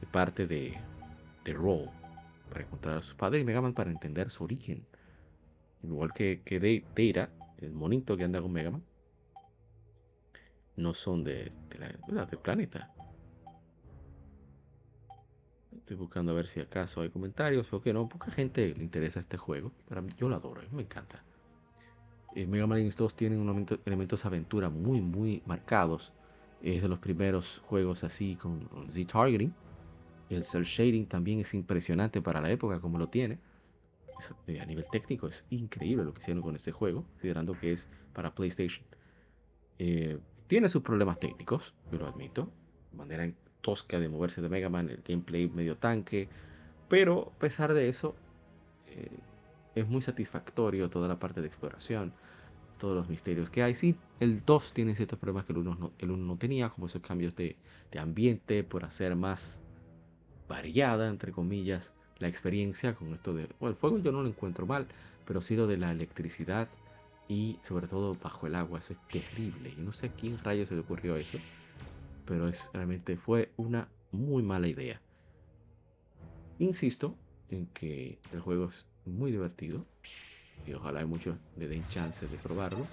de 0.00 0.06
parte 0.06 0.46
de, 0.46 0.78
de 1.44 1.52
Roll 1.54 1.88
para 2.50 2.64
encontrar 2.64 2.98
a 2.98 3.02
su 3.02 3.16
padre 3.16 3.40
y 3.40 3.44
Mega 3.44 3.62
Man 3.62 3.72
para 3.72 3.90
entender 3.90 4.30
su 4.30 4.44
origen. 4.44 4.84
Igual 5.82 6.12
que, 6.12 6.42
que 6.44 6.60
Deira, 6.60 7.30
el 7.58 7.72
monito 7.72 8.16
que 8.16 8.24
anda 8.24 8.40
con 8.40 8.52
Mega 8.52 8.70
Man, 8.70 8.82
no 10.76 10.94
son 10.94 11.24
de, 11.24 11.52
la, 12.08 12.26
del 12.26 12.38
planeta. 12.38 12.93
Estoy 15.84 15.98
buscando 15.98 16.32
a 16.32 16.34
ver 16.34 16.46
si 16.46 16.60
acaso 16.60 17.02
hay 17.02 17.10
comentarios, 17.10 17.66
porque 17.66 17.92
no, 17.92 18.08
poca 18.08 18.30
gente 18.30 18.74
le 18.74 18.82
interesa 18.82 19.20
este 19.20 19.36
juego. 19.36 19.70
Pero 19.86 20.02
yo 20.16 20.30
lo 20.30 20.36
adoro, 20.36 20.62
me 20.72 20.80
encanta. 20.80 21.22
Eh, 22.34 22.46
Mega 22.46 22.66
Man 22.66 22.78
X 22.78 22.96
2 22.96 23.14
tienen 23.14 23.38
unos 23.38 23.78
elementos 23.84 24.22
de 24.22 24.26
aventura 24.26 24.70
muy, 24.70 25.02
muy 25.02 25.42
marcados. 25.44 26.14
Es 26.62 26.80
de 26.80 26.88
los 26.88 27.00
primeros 27.00 27.60
juegos 27.66 28.02
así 28.02 28.34
con, 28.36 28.66
Z-Targeting. 28.90 29.52
El 30.30 30.44
Cell 30.44 30.62
Shading 30.62 31.04
también 31.04 31.40
es 31.40 31.52
impresionante 31.52 32.22
para 32.22 32.40
la 32.40 32.50
época 32.50 32.80
como 32.80 32.96
lo 32.96 33.08
tiene. 33.10 33.38
Eh, 34.46 34.60
a 34.60 34.64
nivel 34.64 34.86
técnico 34.90 35.28
es 35.28 35.46
increíble 35.50 36.02
lo 36.02 36.14
que 36.14 36.22
hicieron 36.22 36.42
con 36.42 36.56
este 36.56 36.72
juego, 36.72 37.02
considerando 37.12 37.60
que 37.60 37.72
es 37.72 37.90
para 38.14 38.34
PlayStation. 38.34 38.86
Eh, 39.78 40.18
tiene 40.46 40.70
sus 40.70 40.80
problemas 40.80 41.20
técnicos, 41.20 41.74
yo 41.92 41.98
lo 41.98 42.06
admito. 42.06 42.50
Manera 42.94 43.30
tosca 43.64 44.00
de 44.00 44.08
moverse 44.10 44.42
de 44.42 44.50
Mega 44.50 44.70
Man, 44.70 44.90
el 44.90 45.02
gameplay 45.02 45.48
medio 45.50 45.78
tanque. 45.78 46.28
Pero 46.88 47.32
a 47.36 47.38
pesar 47.40 47.74
de 47.74 47.88
eso, 47.88 48.16
eh, 48.86 49.24
es 49.74 49.88
muy 49.88 50.02
satisfactorio 50.02 50.90
toda 50.90 51.08
la 51.08 51.18
parte 51.18 51.40
de 51.42 51.48
exploración, 51.48 52.14
todos 52.78 52.96
los 52.96 53.08
misterios 53.08 53.50
que 53.50 53.62
hay. 53.64 53.74
Sí, 53.74 53.96
el 54.20 54.44
2 54.44 54.74
tiene 54.74 54.96
ciertos 54.96 55.18
problemas 55.18 55.46
que 55.46 55.52
el 55.52 55.58
1 55.60 55.76
no, 55.76 55.92
el 55.98 56.10
uno 56.12 56.24
no 56.26 56.38
tenía, 56.38 56.70
como 56.70 56.86
esos 56.88 57.02
cambios 57.02 57.36
de, 57.36 57.58
de 57.92 57.98
ambiente, 58.00 58.64
por 58.64 58.84
hacer 58.84 59.16
más 59.16 59.64
variada, 60.48 61.08
entre 61.08 61.32
comillas, 61.32 61.94
la 62.18 62.28
experiencia 62.28 62.94
con 62.94 63.12
esto 63.14 63.34
de. 63.34 63.48
Bueno, 63.60 63.72
el 63.74 63.76
fuego 63.80 63.98
yo 63.98 64.12
no 64.12 64.22
lo 64.22 64.28
encuentro 64.28 64.66
mal, 64.66 64.88
pero 65.24 65.42
sí 65.42 65.56
lo 65.56 65.66
de 65.66 65.78
la 65.78 65.90
electricidad 65.92 66.68
y 67.28 67.60
sobre 67.62 67.88
todo 67.88 68.16
bajo 68.16 68.46
el 68.46 68.54
agua. 68.54 68.78
Eso 68.80 68.92
es 68.94 69.00
terrible. 69.10 69.74
Yo 69.74 69.82
no 69.84 69.92
sé 69.92 70.06
a 70.08 70.12
quién 70.14 70.38
rayos 70.38 70.68
se 70.68 70.74
le 70.74 70.82
ocurrió 70.82 71.16
eso, 71.16 71.44
pero 72.24 72.48
es 72.48 72.70
realmente 72.72 73.16
fue 73.16 73.52
una 73.56 73.92
muy 74.10 74.42
mala 74.42 74.68
idea. 74.68 75.02
Insisto 76.58 77.20
en 77.48 77.68
que 77.68 78.20
el 78.32 78.40
juego 78.40 78.64
es 78.66 78.88
muy 79.04 79.30
divertido 79.30 79.86
y 80.64 80.74
ojalá 80.74 81.00
hay 81.00 81.06
muchos 81.06 81.38
le 81.56 81.68
den 81.68 81.86
chance 81.88 82.28
de 82.28 82.38
probarlo. 82.38 82.92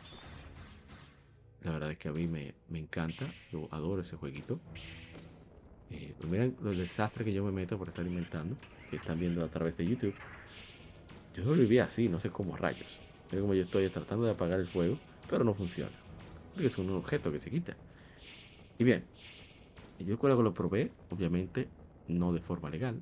La 1.62 1.72
verdad 1.72 1.92
es 1.92 1.98
que 1.98 2.10
a 2.10 2.12
mí 2.12 2.28
me, 2.28 2.56
me 2.68 2.80
encanta, 2.80 3.38
yo 3.50 3.70
adoro 3.72 4.02
ese 4.02 4.18
jueguito. 4.18 4.62
Eh, 5.90 6.16
pues 6.18 6.28
miren 6.30 6.56
los 6.60 6.76
desastres 6.78 7.24
que 7.26 7.34
yo 7.34 7.44
me 7.44 7.52
meto 7.52 7.78
por 7.78 7.88
estar 7.90 8.06
inventando, 8.06 8.58
que 8.88 8.96
están 8.98 9.20
viendo 9.20 9.44
a 9.44 9.50
través 9.52 9.78
de 9.78 9.86
YouTube. 9.88 10.20
Yo 11.34 11.44
lo 11.44 11.54
viví 11.56 11.80
así, 11.80 12.10
no 12.10 12.20
sé 12.20 12.30
cómo 12.30 12.56
rayos. 12.58 13.04
Miren 13.30 13.44
como 13.44 13.54
yo 13.54 13.64
estoy 13.64 13.90
tratando 13.90 14.26
de 14.26 14.32
apagar 14.32 14.60
el 14.60 14.68
fuego, 14.68 15.02
pero 15.26 15.44
no 15.44 15.54
funciona. 15.56 16.06
Porque 16.54 16.68
es 16.68 16.78
un 16.78 16.90
objeto 16.92 17.32
que 17.32 17.40
se 17.40 17.50
quita. 17.52 17.78
Y 18.82 18.84
bien, 18.84 19.06
yo 20.00 20.18
cuando 20.18 20.42
lo 20.42 20.56
probé, 20.56 20.92
obviamente, 21.12 21.70
no 22.08 22.34
de 22.34 22.42
forma 22.42 22.72
legal, 22.72 23.00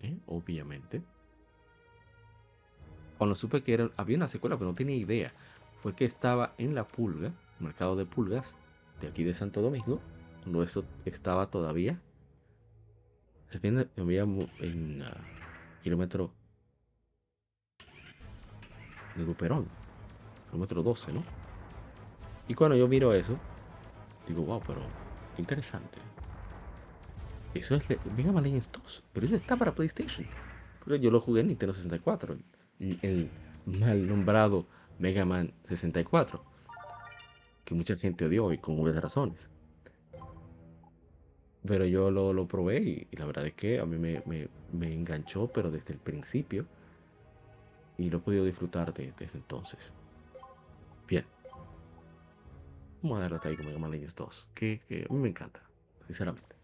¿eh? 0.00 0.16
obviamente. 0.24 1.02
Cuando 3.18 3.36
supe 3.36 3.62
que 3.62 3.74
era, 3.74 3.90
había 3.98 4.16
una 4.16 4.26
secuela, 4.26 4.56
pero 4.56 4.70
no 4.70 4.74
tenía 4.74 4.96
idea, 4.96 5.34
fue 5.82 5.94
que 5.94 6.06
estaba 6.06 6.54
en 6.56 6.74
la 6.74 6.88
pulga, 6.88 7.30
mercado 7.60 7.94
de 7.94 8.06
pulgas, 8.06 8.54
de 9.02 9.08
aquí 9.08 9.22
de 9.22 9.34
Santo 9.34 9.60
Domingo, 9.60 10.00
cuando 10.42 10.62
eso 10.62 10.82
estaba 11.04 11.50
todavía. 11.50 12.00
Había 13.52 14.22
en 14.22 15.02
uh, 15.02 15.82
kilómetro 15.82 16.30
de 19.14 19.24
Duperón, 19.26 19.66
kilómetro 20.48 20.82
12, 20.82 21.12
¿no? 21.12 21.22
Y 22.48 22.54
cuando 22.54 22.78
yo 22.78 22.88
miro 22.88 23.12
eso, 23.12 23.36
digo, 24.26 24.42
wow, 24.42 24.62
pero 24.66 24.80
qué 25.34 25.42
interesante. 25.42 25.98
Eso 27.54 27.74
es 27.74 27.84
Mega 28.16 28.32
Man 28.32 28.44
Legends 28.44 28.70
2, 28.70 29.04
pero 29.12 29.26
eso 29.26 29.36
está 29.36 29.56
para 29.56 29.74
PlayStation. 29.74 30.26
Yo 31.00 31.10
lo 31.10 31.20
jugué 31.20 31.40
en 31.40 31.48
Nintendo 31.48 31.74
64, 31.74 32.36
el, 32.80 32.98
el 33.02 33.30
mal 33.64 34.06
nombrado 34.06 34.66
Mega 34.98 35.24
Man 35.24 35.52
64, 35.68 36.42
que 37.64 37.74
mucha 37.74 37.96
gente 37.96 38.24
odió 38.24 38.52
y 38.52 38.58
con 38.58 38.76
muchas 38.76 39.02
razones. 39.02 39.48
Pero 41.66 41.84
yo 41.84 42.10
lo, 42.10 42.32
lo 42.32 42.46
probé 42.46 42.80
y, 43.10 43.16
la 43.16 43.26
verdad 43.26 43.46
es 43.46 43.54
que 43.54 43.80
a 43.80 43.86
mí 43.86 43.98
me, 43.98 44.22
me, 44.72 44.92
enganchó, 44.92 45.48
pero 45.48 45.70
desde 45.70 45.94
el 45.94 45.98
principio. 45.98 46.66
Y 47.98 48.10
lo 48.10 48.18
he 48.18 48.20
podido 48.20 48.44
disfrutar 48.44 48.92
desde 48.94 49.28
entonces. 49.34 49.92
Vamos 53.06 53.18
a 53.18 53.22
darle 53.22 53.36
hasta 53.36 53.48
ahí 53.50 53.56
con 53.56 53.66
Mega 53.66 53.78
Man 53.78 53.92
Legends 53.92 54.16
2. 54.16 54.48
Que, 54.52 54.80
a 55.08 55.12
mí 55.12 55.20
me 55.20 55.28
encanta, 55.28 55.60
sinceramente. 56.08 56.56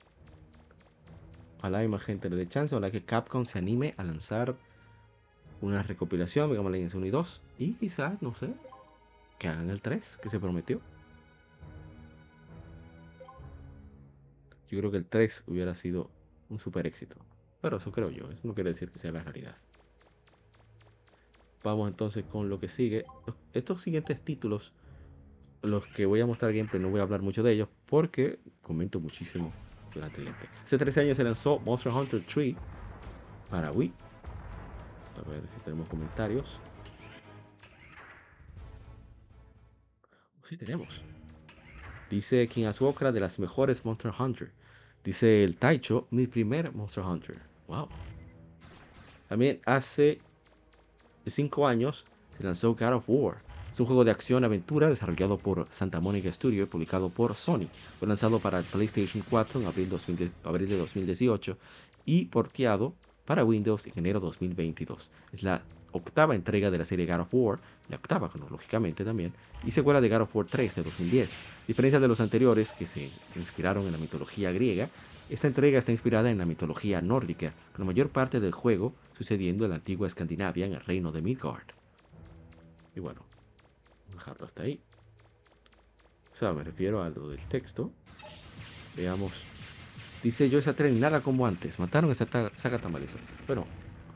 Ojalá 1.58 1.78
hay 1.78 1.86
más 1.86 2.02
gente 2.02 2.28
le 2.28 2.34
dé 2.34 2.48
chance. 2.48 2.74
Ojalá 2.74 2.90
que 2.90 3.04
Capcom 3.04 3.44
se 3.44 3.58
anime 3.58 3.94
a 3.96 4.02
lanzar 4.02 4.56
una 5.60 5.84
recopilación 5.84 6.50
Mega 6.50 6.60
Man 6.60 6.72
Legends 6.72 6.94
1 6.94 7.06
y 7.06 7.10
2. 7.10 7.42
Y 7.58 7.74
quizás, 7.74 8.20
no 8.22 8.34
sé, 8.34 8.52
que 9.38 9.46
hagan 9.46 9.70
el 9.70 9.80
3 9.80 10.18
que 10.20 10.28
se 10.28 10.40
prometió. 10.40 10.80
Yo 14.68 14.80
creo 14.80 14.90
que 14.90 14.96
el 14.96 15.06
3 15.06 15.44
hubiera 15.46 15.76
sido 15.76 16.10
un 16.48 16.58
super 16.58 16.88
éxito. 16.88 17.14
Pero 17.60 17.76
eso 17.76 17.92
creo 17.92 18.10
yo, 18.10 18.28
eso 18.32 18.48
no 18.48 18.54
quiere 18.54 18.70
decir 18.70 18.90
que 18.90 18.98
sea 18.98 19.12
la 19.12 19.22
realidad. 19.22 19.54
Vamos 21.62 21.88
entonces 21.88 22.24
con 22.24 22.48
lo 22.48 22.58
que 22.58 22.66
sigue. 22.66 23.04
Estos 23.52 23.82
siguientes 23.82 24.20
títulos, 24.20 24.72
los 25.62 25.86
que 25.86 26.06
voy 26.06 26.20
a 26.20 26.26
mostrar 26.26 26.52
gameplay, 26.52 26.80
no 26.80 26.90
voy 26.90 27.00
a 27.00 27.04
hablar 27.04 27.22
mucho 27.22 27.42
de 27.42 27.52
ellos 27.52 27.68
porque 27.86 28.38
comento 28.62 29.00
muchísimo 29.00 29.52
durante 29.94 30.18
el 30.18 30.26
gameplay. 30.26 30.50
Hace 30.64 30.78
13 30.78 31.00
años 31.00 31.16
se 31.16 31.24
lanzó 31.24 31.58
Monster 31.60 31.92
Hunter 31.92 32.24
3 32.26 32.56
para 33.50 33.72
Wii. 33.72 33.92
A 35.16 35.28
ver 35.28 35.42
si 35.54 35.60
tenemos 35.64 35.88
comentarios. 35.88 36.58
Sí 40.44 40.56
tenemos. 40.56 41.00
Dice 42.10 42.46
King 42.48 42.66
Azuokra 42.66 43.12
de 43.12 43.20
las 43.20 43.38
mejores 43.38 43.84
Monster 43.84 44.12
Hunter. 44.18 44.52
Dice 45.04 45.44
el 45.44 45.56
Taicho, 45.56 46.06
mi 46.10 46.26
primer 46.26 46.72
Monster 46.72 47.04
Hunter. 47.04 47.40
Wow. 47.68 47.88
También 49.28 49.60
hace 49.64 50.20
5 51.26 51.66
años 51.66 52.04
se 52.36 52.44
lanzó 52.44 52.74
God 52.74 52.94
of 52.94 53.04
War. 53.06 53.51
Es 53.72 53.80
un 53.80 53.86
juego 53.86 54.04
de 54.04 54.10
acción-aventura 54.10 54.90
desarrollado 54.90 55.38
por 55.38 55.66
Santa 55.70 55.98
Monica 55.98 56.30
Studio 56.30 56.64
y 56.64 56.66
publicado 56.66 57.08
por 57.08 57.34
Sony. 57.36 57.68
Fue 57.98 58.06
lanzado 58.06 58.38
para 58.38 58.60
PlayStation 58.60 59.24
4 59.30 59.62
en 59.62 59.66
abril, 59.66 59.88
abril 60.44 60.68
de 60.68 60.76
2018 60.76 61.56
y 62.04 62.26
porteado 62.26 62.92
para 63.24 63.46
Windows 63.46 63.86
en 63.86 63.94
enero 63.96 64.20
2022. 64.20 65.10
Es 65.32 65.42
la 65.42 65.62
octava 65.92 66.34
entrega 66.34 66.70
de 66.70 66.76
la 66.76 66.84
serie 66.84 67.06
God 67.06 67.20
of 67.20 67.28
War, 67.32 67.60
la 67.88 67.96
octava 67.96 68.28
cronológicamente 68.28 69.06
también, 69.06 69.32
y 69.64 69.70
secuela 69.70 70.02
de 70.02 70.10
God 70.10 70.20
of 70.20 70.36
War 70.36 70.46
3 70.50 70.74
de 70.74 70.82
2010. 70.82 71.34
A 71.34 71.38
diferencia 71.66 71.98
de 71.98 72.08
los 72.08 72.20
anteriores 72.20 72.72
que 72.72 72.86
se 72.86 73.08
inspiraron 73.36 73.86
en 73.86 73.92
la 73.92 73.98
mitología 73.98 74.52
griega, 74.52 74.90
esta 75.30 75.46
entrega 75.46 75.78
está 75.78 75.92
inspirada 75.92 76.30
en 76.30 76.36
la 76.36 76.44
mitología 76.44 77.00
nórdica, 77.00 77.54
con 77.72 77.86
la 77.86 77.86
mayor 77.86 78.10
parte 78.10 78.38
del 78.38 78.52
juego 78.52 78.92
sucediendo 79.16 79.64
en 79.64 79.70
la 79.70 79.76
antigua 79.76 80.06
Escandinavia 80.06 80.66
en 80.66 80.74
el 80.74 80.80
reino 80.80 81.10
de 81.10 81.22
Midgard. 81.22 81.68
Y 82.94 83.00
bueno, 83.00 83.31
dejarlo 84.12 84.46
hasta 84.46 84.62
ahí. 84.62 84.80
O 86.32 86.36
sea, 86.36 86.52
me 86.52 86.64
refiero 86.64 87.02
a 87.02 87.10
lo 87.10 87.28
del 87.28 87.46
texto. 87.46 87.90
Veamos. 88.96 89.46
Dice 90.22 90.48
yo 90.48 90.58
esa 90.58 90.74
tren 90.74 91.00
nada 91.00 91.22
como 91.22 91.46
antes. 91.46 91.78
Mataron 91.78 92.10
esa 92.10 92.28
saga 92.56 92.78
tan 92.78 92.92
Bueno, 93.46 93.66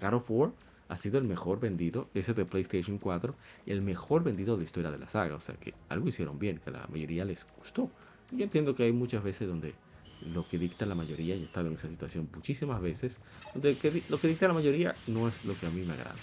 God 0.01 0.15
of 0.15 0.31
War 0.31 0.53
ha 0.89 0.99
sido 0.99 1.19
el 1.19 1.25
mejor 1.25 1.59
vendido, 1.59 2.09
ese 2.15 2.33
de 2.33 2.45
PlayStation 2.45 2.99
4, 2.99 3.35
y 3.65 3.73
el 3.73 3.83
mejor 3.83 4.23
vendido 4.23 4.55
de 4.55 4.61
la 4.61 4.65
historia 4.65 4.91
de 4.91 4.99
la 4.99 5.09
saga. 5.09 5.35
O 5.35 5.41
sea 5.41 5.57
que 5.57 5.75
algo 5.89 6.09
hicieron 6.09 6.39
bien, 6.39 6.59
que 6.59 6.71
a 6.71 6.73
la 6.75 6.87
mayoría 6.89 7.25
les 7.25 7.47
gustó. 7.57 7.91
Yo 8.31 8.45
entiendo 8.45 8.75
que 8.75 8.85
hay 8.85 8.93
muchas 8.93 9.23
veces 9.23 9.49
donde 9.49 9.75
lo 10.21 10.47
que 10.49 10.59
dicta 10.59 10.87
la 10.87 10.95
mayoría, 10.95 11.35
y 11.37 11.43
he 11.43 11.45
estado 11.45 11.69
en 11.69 11.75
esa 11.75 11.89
situación 11.89 12.29
muchísimas 12.35 12.81
veces, 12.81 13.21
donde 13.53 13.79
lo 14.09 14.21
que 14.21 14.29
dicta 14.29 14.49
la 14.49 14.55
mayoría 14.55 14.97
no 15.07 15.29
es 15.29 15.45
lo 15.45 15.59
que 15.59 15.67
a 15.67 15.71
mí 15.71 15.83
me 15.85 15.95
agrada. 15.95 16.21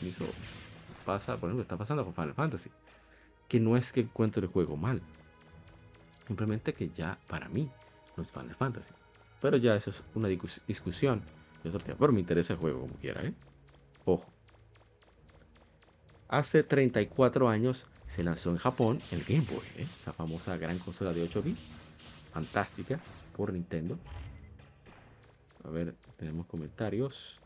Y 0.00 0.08
eso 0.08 0.34
pasa, 1.04 1.38
por 1.38 1.48
ejemplo, 1.50 1.62
está 1.62 1.76
pasando 1.76 2.04
con 2.04 2.14
Final 2.14 2.34
Fantasy. 2.34 2.70
Que 3.48 3.60
no 3.60 3.76
es 3.76 3.92
que 3.92 4.00
encuentre 4.00 4.42
el 4.42 4.48
juego 4.48 4.76
mal. 4.76 5.00
Simplemente 6.26 6.74
que 6.74 6.90
ya 6.90 7.18
para 7.28 7.48
mí 7.48 7.70
no 8.16 8.22
es 8.22 8.32
Final 8.32 8.56
Fantasy. 8.56 8.92
Pero 9.40 9.56
ya 9.56 9.76
eso 9.76 9.90
es 9.90 10.02
una 10.14 10.28
discusión 10.28 11.22
de 11.62 11.70
otro 11.70 11.80
tema. 11.80 11.98
Pero 11.98 12.12
me 12.12 12.20
interesa 12.20 12.54
el 12.54 12.58
juego 12.58 12.80
como 12.80 12.94
quiera, 12.94 13.22
¿eh? 13.22 13.32
Ojo. 14.04 14.26
Hace 16.28 16.64
34 16.64 17.48
años 17.48 17.86
se 18.08 18.22
lanzó 18.22 18.50
en 18.50 18.56
Japón 18.56 19.00
el 19.10 19.22
Game 19.24 19.46
Boy, 19.48 19.64
¿eh? 19.76 19.86
esa 19.96 20.12
famosa 20.12 20.56
gran 20.56 20.78
consola 20.78 21.12
de 21.12 21.22
8 21.22 21.42
bits, 21.42 21.60
fantástica 22.32 22.98
por 23.36 23.52
Nintendo. 23.52 23.98
A 25.64 25.70
ver, 25.70 25.94
tenemos 26.16 26.46
comentarios. 26.46 27.38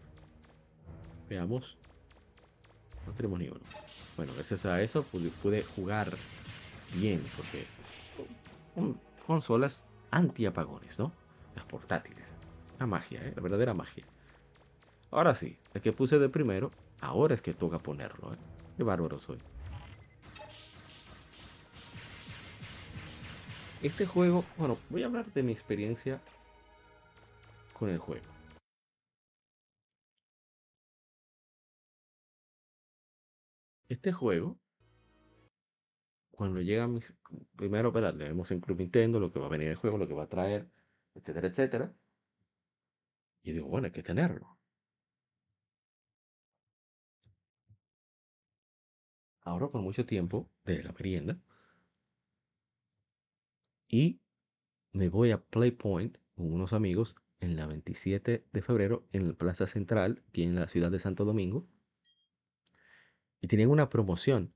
Veamos. 1.28 1.76
No 3.06 3.12
tenemos 3.12 3.38
ni 3.38 3.48
uno. 3.48 3.60
Bueno, 4.20 4.34
gracias 4.34 4.66
a 4.66 4.82
eso 4.82 5.02
pude, 5.40 5.64
jugar 5.64 6.18
bien, 6.90 7.22
porque 7.34 7.66
consolas 9.26 9.82
anti-apagones, 10.10 10.98
¿no? 10.98 11.10
Las 11.54 11.64
portátiles. 11.64 12.26
La 12.78 12.84
magia, 12.84 13.26
¿eh? 13.26 13.32
La 13.34 13.40
verdadera 13.40 13.72
magia. 13.72 14.04
Ahora 15.10 15.34
sí, 15.34 15.56
el 15.72 15.80
que 15.80 15.94
puse 15.94 16.18
de 16.18 16.28
primero, 16.28 16.70
ahora 17.00 17.32
es 17.32 17.40
que 17.40 17.54
toca 17.54 17.78
ponerlo, 17.78 18.34
¿eh? 18.34 18.36
Qué 18.76 18.84
bárbaro 18.84 19.18
soy. 19.18 19.38
Este 23.80 24.04
juego, 24.04 24.44
bueno, 24.58 24.76
voy 24.90 25.02
a 25.02 25.06
hablar 25.06 25.32
de 25.32 25.42
mi 25.42 25.52
experiencia 25.52 26.20
con 27.72 27.88
el 27.88 27.96
juego. 27.96 28.39
Este 33.90 34.12
juego, 34.12 34.56
cuando 36.30 36.60
llega 36.62 36.86
mis... 36.86 37.12
Primero, 37.56 37.88
espera, 37.88 38.12
leemos 38.12 38.50
en 38.52 38.60
Club 38.60 38.78
Nintendo 38.78 39.18
lo 39.18 39.32
que 39.32 39.40
va 39.40 39.46
a 39.46 39.50
venir 39.50 39.66
el 39.68 39.74
juego, 39.74 39.98
lo 39.98 40.06
que 40.06 40.14
va 40.14 40.22
a 40.24 40.28
traer, 40.28 40.70
etcétera, 41.14 41.48
etcétera. 41.48 41.92
Y 43.42 43.52
digo, 43.52 43.66
bueno, 43.66 43.86
hay 43.86 43.92
que 43.92 44.04
tenerlo. 44.04 44.56
Ahora 49.42 49.68
por 49.68 49.82
mucho 49.82 50.06
tiempo 50.06 50.48
de 50.64 50.84
la 50.84 50.92
merienda 50.92 51.40
y 53.88 54.20
me 54.92 55.08
voy 55.08 55.32
a 55.32 55.42
Playpoint 55.42 56.16
con 56.36 56.52
unos 56.52 56.72
amigos 56.72 57.16
en 57.40 57.56
la 57.56 57.66
27 57.66 58.46
de 58.52 58.62
febrero 58.62 59.08
en 59.10 59.26
la 59.26 59.34
Plaza 59.34 59.66
Central, 59.66 60.22
aquí 60.28 60.44
en 60.44 60.54
la 60.54 60.68
ciudad 60.68 60.92
de 60.92 61.00
Santo 61.00 61.24
Domingo. 61.24 61.66
Y 63.40 63.48
tenían 63.48 63.70
una 63.70 63.88
promoción. 63.88 64.52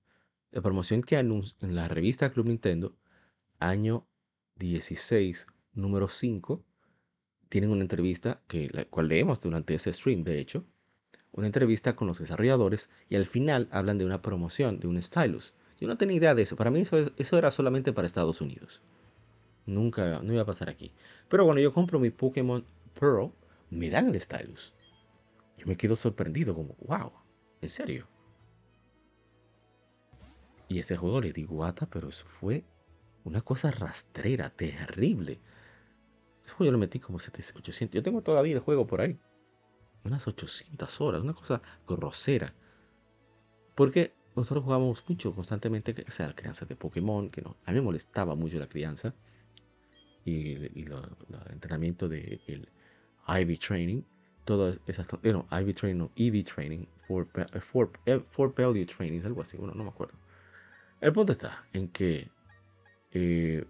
La 0.51 0.63
promoción 0.63 1.03
que 1.03 1.17
anuncia 1.17 1.57
en 1.61 1.75
la 1.75 1.89
revista 1.89 2.31
Club 2.31 2.47
Nintendo, 2.47 2.97
año 3.59 4.07
16, 4.57 5.47
número 5.73 6.09
5, 6.09 6.65
tienen 7.49 7.71
una 7.71 7.83
entrevista, 7.83 8.43
que 8.47 8.69
la 8.73 8.85
cual 8.85 9.09
leemos 9.09 9.41
durante 9.41 9.75
ese 9.75 9.93
stream, 9.93 10.25
de 10.25 10.39
hecho, 10.39 10.65
una 11.33 11.47
entrevista 11.47 11.97
con 11.97 12.07
los 12.07 12.19
desarrolladores 12.19 12.91
y 13.09 13.17
al 13.17 13.27
final 13.27 13.69
hablan 13.73 13.99
de 13.99 14.05
una 14.05 14.23
promoción, 14.23 14.79
de 14.79 14.87
un 14.87 15.03
stylus. 15.03 15.55
Yo 15.81 15.89
no 15.89 15.97
tenía 15.97 16.17
idea 16.17 16.35
de 16.35 16.43
eso. 16.43 16.57
Para 16.57 16.71
mí 16.71 16.81
eso, 16.81 17.11
eso 17.17 17.39
era 17.39 17.51
solamente 17.51 17.93
para 17.93 18.07
Estados 18.07 18.41
Unidos. 18.41 18.83
Nunca, 19.67 20.21
no 20.23 20.33
iba 20.33 20.43
a 20.43 20.47
pasar 20.47 20.69
aquí. 20.69 20.93
Pero 21.29 21.45
cuando 21.45 21.61
yo 21.61 21.73
compro 21.73 21.99
mi 21.99 22.11
Pokémon 22.11 22.65
Pearl, 22.99 23.33
me 23.71 23.91
dan 23.91 24.09
el 24.09 24.21
stylus. 24.21 24.73
Yo 25.59 25.67
me 25.67 25.77
quedo 25.77 25.97
sorprendido, 25.97 26.55
como, 26.55 26.77
wow, 26.87 27.13
¿en 27.61 27.71
serio? 27.71 28.07
Y 30.69 30.79
ese 30.79 30.97
juego 30.97 31.21
le 31.21 31.33
di 31.33 31.45
guata, 31.45 31.87
pero 31.87 32.09
eso 32.09 32.27
fue 32.27 32.65
una 33.25 33.43
cosa 33.43 33.71
rastrera, 33.71 34.51
terrible. 34.51 35.41
Ese 36.45 36.55
juego 36.55 36.67
yo 36.67 36.73
lo 36.73 36.79
metí 36.79 36.99
como 36.99 37.19
700, 37.19 37.61
800. 37.61 37.95
Yo 37.95 38.03
tengo 38.03 38.23
todavía 38.23 38.55
el 38.55 38.61
juego 38.61 38.87
por 38.87 39.01
ahí. 39.01 39.19
Unas 40.05 40.27
800 40.27 41.01
horas, 41.01 41.23
una 41.23 41.35
cosa 41.35 41.63
grosera. 41.87 42.55
Porque 43.75 44.15
nosotros 44.37 44.65
jugábamos 44.65 45.05
mucho 45.09 45.35
constantemente, 45.35 46.05
o 46.07 46.11
sea, 46.11 46.29
la 46.29 46.35
crianza 46.35 46.67
de 46.67 46.77
Pokémon, 46.77 47.31
que 47.31 47.41
no, 47.43 47.57
a 47.65 47.71
mí 47.71 47.77
me 47.77 47.83
molestaba 47.83 48.35
mucho 48.35 48.59
la 48.59 48.69
crianza 48.69 49.15
y, 50.25 50.53
el 50.55 50.93
entrenamiento 51.51 52.09
del 52.09 52.41
de 52.47 52.69
IV 53.27 53.59
Training, 53.59 54.03
todas 54.45 54.79
esas, 54.87 55.07
no, 55.23 55.47
IV 55.51 55.75
Training, 55.75 55.99
no, 55.99 56.11
EV 56.17 56.45
Training, 56.45 56.87
for, 57.07 57.29
for, 57.61 57.91
for 58.31 58.55
Value 58.55 58.87
Training, 58.87 59.23
algo 59.25 59.43
así, 59.43 59.57
bueno, 59.57 59.75
no 59.75 59.85
me 59.85 59.91
acuerdo. 59.91 60.15
El 61.05 61.13
punto 61.13 61.33
está 61.33 61.67
en 61.75 61.89
que 61.89 62.31
eh, 63.13 63.63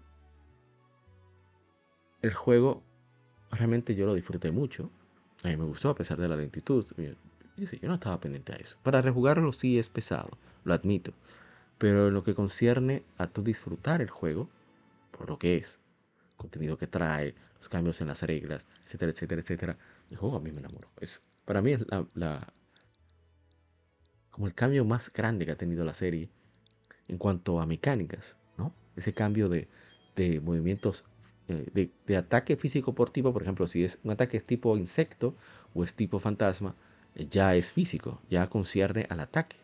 el 2.21 2.33
juego 2.33 2.81
realmente 3.51 3.93
yo 3.93 4.05
lo 4.05 4.13
disfruté 4.13 4.51
mucho. 4.53 4.89
A 5.43 5.49
mí 5.49 5.57
me 5.57 5.65
gustó 5.65 5.89
a 5.89 5.95
pesar 5.95 6.17
de 6.17 6.29
la 6.29 6.37
lentitud. 6.37 6.85
Yo, 7.57 7.89
no 7.89 7.95
estaba 7.95 8.21
pendiente 8.21 8.53
a 8.53 8.55
eso. 8.55 8.77
Para 8.83 9.01
rejugarlo 9.01 9.51
sí 9.51 9.77
es 9.77 9.89
pesado, 9.89 10.29
lo 10.63 10.73
admito. 10.73 11.11
Pero 11.77 12.07
en 12.07 12.13
lo 12.13 12.23
que 12.23 12.33
concierne 12.33 13.03
a 13.17 13.27
disfrutar 13.27 14.01
el 14.01 14.09
juego, 14.09 14.47
por 15.11 15.27
lo 15.29 15.37
que 15.37 15.57
es, 15.57 15.81
contenido 16.37 16.77
que 16.77 16.87
trae, 16.87 17.35
los 17.57 17.67
cambios 17.67 17.99
en 17.99 18.07
las 18.07 18.21
reglas, 18.21 18.65
etcétera, 18.85 19.11
etcétera, 19.11 19.41
etcétera. 19.41 19.77
El 20.09 20.15
juego 20.15 20.37
a 20.37 20.39
mí 20.39 20.53
me 20.53 20.61
enamoró. 20.61 20.87
Es, 21.01 21.21
para 21.43 21.61
mí 21.61 21.73
es 21.73 21.81
la, 22.13 22.53
como 24.31 24.47
el 24.47 24.53
cambio 24.53 24.85
más 24.85 25.11
grande 25.11 25.45
que 25.45 25.51
ha 25.51 25.57
tenido 25.57 25.83
la 25.83 25.93
serie 25.93 26.29
en 27.07 27.17
cuanto 27.17 27.59
a 27.59 27.65
mecánicas. 27.65 28.35
Ese 28.95 29.13
cambio 29.13 29.49
de, 29.49 29.67
movimientos 30.41 31.05
eh, 31.49 31.89
de, 32.07 32.17
ataque 32.17 32.55
físico 32.55 32.95
por 32.95 33.09
tipo, 33.09 33.33
por 33.33 33.41
ejemplo, 33.41 33.67
si 33.67 33.83
es 33.83 33.99
un 34.03 34.11
ataque 34.11 34.39
tipo 34.39 34.77
insecto 34.77 35.35
o 35.73 35.83
es 35.83 35.93
tipo 35.93 36.19
fantasma, 36.19 36.75
eh, 37.15 37.27
ya 37.29 37.55
es 37.55 37.73
físico, 37.73 38.21
ya 38.29 38.49
concierne 38.49 39.05
al 39.09 39.19
ataque. 39.19 39.57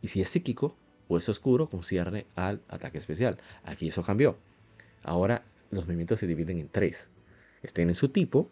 Y 0.00 0.08
si 0.08 0.22
es 0.22 0.30
psíquico 0.30 0.76
o 1.08 1.18
es 1.18 1.28
oscuro, 1.28 1.68
concierne 1.68 2.26
al 2.36 2.62
ataque 2.68 2.96
especial. 2.96 3.36
Aquí 3.64 3.88
eso 3.88 4.02
cambió. 4.02 4.38
Ahora 5.02 5.44
los 5.70 5.84
movimientos 5.84 6.20
se 6.20 6.26
dividen 6.26 6.58
en 6.58 6.68
tres. 6.68 7.10
Estén 7.62 7.90
en 7.90 7.94
su 7.94 8.08
tipo, 8.08 8.50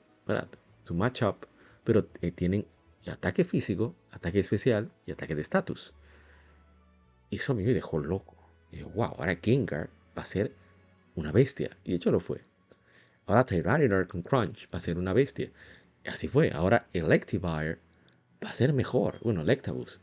su 0.84 0.94
matchup, 0.94 1.46
pero 1.84 2.06
eh, 2.20 2.30
tienen 2.30 2.66
ataque 3.10 3.44
físico, 3.44 3.94
ataque 4.10 4.38
especial 4.38 4.90
y 5.06 5.12
ataque 5.12 5.34
de 5.34 5.42
estatus. 5.42 5.94
Y 7.32 7.36
eso 7.36 7.54
a 7.54 7.56
mí 7.56 7.62
me 7.62 7.72
dejó 7.72 7.98
loco. 7.98 8.36
Y 8.70 8.76
dije, 8.76 8.90
wow, 8.94 9.14
ahora 9.16 9.38
Gengar 9.42 9.88
va 10.16 10.20
a 10.20 10.26
ser 10.26 10.54
una 11.14 11.32
bestia. 11.32 11.78
Y 11.82 11.92
de 11.92 11.96
hecho 11.96 12.12
lo 12.12 12.20
fue. 12.20 12.44
Ahora 13.24 13.46
Tyranitar 13.46 14.06
con 14.06 14.20
Crunch 14.20 14.68
va 14.72 14.76
a 14.76 14.80
ser 14.80 14.98
una 14.98 15.14
bestia. 15.14 15.50
Y 16.04 16.10
así 16.10 16.28
fue. 16.28 16.50
Ahora 16.52 16.88
Electivire 16.92 17.78
va 18.44 18.50
a 18.50 18.52
ser 18.52 18.74
mejor. 18.74 19.18
Bueno, 19.22 19.40
Electabuzz. 19.40 19.98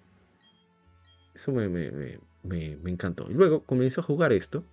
Eso 1.35 1.51
me, 1.51 1.69
me, 1.69 2.19
me 2.41 2.89
encantó. 2.89 3.29
Y 3.29 3.35
luego 3.35 3.63
comienzo 3.63 4.01
a 4.01 4.05
jugar 4.05 4.33
esto 4.33 4.65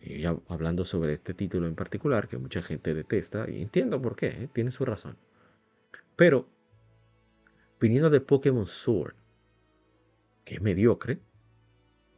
y 0.00 0.24
hablando 0.24 0.84
sobre 0.84 1.12
este 1.12 1.32
título 1.32 1.68
en 1.68 1.76
particular, 1.76 2.26
que 2.26 2.38
mucha 2.38 2.60
gente 2.60 2.92
detesta, 2.92 3.48
y 3.48 3.62
entiendo 3.62 4.02
por 4.02 4.16
qué, 4.16 4.26
¿eh? 4.26 4.48
tiene 4.52 4.72
su 4.72 4.84
razón. 4.84 5.16
Pero, 6.16 6.48
viniendo 7.78 8.10
de 8.10 8.20
Pokémon 8.20 8.66
Sword, 8.66 9.14
que 10.44 10.56
es 10.56 10.60
mediocre, 10.60 11.20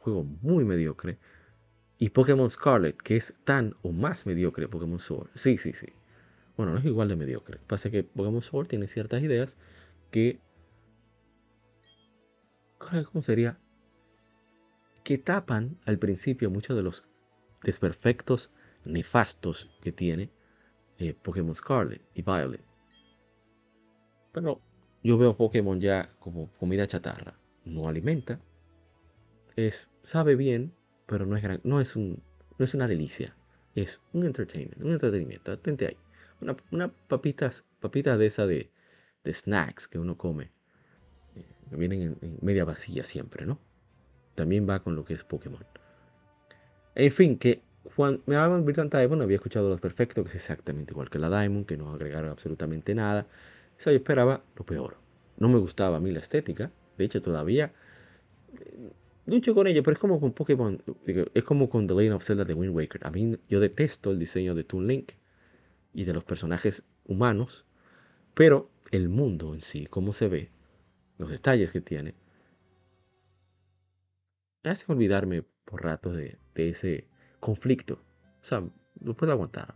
juego 0.05 0.23
muy 0.23 0.63
mediocre, 0.63 1.17
y 1.97 2.09
Pokémon 2.09 2.49
Scarlet, 2.49 2.95
que 2.97 3.15
es 3.15 3.39
tan 3.43 3.73
o 3.81 3.91
más 3.91 4.25
mediocre 4.25 4.67
Pokémon 4.67 4.99
Sword. 4.99 5.29
Sí, 5.33 5.57
sí, 5.57 5.73
sí. 5.73 5.87
Bueno, 6.55 6.73
no 6.73 6.79
es 6.79 6.85
igual 6.85 7.07
de 7.07 7.15
mediocre. 7.15 7.59
Pasa 7.67 7.89
que 7.89 8.03
Pokémon 8.03 8.41
Sword 8.41 8.67
tiene 8.67 8.87
ciertas 8.87 9.23
ideas 9.23 9.55
que... 10.11 10.39
¿Cómo 13.11 13.21
sería? 13.21 13.57
Que 15.03 15.17
tapan 15.17 15.79
al 15.85 15.97
principio 15.97 16.51
muchos 16.51 16.75
de 16.75 16.83
los 16.83 17.07
desperfectos 17.63 18.51
nefastos 18.83 19.71
que 19.81 19.91
tiene 19.91 20.29
eh, 20.99 21.13
Pokémon 21.13 21.55
Scarlet 21.55 22.01
y 22.13 22.21
Violet. 22.21 22.61
Pero 24.31 24.61
yo 25.01 25.17
veo 25.17 25.35
Pokémon 25.35 25.79
ya 25.79 26.13
como 26.19 26.51
comida 26.59 26.85
chatarra. 26.85 27.39
No 27.63 27.87
alimenta. 27.87 28.39
Es, 29.55 29.89
sabe 30.01 30.35
bien, 30.35 30.73
pero 31.05 31.25
no 31.25 31.37
es, 31.37 31.43
gran, 31.43 31.61
no 31.63 31.79
es, 31.79 31.95
un, 31.95 32.21
no 32.57 32.65
es 32.65 32.73
una 32.73 32.87
delicia. 32.87 33.35
Es 33.73 34.01
un 34.13 34.23
entertainment, 34.23 34.81
un 34.81 34.91
entretenimiento. 34.91 35.51
Atente 35.51 35.87
ahí. 35.87 35.97
Una, 36.71 36.87
papitas, 37.07 37.65
papitas 37.79 38.17
de 38.17 38.25
esa 38.25 38.45
de, 38.45 38.69
de 39.23 39.33
snacks 39.33 39.87
que 39.87 39.99
uno 39.99 40.17
come. 40.17 40.51
Eh, 41.35 41.45
que 41.69 41.75
vienen 41.75 42.17
en, 42.21 42.37
media 42.41 42.65
vacía 42.65 43.05
siempre, 43.05 43.45
¿no? 43.45 43.59
También 44.35 44.67
va 44.69 44.81
con 44.81 44.95
lo 44.95 45.05
que 45.05 45.13
es 45.13 45.23
Pokémon. 45.23 45.65
En 46.95 47.11
fin, 47.11 47.37
que 47.37 47.61
cuando 47.95 48.21
me 48.25 48.35
hablaban 48.35 48.65
Brilliant 48.65 48.93
Diamond 48.93 49.21
había 49.21 49.35
escuchado 49.35 49.69
los 49.69 49.79
perfectos, 49.79 50.23
que 50.23 50.29
es 50.29 50.35
exactamente 50.35 50.93
igual 50.93 51.09
que 51.09 51.19
la 51.19 51.29
Diamond, 51.29 51.65
que 51.65 51.77
no 51.77 51.91
agregaron 51.93 52.29
absolutamente 52.29 52.95
nada. 52.95 53.27
Eso 53.77 53.91
yo 53.91 53.97
esperaba 53.97 54.43
lo 54.55 54.65
peor. 54.65 54.97
No 55.37 55.49
me 55.49 55.59
gustaba 55.59 55.97
a 55.97 55.99
mí 55.99 56.11
la 56.11 56.19
estética. 56.19 56.71
De 56.97 57.05
hecho, 57.05 57.21
todavía 57.21 57.73
lucho 59.25 59.55
con 59.55 59.67
ella, 59.67 59.81
pero 59.81 59.93
es 59.93 59.99
como 59.99 60.19
con 60.19 60.33
Pokémon, 60.33 60.81
es 61.05 61.43
como 61.43 61.69
con 61.69 61.87
The 61.87 61.93
Legend 61.93 62.15
of 62.15 62.23
Zelda 62.23 62.45
de 62.45 62.53
Wind 62.53 62.75
Waker. 62.75 63.05
A 63.05 63.11
mí 63.11 63.37
yo 63.47 63.59
detesto 63.59 64.11
el 64.11 64.19
diseño 64.19 64.55
de 64.55 64.63
Toon 64.63 64.87
Link 64.87 65.13
y 65.93 66.03
de 66.03 66.13
los 66.13 66.23
personajes 66.23 66.83
humanos, 67.05 67.65
pero 68.33 68.69
el 68.91 69.09
mundo 69.09 69.53
en 69.53 69.61
sí, 69.61 69.87
cómo 69.87 70.13
se 70.13 70.27
ve, 70.27 70.51
los 71.17 71.29
detalles 71.29 71.71
que 71.71 71.81
tiene, 71.81 72.15
me 74.63 74.71
hace 74.71 74.91
olvidarme 74.91 75.43
por 75.63 75.83
rato 75.83 76.11
de, 76.11 76.37
de 76.53 76.69
ese 76.69 77.07
conflicto. 77.39 78.01
O 78.41 78.45
sea, 78.45 78.63
no 78.99 79.15
puedo 79.15 79.31
aguantar. 79.31 79.75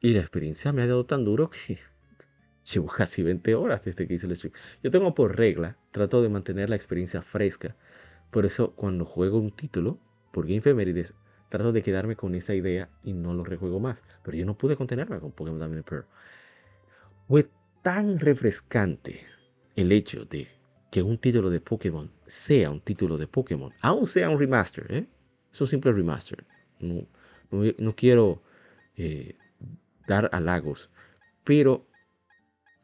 Y 0.00 0.14
la 0.14 0.20
experiencia 0.20 0.72
me 0.72 0.82
ha 0.82 0.86
dado 0.86 1.04
tan 1.04 1.24
duro 1.24 1.50
que 1.50 1.78
llevo 2.72 2.88
casi 2.88 3.22
20 3.22 3.54
horas 3.54 3.84
desde 3.84 4.06
que 4.06 4.14
hice 4.14 4.26
el 4.26 4.36
stream. 4.36 4.52
Yo 4.82 4.90
tengo 4.90 5.14
por 5.14 5.36
regla, 5.36 5.76
trato 5.90 6.22
de 6.22 6.28
mantener 6.28 6.70
la 6.70 6.76
experiencia 6.76 7.22
fresca. 7.22 7.76
Por 8.30 8.46
eso 8.46 8.72
cuando 8.74 9.04
juego 9.04 9.38
un 9.38 9.50
título, 9.50 9.98
por 10.32 10.46
Game 10.46 10.60
Femerides, 10.60 11.14
trato 11.48 11.72
de 11.72 11.82
quedarme 11.82 12.16
con 12.16 12.34
esa 12.34 12.54
idea 12.54 12.88
y 13.02 13.12
no 13.12 13.34
lo 13.34 13.44
rejuego 13.44 13.80
más. 13.80 14.04
Pero 14.22 14.36
yo 14.36 14.46
no 14.46 14.56
pude 14.56 14.76
contenerme 14.76 15.18
con 15.18 15.32
Pokémon 15.32 15.58
Diamond 15.58 15.84
Pearl. 15.84 16.06
Fue 17.28 17.48
tan 17.82 18.18
refrescante 18.18 19.26
el 19.76 19.92
hecho 19.92 20.24
de 20.24 20.48
que 20.90 21.02
un 21.02 21.18
título 21.18 21.50
de 21.50 21.60
Pokémon 21.60 22.10
sea 22.26 22.70
un 22.70 22.80
título 22.80 23.16
de 23.16 23.26
Pokémon, 23.26 23.72
aún 23.80 24.06
sea 24.06 24.28
un 24.28 24.38
remaster, 24.38 24.86
¿eh? 24.92 25.06
es 25.52 25.60
un 25.60 25.66
simple 25.66 25.92
remaster. 25.92 26.44
No, 26.80 27.06
no, 27.50 27.94
quiero 27.94 28.42
eh, 28.96 29.36
dar 30.06 30.28
halagos, 30.32 30.90
pero 31.44 31.86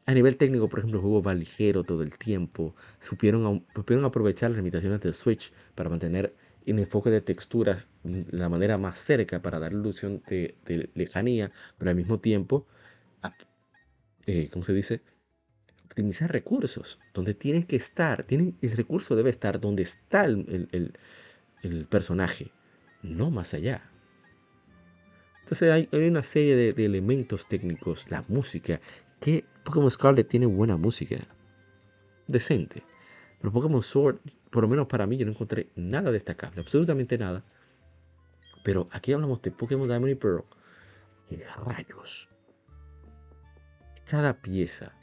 a 0.07 0.13
nivel 0.13 0.37
técnico, 0.37 0.69
por 0.69 0.79
ejemplo, 0.79 0.99
el 0.99 1.01
juego 1.01 1.21
va 1.21 1.33
ligero 1.33 1.83
todo 1.83 2.01
el 2.01 2.17
tiempo. 2.17 2.73
Supieron, 2.99 3.65
supieron 3.75 4.05
aprovechar 4.05 4.49
las 4.51 4.57
limitaciones 4.57 5.01
del 5.01 5.13
Switch 5.13 5.51
para 5.75 5.89
mantener 5.89 6.33
el 6.65 6.79
enfoque 6.79 7.09
de 7.09 7.21
texturas 7.21 7.89
la 8.03 8.47
manera 8.47 8.77
más 8.77 8.97
cerca 8.97 9.41
para 9.41 9.59
dar 9.59 9.73
ilusión 9.73 10.23
de, 10.27 10.55
lejanía, 10.95 11.51
pero 11.77 11.91
al 11.91 11.97
mismo 11.97 12.19
tiempo, 12.19 12.65
eh, 14.25 14.49
¿cómo 14.51 14.63
se 14.63 14.73
dice? 14.73 15.01
Optimizar 15.85 16.31
recursos, 16.31 16.99
donde 17.13 17.33
tienen 17.33 17.63
que 17.63 17.75
estar. 17.75 18.23
Tienen, 18.23 18.57
el 18.61 18.71
recurso 18.71 19.13
debe 19.15 19.29
estar 19.29 19.59
donde 19.59 19.83
está 19.83 20.23
el, 20.23 20.93
el 21.63 21.85
personaje, 21.85 22.51
no 23.03 23.29
más 23.29 23.53
allá. 23.53 23.91
Entonces 25.41 25.71
hay, 25.71 26.07
una 26.07 26.23
serie 26.23 26.55
de, 26.55 26.73
de, 26.73 26.85
elementos 26.85 27.47
técnicos, 27.47 28.11
la 28.11 28.25
música, 28.27 28.81
que 29.21 29.45
Pokémon 29.67 29.91
Scarlet 29.91 30.29
tiene 30.29 30.45
buena 30.45 30.77
música. 30.77 31.17
Decente. 32.25 32.83
Pero 33.41 33.51
Pokémon 33.51 33.81
Sword, 33.81 34.19
por 34.49 34.63
lo 34.63 34.69
menos 34.69 34.87
para 34.87 35.05
mí, 35.05 35.17
yo 35.17 35.25
no 35.25 35.33
encontré 35.33 35.67
nada 35.75 36.09
destacable. 36.09 36.61
Absolutamente 36.61 37.17
nada. 37.17 37.43
Pero 38.63 38.87
aquí 38.91 39.11
hablamos 39.11 39.41
de 39.41 39.51
Pokémon 39.51 39.89
Diamond 39.89 40.13
y 40.13 40.15
Pearl. 40.15 40.45
Y 41.29 41.35
rayos. 41.65 42.29
Cada 44.05 44.41
pieza. 44.41 44.93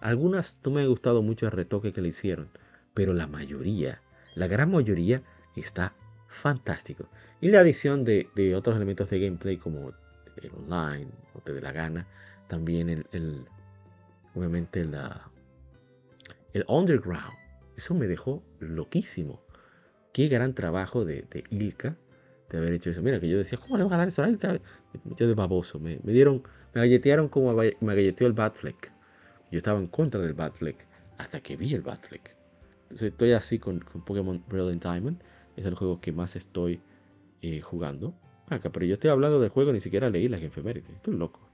Algunas 0.00 0.56
no 0.64 0.70
me 0.70 0.82
ha 0.82 0.86
gustado 0.86 1.20
mucho 1.20 1.46
el 1.46 1.52
retoque 1.52 1.92
que 1.92 2.00
le 2.00 2.10
hicieron. 2.10 2.50
Pero 2.94 3.14
la 3.14 3.26
mayoría, 3.26 4.00
la 4.36 4.46
gran 4.46 4.70
mayoría, 4.70 5.24
está 5.56 5.92
fantástico. 6.28 7.08
Y 7.40 7.48
la 7.48 7.60
adición 7.60 8.04
de, 8.04 8.30
de 8.36 8.54
otros 8.54 8.76
elementos 8.76 9.10
de 9.10 9.18
gameplay 9.18 9.56
como 9.56 9.92
el 10.36 10.52
online, 10.52 11.10
o 11.34 11.40
te 11.40 11.52
dé 11.52 11.60
la 11.60 11.72
gana, 11.72 12.06
también 12.46 13.04
el, 13.10 13.48
obviamente 14.38 14.84
la, 14.84 15.30
el 16.52 16.64
underground. 16.68 17.34
Eso 17.76 17.94
me 17.94 18.06
dejó 18.06 18.42
loquísimo. 18.60 19.42
Qué 20.12 20.28
gran 20.28 20.54
trabajo 20.54 21.04
de, 21.04 21.22
de 21.22 21.44
Ilka 21.50 21.96
de 22.50 22.58
haber 22.58 22.72
hecho 22.72 22.90
eso. 22.90 23.02
Mira, 23.02 23.20
que 23.20 23.28
yo 23.28 23.38
decía, 23.38 23.58
¿cómo 23.58 23.76
le 23.76 23.84
van 23.84 23.92
a 23.94 23.96
dar 23.98 24.08
eso 24.08 24.22
a 24.22 24.28
Ilka? 24.28 24.60
Yo 25.16 25.28
de 25.28 25.34
baboso. 25.34 25.78
Me, 25.78 26.00
me, 26.02 26.12
dieron, 26.12 26.42
me 26.74 26.80
galletearon 26.80 27.28
como 27.28 27.52
me 27.52 27.94
galleteó 27.94 28.26
el 28.26 28.32
Batfleck. 28.32 28.92
Yo 29.50 29.58
estaba 29.58 29.78
en 29.78 29.86
contra 29.86 30.20
del 30.20 30.34
Batfleck 30.34 30.86
hasta 31.18 31.40
que 31.40 31.56
vi 31.56 31.74
el 31.74 31.82
Batfleck. 31.82 32.36
Entonces 32.84 33.10
estoy 33.10 33.32
así 33.32 33.58
con, 33.58 33.80
con 33.80 34.04
Pokémon 34.04 34.42
Brilliant 34.48 34.82
Diamond. 34.82 35.22
Es 35.56 35.66
el 35.66 35.74
juego 35.74 36.00
que 36.00 36.12
más 36.12 36.36
estoy 36.36 36.80
eh, 37.42 37.60
jugando. 37.60 38.14
Acá, 38.48 38.70
pero 38.70 38.86
yo 38.86 38.94
estoy 38.94 39.10
hablando 39.10 39.40
del 39.40 39.50
juego, 39.50 39.72
ni 39.72 39.80
siquiera 39.80 40.08
leí 40.08 40.28
las 40.28 40.42
efemérides. 40.42 40.90
Estoy 40.90 41.14
loco. 41.14 41.47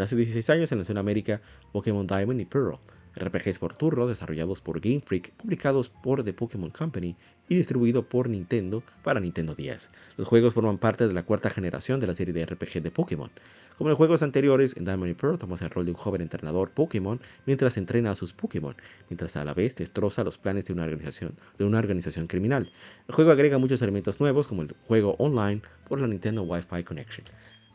Hace 0.00 0.16
16 0.16 0.50
años 0.50 0.68
se 0.68 0.76
lanzó 0.76 0.92
en 0.92 0.98
América 0.98 1.40
Pokémon 1.72 2.06
Diamond 2.06 2.40
y 2.40 2.44
Pearl, 2.44 2.78
RPGs 3.16 3.58
por 3.58 3.74
turno 3.74 4.06
desarrollados 4.06 4.60
por 4.60 4.80
Game 4.80 5.00
Freak, 5.00 5.32
publicados 5.32 5.88
por 5.88 6.24
The 6.24 6.32
Pokémon 6.32 6.70
Company 6.70 7.16
y 7.48 7.56
distribuido 7.56 8.08
por 8.08 8.28
Nintendo 8.28 8.82
para 9.02 9.20
Nintendo 9.20 9.54
10. 9.54 9.90
Los 10.16 10.26
juegos 10.26 10.54
forman 10.54 10.78
parte 10.78 11.06
de 11.06 11.12
la 11.12 11.22
cuarta 11.22 11.50
generación 11.50 12.00
de 12.00 12.06
la 12.06 12.14
serie 12.14 12.34
de 12.34 12.44
RPG 12.44 12.82
de 12.82 12.90
Pokémon. 12.90 13.30
Como 13.76 13.88
en 13.88 13.92
los 13.92 13.98
juegos 13.98 14.22
anteriores, 14.22 14.76
en 14.76 14.84
Diamond 14.84 15.10
y 15.10 15.14
Pearl 15.14 15.38
tomas 15.38 15.62
el 15.62 15.70
rol 15.70 15.84
de 15.84 15.92
un 15.92 15.96
joven 15.96 16.22
entrenador 16.22 16.70
Pokémon 16.70 17.20
mientras 17.46 17.76
entrena 17.76 18.12
a 18.12 18.14
sus 18.16 18.32
Pokémon, 18.32 18.76
mientras 19.08 19.36
a 19.36 19.44
la 19.44 19.54
vez 19.54 19.76
destroza 19.76 20.24
los 20.24 20.38
planes 20.38 20.64
de 20.64 20.72
una 20.72 20.84
organización, 20.84 21.36
de 21.58 21.64
una 21.64 21.78
organización 21.78 22.26
criminal. 22.26 22.72
El 23.08 23.14
juego 23.14 23.30
agrega 23.30 23.58
muchos 23.58 23.82
elementos 23.82 24.20
nuevos 24.20 24.48
como 24.48 24.62
el 24.62 24.74
juego 24.86 25.16
online 25.18 25.62
por 25.88 26.00
la 26.00 26.06
Nintendo 26.06 26.42
Wi-Fi 26.42 26.84
Connection. 26.84 27.26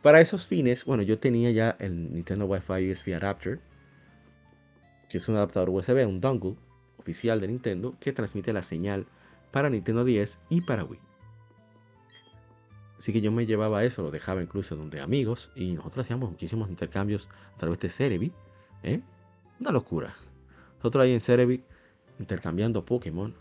Para 0.01 0.21
esos 0.21 0.45
fines, 0.45 0.85
bueno, 0.85 1.03
yo 1.03 1.19
tenía 1.19 1.51
ya 1.51 1.75
el 1.79 2.13
Nintendo 2.13 2.45
Wi-Fi 2.45 2.91
USB 2.91 3.13
Adapter, 3.15 3.59
que 5.09 5.17
es 5.17 5.27
un 5.27 5.35
adaptador 5.35 5.69
USB, 5.69 6.07
un 6.07 6.21
dongle 6.21 6.55
oficial 6.97 7.41
de 7.41 7.47
Nintendo 7.47 7.95
que 7.99 8.13
transmite 8.13 8.53
la 8.53 8.63
señal 8.63 9.07
para 9.51 9.69
Nintendo 9.69 10.05
10 10.05 10.39
y 10.49 10.61
para 10.61 10.85
Wii. 10.85 10.99
Así 12.97 13.13
que 13.13 13.21
yo 13.21 13.31
me 13.31 13.45
llevaba 13.45 13.83
eso, 13.83 14.03
lo 14.03 14.11
dejaba 14.11 14.41
incluso 14.41 14.75
donde 14.75 14.99
amigos 15.01 15.51
y 15.55 15.73
nosotros 15.73 16.05
hacíamos 16.05 16.29
muchísimos 16.29 16.69
intercambios 16.69 17.29
a 17.55 17.57
través 17.57 17.79
de 17.79 17.89
Cerebi. 17.89 18.31
¿eh? 18.83 19.01
Una 19.59 19.71
locura. 19.71 20.15
Nosotros 20.77 21.03
ahí 21.03 21.13
en 21.13 21.21
Cerebi 21.21 21.63
intercambiando 22.19 22.85
Pokémon. 22.85 23.33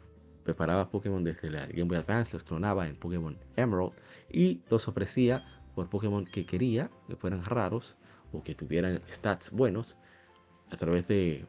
Preparaba 0.44 0.90
Pokémon 0.90 1.22
desde 1.22 1.50
la 1.50 1.66
Game 1.66 1.84
Boy 1.84 1.98
Advance, 1.98 2.32
los 2.32 2.44
clonaba 2.44 2.88
en 2.88 2.96
Pokémon 2.96 3.36
Emerald 3.56 3.92
y 4.30 4.62
los 4.70 4.88
ofrecía 4.88 5.44
por 5.78 5.88
Pokémon 5.88 6.24
que 6.24 6.44
quería, 6.44 6.90
que 7.06 7.14
fueran 7.14 7.44
raros 7.44 7.94
o 8.32 8.42
que 8.42 8.56
tuvieran 8.56 9.00
stats 9.08 9.52
buenos 9.52 9.96
a 10.72 10.76
través 10.76 11.06
de, 11.06 11.46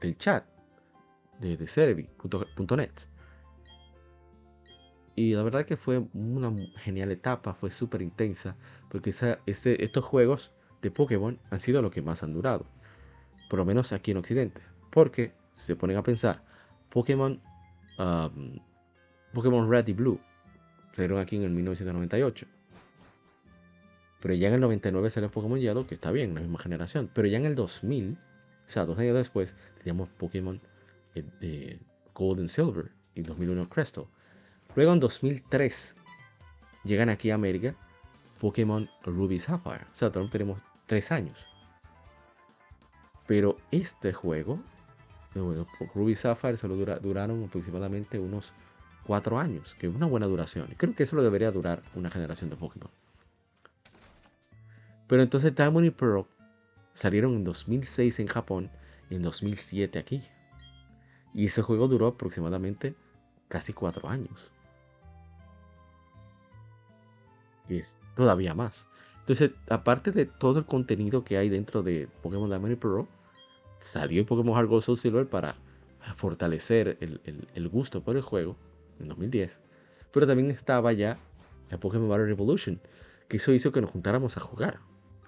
del 0.00 0.16
chat 0.16 0.46
de, 1.40 1.58
de. 1.58 1.66
Y 5.14 5.34
la 5.34 5.42
verdad 5.42 5.66
que 5.66 5.76
fue 5.76 5.98
una 6.14 6.54
genial 6.78 7.12
etapa, 7.12 7.52
fue 7.52 7.70
súper 7.70 8.00
intensa, 8.00 8.56
porque 8.88 9.10
estos 9.10 10.04
juegos 10.06 10.50
de 10.80 10.90
Pokémon 10.90 11.38
han 11.50 11.60
sido 11.60 11.82
los 11.82 11.92
que 11.92 12.00
más 12.00 12.22
han 12.22 12.32
durado, 12.32 12.64
por 13.50 13.58
lo 13.58 13.66
menos 13.66 13.92
aquí 13.92 14.12
en 14.12 14.16
Occidente. 14.16 14.62
Porque 14.88 15.34
si 15.52 15.66
se 15.66 15.76
ponen 15.76 15.98
a 15.98 16.02
pensar, 16.02 16.42
Pokémon, 16.88 17.42
um, 17.98 18.58
Pokémon 19.34 19.70
Red 19.70 19.88
y 19.88 19.92
Blue 19.92 20.18
salieron 20.92 21.18
aquí 21.18 21.36
en 21.36 21.42
el 21.42 21.50
1998. 21.50 22.53
Pero 24.24 24.36
ya 24.36 24.48
en 24.48 24.54
el 24.54 24.60
99 24.62 25.10
salió 25.10 25.30
Pokémon 25.30 25.60
Yellow, 25.60 25.86
que 25.86 25.96
está 25.96 26.10
bien, 26.10 26.34
la 26.34 26.40
misma 26.40 26.58
generación. 26.58 27.10
Pero 27.12 27.28
ya 27.28 27.36
en 27.36 27.44
el 27.44 27.54
2000, 27.54 28.12
o 28.12 28.16
sea, 28.64 28.86
dos 28.86 28.98
años 28.98 29.14
después, 29.14 29.54
teníamos 29.76 30.08
Pokémon 30.08 30.62
eh, 31.14 31.24
de 31.40 31.78
Gold 32.14 32.40
and 32.40 32.48
Silver 32.48 32.90
y 33.14 33.20
2001 33.20 33.68
Crystal. 33.68 34.06
Luego 34.74 34.94
en 34.94 35.00
2003 35.00 35.94
llegan 36.84 37.10
aquí 37.10 37.32
a 37.32 37.34
América 37.34 37.74
Pokémon 38.40 38.88
Ruby 39.02 39.38
Sapphire. 39.38 39.84
O 39.92 39.94
sea, 39.94 40.10
todavía 40.10 40.30
tenemos 40.30 40.62
tres 40.86 41.12
años. 41.12 41.36
Pero 43.26 43.58
este 43.72 44.14
juego, 44.14 44.58
Ruby 45.94 46.14
Sapphire, 46.14 46.56
solo 46.56 46.76
duraron 46.76 47.44
aproximadamente 47.44 48.18
unos 48.18 48.54
cuatro 49.06 49.38
años, 49.38 49.76
que 49.78 49.86
es 49.86 49.94
una 49.94 50.06
buena 50.06 50.24
duración. 50.24 50.68
Creo 50.78 50.94
que 50.94 51.02
eso 51.02 51.14
lo 51.14 51.22
debería 51.22 51.50
durar 51.50 51.82
una 51.94 52.10
generación 52.10 52.48
de 52.48 52.56
Pokémon. 52.56 52.88
Pero 55.06 55.22
entonces 55.22 55.54
Diamond 55.54 55.86
y 55.86 55.90
Pearl 55.90 56.26
salieron 56.92 57.34
en 57.34 57.44
2006 57.44 58.20
en 58.20 58.26
Japón 58.26 58.70
y 59.10 59.16
en 59.16 59.22
2007 59.22 59.98
aquí. 59.98 60.22
Y 61.32 61.46
ese 61.46 61.62
juego 61.62 61.88
duró 61.88 62.06
aproximadamente 62.06 62.94
casi 63.48 63.72
cuatro 63.72 64.08
años. 64.08 64.52
y 67.68 67.78
es 67.78 67.96
todavía 68.14 68.54
más. 68.54 68.88
Entonces, 69.20 69.52
aparte 69.68 70.12
de 70.12 70.26
todo 70.26 70.58
el 70.58 70.66
contenido 70.66 71.24
que 71.24 71.38
hay 71.38 71.48
dentro 71.48 71.82
de 71.82 72.08
Pokémon 72.22 72.48
Diamond 72.48 72.72
y 72.72 72.76
Pearl, 72.76 73.06
salió 73.78 74.24
Pokémon 74.26 74.54
Heart 74.54 74.68
Gold 74.68 74.82
Soul 74.82 74.98
Silver 74.98 75.28
para 75.28 75.56
fortalecer 76.16 76.98
el, 77.00 77.48
el, 77.54 77.68
gusto 77.68 78.02
por 78.02 78.16
el 78.16 78.22
juego 78.22 78.56
en 79.00 79.08
2010. 79.08 79.60
Pero 80.12 80.26
también 80.26 80.50
estaba 80.50 80.92
ya 80.92 81.18
el 81.70 81.78
Pokémon 81.78 82.08
Battle 82.08 82.26
Revolution, 82.26 82.80
que 83.28 83.38
eso 83.38 83.52
hizo 83.52 83.72
que 83.72 83.80
nos 83.80 83.90
juntáramos 83.90 84.36
a 84.36 84.40
jugar 84.40 84.80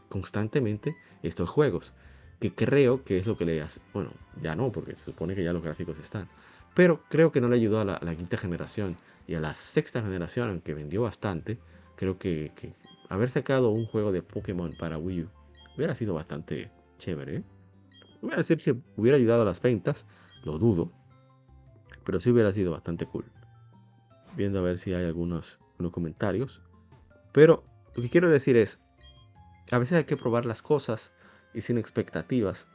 constantemente 0.08 0.94
estos 1.22 1.48
juegos. 1.48 1.94
Que 2.40 2.54
creo 2.54 3.02
que 3.02 3.16
es 3.16 3.26
lo 3.26 3.36
que 3.36 3.46
le 3.46 3.62
hace. 3.62 3.80
Bueno, 3.94 4.10
ya 4.42 4.54
no, 4.54 4.70
porque 4.70 4.92
se 4.96 5.04
supone 5.04 5.34
que 5.34 5.42
ya 5.42 5.52
los 5.52 5.62
gráficos 5.62 5.98
están. 5.98 6.28
Pero 6.74 7.02
creo 7.08 7.32
que 7.32 7.40
no 7.40 7.48
le 7.48 7.56
ayudó 7.56 7.80
a 7.80 7.84
la, 7.84 8.16
quinta 8.16 8.36
generación 8.36 8.98
y 9.26 9.34
a 9.34 9.40
la 9.40 9.54
sexta 9.54 10.02
generación, 10.02 10.50
aunque 10.50 10.74
vendió 10.74 11.02
bastante. 11.02 11.58
Creo 11.96 12.18
que, 12.18 12.52
haber 13.08 13.30
sacado 13.30 13.70
un 13.70 13.86
juego 13.86 14.12
de 14.12 14.20
Pokémon 14.20 14.74
para 14.78 14.98
Wii 14.98 15.22
U 15.22 15.28
hubiera 15.76 15.94
sido 15.94 16.12
bastante 16.12 16.70
chévere. 16.98 17.36
¿eh? 17.36 17.42
Voy 18.20 18.34
a 18.34 18.36
decir 18.36 18.58
que 18.58 18.76
hubiera 18.96 19.16
ayudado 19.16 19.42
a 19.42 19.44
las 19.46 19.62
ventas, 19.62 20.04
lo 20.44 20.58
dudo, 20.58 20.92
pero 22.04 22.20
sí 22.20 22.30
hubiera 22.30 22.52
sido 22.52 22.72
bastante 22.72 23.06
cool. 23.06 23.24
Viendo 24.36 24.58
a 24.58 24.62
ver 24.62 24.78
si 24.78 24.92
hay 24.92 25.06
algunos, 25.06 25.58
algunos 25.72 25.92
comentarios. 25.92 26.60
Pero 27.32 27.64
lo 27.94 28.02
que 28.02 28.10
quiero 28.10 28.28
decir 28.28 28.56
es, 28.56 28.80
a 29.70 29.78
veces 29.78 29.98
hay 29.98 30.05
que 30.05 30.16
probar 30.16 30.47
las 30.47 30.62
cosas 30.62 31.12
y 31.55 31.60
sin 31.60 31.78
expectativas. 31.78 32.68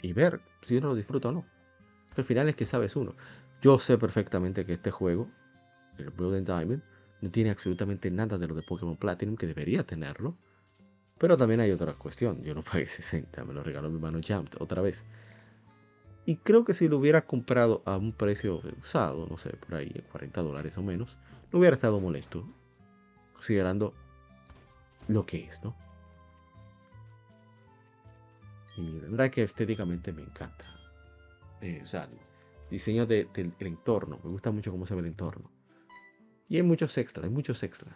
Y 0.00 0.12
ver 0.12 0.40
si 0.62 0.76
uno 0.76 0.88
lo 0.88 0.94
disfruta 0.94 1.28
o 1.28 1.32
no. 1.32 1.46
Al 2.16 2.24
final 2.24 2.48
es 2.48 2.56
que 2.56 2.66
sabes 2.66 2.96
uno. 2.96 3.14
Yo 3.60 3.78
sé 3.78 3.98
perfectamente 3.98 4.64
que 4.64 4.74
este 4.74 4.90
juego, 4.90 5.28
el 5.98 6.10
Blood 6.10 6.36
and 6.36 6.46
Diamond, 6.46 6.82
no 7.20 7.30
tiene 7.30 7.50
absolutamente 7.50 8.10
nada 8.10 8.36
de 8.36 8.48
lo 8.48 8.54
de 8.54 8.62
Pokémon 8.62 8.96
Platinum 8.96 9.36
que 9.36 9.46
debería 9.46 9.84
tenerlo. 9.84 10.36
Pero 11.18 11.36
también 11.36 11.60
hay 11.60 11.70
otra 11.70 11.94
cuestión. 11.94 12.42
Yo 12.42 12.54
no 12.54 12.62
pagué 12.62 12.86
60, 12.88 13.44
me 13.44 13.54
lo 13.54 13.62
regaló 13.62 13.88
mi 13.88 13.96
hermano 13.96 14.20
Jumped 14.26 14.60
otra 14.60 14.82
vez. 14.82 15.06
Y 16.24 16.36
creo 16.36 16.64
que 16.64 16.74
si 16.74 16.88
lo 16.88 16.98
hubiera 16.98 17.26
comprado 17.26 17.82
a 17.84 17.96
un 17.96 18.12
precio 18.12 18.60
usado, 18.78 19.26
no 19.28 19.38
sé, 19.38 19.50
por 19.50 19.76
ahí, 19.76 20.04
40 20.12 20.42
dólares 20.42 20.78
o 20.78 20.82
menos, 20.82 21.18
no 21.52 21.58
hubiera 21.58 21.74
estado 21.74 21.98
molesto. 22.00 22.46
Considerando 23.32 23.94
lo 25.08 25.24
que 25.26 25.44
es, 25.44 25.62
¿no? 25.62 25.74
Y 28.76 29.00
la 29.00 29.08
verdad 29.08 29.30
que 29.30 29.42
estéticamente 29.42 30.12
me 30.12 30.22
encanta. 30.22 30.64
Eh, 31.60 31.80
o 31.82 31.86
sea, 31.86 32.08
diseño 32.70 33.06
del 33.06 33.28
entorno. 33.60 34.18
Me 34.24 34.30
gusta 34.30 34.50
mucho 34.50 34.70
cómo 34.70 34.86
se 34.86 34.94
ve 34.94 35.00
el 35.00 35.06
entorno. 35.06 35.50
Y 36.48 36.56
hay 36.56 36.62
muchos 36.62 36.96
extras, 36.98 37.24
hay 37.24 37.30
muchos 37.30 37.62
extras. 37.62 37.94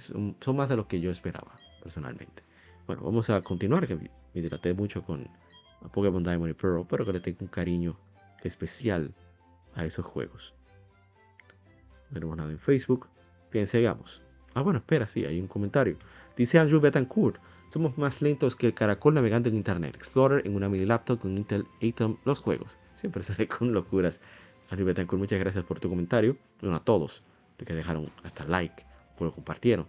son, 0.00 0.36
más 0.56 0.68
de 0.68 0.76
lo 0.76 0.86
que 0.86 1.00
yo 1.00 1.10
esperaba, 1.10 1.58
personalmente. 1.82 2.42
Bueno, 2.86 3.02
vamos 3.02 3.30
a 3.30 3.40
continuar, 3.42 3.86
que 3.86 3.96
me 3.96 4.74
mucho 4.74 5.02
con 5.02 5.28
Pokémon 5.92 6.22
Diamond 6.22 6.50
y 6.50 6.54
Pearl, 6.54 6.86
pero 6.88 7.04
que 7.04 7.12
le 7.12 7.20
tengo 7.20 7.38
un 7.40 7.48
cariño 7.48 7.96
especial 8.42 9.14
a 9.74 9.84
esos 9.84 10.04
juegos. 10.04 10.54
No 12.10 12.36
nada 12.36 12.50
en 12.50 12.58
Facebook. 12.58 13.08
Bien. 13.52 13.66
Ah, 14.54 14.62
bueno, 14.62 14.78
espera, 14.78 15.06
sí, 15.06 15.24
hay 15.24 15.40
un 15.40 15.46
comentario. 15.46 15.96
Dice 16.40 16.58
Andrew 16.58 16.80
Betancourt. 16.80 17.38
Somos 17.68 17.98
más 17.98 18.22
lentos 18.22 18.56
que 18.56 18.68
el 18.68 18.72
caracol 18.72 19.12
navegando 19.12 19.50
en 19.50 19.56
Internet 19.56 19.94
Explorer 19.94 20.46
en 20.46 20.56
una 20.56 20.70
mini 20.70 20.86
laptop 20.86 21.20
con 21.20 21.36
Intel 21.36 21.66
Atom 21.82 22.16
los 22.24 22.38
juegos. 22.38 22.78
Siempre 22.94 23.22
sale 23.24 23.46
con 23.46 23.74
locuras. 23.74 24.22
Andrew 24.70 24.86
Betancourt, 24.86 25.20
muchas 25.20 25.38
gracias 25.38 25.64
por 25.64 25.80
tu 25.80 25.90
comentario. 25.90 26.38
Bueno, 26.62 26.76
a 26.76 26.82
todos 26.82 27.26
los 27.58 27.66
que 27.66 27.74
dejaron 27.74 28.10
hasta 28.22 28.44
like, 28.44 28.86
por 29.18 29.26
lo 29.26 29.34
compartieron. 29.34 29.86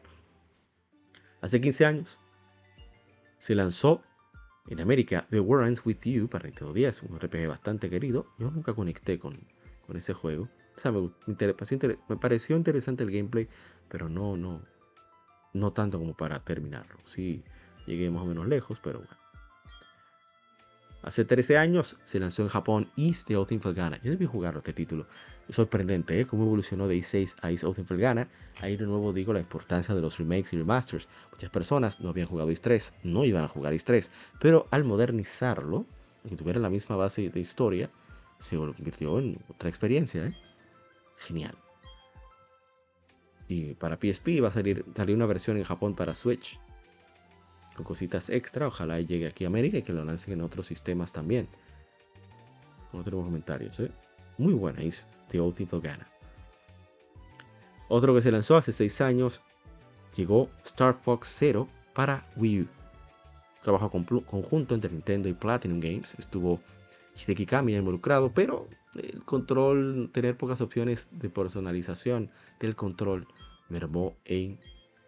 Hace 1.39 1.61
15 1.61 1.85
años 1.85 2.19
se 3.37 3.55
lanzó 3.55 4.01
en 4.67 4.81
América 4.81 5.27
The 5.29 5.39
War 5.39 5.65
Ends 5.65 5.85
With 5.85 6.01
You 6.03 6.27
para 6.27 6.47
Nintendo 6.47 6.73
10, 6.73 7.03
un 7.03 7.17
RPG 7.17 7.47
bastante 7.47 7.89
querido. 7.89 8.27
Yo 8.37 8.51
nunca 8.51 8.73
conecté 8.73 9.19
con, 9.19 9.39
con 9.87 9.95
ese 9.95 10.11
juego. 10.11 10.49
O 10.75 10.79
sea, 10.81 10.91
me, 10.91 11.09
me, 11.27 12.17
pareció 12.17 12.57
interesante 12.57 13.05
el 13.05 13.11
gameplay, 13.11 13.47
pero 13.87 14.09
no, 14.09 14.35
no, 14.35 14.61
no 15.53 15.71
tanto 15.73 15.99
como 15.99 16.15
para 16.15 16.39
terminarlo. 16.39 16.99
Sí, 17.05 17.43
llegué 17.85 18.09
más 18.09 18.23
o 18.23 18.25
menos 18.25 18.47
lejos, 18.47 18.79
pero 18.81 18.99
bueno. 18.99 19.21
Hace 21.03 21.25
13 21.25 21.57
años 21.57 21.97
se 22.05 22.19
lanzó 22.19 22.43
en 22.43 22.49
Japón 22.49 22.91
East 22.95 23.27
the 23.27 23.35
Oath. 23.35 23.49
Yo 23.51 24.11
debí 24.11 24.25
jugarlo 24.27 24.59
este 24.59 24.73
título. 24.73 25.07
Es 25.49 25.55
sorprendente 25.55 26.19
¿eh? 26.19 26.27
cómo 26.27 26.43
evolucionó 26.43 26.87
de 26.87 26.97
E6 26.97 27.35
a 27.41 27.49
East 27.49 27.63
Oath 27.63 27.83
Felgana. 27.83 28.27
Ahí 28.59 28.77
de 28.77 28.85
nuevo 28.85 29.11
digo 29.11 29.33
la 29.33 29.39
importancia 29.39 29.95
de 29.95 30.01
los 30.01 30.19
remakes 30.19 30.53
y 30.53 30.57
remasters. 30.57 31.07
Muchas 31.31 31.49
personas 31.49 31.99
no 31.99 32.09
habían 32.09 32.27
jugado 32.27 32.51
East 32.51 32.63
3, 32.63 32.93
no 33.03 33.25
iban 33.25 33.43
a 33.43 33.47
jugar 33.47 33.73
East 33.73 33.87
3, 33.87 34.11
pero 34.39 34.67
al 34.69 34.83
modernizarlo, 34.83 35.85
que 36.27 36.35
tuviera 36.35 36.59
la 36.59 36.69
misma 36.69 36.95
base 36.95 37.27
de 37.29 37.39
historia, 37.39 37.89
se 38.39 38.55
convirtió 38.55 39.17
en 39.17 39.39
otra 39.49 39.69
experiencia. 39.69 40.27
¿eh? 40.27 40.35
Genial. 41.17 41.57
Y 43.51 43.73
para 43.73 43.97
PSP 43.97 44.41
va 44.41 44.47
a 44.47 44.51
salir, 44.51 44.85
salir 44.95 45.13
una 45.13 45.25
versión 45.25 45.57
en 45.57 45.65
Japón 45.65 45.93
para 45.93 46.15
Switch. 46.15 46.57
Con 47.75 47.83
cositas 47.83 48.29
extra. 48.29 48.67
Ojalá 48.67 49.01
llegue 49.01 49.27
aquí 49.27 49.43
a 49.43 49.47
América 49.47 49.77
y 49.77 49.81
que 49.81 49.91
lo 49.91 50.05
lancen 50.05 50.35
en 50.35 50.41
otros 50.41 50.67
sistemas 50.67 51.11
también. 51.11 51.49
No 52.93 53.03
tenemos 53.03 53.25
comentarios. 53.25 53.77
¿eh? 53.81 53.91
Muy 54.37 54.53
buena 54.53 54.81
es 54.81 55.05
The 55.27 55.41
Old 55.41 55.57
Gana. 55.83 56.07
Otro 57.89 58.15
que 58.15 58.21
se 58.21 58.31
lanzó 58.31 58.55
hace 58.55 58.71
6 58.71 59.01
años. 59.01 59.41
Llegó 60.15 60.47
Star 60.63 60.93
Fox 60.93 61.35
Zero 61.37 61.67
para 61.93 62.25
Wii 62.37 62.61
U. 62.61 62.67
Trabajo 63.61 63.91
conjunto 63.91 64.75
entre 64.75 64.91
Nintendo 64.91 65.27
y 65.27 65.33
Platinum 65.33 65.81
Games. 65.81 66.15
Estuvo 66.17 66.61
Hideki 67.17 67.45
Kamiya 67.45 67.79
involucrado, 67.79 68.31
pero 68.33 68.69
el 68.95 69.23
control, 69.23 70.09
tener 70.13 70.37
pocas 70.37 70.61
opciones 70.61 71.07
de 71.11 71.29
personalización 71.29 72.29
del 72.59 72.75
control, 72.75 73.27
mermó 73.69 74.15
en 74.25 74.59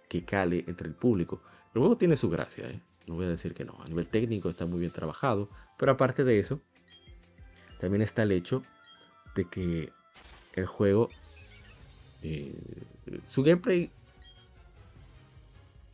que 0.08 0.24
cale 0.24 0.64
entre 0.68 0.88
el 0.88 0.94
público. 0.94 1.42
El 1.74 1.80
juego 1.80 1.98
tiene 1.98 2.18
su 2.18 2.30
gracia, 2.30 2.70
¿eh? 2.70 2.82
no 3.08 3.16
voy 3.16 3.26
a 3.26 3.30
decir 3.30 3.54
que 3.54 3.66
no. 3.66 3.78
A 3.84 3.88
nivel 3.88 4.08
técnico 4.08 4.50
está 4.50 4.66
muy 4.66 4.80
bien 4.80 4.92
trabajado, 4.92 5.50
pero 5.78 5.92
aparte 5.92 6.24
de 6.24 6.40
eso, 6.40 6.62
también 7.80 8.02
está 8.02 8.24
el 8.24 8.32
hecho 8.32 8.64
de 9.36 9.46
que 9.46 9.92
el 10.54 10.66
juego, 10.66 11.10
eh, 12.22 12.56
su 13.28 13.44
gameplay 13.44 13.92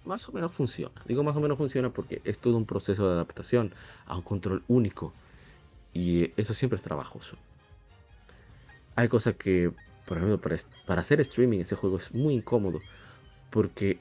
más 0.06 0.28
o 0.28 0.32
menos 0.32 0.52
funciona. 0.52 1.02
Digo 1.06 1.24
más 1.24 1.36
o 1.36 1.40
menos 1.40 1.58
funciona 1.58 1.92
porque 1.92 2.22
es 2.24 2.40
todo 2.40 2.58
un 2.58 2.66
proceso 2.66 3.08
de 3.08 3.14
adaptación 3.14 3.74
a 4.06 4.16
un 4.16 4.22
control 4.22 4.64
único 4.68 5.14
y 5.94 6.32
eso 6.40 6.54
siempre 6.54 6.78
es 6.78 6.82
trabajoso. 6.82 7.38
Hay 9.00 9.08
cosas 9.08 9.36
que, 9.38 9.72
por 10.06 10.18
ejemplo, 10.18 10.42
para, 10.86 11.00
hacer 11.00 11.22
streaming 11.22 11.60
ese 11.60 11.78
juego 11.78 11.96
es 11.96 12.14
muy 12.14 12.34
incómodo. 12.34 12.82
Porque 13.50 13.98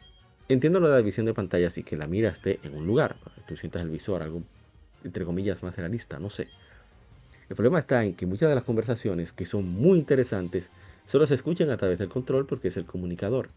entiendo 0.49 0.81
la 0.81 1.01
visión 1.03 1.25
de 1.25 1.35
pantalla, 1.35 1.69
así 1.69 1.85
que 1.85 1.97
la 1.97 2.09
mira 2.09 2.31
esté 2.31 2.59
en 2.65 2.75
un 2.75 2.85
lugar. 2.85 3.15
Tú 3.47 3.57
sientas 3.57 3.83
el 3.83 3.91
visor, 3.91 4.25
algo 4.25 4.43
entre 5.05 5.25
comillas 5.25 5.63
más 5.63 5.77
realista, 5.77 6.19
no 6.19 6.31
sé. 6.31 6.49
El 7.49 7.55
problema 7.55 7.79
está 7.79 8.05
en 8.05 8.15
que 8.15 8.27
muchas 8.27 8.49
de 8.49 8.57
las 8.57 8.65
conversaciones 8.65 9.33
que 9.33 9.47
son 9.47 9.69
muy 9.69 10.01
interesantes 10.01 10.69
solo 11.07 11.29
se 11.29 11.37
escuchan 11.37 11.71
a 11.71 11.77
través 11.77 12.01
del 12.01 12.09
control 12.09 12.47
porque 12.47 12.67
es 12.67 12.77
el 12.77 12.85
comunicador. 12.85 13.51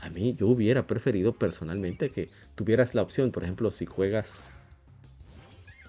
A 0.00 0.10
mí 0.10 0.34
yo 0.34 0.48
hubiera 0.48 0.88
preferido 0.88 1.32
personalmente 1.32 2.10
que 2.10 2.28
tuvieras 2.56 2.96
la 2.96 3.02
opción, 3.02 3.30
por 3.30 3.44
ejemplo, 3.44 3.70
si 3.70 3.86
juegas 3.86 4.42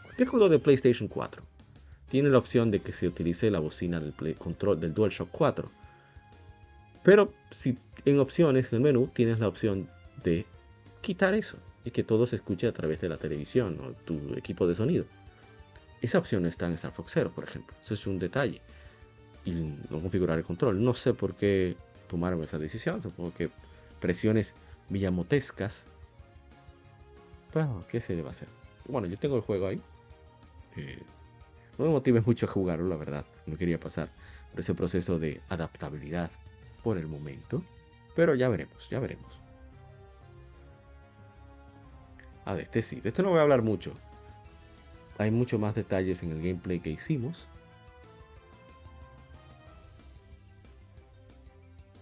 cualquier 0.03 0.27
juego 0.27 0.49
de 0.49 0.59
PlayStation 0.59 1.07
4 1.07 1.48
tiene 2.09 2.29
la 2.29 2.37
opción 2.37 2.71
de 2.71 2.79
que 2.79 2.91
se 2.91 3.07
utilice 3.07 3.51
la 3.51 3.59
bocina 3.59 3.99
del 3.99 4.13
control 4.35 4.79
del 4.79 4.93
DualShock 4.93 5.29
4. 5.31 5.69
Pero 7.03 7.33
si 7.51 7.77
en 8.05 8.19
opciones 8.19 8.67
en 8.71 8.77
el 8.77 8.81
menú 8.81 9.07
tienes 9.13 9.39
la 9.39 9.47
opción 9.47 9.87
de 10.23 10.45
quitar 11.01 11.33
eso 11.33 11.57
y 11.85 11.91
que 11.91 12.03
todo 12.03 12.27
se 12.27 12.37
escuche 12.37 12.67
a 12.67 12.73
través 12.73 12.99
de 13.01 13.09
la 13.09 13.17
televisión 13.17 13.79
o 13.81 13.93
tu 14.05 14.33
equipo 14.35 14.67
de 14.67 14.75
sonido. 14.75 15.05
Esa 16.01 16.17
opción 16.17 16.45
está 16.45 16.65
en 16.65 16.73
Star 16.73 16.91
Fox 16.91 17.13
Zero, 17.13 17.31
por 17.31 17.43
ejemplo. 17.43 17.75
Eso 17.81 17.93
es 17.93 18.07
un 18.07 18.19
detalle. 18.19 18.61
Y 19.45 19.51
no 19.51 19.99
configurar 20.01 20.37
el 20.37 20.45
control. 20.45 20.83
No 20.83 20.93
sé 20.93 21.13
por 21.13 21.35
qué 21.35 21.75
tomaron 22.07 22.43
esa 22.43 22.57
decisión. 22.57 23.01
Supongo 23.01 23.33
que 23.33 23.49
presiones 23.99 24.55
villamotescas. 24.89 25.87
Bueno, 27.53 27.83
¿qué 27.89 27.99
se 27.99 28.15
debe 28.15 28.29
hacer? 28.29 28.47
Bueno, 28.87 29.07
yo 29.07 29.17
tengo 29.17 29.35
el 29.35 29.41
juego 29.41 29.67
ahí. 29.67 29.81
Eh, 30.77 30.99
no 31.79 31.85
me 31.85 31.91
motives 31.91 32.27
mucho 32.27 32.45
a 32.45 32.49
jugarlo, 32.49 32.89
la 32.89 32.97
verdad. 32.97 33.25
No 33.45 33.57
quería 33.57 33.79
pasar 33.79 34.09
por 34.51 34.59
ese 34.59 34.75
proceso 34.75 35.17
de 35.17 35.41
adaptabilidad 35.47 36.29
por 36.83 36.97
el 36.97 37.07
momento. 37.07 37.63
Pero 38.15 38.35
ya 38.35 38.49
veremos, 38.49 38.89
ya 38.89 38.99
veremos. 38.99 39.39
Ah, 42.43 42.55
de 42.55 42.63
este 42.63 42.81
sí. 42.81 42.99
De 42.99 43.09
este 43.09 43.23
no 43.23 43.29
voy 43.29 43.39
a 43.39 43.43
hablar 43.43 43.61
mucho. 43.61 43.93
Hay 45.17 45.31
mucho 45.31 45.57
más 45.57 45.73
detalles 45.73 46.21
en 46.21 46.31
el 46.31 46.41
gameplay 46.41 46.81
que 46.81 46.89
hicimos. 46.89 47.47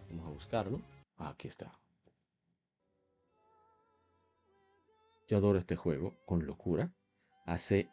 Vamos 0.09 0.25
a 0.25 0.29
buscarlo. 0.31 0.81
Ah, 1.19 1.29
aquí 1.29 1.47
está. 1.47 1.71
Yo 5.27 5.37
adoro 5.37 5.59
este 5.59 5.75
juego 5.75 6.15
con 6.25 6.47
locura. 6.47 6.91
Hace 7.45 7.91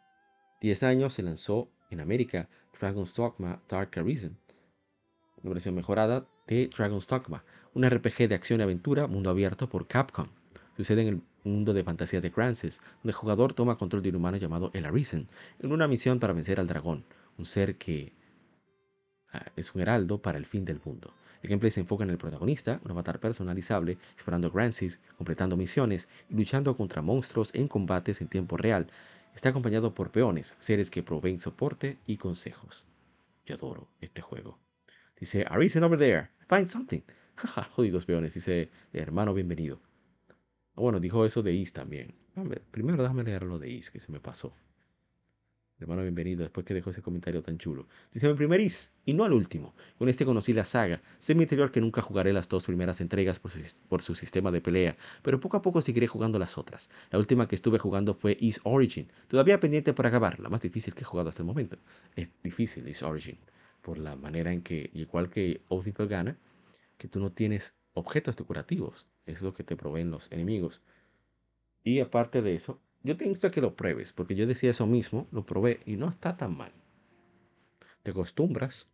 10 0.61 0.81
años 0.81 1.13
se 1.13 1.21
lanzó 1.21 1.74
en 1.89 1.99
América 1.99 2.49
Dragon's 2.79 3.13
Dogma 3.13 3.61
Dark 3.69 3.97
Arisen, 3.97 4.37
una 5.43 5.53
versión 5.53 5.75
mejorada 5.75 6.25
de 6.47 6.69
Dragon's 6.75 7.07
Dogma, 7.07 7.43
un 7.73 7.87
RPG 7.89 8.27
de 8.27 8.35
acción 8.35 8.59
y 8.59 8.63
aventura 8.63 9.07
mundo 9.07 9.29
abierto 9.29 9.69
por 9.69 9.87
Capcom. 9.87 10.27
Sucede 10.77 11.01
en 11.03 11.07
el 11.07 11.21
mundo 11.43 11.73
de 11.73 11.83
fantasía 11.83 12.21
de 12.21 12.31
Crances, 12.31 12.81
donde 12.97 13.11
el 13.11 13.13
jugador 13.13 13.53
toma 13.53 13.77
control 13.77 14.01
de 14.01 14.09
un 14.09 14.15
humano 14.15 14.37
llamado 14.37 14.71
El 14.73 14.85
Arisen 14.85 15.27
en 15.59 15.71
una 15.71 15.87
misión 15.87 16.19
para 16.19 16.33
vencer 16.33 16.59
al 16.59 16.67
dragón, 16.67 17.05
un 17.37 17.45
ser 17.45 17.77
que 17.77 18.13
ah, 19.31 19.45
es 19.55 19.73
un 19.73 19.81
heraldo 19.81 20.21
para 20.21 20.37
el 20.37 20.45
fin 20.45 20.65
del 20.65 20.81
mundo. 20.83 21.13
El 21.41 21.49
gameplay 21.49 21.69
se 21.69 21.81
enfoca 21.81 22.03
en 22.03 22.09
el 22.09 22.17
protagonista, 22.17 22.79
un 22.83 22.91
avatar 22.91 23.19
personalizable, 23.19 23.99
explorando 24.13 24.49
Grances, 24.49 24.99
completando 25.15 25.55
misiones 25.55 26.07
y 26.27 26.33
luchando 26.33 26.75
contra 26.75 27.03
monstruos 27.03 27.51
en 27.53 27.67
combates 27.67 28.19
en 28.21 28.27
tiempo 28.27 28.57
real. 28.57 28.87
Está 29.35 29.49
acompañado 29.49 29.93
por 29.93 30.11
peones, 30.11 30.55
seres 30.59 30.89
que 30.89 31.03
proveen 31.03 31.39
soporte 31.39 31.99
y 32.07 32.15
consejos. 32.15 32.85
Yo 33.45 33.55
adoro 33.55 33.89
este 33.99 34.21
juego. 34.21 34.57
Dice, 35.19 35.45
Arisen 35.49 35.83
over 35.83 35.99
there, 35.99 36.29
find 36.47 36.67
something. 36.67 37.01
Jodidos 37.75 38.05
peones, 38.05 38.33
dice, 38.33 38.71
hermano, 38.93 39.33
bienvenido. 39.33 39.81
Bueno, 40.73 41.01
dijo 41.01 41.25
eso 41.25 41.43
de 41.43 41.53
Is 41.53 41.73
también. 41.73 42.15
Primero 42.71 43.03
déjame 43.03 43.23
leer 43.23 43.43
lo 43.43 43.59
de 43.59 43.69
Is, 43.69 43.91
que 43.91 43.99
se 43.99 44.09
me 44.09 44.21
pasó. 44.21 44.53
Hermano, 45.77 46.03
bienvenido, 46.03 46.41
después 46.41 46.65
que 46.65 46.73
dejó 46.73 46.91
ese 46.91 47.01
comentario 47.01 47.41
tan 47.41 47.57
chulo. 47.57 47.85
Dice, 48.13 48.29
mi 48.29 48.33
primer 48.35 48.61
Is, 48.61 48.93
y 49.05 49.11
no 49.11 49.25
al 49.25 49.33
último. 49.33 49.75
Con 49.97 50.07
este 50.07 50.23
conocí 50.23 50.53
la 50.53 50.63
saga. 50.63 51.01
Sé 51.19 51.35
mi 51.35 51.43
interior 51.43 51.69
que 51.69 51.81
nunca 51.81 52.01
jugaré 52.01 52.31
las 52.31 52.47
dos 52.47 52.65
primeras 52.65 53.01
entregas 53.01 53.39
por 53.39 53.51
su, 53.51 53.59
por 53.89 54.01
su, 54.01 54.15
sistema 54.15 54.51
de 54.51 54.61
pelea, 54.61 54.95
pero 55.21 55.41
poco 55.41 55.57
a 55.57 55.61
poco 55.61 55.81
seguiré 55.81 56.07
jugando 56.07 56.39
las 56.39 56.57
otras. 56.57 56.89
La 57.11 57.19
última 57.19 57.49
que 57.49 57.55
estuve 57.55 57.77
jugando 57.77 58.13
fue 58.13 58.37
Is 58.39 58.61
Origin, 58.63 59.11
todavía 59.27 59.59
pendiente 59.59 59.93
para 59.93 60.07
acabar, 60.07 60.39
la 60.39 60.47
más 60.47 60.61
difícil 60.61 60.93
que 60.95 61.01
he 61.01 61.05
jugado 61.05 61.27
hasta 61.27 61.41
el 61.41 61.47
momento. 61.47 61.77
Es 62.15 62.29
difícil 62.41 62.87
Is 62.87 63.03
Origin, 63.03 63.37
por 63.81 63.97
la 63.97 64.15
manera 64.15 64.53
en 64.53 64.61
que, 64.61 64.89
igual 64.93 65.29
que 65.29 65.61
Oath 65.67 65.85
gana, 66.07 66.37
que 66.97 67.09
tú 67.09 67.19
no 67.19 67.33
tienes 67.33 67.75
objetos 67.93 68.37
decorativos 68.37 69.07
es 69.25 69.41
lo 69.41 69.53
que 69.53 69.63
te 69.63 69.75
proveen 69.75 70.09
los 70.09 70.31
enemigos. 70.31 70.81
Y 71.83 71.99
aparte 71.99 72.41
de 72.41 72.55
eso, 72.55 72.79
yo 73.05 73.15
te 73.17 73.25
insto 73.25 73.47
a 73.47 73.51
que 73.51 73.61
lo 73.61 73.75
pruebes, 73.75 74.11
porque 74.11 74.35
yo 74.35 74.47
decía 74.47 74.71
eso 74.71 74.87
mismo, 74.87 75.27
lo 75.31 75.45
probé 75.45 75.79
y 75.85 75.95
no 75.95 76.09
está 76.09 76.35
tan 76.35 76.57
mal. 76.57 76.71
Te 78.01 78.11
acostumbras, 78.11 78.87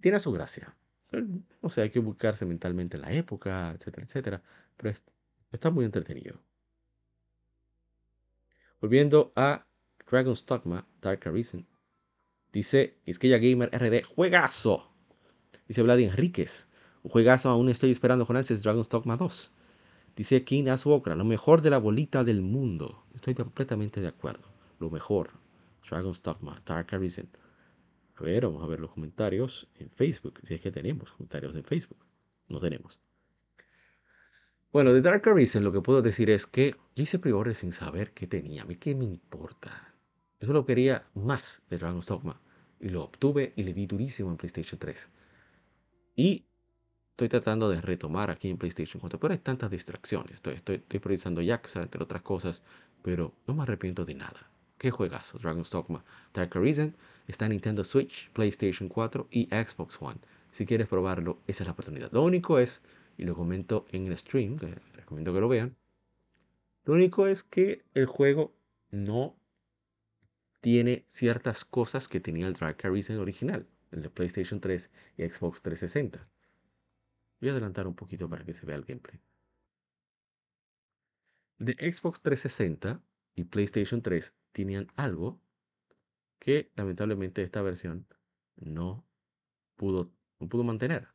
tiene 0.00 0.20
su 0.20 0.30
gracia. 0.30 0.76
O 1.62 1.70
sea, 1.70 1.84
hay 1.84 1.90
que 1.90 2.00
buscarse 2.00 2.44
mentalmente 2.44 2.98
la 2.98 3.12
época, 3.12 3.70
etcétera, 3.72 4.06
etcétera. 4.06 4.42
Pero 4.76 4.94
está 5.50 5.70
muy 5.70 5.86
entretenido. 5.86 6.38
Volviendo 8.80 9.32
a 9.36 9.66
Dragon's 10.10 10.44
Dogma, 10.44 10.86
Dark 11.00 11.26
Arisen. 11.26 11.66
Dice 12.52 12.98
ya 13.06 13.38
Gamer 13.38 13.70
RD, 13.72 14.02
juegazo. 14.04 14.92
Dice 15.66 15.82
Vlad 15.82 16.00
Enríquez. 16.00 16.68
Un 17.02 17.10
juegazo 17.10 17.48
aún 17.48 17.70
estoy 17.70 17.90
esperando 17.90 18.26
con 18.26 18.36
ansias 18.36 18.62
Dragon's 18.62 18.88
Dogma 18.88 19.16
2. 19.16 19.50
Dice 20.16 20.44
King 20.44 20.68
Aswokra, 20.68 21.14
lo 21.14 21.24
mejor 21.24 21.62
de 21.62 21.70
la 21.70 21.78
bolita 21.78 22.22
del 22.22 22.42
mundo. 22.42 23.04
Estoy 23.14 23.34
completamente 23.34 24.00
de 24.00 24.08
acuerdo. 24.08 24.48
Lo 24.78 24.90
mejor. 24.90 25.30
Dragon's 25.88 26.22
Dogma, 26.22 26.60
Dark 26.66 26.94
Arisen. 26.94 27.28
A 28.16 28.22
ver, 28.22 28.44
vamos 28.44 28.62
a 28.62 28.66
ver 28.66 28.80
los 28.80 28.90
comentarios 28.90 29.68
en 29.76 29.90
Facebook. 29.90 30.40
Si 30.46 30.54
es 30.54 30.60
que 30.60 30.70
tenemos 30.70 31.10
comentarios 31.12 31.54
en 31.54 31.64
Facebook. 31.64 31.98
No 32.48 32.60
tenemos. 32.60 33.00
Bueno, 34.70 34.92
de 34.92 35.00
Dark 35.00 35.26
Arisen 35.28 35.64
lo 35.64 35.72
que 35.72 35.80
puedo 35.80 36.02
decir 36.02 36.28
es 36.30 36.46
que 36.46 36.76
yo 36.94 37.02
hice 37.02 37.18
priores 37.18 37.58
sin 37.58 37.72
saber 37.72 38.12
qué 38.12 38.26
tenía. 38.26 38.62
A 38.62 38.64
mí 38.66 38.76
qué 38.76 38.94
me 38.94 39.04
importa. 39.04 39.94
Yo 40.40 40.46
solo 40.46 40.66
quería 40.66 41.06
más 41.14 41.62
de 41.70 41.78
Dragon's 41.78 42.06
Dogma. 42.06 42.40
Y 42.80 42.90
lo 42.90 43.04
obtuve 43.04 43.54
y 43.56 43.62
le 43.62 43.72
di 43.72 43.86
durísimo 43.86 44.30
en 44.30 44.36
PlayStation 44.36 44.78
3. 44.78 45.08
Y 46.16 46.44
estoy 47.24 47.40
tratando 47.40 47.68
de 47.68 47.80
retomar 47.80 48.30
aquí 48.30 48.48
en 48.50 48.58
PlayStation 48.58 49.00
4, 49.00 49.20
pero 49.20 49.32
hay 49.32 49.38
tantas 49.38 49.70
distracciones. 49.70 50.34
Estoy, 50.34 50.54
estoy, 50.54 50.76
estoy 50.76 51.00
priorizando 51.00 51.40
Yakuza, 51.40 51.82
entre 51.82 52.02
otras 52.02 52.22
cosas, 52.22 52.62
pero 53.02 53.32
no 53.46 53.54
me 53.54 53.62
arrepiento 53.62 54.04
de 54.04 54.14
nada. 54.14 54.50
¿Qué 54.78 54.90
juegazo? 54.90 55.38
Dragon's 55.38 55.70
Dogma 55.70 56.04
Dark 56.34 56.56
Arisen 56.56 56.96
está 57.28 57.44
en 57.44 57.52
Nintendo 57.52 57.84
Switch, 57.84 58.30
PlayStation 58.32 58.88
4 58.88 59.28
y 59.30 59.46
Xbox 59.46 60.00
One. 60.00 60.18
Si 60.50 60.66
quieres 60.66 60.88
probarlo, 60.88 61.38
esa 61.46 61.62
es 61.62 61.66
la 61.66 61.72
oportunidad. 61.72 62.10
Lo 62.10 62.24
único 62.24 62.58
es, 62.58 62.82
y 63.16 63.24
lo 63.24 63.36
comento 63.36 63.86
en 63.92 64.08
el 64.08 64.18
stream, 64.18 64.58
que 64.58 64.74
recomiendo 64.94 65.32
que 65.32 65.40
lo 65.40 65.48
vean, 65.48 65.76
lo 66.84 66.94
único 66.94 67.28
es 67.28 67.44
que 67.44 67.84
el 67.94 68.06
juego 68.06 68.52
no 68.90 69.36
tiene 70.60 71.04
ciertas 71.06 71.64
cosas 71.64 72.08
que 72.08 72.18
tenía 72.18 72.48
el 72.48 72.54
Dark 72.54 72.78
Arisen 72.82 73.18
original, 73.18 73.68
el 73.92 74.02
de 74.02 74.10
PlayStation 74.10 74.60
3 74.60 74.90
y 75.16 75.22
Xbox 75.28 75.62
360. 75.62 76.31
Voy 77.42 77.48
a 77.48 77.52
adelantar 77.54 77.88
un 77.88 77.96
poquito 77.96 78.30
para 78.30 78.44
que 78.44 78.54
se 78.54 78.64
vea 78.64 78.76
el 78.76 78.84
gameplay. 78.84 79.20
De 81.58 81.72
Xbox 81.72 82.20
360 82.22 83.02
y 83.34 83.42
PlayStation 83.42 84.00
3 84.00 84.32
tenían 84.52 84.86
algo 84.94 85.40
que 86.38 86.70
lamentablemente 86.76 87.42
esta 87.42 87.60
versión 87.60 88.06
no 88.54 89.04
pudo, 89.74 90.12
no 90.38 90.48
pudo 90.48 90.62
mantener. 90.62 91.08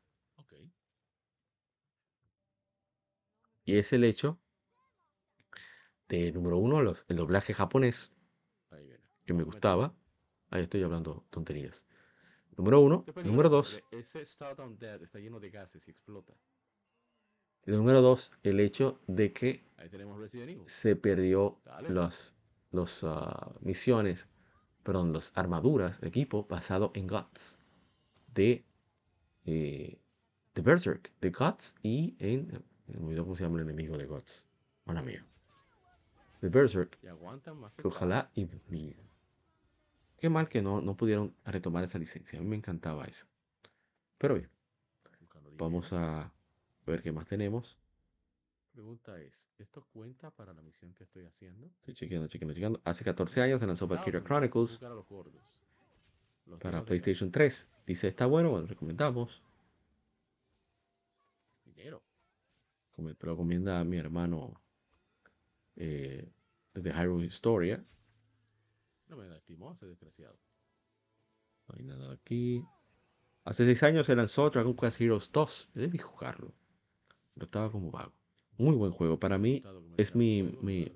Y 3.63 3.77
es 3.77 3.93
el 3.93 4.03
hecho 4.03 4.37
de, 6.09 6.33
número 6.33 6.57
uno, 6.57 6.81
los, 6.81 7.05
el 7.07 7.15
doblaje 7.15 7.53
japonés, 7.53 8.11
que 9.25 9.33
me 9.33 9.43
gustaba. 9.43 9.95
Ahí 10.49 10.63
estoy 10.63 10.83
hablando 10.83 11.25
tonterías. 11.29 11.85
Número 12.57 12.81
uno. 12.81 13.05
Número 13.23 13.49
dos. 13.49 13.79
Ese 13.91 14.21
está 14.21 14.55
lleno 15.19 15.39
de 15.39 15.49
gases 15.51 15.87
y 15.87 15.91
explota. 15.91 16.33
número 17.65 18.01
dos, 18.01 18.31
el 18.43 18.59
hecho 18.59 18.99
de 19.07 19.31
que 19.31 19.63
se 20.65 20.95
perdió 20.95 21.59
las 21.87 22.33
los, 22.71 23.03
ah, 23.03 23.53
misiones, 23.61 24.27
perdón, 24.83 25.13
las 25.13 25.31
armaduras 25.35 26.01
de 26.01 26.07
equipo 26.09 26.45
basado 26.47 26.91
en 26.95 27.07
Guts 27.07 27.57
de, 28.33 28.65
eh, 29.45 29.99
de 30.53 30.61
Berserk, 30.61 31.11
de 31.21 31.29
Guts 31.29 31.75
y 31.83 32.15
en. 32.19 32.63
Me 32.87 33.05
olvidó 33.05 33.23
cómo 33.23 33.35
se 33.35 33.43
llama 33.43 33.57
el 33.57 33.65
enemigo 33.65 33.97
de 33.97 34.05
Guts. 34.05 34.45
Hola 34.85 35.01
mío. 35.01 35.21
De 36.41 36.49
Berserk. 36.49 36.97
Que 36.99 37.87
ojalá 37.87 38.31
y, 38.33 38.43
y 38.71 38.95
Qué 40.17 40.29
mal 40.29 40.49
que 40.49 40.61
no, 40.61 40.81
no 40.81 40.97
pudieron 40.97 41.35
retomar 41.45 41.83
esa 41.83 41.99
licencia. 41.99 42.39
A 42.39 42.41
mí 42.41 42.47
me 42.47 42.55
encantaba 42.55 43.05
eso. 43.05 43.27
Pero 44.17 44.35
bien, 44.35 44.49
vamos 45.57 45.93
a 45.93 46.31
ver 46.85 47.01
qué 47.01 47.11
más 47.11 47.27
tenemos. 47.27 47.77
Pregunta 48.71 49.19
es, 49.19 49.47
¿esto 49.57 49.85
cuenta 49.91 50.29
para 50.31 50.53
la 50.53 50.61
misión 50.61 50.93
que 50.93 51.03
estoy 51.03 51.25
haciendo? 51.25 51.67
Estoy 51.79 51.93
chequeando, 51.95 52.27
chequeando, 52.27 52.53
chequeando. 52.53 52.81
Hace 52.83 53.03
14 53.03 53.41
años 53.41 53.59
se 53.59 53.67
lanzó 53.67 53.87
Valkyria 53.87 54.23
Chronicles 54.23 54.79
para 56.59 56.83
PlayStation 56.85 57.31
3. 57.31 57.69
Dice, 57.85 58.07
está 58.07 58.25
bueno, 58.25 58.51
bueno, 58.51 58.67
recomendamos. 58.67 59.41
Dinero. 61.65 62.03
Pero 62.95 63.31
recomienda 63.33 63.79
a 63.79 63.83
mi 63.83 63.97
hermano 63.97 64.61
eh, 65.75 66.27
desde 66.73 66.93
Hyrule 66.93 67.25
Historia. 67.25 67.83
No 69.07 69.17
me 69.17 69.35
estimó 69.35 69.71
ese 69.71 69.85
desgraciado. 69.85 70.37
No 71.67 71.75
hay 71.77 71.83
nada 71.83 72.13
aquí. 72.13 72.63
Hace 73.43 73.65
seis 73.65 73.81
años 73.83 74.05
se 74.05 74.15
lanzó 74.15 74.49
Dragon 74.49 74.75
Quest 74.75 74.99
Heroes 74.99 75.31
2. 75.31 75.69
debí 75.73 75.97
jugarlo. 75.97 76.53
Pero 77.33 77.45
estaba 77.45 77.71
como 77.71 77.91
vago. 77.91 78.13
Muy 78.57 78.75
buen 78.75 78.91
juego. 78.91 79.19
Para 79.19 79.37
mí 79.37 79.63
es 79.95 80.15
mi, 80.15 80.43
mi, 80.61 80.91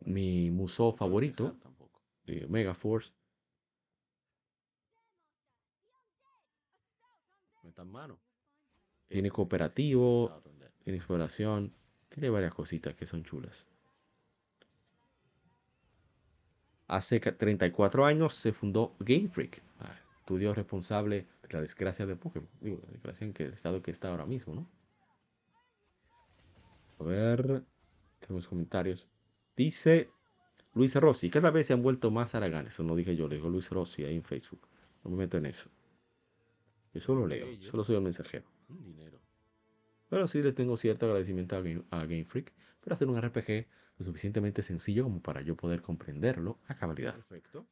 mi 0.00 0.50
muso 0.50 0.92
favorito. 0.92 1.56
De 2.24 2.46
Mega 2.48 2.74
Force. 2.74 3.12
Tiene 9.06 9.30
cooperativo. 9.30 10.42
Tiene 10.82 10.96
exploración. 10.96 11.72
Tiene 12.08 12.30
varias 12.30 12.54
cositas 12.54 12.94
que 12.94 13.06
son 13.06 13.22
chulas. 13.22 13.66
Hace 16.88 17.20
34 17.20 18.06
años 18.06 18.34
se 18.34 18.52
fundó 18.52 18.96
Game 18.98 19.28
Freak, 19.28 19.62
ah, 19.80 19.94
estudio 20.18 20.54
responsable 20.54 21.26
de 21.42 21.48
la 21.50 21.60
desgracia 21.60 22.06
de 22.06 22.16
Pokémon. 22.16 22.48
Digo, 22.60 22.80
la 22.82 22.92
desgracia 22.92 23.26
en 23.26 23.34
que 23.34 23.44
el 23.44 23.52
estado 23.52 23.82
que 23.82 23.90
está 23.90 24.08
ahora 24.08 24.24
mismo, 24.24 24.54
¿no? 24.54 24.68
A 26.98 27.04
ver, 27.04 27.62
tenemos 28.20 28.48
comentarios. 28.48 29.06
Dice 29.54 30.10
Luis 30.74 30.94
Rossi, 30.94 31.30
cada 31.30 31.50
vez 31.50 31.66
se 31.66 31.74
han 31.74 31.82
vuelto 31.82 32.10
más 32.10 32.34
haraganes. 32.34 32.72
Eso 32.72 32.82
no 32.82 32.96
dije 32.96 33.14
yo, 33.14 33.28
le 33.28 33.36
digo 33.36 33.50
Luis 33.50 33.70
Rossi 33.70 34.04
ahí 34.04 34.16
en 34.16 34.24
Facebook. 34.24 34.66
No 35.04 35.10
me 35.10 35.16
meto 35.18 35.36
en 35.36 35.46
eso. 35.46 35.68
Yo 36.94 37.00
solo 37.00 37.26
leo, 37.26 37.46
solo 37.62 37.84
soy 37.84 37.96
el 37.96 38.02
mensajero. 38.02 38.46
Dinero. 38.68 39.20
Pero 40.08 40.26
sí 40.26 40.42
le 40.42 40.52
tengo 40.52 40.76
cierto 40.76 41.06
agradecimiento 41.06 41.56
a 41.56 41.60
Game, 41.60 42.24
Freak 42.24 42.52
por 42.80 42.92
hacer 42.92 43.08
un 43.08 43.20
RPG 43.20 43.66
lo 43.98 44.04
suficientemente 44.04 44.62
sencillo 44.62 45.04
como 45.04 45.20
para 45.20 45.40
yo 45.42 45.56
poder 45.56 45.82
comprenderlo 45.82 46.58
a 46.66 46.74
cabalidad. 46.74 47.14
Perfecto. 47.14 47.66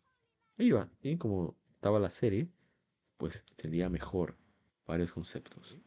Iba, 0.58 0.88
y 1.02 1.16
como 1.16 1.56
estaba 1.74 2.00
la 2.00 2.10
serie, 2.10 2.48
pues 3.16 3.44
entendía 3.50 3.88
mejor 3.88 4.36
varios 4.86 5.12
conceptos. 5.12 5.78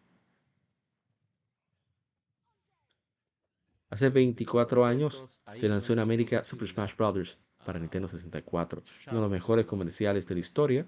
Hace 3.90 4.10
24 4.10 4.86
años 4.86 5.42
se 5.56 5.68
lanzó 5.68 5.94
en 5.94 6.00
América 6.00 6.44
Super 6.44 6.68
Smash 6.68 6.96
Bros. 6.96 7.40
para 7.66 7.80
Nintendo 7.80 8.08
64, 8.08 8.84
uno 9.08 9.16
de 9.16 9.22
los 9.22 9.32
mejores 9.32 9.66
comerciales 9.66 10.28
de 10.28 10.36
la 10.36 10.40
historia. 10.40 10.88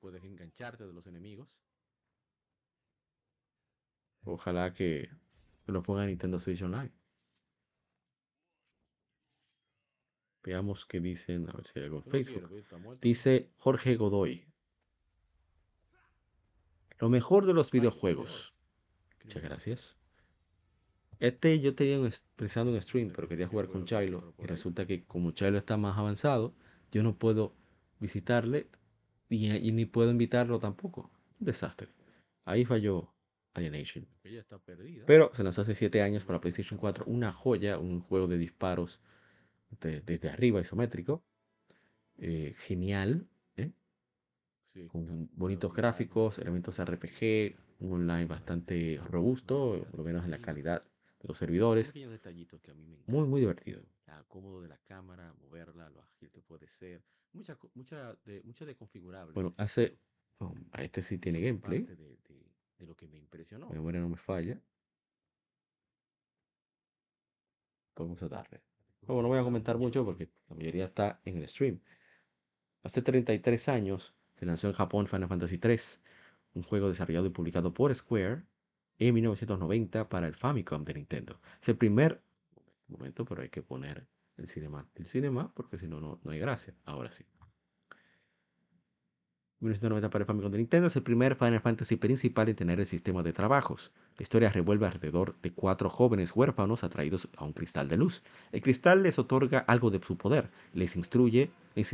Puedes 0.00 0.24
engancharte 0.24 0.84
de 0.84 0.92
los 0.92 1.06
enemigos. 1.06 1.60
Ojalá 4.24 4.74
que 4.74 5.08
lo 5.66 5.82
ponga 5.82 6.02
en 6.02 6.08
Nintendo 6.08 6.40
Switch 6.40 6.62
Online. 6.62 6.90
Veamos 10.42 10.86
qué 10.86 11.00
dicen, 11.00 11.48
a 11.48 11.52
ver 11.52 11.66
si 11.66 11.78
hay 11.78 11.84
algo 11.86 11.98
en 11.98 12.10
Facebook. 12.10 12.98
Dice 13.00 13.50
Jorge 13.58 13.96
Godoy. 13.96 14.46
Lo 16.98 17.08
mejor 17.08 17.46
de 17.46 17.54
los 17.54 17.70
videojuegos. 17.70 18.54
Muchas 19.24 19.42
gracias. 19.42 19.96
Este 21.18 21.60
yo 21.60 21.74
tenía 21.74 21.98
pensando 22.36 22.74
en 22.74 22.80
stream, 22.80 23.12
pero 23.14 23.28
quería 23.28 23.46
jugar 23.46 23.68
con 23.68 23.84
Chilo. 23.84 24.34
Y 24.38 24.46
resulta 24.46 24.86
que 24.86 25.04
como 25.04 25.32
Chilo 25.32 25.58
está 25.58 25.76
más 25.76 25.98
avanzado, 25.98 26.54
yo 26.90 27.02
no 27.02 27.16
puedo 27.18 27.54
visitarle 28.00 28.68
y, 29.28 29.72
ni 29.72 29.84
puedo 29.84 30.10
invitarlo 30.10 30.58
tampoco. 30.58 31.10
Un 31.38 31.46
desastre. 31.46 31.88
Ahí 32.44 32.64
falló 32.64 33.12
Alienation. 33.52 34.06
Pero 35.06 35.30
se 35.34 35.42
lanzó 35.42 35.60
hace 35.60 35.74
7 35.74 36.02
años 36.02 36.24
para 36.24 36.40
PlayStation 36.40 36.78
4. 36.78 37.04
Una 37.06 37.32
joya, 37.32 37.78
un 37.78 38.00
juego 38.00 38.26
de 38.26 38.38
disparos 38.38 39.00
desde 39.78 40.28
arriba 40.28 40.60
isométrico. 40.60 41.22
Eh, 42.18 42.54
genial. 42.58 43.26
¿eh? 43.56 43.72
con 44.88 45.28
bonitos 45.32 45.72
gráficos, 45.72 46.38
elementos 46.38 46.78
RPG, 46.78 47.56
un 47.80 47.92
online 47.92 48.26
bastante 48.26 49.00
robusto, 49.04 49.86
por 49.90 49.98
lo 49.98 50.04
menos 50.04 50.24
en 50.24 50.30
la 50.30 50.40
calidad 50.40 50.82
de 51.20 51.28
los 51.28 51.38
servidores. 51.38 51.92
Muy, 53.06 53.26
muy 53.26 53.40
divertido. 53.40 53.82
cómodo 54.28 54.62
de 54.62 54.68
la 54.68 54.78
cámara, 54.78 55.34
moverla, 55.40 55.88
lo 55.90 56.02
ágil 56.02 56.30
que 56.30 56.40
puede 56.40 56.68
ser. 56.68 57.02
Mucha, 57.32 57.56
mucha, 57.74 58.14
de, 58.24 58.42
mucha 58.42 58.64
de 58.64 58.76
configurable. 58.76 59.32
Bueno, 59.32 59.54
hace. 59.56 59.98
Oh, 60.38 60.54
este 60.78 61.02
sí 61.02 61.18
tiene 61.18 61.40
gameplay. 61.40 61.82
De, 61.82 61.96
de, 61.96 62.86
lo 62.86 62.96
que 62.96 63.06
me 63.06 63.18
impresionó. 63.18 63.68
Mi 63.68 63.74
memoria 63.74 64.00
no 64.00 64.08
me 64.08 64.16
falla. 64.16 64.58
Vamos 67.96 68.22
a 68.22 68.28
darle. 68.28 68.62
Bueno, 69.06 69.22
no 69.22 69.28
voy 69.28 69.38
a 69.38 69.42
comentar 69.42 69.76
mucho 69.78 70.04
porque 70.04 70.30
la 70.48 70.56
mayoría 70.56 70.86
está 70.86 71.20
en 71.24 71.36
el 71.38 71.48
stream. 71.48 71.80
Hace 72.82 73.02
33 73.02 73.68
años 73.68 74.14
se 74.34 74.46
lanzó 74.46 74.68
en 74.68 74.74
Japón 74.74 75.06
Final 75.06 75.28
Fantasy 75.28 75.58
III, 75.58 76.00
un 76.54 76.62
juego 76.62 76.88
desarrollado 76.88 77.26
y 77.26 77.30
publicado 77.30 77.72
por 77.74 77.94
Square 77.94 78.44
en 78.98 79.14
1990 79.14 80.08
para 80.08 80.26
el 80.26 80.34
Famicom 80.34 80.84
de 80.84 80.94
Nintendo. 80.94 81.40
Es 81.60 81.68
el 81.68 81.76
primer 81.78 82.22
momento, 82.88 83.24
pero 83.24 83.42
hay 83.42 83.50
que 83.50 83.62
poner 83.62 84.08
el 84.36 84.48
cinema 84.48 84.88
el 84.94 85.06
cinema 85.06 85.52
porque 85.54 85.78
si 85.78 85.88
no, 85.88 86.00
no 86.00 86.30
hay 86.30 86.38
gracia. 86.38 86.74
Ahora 86.84 87.10
sí. 87.12 87.24
1990 89.60 90.08
para 90.08 90.22
el 90.22 90.26
Famicom 90.26 90.50
de 90.50 90.56
Nintendo 90.56 90.86
es 90.86 90.96
el 90.96 91.02
primer 91.02 91.36
Final 91.36 91.60
Fantasy 91.60 91.96
principal 91.96 92.48
en 92.48 92.56
tener 92.56 92.80
el 92.80 92.86
sistema 92.86 93.22
de 93.22 93.34
trabajos. 93.34 93.92
La 94.16 94.22
historia 94.22 94.48
revuelve 94.48 94.86
alrededor 94.86 95.34
de 95.42 95.52
cuatro 95.52 95.90
jóvenes 95.90 96.32
huérfanos 96.34 96.82
atraídos 96.82 97.28
a 97.36 97.44
un 97.44 97.52
cristal 97.52 97.86
de 97.86 97.98
luz. 97.98 98.22
El 98.52 98.62
cristal 98.62 99.02
les 99.02 99.18
otorga 99.18 99.58
algo 99.58 99.90
de 99.90 100.00
su 100.00 100.16
poder, 100.16 100.48
les 100.72 100.96
instruye, 100.96 101.50
les, 101.74 101.92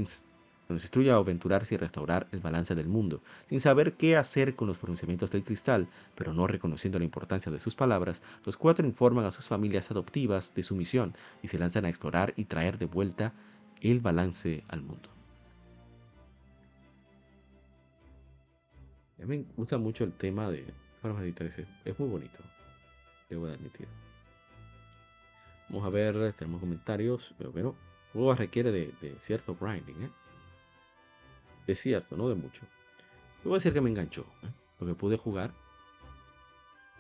instruye 0.68 1.10
a 1.10 1.16
aventurarse 1.16 1.74
y 1.74 1.78
restaurar 1.78 2.28
el 2.30 2.38
balance 2.38 2.76
del 2.76 2.86
mundo, 2.86 3.20
sin 3.48 3.58
saber 3.58 3.94
qué 3.94 4.16
hacer 4.16 4.54
con 4.54 4.68
los 4.68 4.78
pronunciamientos 4.78 5.32
del 5.32 5.42
cristal, 5.42 5.88
pero 6.14 6.32
no 6.32 6.46
reconociendo 6.46 7.00
la 7.00 7.04
importancia 7.04 7.50
de 7.50 7.58
sus 7.58 7.74
palabras, 7.74 8.22
los 8.44 8.56
cuatro 8.56 8.86
informan 8.86 9.24
a 9.24 9.32
sus 9.32 9.48
familias 9.48 9.90
adoptivas 9.90 10.54
de 10.54 10.62
su 10.62 10.76
misión 10.76 11.16
y 11.42 11.48
se 11.48 11.58
lanzan 11.58 11.84
a 11.84 11.88
explorar 11.88 12.32
y 12.36 12.44
traer 12.44 12.78
de 12.78 12.86
vuelta 12.86 13.32
el 13.80 13.98
balance 13.98 14.62
al 14.68 14.82
mundo. 14.82 15.15
A 19.18 19.26
mí 19.26 19.38
me 19.38 19.44
gusta 19.56 19.78
mucho 19.78 20.04
el 20.04 20.12
tema 20.12 20.50
de 20.50 20.64
Final 21.00 21.16
Fantasy 21.16 21.32
13, 21.32 21.66
es 21.84 21.98
muy 21.98 22.08
bonito, 22.08 22.38
debo 23.30 23.46
de 23.46 23.54
admitir. 23.54 23.88
Vamos 25.68 25.86
a 25.86 25.90
ver, 25.90 26.32
tenemos 26.34 26.60
comentarios, 26.60 27.34
pero 27.38 27.50
bueno, 27.50 27.74
juego 28.12 28.34
requiere 28.34 28.70
de, 28.70 28.92
de 29.00 29.16
cierto 29.20 29.56
grinding, 29.60 30.02
¿eh? 30.02 30.10
Es 31.66 31.80
cierto, 31.80 32.16
no 32.16 32.28
de 32.28 32.34
mucho. 32.34 32.60
Yo 33.42 33.50
voy 33.50 33.54
a 33.54 33.58
decir 33.58 33.72
que 33.72 33.80
me 33.80 33.90
enganchó, 33.90 34.22
¿eh? 34.42 34.48
porque 34.78 34.94
pude 34.94 35.16
jugar. 35.16 35.52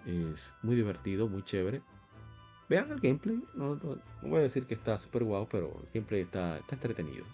Es 0.04 0.54
muy 0.62 0.76
divertido, 0.76 1.28
muy 1.28 1.42
chévere. 1.42 1.82
Vean 2.68 2.90
el 2.90 3.00
gameplay. 3.00 3.42
No, 3.54 3.78
voy 4.22 4.38
a 4.38 4.42
decir 4.42 4.66
que 4.66 4.74
está 4.74 4.98
súper 4.98 5.24
guau, 5.24 5.48
pero 5.48 5.80
el 5.82 5.88
gameplay 5.92 6.22
está, 6.22 6.58
está 6.58 6.74
entretenido. 6.74 7.24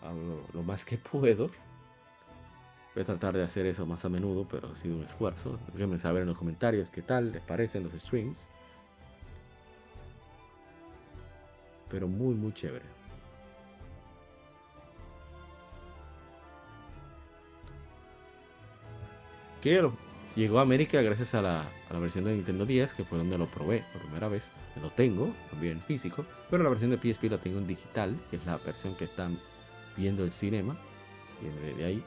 Hablo 0.00 0.46
lo 0.54 0.62
más 0.62 0.84
que 0.84 0.96
puedo. 0.96 1.50
Voy 2.94 3.02
a 3.02 3.06
tratar 3.06 3.36
de 3.36 3.44
hacer 3.44 3.66
eso 3.66 3.86
más 3.86 4.04
a 4.04 4.08
menudo, 4.08 4.46
pero 4.50 4.68
ha 4.70 4.74
sido 4.74 4.96
un 4.96 5.04
esfuerzo. 5.04 5.58
Déjenme 5.72 5.98
saber 5.98 6.22
en 6.22 6.28
los 6.28 6.38
comentarios 6.38 6.90
qué 6.90 7.02
tal 7.02 7.32
les 7.32 7.42
parecen 7.42 7.84
los 7.84 7.92
streams. 7.92 8.48
Pero 11.88 12.08
muy, 12.08 12.34
muy 12.34 12.52
chévere. 12.52 13.00
que 19.60 19.90
llegó 20.36 20.58
a 20.58 20.62
América 20.62 21.02
gracias 21.02 21.34
a 21.34 21.42
la, 21.42 21.68
versión 22.00 22.24
de 22.24 22.34
Nintendo 22.34 22.64
10, 22.64 22.94
que 22.94 23.04
fue 23.04 23.18
donde 23.18 23.36
lo 23.36 23.46
probé 23.46 23.84
por 23.92 24.02
primera 24.02 24.28
vez. 24.28 24.50
Lo 24.80 24.90
tengo 24.90 25.34
también 25.50 25.74
en 25.74 25.82
físico, 25.82 26.24
pero 26.48 26.62
la 26.62 26.70
versión 26.70 26.90
de 26.90 26.96
PSP 26.96 27.24
la 27.24 27.38
tengo 27.38 27.58
en 27.58 27.66
digital, 27.66 28.16
que 28.30 28.36
es 28.36 28.46
la 28.46 28.56
versión 28.58 28.94
que 28.94 29.04
están 29.04 29.38
viendo 29.96 30.24
el 30.24 30.30
cinema, 30.30 30.76
viene 31.40 31.74
de 31.74 31.84
ahí. 31.84 32.04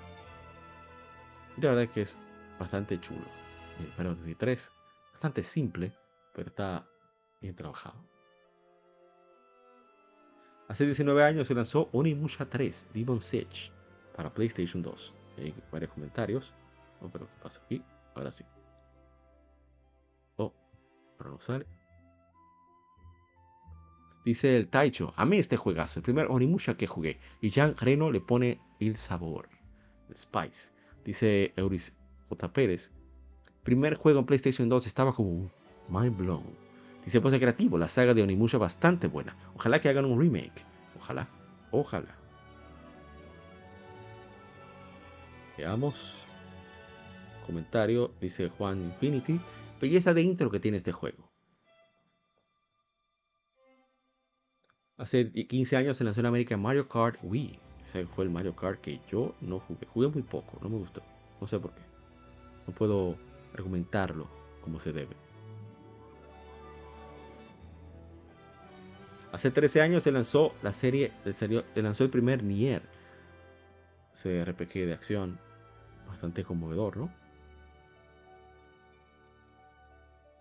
Y 1.57 1.61
la 1.61 1.69
verdad 1.69 1.83
es 1.83 1.89
que 1.91 2.01
es 2.01 2.17
bastante 2.59 2.99
chulo. 2.99 3.25
El 3.79 3.87
Final 3.87 4.35
3, 4.37 4.71
bastante 5.13 5.43
simple, 5.43 5.93
pero 6.33 6.49
está 6.49 6.87
bien 7.41 7.55
trabajado. 7.55 8.03
Hace 10.67 10.85
19 10.85 11.23
años 11.23 11.47
se 11.47 11.53
lanzó 11.53 11.89
Onimusha 11.91 12.45
3 12.49 12.89
Demon 12.93 13.21
Siege 13.21 13.71
para 14.15 14.33
PlayStation 14.33 14.81
2. 14.81 15.13
Hay 15.37 15.53
varios 15.71 15.91
comentarios. 15.91 16.53
Oh, 17.01 17.09
pero 17.09 17.27
¿qué 17.27 17.33
pasa 17.41 17.61
aquí? 17.65 17.83
Ahora 18.15 18.31
sí. 18.31 18.45
Oh, 20.37 20.53
pero 21.17 21.31
no 21.31 21.41
sale. 21.41 21.65
Dice 24.23 24.55
el 24.55 24.69
Taicho, 24.69 25.13
a 25.17 25.25
mí 25.25 25.37
este 25.37 25.57
juegazo, 25.57 25.99
el 25.99 26.03
primer 26.03 26.27
Onimusha 26.27 26.77
que 26.77 26.87
jugué. 26.87 27.19
Y 27.41 27.49
Jean 27.49 27.75
Reno 27.75 28.09
le 28.09 28.21
pone 28.21 28.61
el 28.79 28.95
sabor. 28.95 29.49
El 30.09 30.15
spice. 30.15 30.71
Dice 31.03 31.53
Euris 31.55 31.93
J. 32.29 32.53
Pérez. 32.53 32.91
Primer 33.63 33.95
juego 33.95 34.19
en 34.19 34.25
PlayStation 34.25 34.69
2 34.69 34.87
estaba 34.87 35.13
como 35.13 35.51
mind 35.89 36.17
blown. 36.17 36.43
Dice 37.03 37.19
pues 37.19 37.33
creativo, 37.35 37.77
la 37.77 37.89
saga 37.89 38.13
de 38.13 38.23
Onimusha 38.23 38.57
bastante 38.57 39.07
buena. 39.07 39.35
Ojalá 39.55 39.79
que 39.79 39.89
hagan 39.89 40.05
un 40.05 40.19
remake. 40.19 40.65
Ojalá, 40.97 41.27
ojalá. 41.71 42.15
Veamos 45.57 46.15
comentario, 47.45 48.11
dice 48.21 48.49
Juan 48.49 48.81
Infinity, 48.81 49.39
belleza 49.79 50.13
de 50.13 50.21
intro 50.21 50.49
que 50.49 50.59
tiene 50.59 50.77
este 50.77 50.91
juego. 50.91 51.29
Hace 54.97 55.31
15 55.31 55.75
años 55.75 55.97
se 55.97 56.03
lanzó 56.03 56.21
en 56.21 56.27
América 56.27 56.55
Mario 56.55 56.87
Kart 56.87 57.19
Wii. 57.23 57.59
Ese 57.85 58.05
fue 58.05 58.23
el 58.25 58.29
Mario 58.29 58.55
Kart 58.55 58.79
que 58.81 58.99
yo 59.09 59.35
no 59.41 59.59
jugué. 59.59 59.85
Jugué 59.87 60.07
muy 60.07 60.23
poco, 60.23 60.57
no 60.61 60.69
me 60.69 60.77
gustó. 60.77 61.01
No 61.39 61.47
sé 61.47 61.59
por 61.59 61.71
qué. 61.73 61.81
No 62.67 62.73
puedo 62.73 63.17
argumentarlo 63.53 64.27
como 64.61 64.79
se 64.79 64.93
debe. 64.93 65.15
Hace 69.31 69.49
13 69.49 69.81
años 69.81 70.03
se 70.03 70.11
lanzó 70.11 70.53
la 70.61 70.71
serie, 70.73 71.11
se 71.33 71.81
lanzó 71.81 72.03
el 72.03 72.09
primer 72.09 72.43
Nier. 72.43 72.83
Ese 74.13 74.45
RPG 74.45 74.85
de 74.85 74.93
acción 74.93 75.39
bastante 76.07 76.43
conmovedor, 76.43 76.97
¿no? 76.97 77.11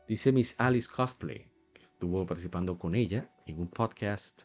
Dice 0.06 0.30
Miss 0.30 0.54
Alice 0.58 0.90
Cosplay, 0.94 1.48
que 1.72 1.82
estuvo 1.82 2.26
participando 2.26 2.78
con 2.78 2.94
ella 2.94 3.30
en 3.46 3.60
un 3.60 3.68
podcast 3.68 4.42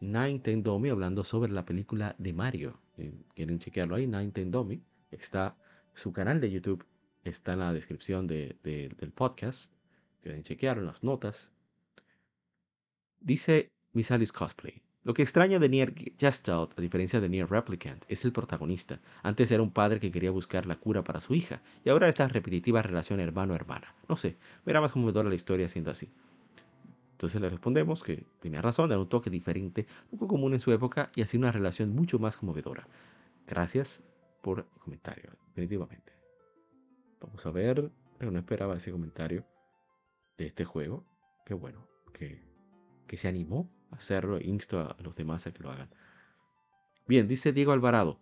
Nintendomi 0.00 0.90
hablando 0.90 1.24
sobre 1.24 1.52
la 1.52 1.64
película 1.64 2.14
de 2.18 2.32
Mario. 2.32 2.80
Eh, 2.96 3.12
quieren 3.34 3.58
chequearlo 3.58 3.96
ahí, 3.96 4.06
Nintendomi. 4.06 4.82
Está 5.10 5.56
su 5.94 6.12
canal 6.12 6.40
de 6.40 6.50
YouTube, 6.50 6.84
está 7.24 7.54
en 7.54 7.58
la 7.60 7.72
descripción 7.72 8.26
del 8.26 9.12
podcast. 9.14 9.72
Quieren 10.22 10.42
chequearlo 10.42 10.82
en 10.82 10.86
las 10.88 11.02
notas. 11.02 11.50
Dice 13.20 13.70
Miss 13.92 14.10
Alice 14.10 14.32
Cosplay. 14.32 14.82
Lo 15.04 15.14
que 15.14 15.22
extraña 15.22 15.58
de 15.58 15.68
Nier 15.68 15.94
Gestalt, 16.18 16.78
a 16.78 16.82
diferencia 16.82 17.20
de 17.20 17.28
Nier 17.28 17.48
Replicant, 17.48 18.04
es 18.08 18.24
el 18.24 18.32
protagonista. 18.32 19.00
Antes 19.22 19.50
era 19.50 19.62
un 19.62 19.70
padre 19.70 20.00
que 20.00 20.10
quería 20.10 20.30
buscar 20.30 20.66
la 20.66 20.76
cura 20.76 21.02
para 21.02 21.20
su 21.20 21.34
hija, 21.34 21.62
y 21.84 21.88
ahora 21.88 22.08
esta 22.08 22.28
repetitiva 22.28 22.82
relación 22.82 23.18
hermano-hermana. 23.18 23.94
No 24.08 24.16
sé, 24.16 24.36
me 24.66 24.70
era 24.70 24.80
más 24.80 24.92
conmovedora 24.92 25.28
la 25.28 25.34
historia 25.34 25.68
siendo 25.68 25.90
así. 25.90 26.10
Entonces 27.18 27.40
le 27.40 27.50
respondemos 27.50 28.04
que 28.04 28.24
tenía 28.38 28.62
razón, 28.62 28.92
era 28.92 29.00
un 29.00 29.08
toque 29.08 29.28
diferente, 29.28 29.88
poco 30.08 30.28
común 30.28 30.54
en 30.54 30.60
su 30.60 30.70
época 30.70 31.10
y 31.16 31.22
así 31.22 31.36
una 31.36 31.50
relación 31.50 31.92
mucho 31.92 32.20
más 32.20 32.36
conmovedora. 32.36 32.86
Gracias 33.44 34.04
por 34.40 34.60
el 34.60 34.64
comentario, 34.78 35.32
definitivamente. 35.48 36.12
Vamos 37.20 37.44
a 37.44 37.50
ver, 37.50 37.90
pero 38.18 38.30
no 38.30 38.38
esperaba 38.38 38.76
ese 38.76 38.92
comentario 38.92 39.44
de 40.36 40.46
este 40.46 40.64
juego. 40.64 41.04
Qué 41.44 41.54
bueno, 41.54 41.88
que, 42.12 42.40
que 43.08 43.16
se 43.16 43.26
animó 43.26 43.68
a 43.90 43.96
hacerlo 43.96 44.36
e 44.36 44.46
insto 44.46 44.78
a 44.78 44.96
los 45.02 45.16
demás 45.16 45.44
a 45.48 45.52
que 45.52 45.64
lo 45.64 45.72
hagan. 45.72 45.90
Bien, 47.08 47.26
dice 47.26 47.52
Diego 47.52 47.72
Alvarado. 47.72 48.20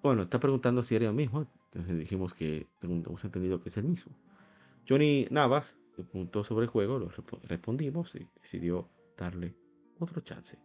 Bueno, 0.00 0.22
está 0.22 0.38
preguntando 0.38 0.84
si 0.84 0.94
era 0.94 1.08
el 1.08 1.14
mismo. 1.14 1.48
Entonces 1.72 1.98
dijimos 1.98 2.34
que 2.34 2.68
hemos 2.82 3.24
entendido 3.24 3.60
que 3.60 3.68
es 3.68 3.76
el 3.78 3.84
mismo. 3.84 4.14
Johnny 4.88 5.26
Navas 5.28 5.74
preguntó 5.92 6.42
sobre 6.44 6.64
el 6.64 6.70
juego, 6.70 6.98
lo 6.98 7.10
respondimos 7.42 8.14
y 8.14 8.28
decidió 8.40 8.88
darle 9.16 9.54
otro 9.98 10.20
chance. 10.22 10.58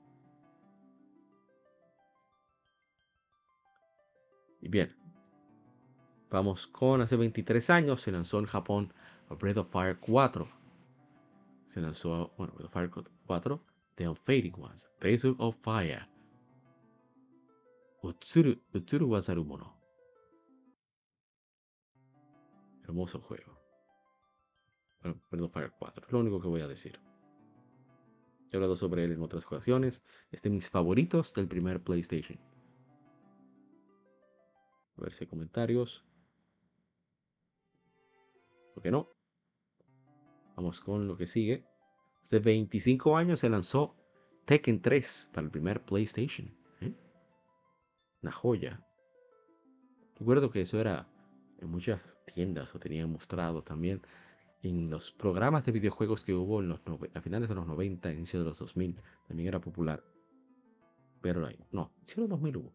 Y 4.61 4.69
bien, 4.69 4.95
vamos 6.29 6.67
con 6.67 7.01
hace 7.01 7.15
23 7.15 7.69
años 7.69 8.01
se 8.01 8.11
lanzó 8.11 8.39
en 8.39 8.45
Japón 8.45 8.93
Breath 9.35 9.57
of 9.57 9.69
Fire 9.69 9.99
4. 9.99 10.47
Se 11.67 11.81
lanzó, 11.81 12.33
bueno, 12.37 12.53
Breath 12.53 12.67
of 12.67 12.73
Fire 12.73 12.91
4, 13.25 13.63
The 13.95 14.07
Unfading 14.07 14.55
Ones, 14.57 14.89
Breath 14.99 15.25
of 15.37 15.57
Fire, 15.61 16.07
Utsuru, 18.01 18.61
Utsuru 18.73 19.07
Wazarumono. 19.07 19.75
Hermoso 22.83 23.19
juego. 23.19 23.56
Bueno, 25.29 25.49
Fire 25.49 25.71
4. 25.77 26.05
Es 26.07 26.11
lo 26.11 26.19
único 26.19 26.41
que 26.41 26.47
voy 26.47 26.61
a 26.61 26.67
decir. 26.67 26.99
He 28.51 28.55
hablado 28.55 28.75
sobre 28.75 29.03
él 29.03 29.11
en 29.11 29.21
otras 29.21 29.45
ocasiones. 29.45 30.01
Es 30.31 30.41
de 30.41 30.49
mis 30.49 30.69
favoritos 30.69 31.33
del 31.33 31.47
primer 31.47 31.83
PlayStation. 31.83 32.39
A 34.97 35.01
ver 35.01 35.13
si 35.13 35.23
hay 35.23 35.27
comentarios. 35.27 36.05
¿Por 38.73 38.83
qué 38.83 38.91
no? 38.91 39.09
Vamos 40.55 40.79
con 40.79 41.07
lo 41.07 41.17
que 41.17 41.27
sigue. 41.27 41.65
Hace 42.23 42.39
25 42.39 43.15
años 43.15 43.39
se 43.39 43.49
lanzó 43.49 43.95
Tekken 44.45 44.81
3 44.81 45.31
para 45.33 45.45
el 45.45 45.51
primer 45.51 45.83
PlayStation. 45.83 46.55
¿eh? 46.81 46.93
Una 48.21 48.31
joya. 48.31 48.83
Recuerdo 50.15 50.49
que 50.49 50.61
eso 50.61 50.79
era 50.79 51.07
en 51.59 51.69
muchas 51.69 52.01
tiendas 52.33 52.73
o 52.73 52.79
tenían 52.79 53.11
mostrado 53.11 53.63
también 53.63 54.01
en 54.69 54.89
los 54.89 55.11
programas 55.11 55.65
de 55.65 55.71
videojuegos 55.71 56.23
que 56.23 56.33
hubo 56.33 56.61
en 56.61 56.69
los 56.69 56.81
a 57.13 57.21
finales 57.21 57.49
de 57.49 57.55
los 57.55 57.67
90, 57.67 58.11
inicio 58.11 58.39
de 58.39 58.45
los 58.45 58.59
2000, 58.59 58.99
también 59.27 59.47
era 59.47 59.59
popular. 59.59 60.03
Pero 61.21 61.41
no, 61.71 61.91
en 62.07 62.21
los 62.21 62.29
2000 62.29 62.57
hubo. 62.57 62.73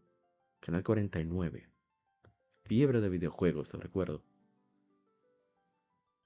Canal 0.61 0.83
49. 0.83 1.69
Fiebre 2.65 3.01
de 3.01 3.09
videojuegos, 3.09 3.71
te 3.71 3.79
recuerdo. 3.79 4.23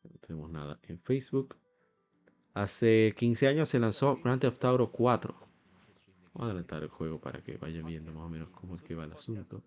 No 0.02 0.18
tenemos 0.20 0.50
nada 0.50 0.78
en 0.82 0.98
Facebook. 1.00 1.56
Hace 2.54 3.14
15 3.16 3.48
años 3.48 3.68
se 3.68 3.78
lanzó 3.78 4.18
Grand 4.22 4.40
Theft 4.40 4.64
Auto 4.64 4.90
4. 4.90 5.34
Voy 6.34 6.42
a 6.42 6.46
adelantar 6.46 6.82
el 6.82 6.88
juego 6.88 7.20
para 7.20 7.42
que 7.42 7.56
vayan 7.56 7.86
viendo 7.86 8.12
más 8.12 8.24
o 8.24 8.28
menos 8.28 8.50
cómo 8.50 8.76
es 8.76 8.82
que 8.82 8.94
va 8.94 9.04
el 9.04 9.12
asunto. 9.12 9.62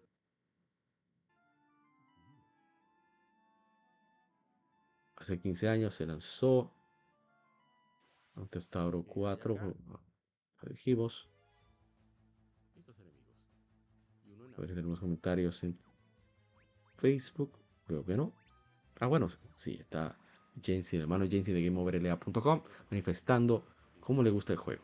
Hace 5.20 5.40
15 5.40 5.70
años 5.70 5.94
se 5.94 6.06
lanzó 6.06 6.74
Tauro 8.70 9.04
4. 9.04 9.58
Dijimos. 10.70 11.30
A 14.56 14.62
ver 14.62 14.70
si 14.70 14.76
tenemos 14.76 15.00
comentarios 15.00 15.64
en 15.64 15.78
Facebook. 16.98 17.52
Creo 17.86 18.04
que 18.06 18.16
no. 18.16 18.34
Ah, 19.00 19.08
bueno, 19.08 19.30
sí, 19.56 19.78
está 19.80 20.18
Jensi, 20.62 20.98
el 20.98 21.04
hermano 21.04 21.26
Jensi 21.30 21.54
de 21.54 21.64
GameOverLA.com 21.64 22.64
manifestando 22.90 23.66
cómo 24.00 24.24
le 24.24 24.30
gusta 24.30 24.54
el 24.54 24.60
juego. 24.60 24.84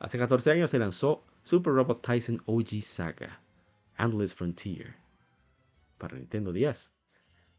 Hace 0.00 0.18
14 0.18 0.50
años 0.50 0.70
se 0.70 0.78
lanzó 0.78 1.24
Super 1.44 1.72
Robot 1.74 2.02
Tyson 2.02 2.42
OG 2.46 2.82
Saga, 2.82 3.40
Endless 3.96 4.34
Frontier, 4.34 4.96
para 5.98 6.16
Nintendo 6.16 6.52
10. 6.52 6.97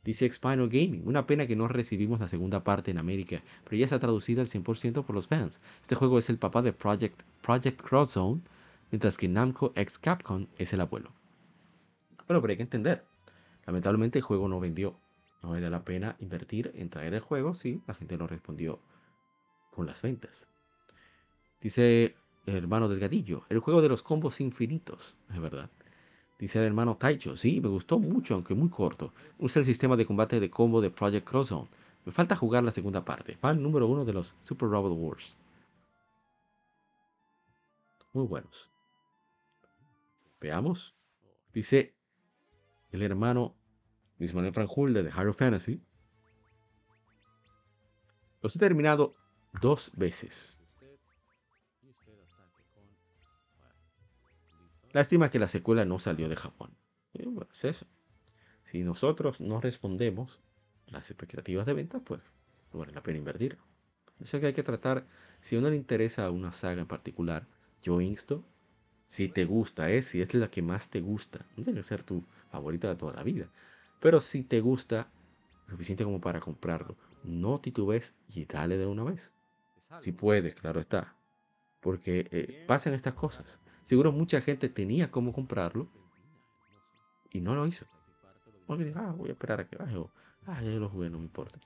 Dice 0.04 0.32
Spinal 0.32 0.70
Gaming, 0.70 1.06
una 1.06 1.28
pena 1.28 1.46
que 1.46 1.56
no 1.56 1.68
recibimos 1.68 2.20
la 2.20 2.28
segunda 2.28 2.64
parte 2.64 2.92
en 2.92 2.98
América, 2.98 3.42
pero 3.64 3.76
ya 3.76 3.86
está 3.86 4.00
traducida 4.00 4.42
al 4.42 4.48
100% 4.48 5.04
por 5.04 5.16
los 5.16 5.28
fans. 5.28 5.60
Este 5.82 5.96
juego 5.96 6.18
es 6.18 6.30
el 6.30 6.38
papá 6.38 6.62
de 6.62 6.74
Project, 6.74 7.22
Project 7.42 7.82
Cross 7.82 8.18
mientras 8.92 9.18
que 9.18 9.28
Namco 9.28 9.74
X 9.76 10.00
Capcom 10.00 10.48
es 10.58 10.74
el 10.74 10.82
abuelo. 10.82 11.12
Bueno, 12.28 12.42
pero 12.42 12.52
hay 12.52 12.58
que 12.58 12.64
entender, 12.64 13.04
lamentablemente 13.66 14.20
el 14.20 14.24
juego 14.24 14.48
no 14.48 14.60
vendió. 14.60 14.96
No 15.42 15.56
era 15.56 15.70
la 15.70 15.86
pena 15.86 16.16
invertir 16.20 16.72
en 16.76 16.90
traer 16.90 17.14
el 17.14 17.22
juego 17.22 17.56
si 17.56 17.82
la 17.88 17.94
gente 17.94 18.18
no 18.18 18.28
respondió 18.28 18.80
con 19.72 19.86
las 19.86 20.02
ventas. 20.02 20.48
Dice 21.62 22.16
el 22.46 22.56
hermano 22.56 22.90
del 22.90 23.00
gatillo, 23.00 23.44
el 23.50 23.60
juego 23.60 23.82
de 23.82 23.90
los 23.90 24.04
combos 24.04 24.42
infinitos, 24.42 25.16
es 25.34 25.40
verdad. 25.40 25.70
Dice 26.40 26.58
el 26.60 26.66
hermano 26.66 26.96
Taicho, 26.96 27.36
sí, 27.36 27.60
me 27.60 27.68
gustó 27.68 28.00
mucho, 28.00 28.34
aunque 28.34 28.56
muy 28.56 28.70
corto. 28.70 29.14
Usa 29.38 29.60
el 29.60 29.66
sistema 29.66 29.98
de 29.98 30.06
combate 30.06 30.40
de 30.40 30.50
combo 30.50 30.80
de 30.80 30.90
Project 30.90 31.28
Crosszone. 31.28 31.68
Me 32.06 32.14
falta 32.14 32.34
jugar 32.34 32.64
la 32.64 32.72
segunda 32.72 33.04
parte. 33.04 33.36
Fan 33.36 33.62
número 33.62 33.88
uno 33.88 34.06
de 34.06 34.14
los 34.14 34.34
Super 34.40 34.70
Robot 34.70 34.94
Wars. 34.98 35.36
Muy 38.14 38.26
buenos. 38.26 38.72
Veamos. 40.40 40.96
Dice 41.54 41.94
el 42.92 43.02
hermano 43.02 43.56
Luis 44.18 44.34
Manuel 44.34 44.54
Franjul 44.54 44.94
de 44.94 45.10
Hero 45.10 45.34
Fantasy. 45.34 45.84
Los 48.42 48.56
he 48.56 48.60
terminado 48.60 49.16
dos 49.62 49.92
veces. 49.96 50.59
Lástima 54.92 55.30
que 55.30 55.40
la 55.40 55.48
secuela 55.48 55.86
no 55.86 56.00
salió 56.00 56.30
de 56.30 56.36
Japón. 56.36 56.76
bueno, 57.14 57.48
es 57.52 57.66
eso. 57.66 57.86
Si 58.64 58.84
nosotros 58.84 59.42
no 59.42 59.62
respondemos 59.62 60.40
las 60.88 61.10
expectativas 61.10 61.66
de 61.66 61.74
venta, 61.74 62.00
pues 62.00 62.22
no 62.74 62.80
vale 62.80 62.92
la 62.94 63.04
pena 63.04 63.18
invertir. 63.18 63.58
Eso 64.20 64.40
que 64.40 64.48
hay 64.48 64.54
que 64.54 64.64
tratar, 64.64 65.06
si 65.42 65.56
a 65.56 65.60
uno 65.60 65.70
le 65.70 65.76
interesa 65.76 66.30
una 66.30 66.52
saga 66.52 66.82
en 66.82 66.88
particular, 66.88 67.48
yo 67.82 68.02
insto, 68.02 68.44
si 69.08 69.30
te 69.30 69.46
gusta, 69.46 69.90
¿eh? 69.90 70.02
si 70.02 70.22
es 70.22 70.34
la 70.34 70.52
que 70.52 70.62
más 70.62 70.90
te 70.90 71.02
gusta, 71.02 71.46
no 71.56 71.64
tiene 71.64 71.80
que 71.80 71.84
ser 71.84 72.04
tu 72.04 72.24
favorita 72.52 72.90
de 72.90 72.96
toda 72.96 73.14
la 73.14 73.24
vida, 73.24 73.48
pero 74.00 74.22
si 74.22 74.44
te 74.44 74.60
gusta, 74.60 75.10
suficiente 75.68 76.04
como 76.04 76.20
para 76.22 76.42
comprarlo, 76.42 76.96
no 77.24 77.60
titubes 77.60 78.14
y 78.28 78.46
dale 78.46 78.78
de 78.78 78.86
una 78.86 79.04
vez. 79.04 79.34
Si 80.00 80.12
puedes, 80.12 80.54
claro 80.56 80.80
está. 80.80 81.16
Porque 81.80 82.28
eh, 82.32 82.66
pasan 82.68 82.94
estas 82.94 83.14
cosas. 83.14 83.58
Seguro 83.90 84.12
mucha 84.12 84.40
gente 84.40 84.70
tenía 84.70 85.10
cómo 85.10 85.34
comprarlo 85.34 85.88
y 87.32 87.42
no 87.42 87.56
lo 87.56 87.66
hizo. 87.66 87.88
Porque 88.68 88.94
ah, 88.96 89.16
voy 89.18 89.30
a 89.30 89.32
esperar 89.32 89.62
a 89.62 89.68
que 89.68 89.78
baje 89.78 89.96
o, 89.98 90.12
ah, 90.46 90.62
ya 90.62 90.70
lo 90.70 90.90
jugué, 90.90 91.10
no 91.10 91.18
me 91.18 91.24
importa. 91.24 91.60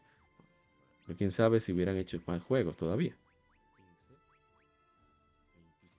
Pero 1.06 1.18
quién 1.18 1.34
sabe 1.34 1.60
si 1.60 1.74
hubieran 1.74 1.98
hecho 1.98 2.22
más 2.26 2.42
juegos 2.42 2.78
todavía. 2.78 3.14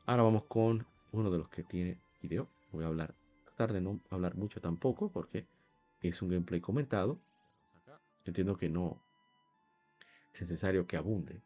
Ahora 0.06 0.22
vamos 0.22 0.44
con 0.44 0.86
uno 1.12 1.30
de 1.30 1.36
los 1.36 1.50
que 1.50 1.62
tiene 1.62 2.00
video. 2.22 2.48
Voy 2.72 2.84
a 2.84 2.86
hablar, 2.86 3.14
tratar 3.44 3.74
de 3.74 3.82
no 3.82 4.00
hablar 4.08 4.34
mucho 4.34 4.62
tampoco 4.62 5.12
porque 5.12 5.46
es 6.00 6.22
un 6.22 6.30
gameplay 6.30 6.62
comentado. 6.62 7.20
Entiendo 8.24 8.56
que 8.56 8.70
no 8.70 8.98
es 10.32 10.40
necesario 10.40 10.86
que 10.86 10.96
abunde. 10.96 11.42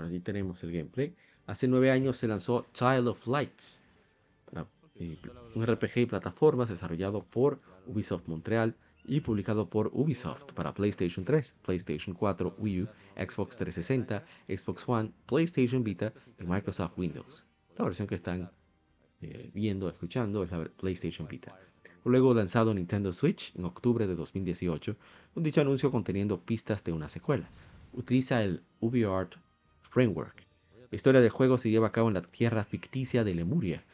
Bueno, 0.00 0.14
aquí 0.14 0.20
tenemos 0.20 0.62
el 0.62 0.72
gameplay. 0.72 1.14
Hace 1.46 1.68
nueve 1.68 1.90
años 1.90 2.16
se 2.16 2.26
lanzó 2.26 2.64
Child 2.72 3.08
of 3.08 3.26
Lights, 3.26 3.82
eh, 4.98 5.16
un 5.54 5.66
RPG 5.66 5.98
y 5.98 6.06
plataformas 6.06 6.70
desarrollado 6.70 7.22
por 7.22 7.60
Ubisoft 7.86 8.26
Montreal 8.26 8.74
y 9.04 9.20
publicado 9.20 9.68
por 9.68 9.90
Ubisoft 9.92 10.54
para 10.54 10.72
PlayStation 10.72 11.22
3, 11.22 11.54
PlayStation 11.62 12.16
4, 12.16 12.54
Wii 12.56 12.82
U, 12.82 12.88
Xbox 13.14 13.58
360, 13.58 14.24
Xbox 14.48 14.88
One, 14.88 15.12
PlayStation 15.26 15.84
Vita 15.84 16.14
y 16.38 16.44
Microsoft 16.44 16.96
Windows. 16.96 17.44
La 17.76 17.84
versión 17.84 18.08
que 18.08 18.14
están 18.14 18.50
eh, 19.20 19.50
viendo, 19.52 19.86
escuchando 19.86 20.42
es 20.44 20.50
la 20.50 20.64
PlayStation 20.64 21.28
Vita. 21.28 21.54
Luego 22.06 22.32
lanzado 22.32 22.72
Nintendo 22.72 23.12
Switch 23.12 23.54
en 23.54 23.66
octubre 23.66 24.06
de 24.06 24.14
2018, 24.14 24.96
un 25.34 25.42
dicho 25.42 25.60
anuncio 25.60 25.90
conteniendo 25.90 26.40
pistas 26.40 26.82
de 26.84 26.92
una 26.92 27.10
secuela. 27.10 27.50
utiliza 27.92 28.42
el 28.42 28.62
UbiArt 28.80 29.34
Framework. 29.90 30.46
La 30.90 30.96
historia 30.96 31.20
del 31.20 31.30
juego 31.30 31.58
se 31.58 31.68
lleva 31.68 31.88
a 31.88 31.92
cabo 31.92 32.08
en 32.08 32.14
la 32.14 32.22
tierra 32.22 32.64
ficticia 32.64 33.24
de 33.24 33.34
Lemuria. 33.34 33.84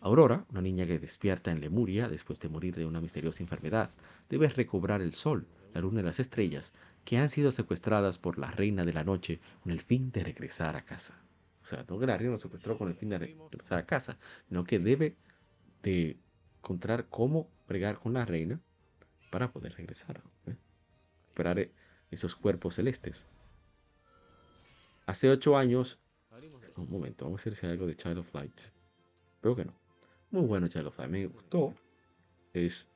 Aurora, 0.00 0.44
una 0.50 0.60
niña 0.60 0.84
que 0.84 0.98
despierta 0.98 1.52
en 1.52 1.60
Lemuria 1.60 2.08
después 2.08 2.40
de 2.40 2.48
morir 2.48 2.74
de 2.74 2.86
una 2.86 3.00
misteriosa 3.00 3.42
enfermedad, 3.42 3.90
debe 4.28 4.48
recobrar 4.48 5.00
el 5.00 5.14
sol, 5.14 5.46
la 5.74 5.80
luna 5.80 6.00
y 6.00 6.04
las 6.04 6.18
estrellas 6.18 6.74
que 7.04 7.18
han 7.18 7.30
sido 7.30 7.52
secuestradas 7.52 8.18
por 8.18 8.36
la 8.38 8.50
reina 8.50 8.84
de 8.84 8.92
la 8.92 9.04
noche 9.04 9.40
con 9.62 9.70
el 9.70 9.80
fin 9.80 10.10
de 10.10 10.24
regresar 10.24 10.74
a 10.74 10.84
casa. 10.84 11.14
O 11.62 11.66
sea, 11.66 11.84
no 11.88 12.00
que 12.00 12.06
la 12.06 12.16
reina 12.16 12.32
lo 12.32 12.40
secuestró 12.40 12.76
con 12.76 12.88
el 12.88 12.94
fin 12.94 13.10
de 13.10 13.18
regresar 13.18 13.78
a 13.78 13.86
casa, 13.86 14.18
sino 14.48 14.64
que 14.64 14.80
debe 14.80 15.14
de 15.84 16.18
encontrar 16.58 17.06
cómo 17.08 17.48
bregar 17.68 18.00
con 18.00 18.12
la 18.12 18.24
reina 18.24 18.60
para 19.30 19.52
poder 19.52 19.74
regresar. 19.74 20.20
¿eh? 20.46 20.56
Esperar 21.28 21.60
eh, 21.60 21.72
esos 22.10 22.34
cuerpos 22.34 22.74
celestes. 22.74 23.28
Hace 25.08 25.30
ocho 25.30 25.56
años. 25.56 25.98
Un 26.76 26.90
momento, 26.90 27.24
vamos 27.24 27.40
a 27.40 27.44
ver 27.46 27.56
si 27.56 27.64
hay 27.64 27.72
algo 27.72 27.86
de 27.86 27.96
Child 27.96 28.18
of 28.18 28.34
Light. 28.34 28.60
Creo 29.40 29.56
que 29.56 29.64
no. 29.64 29.72
Muy 30.30 30.42
bueno 30.42 30.68
Child 30.68 30.88
of 30.88 30.98
Light, 30.98 31.10
me 31.10 31.26
gustó. 31.26 31.74
Es 32.52 32.86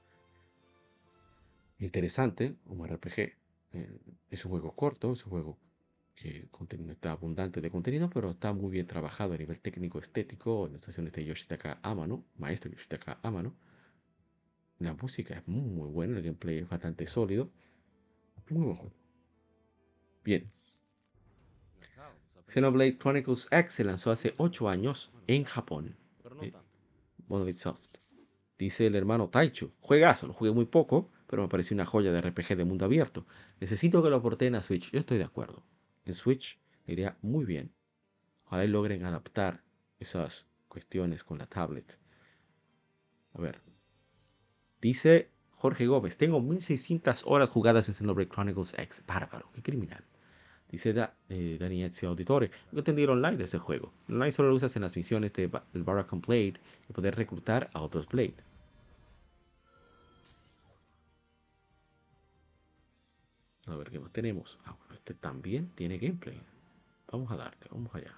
interesante, 1.79 2.55
un 2.67 2.87
RPG. 2.87 3.33
Eh, 3.73 3.99
es 4.29 4.45
un 4.45 4.51
juego 4.51 4.77
corto, 4.77 5.13
es 5.13 5.25
un 5.25 5.31
juego 5.31 5.59
que 6.15 6.51
está 6.91 7.13
abundante 7.13 7.63
de 7.63 7.71
contenido, 7.71 8.11
pero 8.11 8.33
está 8.33 8.53
muy 8.53 8.71
bien 8.71 8.87
trabajado 8.87 9.33
a 9.33 9.39
nivel 9.39 9.59
técnico, 9.61 9.99
estético, 9.99 10.67
en 10.67 10.75
estaciones 10.75 11.15
de 11.15 11.25
Yoshitaka 11.25 11.79
Amano, 11.83 12.27
maestro 12.37 12.71
Yoshitaka 12.71 13.21
Amano. 13.23 13.55
La 14.81 14.93
música 14.93 15.33
es 15.39 15.49
muy, 15.49 15.71
muy 15.71 15.89
buena, 15.89 16.19
el 16.19 16.23
gameplay 16.23 16.59
es 16.59 16.69
bastante 16.69 17.07
sólido. 17.07 17.49
Muy 18.51 18.67
bueno. 18.67 18.93
Bien. 20.23 20.53
Xenoblade 22.53 22.99
Chronicles 22.99 23.49
X 23.51 23.73
se 23.73 23.83
lanzó 23.83 24.11
hace 24.11 24.35
8 24.37 24.69
años 24.69 25.11
en 25.27 25.45
Japón. 25.45 25.97
Eh, 26.43 26.53
Monolith 27.27 27.57
Soft. 27.57 27.81
Dice 28.59 28.87
el 28.87 28.95
hermano 28.95 29.31
Taichu. 29.31 29.73
Juegazo, 29.81 30.27
lo 30.27 30.35
jugué 30.35 30.53
muy 30.53 30.67
poco, 30.67 31.11
pero 31.27 31.41
me 31.41 31.49
pareció 31.49 31.75
una 31.75 31.87
joya 31.87 32.13
de 32.13 32.21
RPG 32.21 32.57
de 32.59 32.67
mundo 32.67 32.85
abierto. 32.85 33.27
Necesito 33.59 34.03
que 34.03 34.11
lo 34.11 34.17
aporten 34.17 34.55
a 34.55 34.63
Switch. 34.63 34.91
Yo 34.91 35.01
estoy 35.01 35.17
de 35.17 35.25
acuerdo. 35.25 35.65
En 36.05 36.13
Switch 36.13 36.61
iría 36.87 37.17
muy 37.23 37.47
bien. 37.47 37.73
Ojalá 38.45 38.67
logren 38.67 39.07
adaptar 39.07 39.65
esas 39.99 40.47
cuestiones 40.69 41.25
con 41.25 41.39
la 41.39 41.47
tablet. 41.47 41.99
A 43.33 43.41
ver. 43.41 43.63
Dice 44.83 45.31
Jorge 45.53 45.87
Gómez, 45.87 46.19
tengo 46.19 46.43
1600 46.43 47.23
horas 47.25 47.49
jugadas 47.49 47.89
en 47.89 47.95
Xenoblade 47.95 48.29
Chronicles 48.29 48.75
X. 48.79 49.03
Bárbaro, 49.07 49.51
qué 49.55 49.63
criminal. 49.63 50.05
Dice 50.73 50.95
da, 50.95 51.15
eh, 51.29 51.59
Dani 51.61 51.85
Ezio 51.85 52.09
Auditore, 52.09 52.51
entendí 52.73 53.05
online 53.05 53.37
de 53.37 53.45
ese 53.45 53.59
juego. 53.59 53.93
Online 54.09 54.33
solo 54.33 54.49
lo 54.49 54.55
usas 54.55 54.75
en 54.75 54.81
las 54.81 54.97
misiones 54.97 55.31
del 55.35 55.51
Barracuda 55.85 56.23
Blade 56.27 56.55
y 56.89 56.93
poder 56.95 57.15
reclutar 57.15 57.69
a 57.75 57.83
otros 57.83 58.09
Blade. 58.09 58.37
A 63.67 63.77
ver 63.77 63.91
qué 63.91 64.01
más 64.01 64.13
tenemos. 64.13 64.59
Ah, 64.65 64.75
bueno, 64.79 64.95
este 64.95 65.13
también 65.13 65.69
tiene 65.75 65.99
gameplay. 65.99 66.41
Vamos 67.11 67.31
a 67.31 67.37
darle, 67.37 67.67
vamos 67.71 67.95
allá. 67.95 68.17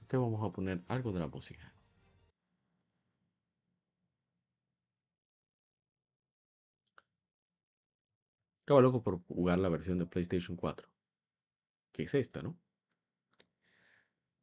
Este 0.00 0.16
vamos 0.16 0.42
a 0.42 0.50
poner 0.50 0.80
algo 0.88 1.12
de 1.12 1.20
la 1.20 1.26
música. 1.26 1.73
Estaba 8.64 8.80
loco 8.80 9.02
por 9.02 9.20
jugar 9.28 9.58
la 9.58 9.68
versión 9.68 9.98
de 9.98 10.06
PlayStation 10.06 10.56
4. 10.56 10.88
Que 11.92 12.04
es 12.04 12.14
esta, 12.14 12.40
¿no? 12.40 12.56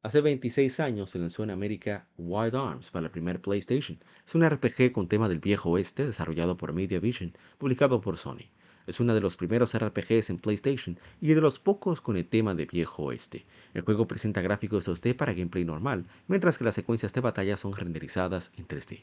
Hace 0.00 0.20
26 0.20 0.78
años 0.78 1.10
se 1.10 1.18
lanzó 1.18 1.42
en 1.42 1.50
América 1.50 2.06
Wild 2.16 2.54
Arms 2.54 2.90
para 2.90 3.06
el 3.06 3.10
primer 3.10 3.40
PlayStation. 3.40 3.98
Es 4.24 4.36
un 4.36 4.48
RPG 4.48 4.92
con 4.92 5.08
tema 5.08 5.28
del 5.28 5.40
viejo 5.40 5.70
oeste 5.70 6.06
desarrollado 6.06 6.56
por 6.56 6.72
Media 6.72 7.00
Vision, 7.00 7.36
publicado 7.58 8.00
por 8.00 8.16
Sony. 8.16 8.46
Es 8.86 9.00
uno 9.00 9.12
de 9.12 9.20
los 9.20 9.36
primeros 9.36 9.76
RPGs 9.76 10.30
en 10.30 10.38
PlayStation 10.38 11.00
y 11.20 11.34
de 11.34 11.40
los 11.40 11.58
pocos 11.58 12.00
con 12.00 12.16
el 12.16 12.28
tema 12.28 12.54
de 12.54 12.66
viejo 12.66 13.02
oeste. 13.02 13.44
El 13.74 13.82
juego 13.82 14.06
presenta 14.06 14.40
gráficos 14.40 14.86
2D 14.86 15.16
para 15.16 15.32
gameplay 15.32 15.64
normal, 15.64 16.06
mientras 16.28 16.58
que 16.58 16.64
las 16.64 16.76
secuencias 16.76 17.12
de 17.12 17.22
batalla 17.22 17.56
son 17.56 17.74
renderizadas 17.74 18.52
en 18.56 18.68
3D. 18.68 19.02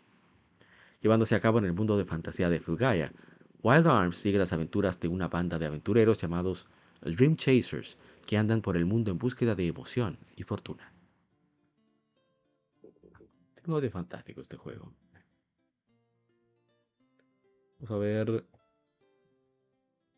Llevándose 1.01 1.35
a 1.35 1.41
cabo 1.41 1.59
en 1.59 1.65
el 1.65 1.73
mundo 1.73 1.97
de 1.97 2.05
fantasía 2.05 2.49
de 2.49 2.61
Fulgaia, 2.61 3.11
Wild 3.61 3.87
Arms 3.87 4.17
sigue 4.17 4.37
las 4.37 4.53
aventuras 4.53 4.99
de 4.99 5.07
una 5.07 5.27
banda 5.27 5.59
de 5.59 5.65
aventureros 5.65 6.21
llamados 6.21 6.67
Dream 7.01 7.35
Chasers, 7.35 7.97
que 8.25 8.37
andan 8.37 8.61
por 8.61 8.77
el 8.77 8.85
mundo 8.85 9.11
en 9.11 9.17
búsqueda 9.17 9.55
de 9.55 9.67
emoción 9.67 10.17
y 10.35 10.43
fortuna. 10.43 10.93
Tengo 13.55 13.81
de 13.81 13.89
fantástico 13.89 14.41
este 14.41 14.57
juego. 14.57 14.93
Vamos 17.79 17.91
a 17.91 17.97
ver 17.97 18.45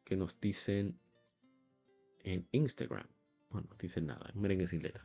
qué 0.03 0.18
nos 0.18 0.39
dicen 0.39 0.99
en 2.23 2.47
Instagram. 2.51 3.07
Bueno, 3.49 3.68
no 3.69 3.77
dicen 3.77 4.07
nada, 4.07 4.31
un 4.34 4.41
merengue 4.41 4.68
sin 4.68 4.81
letra. 4.81 5.03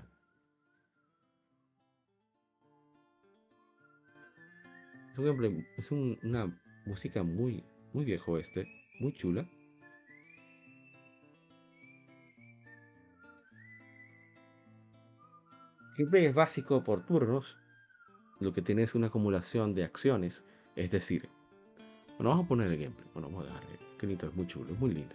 Es, 5.76 5.90
una 5.90 6.60
música 6.84 7.22
muy, 7.22 7.64
muy 7.96 8.04
viejo 8.04 8.36
este, 8.36 8.68
muy 9.00 9.14
chula. 9.14 9.48
Gameplay 15.96 16.26
es 16.26 16.34
básico 16.34 16.84
por 16.84 17.06
turnos. 17.06 17.56
Lo 18.38 18.52
que 18.52 18.60
tiene 18.60 18.82
es 18.82 18.94
una 18.94 19.06
acumulación 19.06 19.74
de 19.74 19.84
acciones. 19.84 20.44
Es 20.76 20.90
decir, 20.90 21.30
bueno, 22.18 22.28
vamos 22.28 22.44
a 22.44 22.48
poner 22.48 22.70
el 22.70 22.78
gameplay. 22.78 23.08
Bueno, 23.14 23.30
vamos 23.30 23.48
a 23.48 23.54
darle. 23.54 23.78
Qué 23.98 24.06
lindo, 24.06 24.26
es 24.26 24.34
muy 24.34 24.46
chulo, 24.46 24.74
es 24.74 24.78
muy 24.78 24.92
lindo. 24.92 25.14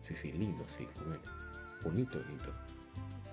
Sí, 0.00 0.14
sí, 0.14 0.32
lindo, 0.32 0.64
sí, 0.68 0.88
bueno. 1.04 1.20
Bonito, 1.84 2.18
lindo. 2.28 2.50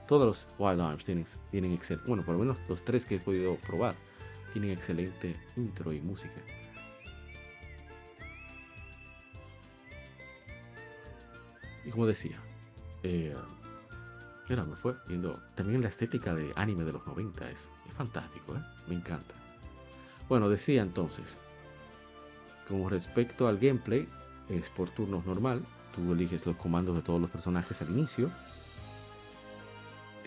Todos 0.09 0.25
los 0.25 0.47
Wild 0.59 0.81
Arms 0.81 1.05
tienen, 1.05 1.23
tienen 1.51 1.71
excelente. 1.71 2.05
Bueno, 2.05 2.25
por 2.25 2.33
lo 2.33 2.41
menos 2.41 2.57
los 2.67 2.83
tres 2.83 3.05
que 3.05 3.15
he 3.15 3.19
podido 3.19 3.55
probar 3.55 3.95
tienen 4.51 4.71
excelente 4.71 5.37
intro 5.55 5.93
y 5.93 6.01
música. 6.01 6.41
Como 11.97 12.05
decía, 12.05 12.37
eh, 13.01 13.33
me 14.47 14.75
fue 14.75 14.93
viendo. 15.07 15.41
También 15.55 15.81
la 15.81 15.89
estética 15.89 16.35
de 16.35 16.53
anime 16.55 16.83
de 16.83 16.91
los 16.91 17.03
90 17.07 17.49
es, 17.49 17.69
fantástico, 17.97 18.55
¿eh? 18.55 18.59
Me 18.87 18.93
encanta. 18.93 19.33
Bueno, 20.29 20.47
decía 20.47 20.83
entonces. 20.83 21.39
Con 22.67 22.87
respecto 22.91 23.47
al 23.47 23.57
gameplay, 23.57 24.07
es 24.47 24.69
por 24.69 24.91
turnos 24.91 25.25
normal. 25.25 25.63
Tú 25.95 26.13
eliges 26.13 26.45
los 26.45 26.55
comandos 26.57 26.95
de 26.95 27.01
todos 27.01 27.19
los 27.19 27.31
personajes 27.31 27.81
al 27.81 27.89
inicio. 27.89 28.29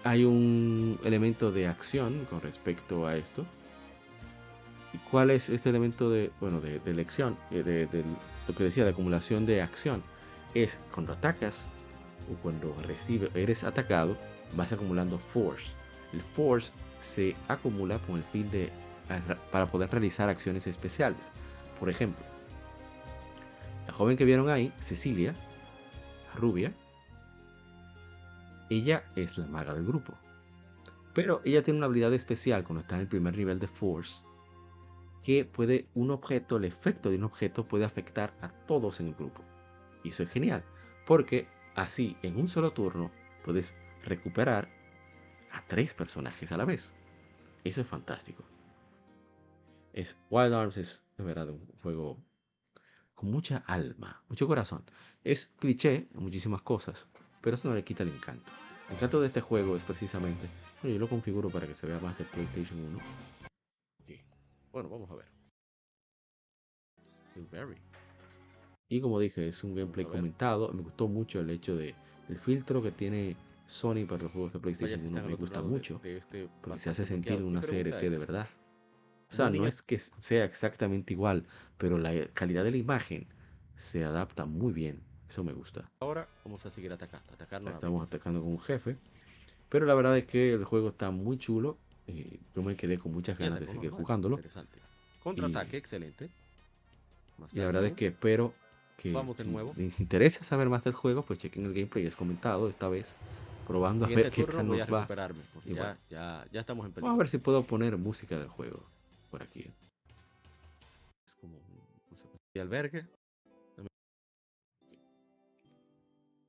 Hay 0.02 0.24
un 0.24 0.98
elemento 1.05 1.52
de 1.52 1.68
acción 1.68 2.26
con 2.28 2.40
respecto 2.40 3.06
a 3.06 3.14
esto. 3.14 3.47
¿Y 4.92 4.98
cuál 4.98 5.30
es 5.30 5.48
este 5.48 5.70
elemento 5.70 6.10
de, 6.10 6.32
bueno, 6.40 6.60
de, 6.60 6.80
elección? 6.86 7.36
Eh, 7.52 7.62
de, 7.62 8.02
lo 8.48 8.56
que 8.56 8.64
decía, 8.64 8.82
de 8.82 8.90
acumulación 8.90 9.47
de 9.47 9.62
acción. 9.62 10.02
Es 10.55 10.78
cuando 10.93 11.12
atacas, 11.12 11.64
o 12.31 12.35
cuando 12.43 12.74
recibe, 12.82 13.31
eres 13.35 13.64
atacado, 13.64 14.16
vas 14.55 14.72
acumulando 14.72 15.18
force. 15.18 15.72
El 16.12 16.20
force 16.20 16.72
se 17.01 17.36
acumula 17.48 17.98
con 18.01 18.16
el 18.16 18.22
fin 18.24 18.51
de 18.51 18.70
para 19.51 19.66
poder 19.66 19.90
realizar 19.90 20.28
acciones 20.28 20.66
especiales. 20.66 21.32
Por 21.78 21.90
ejemplo, 21.90 22.24
la 23.86 23.93
joven 23.93 24.16
que 24.16 24.24
vieron 24.24 24.48
ahí, 24.48 24.72
Cecilia, 24.78 25.35
rubia, 26.36 26.72
ella 28.68 29.02
es 29.16 29.36
la 29.36 29.47
maga 29.47 29.74
del 29.74 29.85
grupo. 29.85 30.14
Pero 31.12 31.40
ella 31.44 31.62
tiene 31.62 31.78
una 31.78 31.86
habilidad 31.86 32.14
especial 32.14 32.62
cuando 32.62 32.82
está 32.82 32.94
en 32.94 33.01
el 33.02 33.09
primer 33.09 33.36
nivel 33.36 33.59
de 33.59 33.66
Force, 33.66 34.22
que 35.24 35.44
puede 35.44 35.86
un 35.94 36.12
objeto, 36.12 36.56
el 36.56 36.64
efecto 36.64 37.10
de 37.10 37.16
un 37.16 37.24
objeto 37.24 37.64
puede 37.64 37.85
afectar 37.85 38.32
a 38.40 38.48
todos 38.48 39.01
en 39.01 39.09
el 39.09 39.14
grupo. 39.14 39.43
Y 40.02 40.10
eso 40.10 40.22
es 40.22 40.31
genial, 40.31 40.64
porque 41.06 41.47
Así, 41.74 42.16
en 42.22 42.36
un 42.36 42.48
solo 42.48 42.72
turno, 42.72 43.10
puedes 43.44 43.74
recuperar 44.05 44.68
a 45.52 45.62
tres 45.66 45.94
personajes 45.94 46.51
a 46.52 46.56
la 46.56 46.64
vez. 46.64 46.93
Eso 47.64 47.81
es 47.81 47.86
fantástico. 47.86 48.44
Es, 49.93 50.18
Wild 50.31 50.55
Arms 50.55 50.77
es 50.77 51.02
de 51.16 51.24
verdad 51.24 51.48
un 51.48 51.66
juego 51.82 52.18
con 53.14 53.31
mucha 53.31 53.59
alma, 53.66 54.22
mucho 54.28 54.47
corazón. 54.47 54.85
Es 55.22 55.55
cliché 55.59 56.09
en 56.12 56.22
muchísimas 56.22 56.62
cosas, 56.62 57.06
pero 57.40 57.55
eso 57.55 57.68
no 57.68 57.74
le 57.74 57.85
quita 57.85 58.02
el 58.02 58.10
encanto. 58.10 58.52
El 58.89 58.97
encanto 58.97 59.20
de 59.20 59.28
este 59.28 59.40
juego 59.40 59.77
es 59.77 59.82
precisamente, 59.82 60.48
yo 60.82 60.98
lo 60.98 61.09
configuro 61.09 61.51
para 61.51 61.66
que 61.66 61.74
se 61.74 61.86
vea 61.86 62.01
más 62.01 62.18
de 62.18 62.24
PlayStation 62.24 62.78
1. 62.78 62.98
Bueno, 64.72 64.89
vamos 64.89 65.10
a 65.10 65.14
ver. 65.14 65.27
Y 68.90 69.00
como 69.00 69.20
dije, 69.20 69.46
es 69.46 69.62
un 69.62 69.76
gameplay 69.76 70.04
comentado. 70.04 70.72
Me 70.72 70.82
gustó 70.82 71.06
mucho 71.06 71.40
el 71.40 71.48
hecho 71.48 71.76
de 71.76 71.94
el 72.28 72.38
filtro 72.38 72.82
que 72.82 72.90
tiene 72.90 73.36
Sony 73.66 74.04
para 74.06 74.24
los 74.24 74.32
juegos 74.32 74.52
de 74.52 74.58
PlayStation 74.58 75.06
1 75.06 75.28
me 75.28 75.34
gusta 75.36 75.62
mucho. 75.62 76.00
este 76.02 76.48
porque 76.60 76.80
se 76.80 76.90
hace 76.90 77.04
sentir 77.04 77.40
una 77.40 77.60
CRT 77.60 78.00
de 78.00 78.18
verdad. 78.18 78.48
O 79.30 79.32
sea, 79.32 79.48
no 79.48 79.64
es 79.64 79.80
que 79.80 80.00
sea 80.00 80.44
exactamente 80.44 81.12
igual, 81.12 81.46
pero 81.78 81.98
la 81.98 82.26
calidad 82.34 82.64
de 82.64 82.72
la 82.72 82.78
imagen 82.78 83.28
se 83.76 84.04
adapta 84.04 84.44
muy 84.44 84.72
bien. 84.72 85.00
Eso 85.28 85.44
me 85.44 85.52
gusta. 85.52 85.88
Ahora 86.00 86.28
vamos 86.44 86.66
a 86.66 86.70
seguir 86.70 86.92
atacando. 86.92 87.32
Estamos 87.72 88.04
atacando 88.04 88.40
con 88.40 88.50
un 88.50 88.60
jefe. 88.60 88.96
Pero 89.68 89.86
la 89.86 89.94
verdad 89.94 90.18
es 90.18 90.24
que 90.24 90.52
el 90.52 90.64
juego 90.64 90.88
está 90.88 91.12
muy 91.12 91.38
chulo. 91.38 91.78
Eh, 92.08 92.40
yo 92.56 92.62
me 92.64 92.74
quedé 92.74 92.98
con 92.98 93.12
muchas 93.12 93.38
ganas 93.38 93.60
de 93.60 93.68
seguir 93.68 93.92
jugándolo. 93.92 94.34
Interesante. 94.34 94.80
Contraataque, 95.22 95.76
excelente. 95.76 96.28
y 97.52 97.58
la 97.60 97.66
verdad 97.66 97.86
es 97.86 97.92
que 97.92 98.08
espero 98.08 98.52
que 99.01 99.12
Vamos 99.12 99.36
de 99.39 99.44
nuevo. 99.44 99.72
si 99.74 99.82
les 99.82 100.01
interesa 100.01 100.44
saber 100.44 100.68
más 100.68 100.85
del 100.85 100.93
juego, 100.93 101.22
pues 101.22 101.39
chequen 101.39 101.64
el 101.64 101.72
gameplay. 101.72 102.06
Es 102.06 102.16
comentado 102.16 102.68
esta 102.68 102.89
vez 102.89 103.16
probando 103.66 104.05
a 104.05 104.09
ver 104.09 104.31
qué 104.31 104.44
tal 104.44 104.66
nos 104.66 104.81
va. 104.93 105.06
Ya, 105.64 105.98
ya, 106.10 106.47
ya, 106.52 106.60
estamos 106.60 106.86
en 106.86 106.94
Vamos 106.94 107.14
a 107.14 107.18
ver 107.18 107.28
si 107.28 107.39
puedo 107.39 107.62
poner 107.64 107.97
música 107.97 108.39
del 108.39 108.48
juego 108.48 108.82
por 109.31 109.43
aquí. 109.43 109.70
Es 111.27 111.35
como 111.36 111.55
un 111.55 112.60
albergue. 112.60 113.06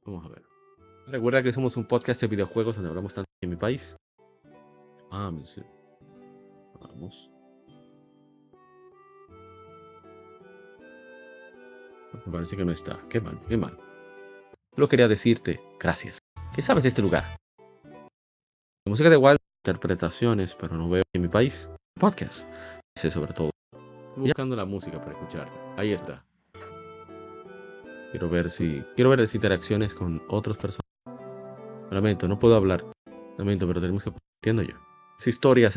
Vamos 0.05 0.25
a 0.25 0.29
ver. 0.29 0.43
Recuerda 1.07 1.43
que 1.43 1.53
somos 1.53 1.77
un 1.77 1.85
podcast 1.85 2.21
de 2.21 2.27
videojuegos 2.27 2.75
donde 2.75 2.89
hablamos 2.89 3.13
tanto 3.13 3.29
en 3.41 3.49
mi 3.49 3.55
país. 3.55 3.95
Ah, 5.11 5.31
Vamos. 6.81 7.30
Parece 12.31 12.57
que 12.57 12.65
no 12.65 12.71
está. 12.71 12.99
Qué 13.09 13.21
mal, 13.21 13.39
qué 13.47 13.57
mal. 13.57 13.77
Solo 14.75 14.87
quería 14.87 15.07
decirte 15.07 15.61
gracias. 15.79 16.19
¿Qué 16.55 16.61
sabes 16.61 16.83
de 16.83 16.89
este 16.89 17.01
lugar? 17.01 17.23
La 18.85 18.89
música 18.89 19.09
de 19.09 19.17
Wild, 19.17 19.37
interpretaciones, 19.65 20.55
pero 20.55 20.75
no 20.75 20.89
veo 20.89 21.03
en 21.13 21.21
mi 21.21 21.27
país. 21.27 21.69
Podcast. 21.99 22.47
Sé 22.97 23.11
sobre 23.11 23.33
todo. 23.33 23.51
buscando 24.15 24.55
la 24.55 24.65
música 24.65 24.99
para 24.99 25.11
escuchar. 25.11 25.49
Ahí 25.77 25.91
está. 25.91 26.25
Quiero 28.11 28.29
ver 28.29 28.49
si. 28.49 28.83
Quiero 28.95 29.09
ver 29.09 29.19
las 29.19 29.35
interacciones 29.35 29.93
con 29.93 30.21
otras 30.27 30.57
personas. 30.57 30.81
Lamento, 31.89 32.27
no 32.27 32.39
puedo 32.39 32.55
hablar. 32.55 32.83
Lamento, 33.37 33.67
pero 33.67 33.79
tenemos 33.79 34.03
que. 34.03 34.11
Entiendo 34.41 34.63
yo. 34.63 34.75
Es 35.19 35.27
historia. 35.27 35.69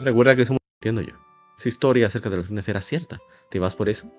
Recuerda 0.00 0.36
que 0.36 0.44
somos. 0.44 0.60
Entiendo 0.80 1.02
yo. 1.02 1.21
Historia 1.66 2.06
acerca 2.06 2.30
de 2.30 2.36
los 2.36 2.46
fines 2.46 2.68
era 2.68 2.80
cierta. 2.80 3.20
¿Te 3.48 3.58
vas 3.58 3.74
por 3.74 3.88
eso? 3.88 4.10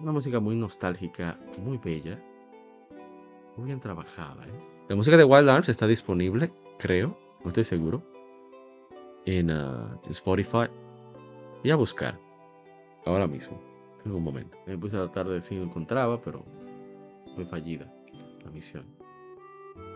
Una 0.00 0.12
música 0.12 0.40
muy 0.40 0.54
nostálgica, 0.54 1.38
muy 1.58 1.78
bella. 1.78 2.22
Muy 3.56 3.66
bien 3.66 3.80
trabajada. 3.80 4.46
¿eh? 4.46 4.84
La 4.88 4.96
música 4.96 5.16
de 5.16 5.24
Wild 5.24 5.48
Arms 5.48 5.68
está 5.68 5.86
disponible, 5.86 6.52
creo, 6.78 7.18
no 7.42 7.48
estoy 7.48 7.64
seguro, 7.64 8.02
en, 9.26 9.50
uh, 9.50 9.98
Spotify. 10.10 10.68
Voy 11.62 11.70
a 11.72 11.76
buscar 11.76 12.18
ahora 13.04 13.26
mismo, 13.26 13.60
en 14.04 14.12
un 14.12 14.22
momento. 14.22 14.56
Me 14.66 14.78
puse 14.78 14.96
a 14.96 15.00
tratar 15.00 15.28
de 15.28 15.42
si 15.42 15.56
lo 15.56 15.64
encontraba, 15.64 16.22
pero 16.22 16.44
fue 17.34 17.44
fallida 17.46 17.92
la 18.44 18.50
misión. 18.50 18.86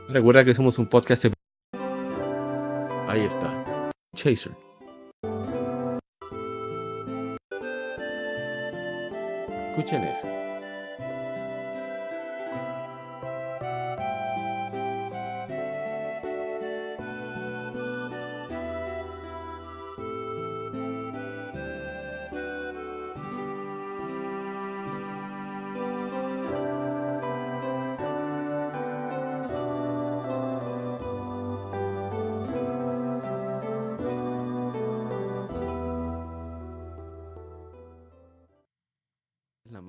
Recuerda 0.08 0.44
que 0.44 0.54
somos 0.54 0.78
un 0.78 0.88
podcast. 0.88 1.41
Ahí 3.12 3.26
está. 3.26 3.90
Chaser. 4.16 4.52
Escuchen 9.68 10.02
eso. 10.04 10.51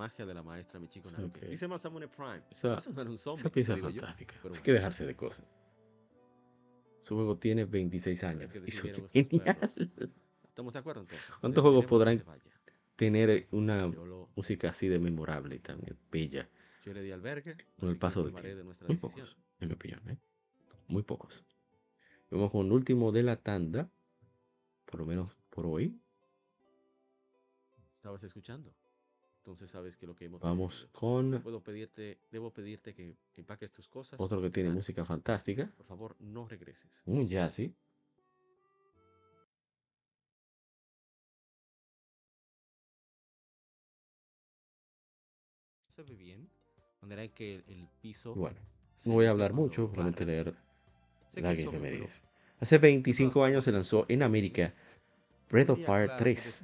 Magia 0.03 0.25
de 0.25 0.33
la 0.33 0.43
maestra 0.43 0.79
Michiko 0.79 1.09
Naruto. 1.11 1.39
Dice 1.47 1.67
Masamune 1.67 2.09
Prime. 2.09 2.43
Esa, 2.51 2.77
Eso 2.77 2.91
no 2.91 3.01
era 3.01 3.09
un 3.09 3.17
zombie, 3.17 3.39
esa 3.39 3.49
pieza 3.49 3.75
es 3.75 3.81
fantástica. 3.81 4.35
Pero 4.41 4.53
Hay 4.53 4.61
que 4.61 4.73
dejarse 4.73 5.05
de 5.05 5.15
cosas. 5.15 5.45
Su 6.99 7.15
juego 7.15 7.37
tiene 7.37 7.65
26 7.65 8.23
años. 8.25 8.51
Y 9.11 9.23
genial. 9.23 9.73
¿Estamos 10.43 10.73
de 10.73 10.79
acuerdo 10.79 11.01
entonces? 11.01 11.29
¿Cuántos 11.39 11.61
juegos 11.61 11.85
podrán 11.85 12.23
tener 12.95 13.47
una 13.51 13.91
música 14.35 14.69
así 14.69 14.87
de 14.89 14.99
memorable 14.99 15.55
y 15.55 15.59
también 15.59 15.97
bella? 16.11 16.49
Yo 16.83 16.93
le 16.93 17.01
di 17.01 17.11
albergue 17.11 17.55
con 17.79 17.89
el 17.89 17.97
paso 17.97 18.23
de 18.23 18.31
tiempo. 18.33 18.75
Muy 18.87 18.97
pocos, 18.97 19.37
en 19.59 19.67
mi 19.69 19.73
opinión. 19.73 20.01
¿eh? 20.09 20.17
Muy 20.87 21.03
pocos. 21.03 21.45
Vamos 22.29 22.51
con 22.51 22.65
el 22.65 22.71
último 22.73 23.11
de 23.13 23.23
la 23.23 23.37
tanda. 23.37 23.89
Por 24.85 24.99
lo 24.99 25.05
menos 25.05 25.37
por 25.49 25.65
hoy. 25.65 25.97
¿Estabas 27.95 28.23
escuchando? 28.23 28.75
Entonces 29.43 29.71
sabes 29.71 29.97
que 29.97 30.07
lo 30.07 30.15
que 30.15 30.23
hemos 30.23 30.39
Vamos 30.39 30.87
con. 30.93 31.41
Puedo 31.41 31.61
pedirte, 31.61 32.17
debo 32.31 32.51
pedirte 32.51 32.93
que 32.93 33.17
empaques 33.35 33.73
tus 33.73 33.89
cosas. 33.89 34.17
Otro 34.17 34.41
que 34.41 34.49
tiene 34.49 34.69
música 34.69 35.03
fantástica. 35.03 35.69
Por 35.75 35.85
favor, 35.85 36.15
no 36.21 36.47
regreses. 36.47 37.01
Un 37.05 37.27
sí. 37.51 37.75
Se 45.93 46.03
ve 46.03 46.15
bien. 46.15 46.49
De 47.01 47.07
manera 47.07 47.27
que 47.27 47.65
el 47.67 47.89
piso. 47.99 48.33
Bueno, 48.35 48.61
no 49.03 49.13
voy 49.15 49.25
a 49.25 49.31
hablar 49.31 49.51
mucho, 49.51 49.89
solamente 49.89 50.25
leer 50.25 50.55
la 51.35 51.53
que 51.53 52.07
Hace 52.61 52.77
25 52.77 53.43
años 53.43 53.65
se 53.65 53.73
lanzó 53.73 54.05
en 54.07 54.23
América 54.23 54.73
Breath 55.53 55.69
of 55.69 55.85
Fire 55.85 56.09
3. 56.17 56.63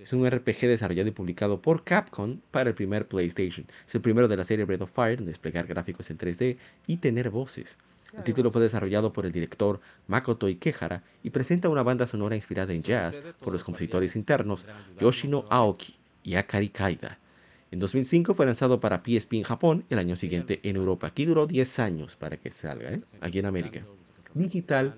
Es 0.00 0.12
un 0.12 0.28
RPG 0.28 0.60
desarrollado 0.66 1.08
y 1.08 1.12
publicado 1.12 1.62
por 1.62 1.82
Capcom 1.82 2.40
para 2.50 2.68
el 2.68 2.74
primer 2.74 3.08
PlayStation. 3.08 3.66
Es 3.86 3.94
el 3.94 4.02
primero 4.02 4.28
de 4.28 4.36
la 4.36 4.44
serie 4.44 4.66
Breath 4.66 4.82
of 4.82 4.90
Fire 4.92 5.18
en 5.18 5.24
desplegar 5.24 5.66
gráficos 5.66 6.10
en 6.10 6.18
3D 6.18 6.58
y 6.86 6.98
tener 6.98 7.30
voces. 7.30 7.78
El 8.14 8.24
título 8.24 8.50
fue 8.50 8.60
desarrollado 8.60 9.14
por 9.14 9.24
el 9.24 9.32
director 9.32 9.80
Makoto 10.08 10.46
Ikehara 10.46 11.02
y 11.22 11.30
presenta 11.30 11.70
una 11.70 11.82
banda 11.82 12.06
sonora 12.06 12.36
inspirada 12.36 12.74
en 12.74 12.82
jazz 12.82 13.22
por 13.40 13.54
los 13.54 13.64
compositores 13.64 14.14
internos 14.14 14.66
Yoshino 15.00 15.46
Aoki 15.48 15.96
y 16.22 16.34
Akari 16.34 16.68
Kaida. 16.68 17.18
En 17.70 17.78
2005 17.78 18.34
fue 18.34 18.44
lanzado 18.44 18.78
para 18.78 19.02
PSP 19.02 19.34
en 19.34 19.44
Japón 19.44 19.84
y 19.88 19.94
el 19.94 20.00
año 20.00 20.16
siguiente 20.16 20.60
en 20.64 20.76
Europa. 20.76 21.06
Aquí 21.06 21.24
duró 21.24 21.46
10 21.46 21.78
años 21.78 22.16
para 22.16 22.36
que 22.36 22.50
salga, 22.50 22.92
¿eh? 22.92 23.00
aquí 23.22 23.38
en 23.38 23.46
América. 23.46 23.86
Digital 24.34 24.96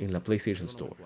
en 0.00 0.12
la 0.12 0.18
PlayStation 0.18 0.66
Store. 0.66 0.96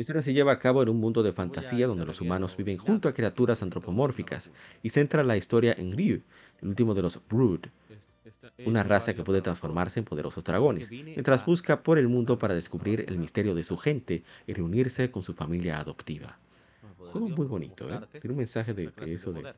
La 0.00 0.02
historia 0.02 0.22
se 0.22 0.32
lleva 0.32 0.52
a 0.52 0.58
cabo 0.58 0.82
en 0.82 0.88
un 0.88 0.96
mundo 0.96 1.22
de 1.22 1.34
fantasía 1.34 1.86
donde 1.86 2.06
los 2.06 2.22
humanos 2.22 2.56
viven 2.56 2.78
junto 2.78 3.06
a 3.06 3.12
criaturas 3.12 3.62
antropomórficas 3.62 4.50
y 4.82 4.88
centra 4.88 5.22
la 5.22 5.36
historia 5.36 5.74
en 5.76 5.94
Ryu, 5.94 6.22
el 6.62 6.68
último 6.68 6.94
de 6.94 7.02
los 7.02 7.20
Brood, 7.28 7.66
una 8.64 8.82
raza 8.82 9.12
que 9.12 9.22
puede 9.22 9.42
transformarse 9.42 10.00
en 10.00 10.06
poderosos 10.06 10.42
dragones, 10.42 10.90
mientras 10.90 11.44
busca 11.44 11.82
por 11.82 11.98
el 11.98 12.08
mundo 12.08 12.38
para 12.38 12.54
descubrir 12.54 13.04
el 13.08 13.18
misterio 13.18 13.54
de 13.54 13.62
su 13.62 13.76
gente 13.76 14.24
y 14.46 14.54
reunirse 14.54 15.10
con 15.10 15.22
su 15.22 15.34
familia 15.34 15.78
adoptiva. 15.78 16.38
Juego 16.96 17.28
muy 17.28 17.46
bonito, 17.46 17.86
¿eh? 17.92 18.00
Tiene 18.12 18.32
un 18.32 18.38
mensaje 18.38 18.72
de, 18.72 18.90
eso, 19.04 19.34
de, 19.34 19.52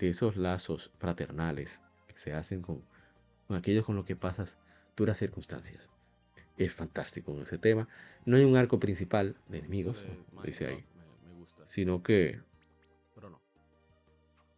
esos 0.00 0.36
lazos 0.36 0.90
fraternales 0.98 1.80
que 2.08 2.18
se 2.18 2.32
hacen 2.32 2.60
con, 2.60 2.82
con 3.46 3.56
aquellos 3.56 3.86
con 3.86 3.94
los 3.94 4.04
que 4.04 4.16
pasas 4.16 4.58
duras 4.96 5.16
circunstancias 5.16 5.91
es 6.64 6.72
fantástico 6.72 7.32
en 7.32 7.42
ese 7.42 7.58
tema. 7.58 7.88
No 8.24 8.36
hay 8.36 8.44
un 8.44 8.56
arco 8.56 8.78
principal 8.78 9.36
de 9.48 9.58
enemigos, 9.58 9.98
dice 10.44 10.66
ahí, 10.66 10.84
sino 11.66 12.02
que, 12.02 12.40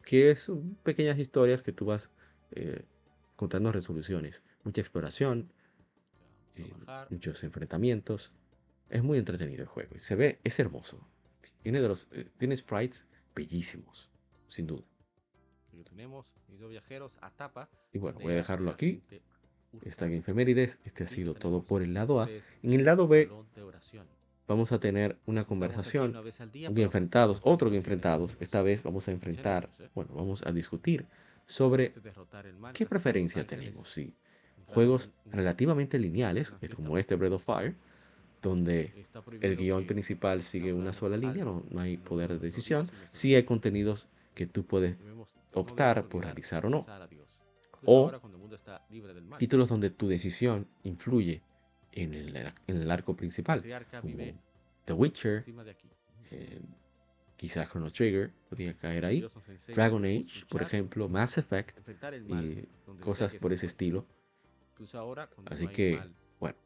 que 0.05 0.35
son 0.37 0.75
pequeñas 0.77 1.19
historias 1.19 1.63
que 1.63 1.73
tú 1.73 1.87
vas 1.87 2.11
eh, 2.53 2.85
contando 3.37 3.73
resoluciones, 3.73 4.43
mucha 4.65 4.81
exploración, 4.81 5.53
eh, 6.57 6.73
muchos 7.11 7.43
enfrentamientos. 7.45 8.33
Es 8.91 9.03
muy 9.03 9.19
entretenido 9.19 9.63
el 9.63 9.69
juego 9.69 9.97
y 9.97 9.99
se 9.99 10.15
ve, 10.15 10.41
es 10.45 10.59
hermoso. 10.59 11.07
Tiene, 11.63 11.81
de 11.81 11.89
los, 11.89 12.09
eh, 12.13 12.31
tiene 12.39 12.57
sprites 12.57 13.07
bellísimos, 13.35 14.11
sin 14.47 14.67
duda. 14.67 14.85
tenemos 15.89 16.35
viajeros 16.69 17.19
a 17.21 17.31
tapa. 17.31 17.69
Y 17.93 17.99
bueno, 17.99 18.19
voy 18.21 18.33
a 18.33 18.37
dejarlo 18.37 18.71
aquí. 18.71 19.03
Esta 19.83 20.07
efemérides. 20.07 20.79
Este 20.85 21.05
ha 21.05 21.09
sido 21.09 21.35
todo 21.35 21.63
por 21.63 21.83
el 21.83 21.95
lado 21.95 22.21
A. 22.21 22.29
En 22.63 22.73
el 22.73 22.85
lado 22.85 23.09
B 23.09 23.31
vamos 24.47 24.73
a 24.73 24.79
tener 24.79 25.17
una 25.27 25.45
conversación, 25.45 26.15
un 26.17 26.79
enfrentados, 26.79 27.41
otro 27.43 27.71
que 27.71 27.77
enfrentados. 27.77 28.37
Esta 28.41 28.63
vez 28.63 28.83
vamos 28.83 29.09
a 29.09 29.13
enfrentar, 29.13 29.71
bueno, 29.95 30.13
vamos 30.15 30.45
a 30.47 30.53
discutir 30.53 31.07
sobre 31.47 31.95
qué 32.73 32.87
preferencia 32.87 33.47
tenemos. 33.47 33.93
Si 33.93 34.15
juegos 34.67 35.11
relativamente 35.27 35.99
lineales, 35.99 36.53
como 36.75 36.99
este 36.99 37.17
Breath 37.17 37.35
of 37.35 37.45
Fire, 37.45 37.75
donde 38.43 38.93
el 39.41 39.57
guion 39.57 39.87
principal 39.87 40.43
sigue 40.43 40.73
una 40.73 40.93
sola 40.93 41.17
línea, 41.17 41.45
no, 41.45 41.65
no 41.71 41.81
hay 41.81 41.97
poder 41.97 42.31
de 42.33 42.39
decisión, 42.39 42.91
si 43.11 43.35
hay 43.35 43.45
contenidos 43.45 44.07
que 44.35 44.47
tú 44.47 44.65
puedes 44.65 44.97
optar 45.55 46.07
por 46.09 46.25
realizar 46.25 46.67
o 46.67 46.71
no. 46.71 46.87
O 47.87 48.11
títulos 49.39 49.69
donde 49.69 49.91
tu 49.91 50.09
decisión 50.09 50.67
influye 50.83 51.43
en 51.93 52.15
el, 52.15 52.37
en 52.67 52.77
el 52.77 52.91
arco 52.91 53.17
principal, 53.17 53.63
como 54.01 54.17
The 54.85 54.93
Witcher, 54.93 55.45
eh, 56.31 56.61
quizás 57.37 57.69
Chrono 57.69 57.91
Trigger 57.91 58.33
podría 58.49 58.75
caer 58.75 59.05
ahí, 59.05 59.27
Dragon 59.75 60.05
Age, 60.05 60.45
por 60.49 60.63
ejemplo, 60.63 61.09
Mass 61.09 61.39
Effect 61.39 61.79
y 62.29 62.69
cosas 63.01 63.35
por 63.35 63.53
ese 63.53 63.67
estilo. 63.67 64.07
Así 65.47 65.69
que, 65.69 66.01
bueno, 66.41 66.57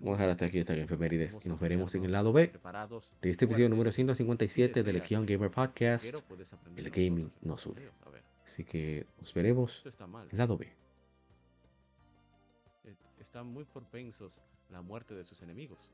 vamos 0.00 0.18
a 0.18 0.22
dejar 0.22 0.30
hasta 0.30 0.44
aquí 0.46 0.58
esta 0.58 0.74
efemérides 0.74 1.38
y 1.44 1.48
nos 1.48 1.60
veremos 1.60 1.94
en 1.94 2.04
el 2.04 2.12
lado 2.12 2.32
B 2.32 2.52
de 3.20 3.30
este 3.30 3.44
episodio 3.46 3.68
número 3.68 3.90
157 3.90 4.82
de 4.82 4.92
Legion 4.92 5.26
Gamer 5.26 5.50
Podcast, 5.50 6.04
el 6.76 6.90
gaming 6.90 7.32
no 7.42 7.58
sube. 7.58 7.90
Así 8.44 8.64
que 8.64 9.06
nos 9.20 9.34
veremos 9.34 9.82
en 9.84 10.28
el 10.30 10.38
lado 10.38 10.56
B. 10.56 10.83
Están 13.24 13.46
muy 13.46 13.64
propensos 13.64 14.38
la 14.68 14.82
muerte 14.82 15.14
de 15.14 15.24
sus 15.24 15.40
enemigos. 15.40 15.90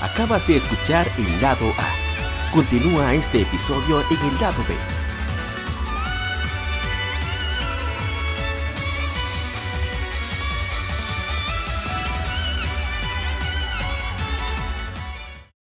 Acabas 0.00 0.48
de 0.48 0.56
escuchar 0.56 1.06
el 1.18 1.42
lado 1.42 1.66
A. 1.78 2.54
Continúa 2.54 3.12
este 3.14 3.42
episodio 3.42 4.00
en 4.10 4.32
el 4.32 4.40
lado 4.40 4.64
B. 4.66 4.99